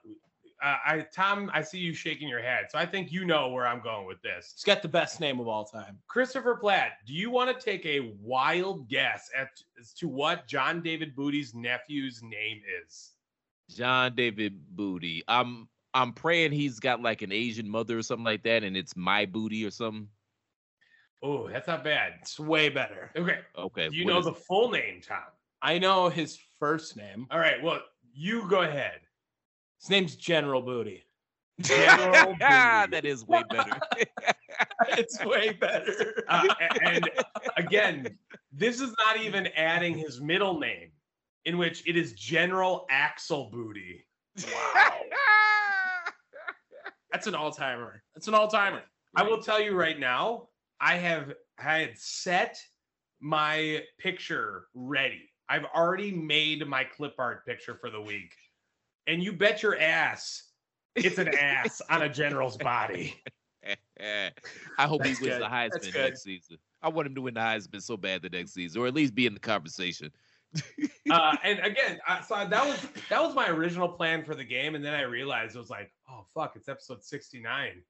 uh, 0.63 0.77
I 0.83 1.05
Tom, 1.13 1.51
I 1.53 1.61
see 1.61 1.77
you 1.77 1.93
shaking 1.93 2.27
your 2.27 2.41
head, 2.41 2.65
so 2.71 2.79
I 2.79 2.85
think 2.87 3.11
you 3.11 3.23
know 3.23 3.49
where 3.49 3.67
I'm 3.67 3.81
going 3.81 4.07
with 4.07 4.19
this. 4.23 4.51
He's 4.55 4.63
got 4.63 4.81
the 4.81 4.87
best 4.89 5.19
name 5.21 5.39
of 5.39 5.47
all 5.47 5.63
time. 5.63 5.99
Christopher 6.07 6.55
Platt, 6.55 6.93
do 7.05 7.13
you 7.13 7.29
want 7.29 7.55
to 7.57 7.63
take 7.63 7.85
a 7.85 8.11
wild 8.19 8.89
guess 8.89 9.29
at, 9.37 9.49
as 9.79 9.93
to 9.93 10.07
what 10.07 10.47
John 10.47 10.81
David 10.81 11.15
Booty's 11.15 11.53
nephew's 11.53 12.21
name 12.23 12.61
is? 12.83 13.11
John 13.69 14.15
David 14.15 14.59
Booty. 14.75 15.23
I'm 15.27 15.69
I'm 15.93 16.13
praying 16.13 16.51
he's 16.51 16.79
got 16.79 17.01
like 17.01 17.21
an 17.21 17.31
Asian 17.31 17.69
mother 17.69 17.97
or 17.97 18.01
something 18.03 18.25
like 18.25 18.43
that, 18.43 18.63
and 18.63 18.77
it's 18.77 18.95
my 18.95 19.25
booty 19.25 19.65
or 19.65 19.71
something. 19.71 20.07
Oh, 21.21 21.49
that's 21.49 21.67
not 21.67 21.83
bad. 21.83 22.13
It's 22.21 22.39
way 22.39 22.69
better. 22.69 23.11
Okay. 23.15 23.39
Okay. 23.57 23.89
Do 23.89 23.95
you 23.95 24.05
know 24.05 24.21
the 24.21 24.31
it? 24.31 24.37
full 24.37 24.69
name, 24.69 25.01
Tom? 25.01 25.23
I 25.61 25.77
know 25.77 26.07
his 26.09 26.39
first 26.59 26.95
name. 26.95 27.27
All 27.29 27.39
right. 27.39 27.61
Well, 27.61 27.81
you 28.13 28.47
go 28.49 28.61
ahead. 28.61 28.99
His 29.81 29.89
name's 29.89 30.15
General 30.15 30.61
Booty. 30.61 31.03
General 31.61 32.25
Booty. 32.27 32.37
that 32.39 33.01
is 33.03 33.25
way 33.27 33.43
better. 33.49 33.79
it's 34.89 35.23
way 35.25 35.51
better. 35.53 36.23
Uh, 36.27 36.47
and 36.83 37.09
again, 37.57 38.17
this 38.53 38.79
is 38.79 38.93
not 39.05 39.21
even 39.21 39.47
adding 39.55 39.97
his 39.97 40.21
middle 40.21 40.59
name, 40.59 40.91
in 41.45 41.57
which 41.57 41.85
it 41.87 41.97
is 41.97 42.13
General 42.13 42.85
Axel 42.89 43.49
Booty. 43.51 44.05
That's 47.11 47.27
an 47.27 47.35
all 47.35 47.51
timer. 47.51 48.03
That's 48.13 48.27
an 48.27 48.33
all 48.33 48.47
timer. 48.47 48.81
I 49.15 49.23
will 49.23 49.41
tell 49.41 49.61
you 49.61 49.73
right 49.73 49.99
now, 49.99 50.49
I 50.79 50.95
have 50.95 51.33
I 51.57 51.79
had 51.79 51.97
set 51.97 52.57
my 53.19 53.83
picture 53.97 54.65
ready. 54.73 55.29
I've 55.49 55.65
already 55.75 56.11
made 56.11 56.65
my 56.67 56.83
clip 56.83 57.15
art 57.17 57.45
picture 57.45 57.75
for 57.81 57.89
the 57.89 58.01
week. 58.01 58.33
And 59.07 59.23
you 59.23 59.33
bet 59.33 59.63
your 59.63 59.79
ass 59.79 60.49
it's 60.95 61.17
an 61.17 61.29
ass 61.35 61.81
on 61.89 62.03
a 62.03 62.09
general's 62.09 62.57
body. 62.57 63.21
I 63.97 64.31
hope 64.87 65.03
That's 65.03 65.19
he 65.19 65.25
wins 65.25 65.37
good. 65.37 65.41
the 65.41 65.49
Heisman 65.49 65.93
next 65.93 66.23
season. 66.23 66.57
I 66.81 66.89
want 66.89 67.07
him 67.07 67.15
to 67.15 67.21
win 67.21 67.33
the 67.33 67.41
Heisman 67.41 67.81
so 67.81 67.97
bad 67.97 68.21
the 68.21 68.29
next 68.29 68.53
season, 68.53 68.81
or 68.81 68.87
at 68.87 68.93
least 68.93 69.13
be 69.13 69.25
in 69.25 69.33
the 69.33 69.39
conversation. 69.39 70.11
Uh, 71.09 71.35
and 71.43 71.57
again, 71.61 71.97
I, 72.07 72.21
so 72.21 72.35
that 72.35 72.67
was 72.67 72.85
that 73.09 73.19
was 73.19 73.33
my 73.33 73.49
original 73.49 73.87
plan 73.87 74.23
for 74.23 74.35
the 74.35 74.43
game, 74.43 74.75
and 74.75 74.85
then 74.85 74.93
I 74.93 75.01
realized 75.01 75.55
it 75.55 75.57
was 75.57 75.71
like, 75.71 75.91
oh 76.07 76.23
fuck, 76.35 76.55
it's 76.55 76.69
episode 76.69 77.03
sixty 77.03 77.39
nine. 77.41 77.81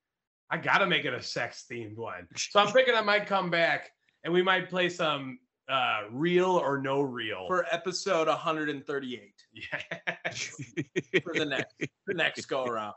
I 0.49 0.55
gotta 0.55 0.87
make 0.87 1.03
it 1.03 1.13
a 1.13 1.21
sex 1.21 1.65
themed 1.69 1.97
one. 1.97 2.27
So 2.37 2.61
I'm 2.61 2.69
thinking 2.69 2.95
I 2.95 3.01
might 3.01 3.27
come 3.27 3.49
back 3.49 3.91
and 4.23 4.33
we 4.33 4.41
might 4.41 4.69
play 4.69 4.87
some 4.87 5.39
uh, 5.69 6.03
real 6.11 6.51
or 6.51 6.81
no 6.81 7.01
real. 7.01 7.45
For 7.47 7.65
episode 7.71 8.27
138 8.27 9.33
Yeah, 9.53 10.31
for 11.23 11.33
the 11.33 11.45
next 11.45 11.75
the 12.07 12.13
next 12.13 12.45
go 12.45 12.65
around. 12.65 12.95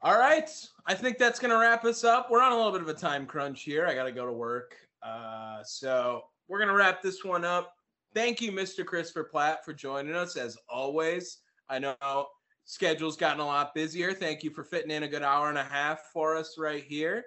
All 0.00 0.16
right. 0.16 0.48
I 0.86 0.94
think 0.94 1.18
that's 1.18 1.40
going 1.40 1.50
to 1.50 1.58
wrap 1.58 1.84
us 1.84 2.04
up. 2.04 2.30
We're 2.30 2.40
on 2.40 2.52
a 2.52 2.56
little 2.56 2.70
bit 2.70 2.82
of 2.82 2.88
a 2.88 2.94
time 2.94 3.26
crunch 3.26 3.62
here. 3.62 3.84
I 3.84 3.94
got 3.94 4.04
to 4.04 4.12
go 4.12 4.26
to 4.26 4.32
work. 4.32 4.76
Uh, 5.02 5.62
so 5.64 6.22
we're 6.48 6.58
going 6.58 6.68
to 6.68 6.74
wrap 6.74 7.02
this 7.02 7.24
one 7.24 7.44
up. 7.44 7.74
Thank 8.14 8.40
you, 8.40 8.52
Mr. 8.52 8.84
Christopher 8.84 9.24
Platt, 9.24 9.64
for 9.64 9.72
joining 9.72 10.14
us 10.14 10.36
as 10.36 10.56
always. 10.68 11.38
I 11.68 11.78
know 11.78 12.26
schedule's 12.64 13.16
gotten 13.16 13.40
a 13.40 13.46
lot 13.46 13.74
busier. 13.74 14.12
Thank 14.12 14.42
you 14.42 14.50
for 14.50 14.64
fitting 14.64 14.90
in 14.90 15.02
a 15.02 15.08
good 15.08 15.22
hour 15.22 15.48
and 15.48 15.58
a 15.58 15.64
half 15.64 16.00
for 16.12 16.36
us 16.36 16.56
right 16.58 16.82
here. 16.82 17.24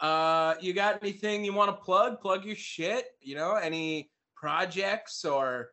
Uh, 0.00 0.54
you 0.60 0.72
got 0.72 1.02
anything 1.02 1.44
you 1.44 1.52
want 1.52 1.70
to 1.70 1.84
plug? 1.84 2.20
Plug 2.20 2.44
your 2.44 2.56
shit. 2.56 3.06
You 3.20 3.34
know, 3.34 3.54
any 3.54 4.10
projects 4.34 5.24
or 5.24 5.70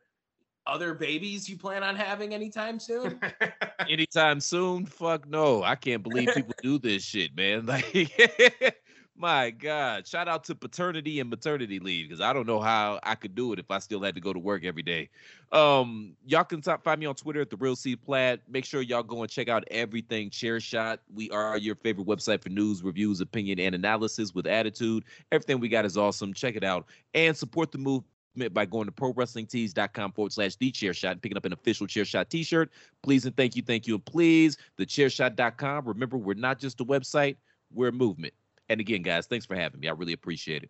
other 0.67 0.93
babies 0.93 1.47
you 1.47 1.57
plan 1.57 1.81
on 1.81 1.95
having 1.95 2.33
anytime 2.33 2.79
soon? 2.79 3.19
Anytime 3.89 4.41
soon? 4.41 4.85
Fuck 4.85 5.27
no. 5.27 5.63
I 5.63 5.75
can't 5.75 6.03
believe 6.03 6.29
people 6.35 6.53
do 6.61 6.77
this 6.77 7.03
shit, 7.03 7.35
man. 7.35 7.65
Like, 7.65 8.81
my 9.18 9.49
God. 9.49 10.07
Shout 10.07 10.27
out 10.27 10.44
to 10.45 10.56
paternity 10.56 11.19
and 11.19 11.30
maternity 11.30 11.80
leave 11.80 12.07
because 12.07 12.22
I 12.22 12.34
don't 12.34 12.45
know 12.45 12.60
how 12.60 12.99
I 13.03 13.15
could 13.15 13.35
do 13.35 13.52
it 13.53 13.60
if 13.60 13.72
I 13.72 13.80
still 13.80 14.02
had 14.02 14.15
to 14.15 14.22
go 14.22 14.31
to 14.31 14.39
work 14.39 14.64
every 14.64 14.84
day. 14.84 15.10
Um, 15.52 16.15
y'all 16.26 16.44
can 16.44 16.61
find 16.61 16.99
me 16.99 17.06
on 17.06 17.15
Twitter 17.15 17.41
at 17.41 17.49
the 17.49 17.57
Real 17.57 17.76
C 17.76 17.95
Plat. 17.95 18.41
Make 18.48 18.65
sure 18.65 18.81
y'all 18.81 19.03
go 19.03 19.22
and 19.23 19.31
check 19.31 19.49
out 19.49 19.64
everything 19.72 20.30
Chair 20.30 20.60
Shot. 20.60 21.02
We 21.14 21.30
are 21.31 21.57
your 21.57 21.76
favorite 21.76 22.07
website 22.07 22.44
for 22.44 22.49
news, 22.49 22.84
reviews, 22.84 23.22
opinion, 23.22 23.60
and 23.60 23.73
analysis 23.73 24.35
with 24.35 24.45
attitude. 24.45 25.03
Everything 25.31 25.60
we 25.60 25.69
got 25.69 25.85
is 25.85 25.98
awesome. 25.98 26.34
Check 26.34 26.56
it 26.56 26.64
out 26.64 26.85
and 27.14 27.35
support 27.35 27.72
the 27.72 27.80
movement 27.80 28.53
by 28.53 28.65
going 28.65 28.85
to 28.85 28.91
prowrestlingtees.com 28.91 30.11
forward 30.11 30.31
slash 30.31 30.56
the 30.57 30.69
chair 30.69 30.94
shot 30.94 31.14
and 31.14 31.22
picking 31.22 31.38
up 31.38 31.45
an 31.45 31.53
official 31.53 31.88
chair 31.88 32.06
shot 32.06 32.30
t-shirt. 32.30 32.72
Please 33.02 33.26
and 33.26 33.35
thank 33.35 33.56
you, 33.56 33.64
thank 33.64 33.88
you, 33.88 33.95
and 33.95 34.06
please, 34.06 34.57
thechairshot.com. 34.77 35.88
Remember, 35.88 36.18
we're 36.18 36.35
not 36.35 36.60
just 36.60 36.80
a 36.81 36.85
website, 36.85 37.38
we're 37.73 37.88
a 37.88 37.91
movement. 37.91 38.34
And 38.69 38.80
again, 38.81 39.02
guys, 39.02 39.27
thanks 39.27 39.45
for 39.45 39.56
having 39.56 39.80
me. 39.80 39.88
I 39.88 39.91
really 39.91 40.14
appreciate 40.14 40.64
it. 40.64 40.69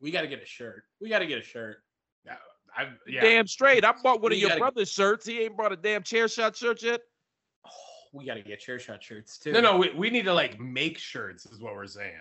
we 0.00 0.10
got 0.10 0.22
to 0.22 0.28
get 0.28 0.42
a 0.42 0.46
shirt. 0.46 0.84
We 1.00 1.08
got 1.08 1.20
to 1.20 1.26
get 1.26 1.38
a 1.38 1.42
shirt. 1.42 1.78
I, 2.76 2.88
yeah. 3.06 3.20
Damn 3.20 3.46
straight. 3.46 3.84
I 3.84 3.92
bought 4.02 4.20
one 4.20 4.32
of 4.32 4.38
your 4.38 4.48
gotta- 4.48 4.60
brother's 4.60 4.90
shirts. 4.90 5.26
He 5.26 5.42
ain't 5.42 5.56
brought 5.56 5.72
a 5.72 5.76
damn 5.76 6.02
chair 6.02 6.26
shot 6.28 6.56
shirt 6.56 6.82
yet. 6.82 7.00
Oh, 7.64 7.70
we 8.12 8.24
got 8.26 8.34
to 8.34 8.42
get 8.42 8.60
chair 8.60 8.78
shot 8.78 9.02
shirts 9.02 9.38
too. 9.38 9.52
No, 9.52 9.60
no, 9.60 9.76
we, 9.76 9.92
we 9.92 10.10
need 10.10 10.24
to 10.24 10.34
like 10.34 10.58
make 10.58 10.98
shirts, 10.98 11.46
is 11.46 11.60
what 11.60 11.74
we're 11.74 11.86
saying. 11.86 12.12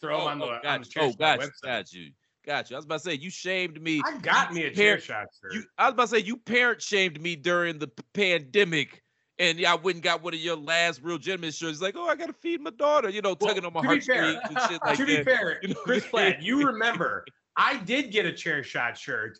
Throw 0.00 0.20
oh, 0.20 0.28
them 0.28 0.42
on 0.42 0.42
oh, 0.42 0.46
the, 0.46 0.52
oh, 0.52 0.54
on 0.56 0.62
got 0.62 0.84
the 0.84 0.90
you. 0.94 1.00
Oh, 1.00 1.02
Chair 1.02 1.10
Shot 1.10 1.18
got 1.18 1.40
you. 1.40 1.46
website. 1.46 1.64
Got 1.64 1.92
you. 1.92 2.10
Got 2.46 2.70
you. 2.70 2.76
I 2.76 2.78
was 2.78 2.84
about 2.84 2.98
to 3.00 3.10
say, 3.10 3.14
you 3.14 3.30
shamed 3.30 3.82
me. 3.82 4.00
I 4.06 4.18
got 4.18 4.52
me 4.52 4.62
a 4.62 4.70
chair 4.72 4.94
Here, 4.94 5.00
shot 5.00 5.26
shirt. 5.40 5.52
You, 5.52 5.64
I 5.76 5.86
was 5.86 5.94
about 5.94 6.02
to 6.04 6.08
say 6.10 6.18
you 6.18 6.36
parent 6.36 6.80
shamed 6.80 7.20
me 7.20 7.34
during 7.34 7.80
the 7.80 7.90
pandemic, 8.14 9.02
and 9.38 9.64
I 9.66 9.74
went 9.74 9.96
and 9.96 10.02
got 10.02 10.22
one 10.22 10.34
of 10.34 10.40
your 10.40 10.56
last 10.56 11.00
real 11.02 11.18
gentleman 11.18 11.52
shirts. 11.52 11.80
Like, 11.80 11.94
oh, 11.96 12.08
I 12.08 12.16
gotta 12.16 12.32
feed 12.32 12.60
my 12.60 12.70
daughter, 12.70 13.08
you 13.08 13.22
know, 13.22 13.36
Well, 13.40 13.48
tugging 13.50 13.64
on 13.64 13.72
my 13.72 13.82
to 13.82 13.86
heartstrings 13.86 14.40
and 14.48 14.58
shit 14.68 14.80
like 14.84 14.98
to 14.98 15.06
be 15.06 15.22
fair, 15.22 15.58
You 15.62 15.68
know? 15.68 15.74
Chris 15.74 16.06
Platt, 16.06 16.42
you 16.42 16.66
remember 16.66 17.24
I 17.56 17.78
did 17.78 18.10
get 18.10 18.26
a 18.26 18.32
chair 18.32 18.62
shot 18.62 18.96
shirt 18.98 19.38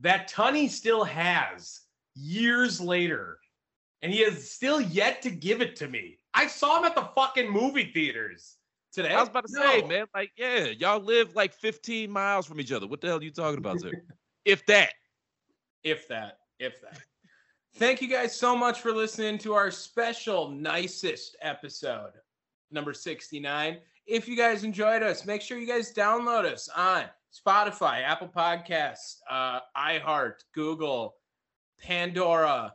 that 0.00 0.30
Tunney 0.30 0.68
still 0.68 1.04
has 1.04 1.82
years 2.14 2.80
later, 2.80 3.38
and 4.02 4.12
he 4.12 4.20
has 4.22 4.50
still 4.50 4.80
yet 4.80 5.22
to 5.22 5.30
give 5.30 5.60
it 5.62 5.76
to 5.76 5.88
me. 5.88 6.18
I 6.34 6.46
saw 6.46 6.78
him 6.78 6.84
at 6.84 6.94
the 6.94 7.08
fucking 7.14 7.50
movie 7.50 7.90
theaters 7.92 8.56
today. 8.92 9.14
I 9.14 9.20
was 9.20 9.28
about 9.28 9.46
to 9.46 9.52
say, 9.52 9.82
man, 9.82 10.06
like, 10.14 10.32
yeah, 10.36 10.66
y'all 10.66 11.00
live 11.00 11.34
like 11.36 11.52
15 11.54 12.10
miles 12.10 12.46
from 12.46 12.60
each 12.60 12.72
other. 12.72 12.86
What 12.86 13.00
the 13.00 13.08
hell 13.08 13.18
are 13.18 13.22
you 13.22 13.30
talking 13.30 13.58
about, 13.58 13.80
sir? 13.80 13.92
if 14.44 14.66
that. 14.66 14.92
if 15.84 16.08
that, 16.08 16.38
if 16.58 16.80
that. 16.80 17.00
Thank 17.76 18.02
you 18.02 18.08
guys 18.08 18.34
so 18.36 18.54
much 18.56 18.80
for 18.80 18.92
listening 18.92 19.38
to 19.38 19.54
our 19.54 19.70
special 19.70 20.50
nicest 20.50 21.36
episode, 21.40 22.12
number 22.70 22.92
69. 22.92 23.78
If 24.06 24.28
you 24.28 24.36
guys 24.36 24.62
enjoyed 24.62 25.02
us, 25.02 25.24
make 25.24 25.40
sure 25.40 25.58
you 25.58 25.66
guys 25.66 25.92
download 25.92 26.44
us 26.44 26.68
on 26.76 27.04
Spotify, 27.34 28.02
Apple 28.02 28.28
Podcasts, 28.28 29.16
uh, 29.30 29.60
iHeart, 29.76 30.40
Google, 30.54 31.14
Pandora. 31.80 32.74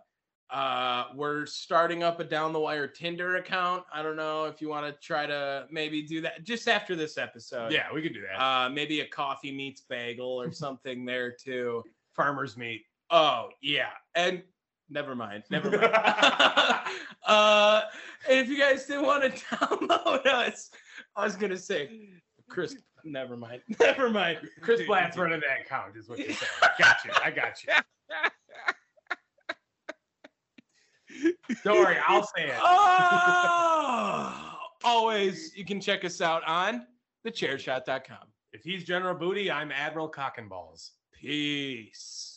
Uh, 0.49 1.03
we're 1.13 1.45
starting 1.45 2.01
up 2.01 2.19
a 2.19 2.23
down 2.23 2.51
the 2.51 2.59
wire 2.59 2.87
Tinder 2.87 3.35
account. 3.35 3.83
I 3.93 4.01
don't 4.01 4.15
know 4.15 4.45
if 4.45 4.61
you 4.61 4.69
want 4.69 4.87
to 4.87 4.93
try 5.05 5.27
to 5.27 5.67
maybe 5.69 6.01
do 6.01 6.21
that 6.21 6.43
just 6.43 6.67
after 6.67 6.95
this 6.95 7.17
episode. 7.19 7.71
yeah, 7.71 7.87
we 7.93 8.01
could 8.01 8.13
do 8.13 8.21
that. 8.21 8.41
Uh, 8.41 8.69
maybe 8.69 9.01
a 9.01 9.07
coffee 9.07 9.51
meets 9.51 9.81
bagel 9.81 10.41
or 10.41 10.51
something 10.53 11.05
there 11.05 11.31
too. 11.31 11.83
Farmers 12.15 12.57
meat. 12.57 12.83
Oh 13.11 13.49
yeah, 13.61 13.91
and 14.15 14.41
never 14.89 15.15
mind, 15.15 15.43
never 15.51 15.69
mind. 15.69 15.83
uh, 17.25 17.81
and 18.29 18.39
if 18.39 18.49
you 18.49 18.57
guys 18.57 18.85
didn't 18.85 19.05
want 19.05 19.23
to 19.23 19.29
download 19.55 20.25
us, 20.25 20.69
I 21.15 21.23
was 21.23 21.35
gonna 21.35 21.57
say, 21.57 22.09
Chris. 22.49 22.75
Never 23.03 23.37
mind, 23.37 23.61
never 23.79 24.09
mind. 24.09 24.39
Chris 24.61 24.81
Platt's 24.85 25.15
running 25.17 25.39
that 25.39 25.61
account, 25.65 25.95
is 25.95 26.09
what 26.09 26.17
you're 26.17 26.33
saying. 26.33 26.51
got 26.77 26.97
you. 27.05 27.11
I 27.23 27.31
got 27.31 27.63
you. 27.63 27.71
Don't 31.63 31.79
worry, 31.79 31.97
I'll 32.05 32.27
say 32.35 32.47
it. 32.47 32.55
Oh, 32.61 34.57
always, 34.83 35.55
you 35.55 35.63
can 35.63 35.79
check 35.79 36.03
us 36.03 36.19
out 36.19 36.43
on 36.45 36.85
thechairshot.com. 37.25 38.27
If 38.53 38.63
he's 38.63 38.83
General 38.83 39.15
Booty, 39.15 39.51
I'm 39.51 39.71
Admiral 39.71 40.09
Cock 40.09 40.37
and 40.37 40.49
Balls. 40.49 40.93
Peace. 41.13 42.36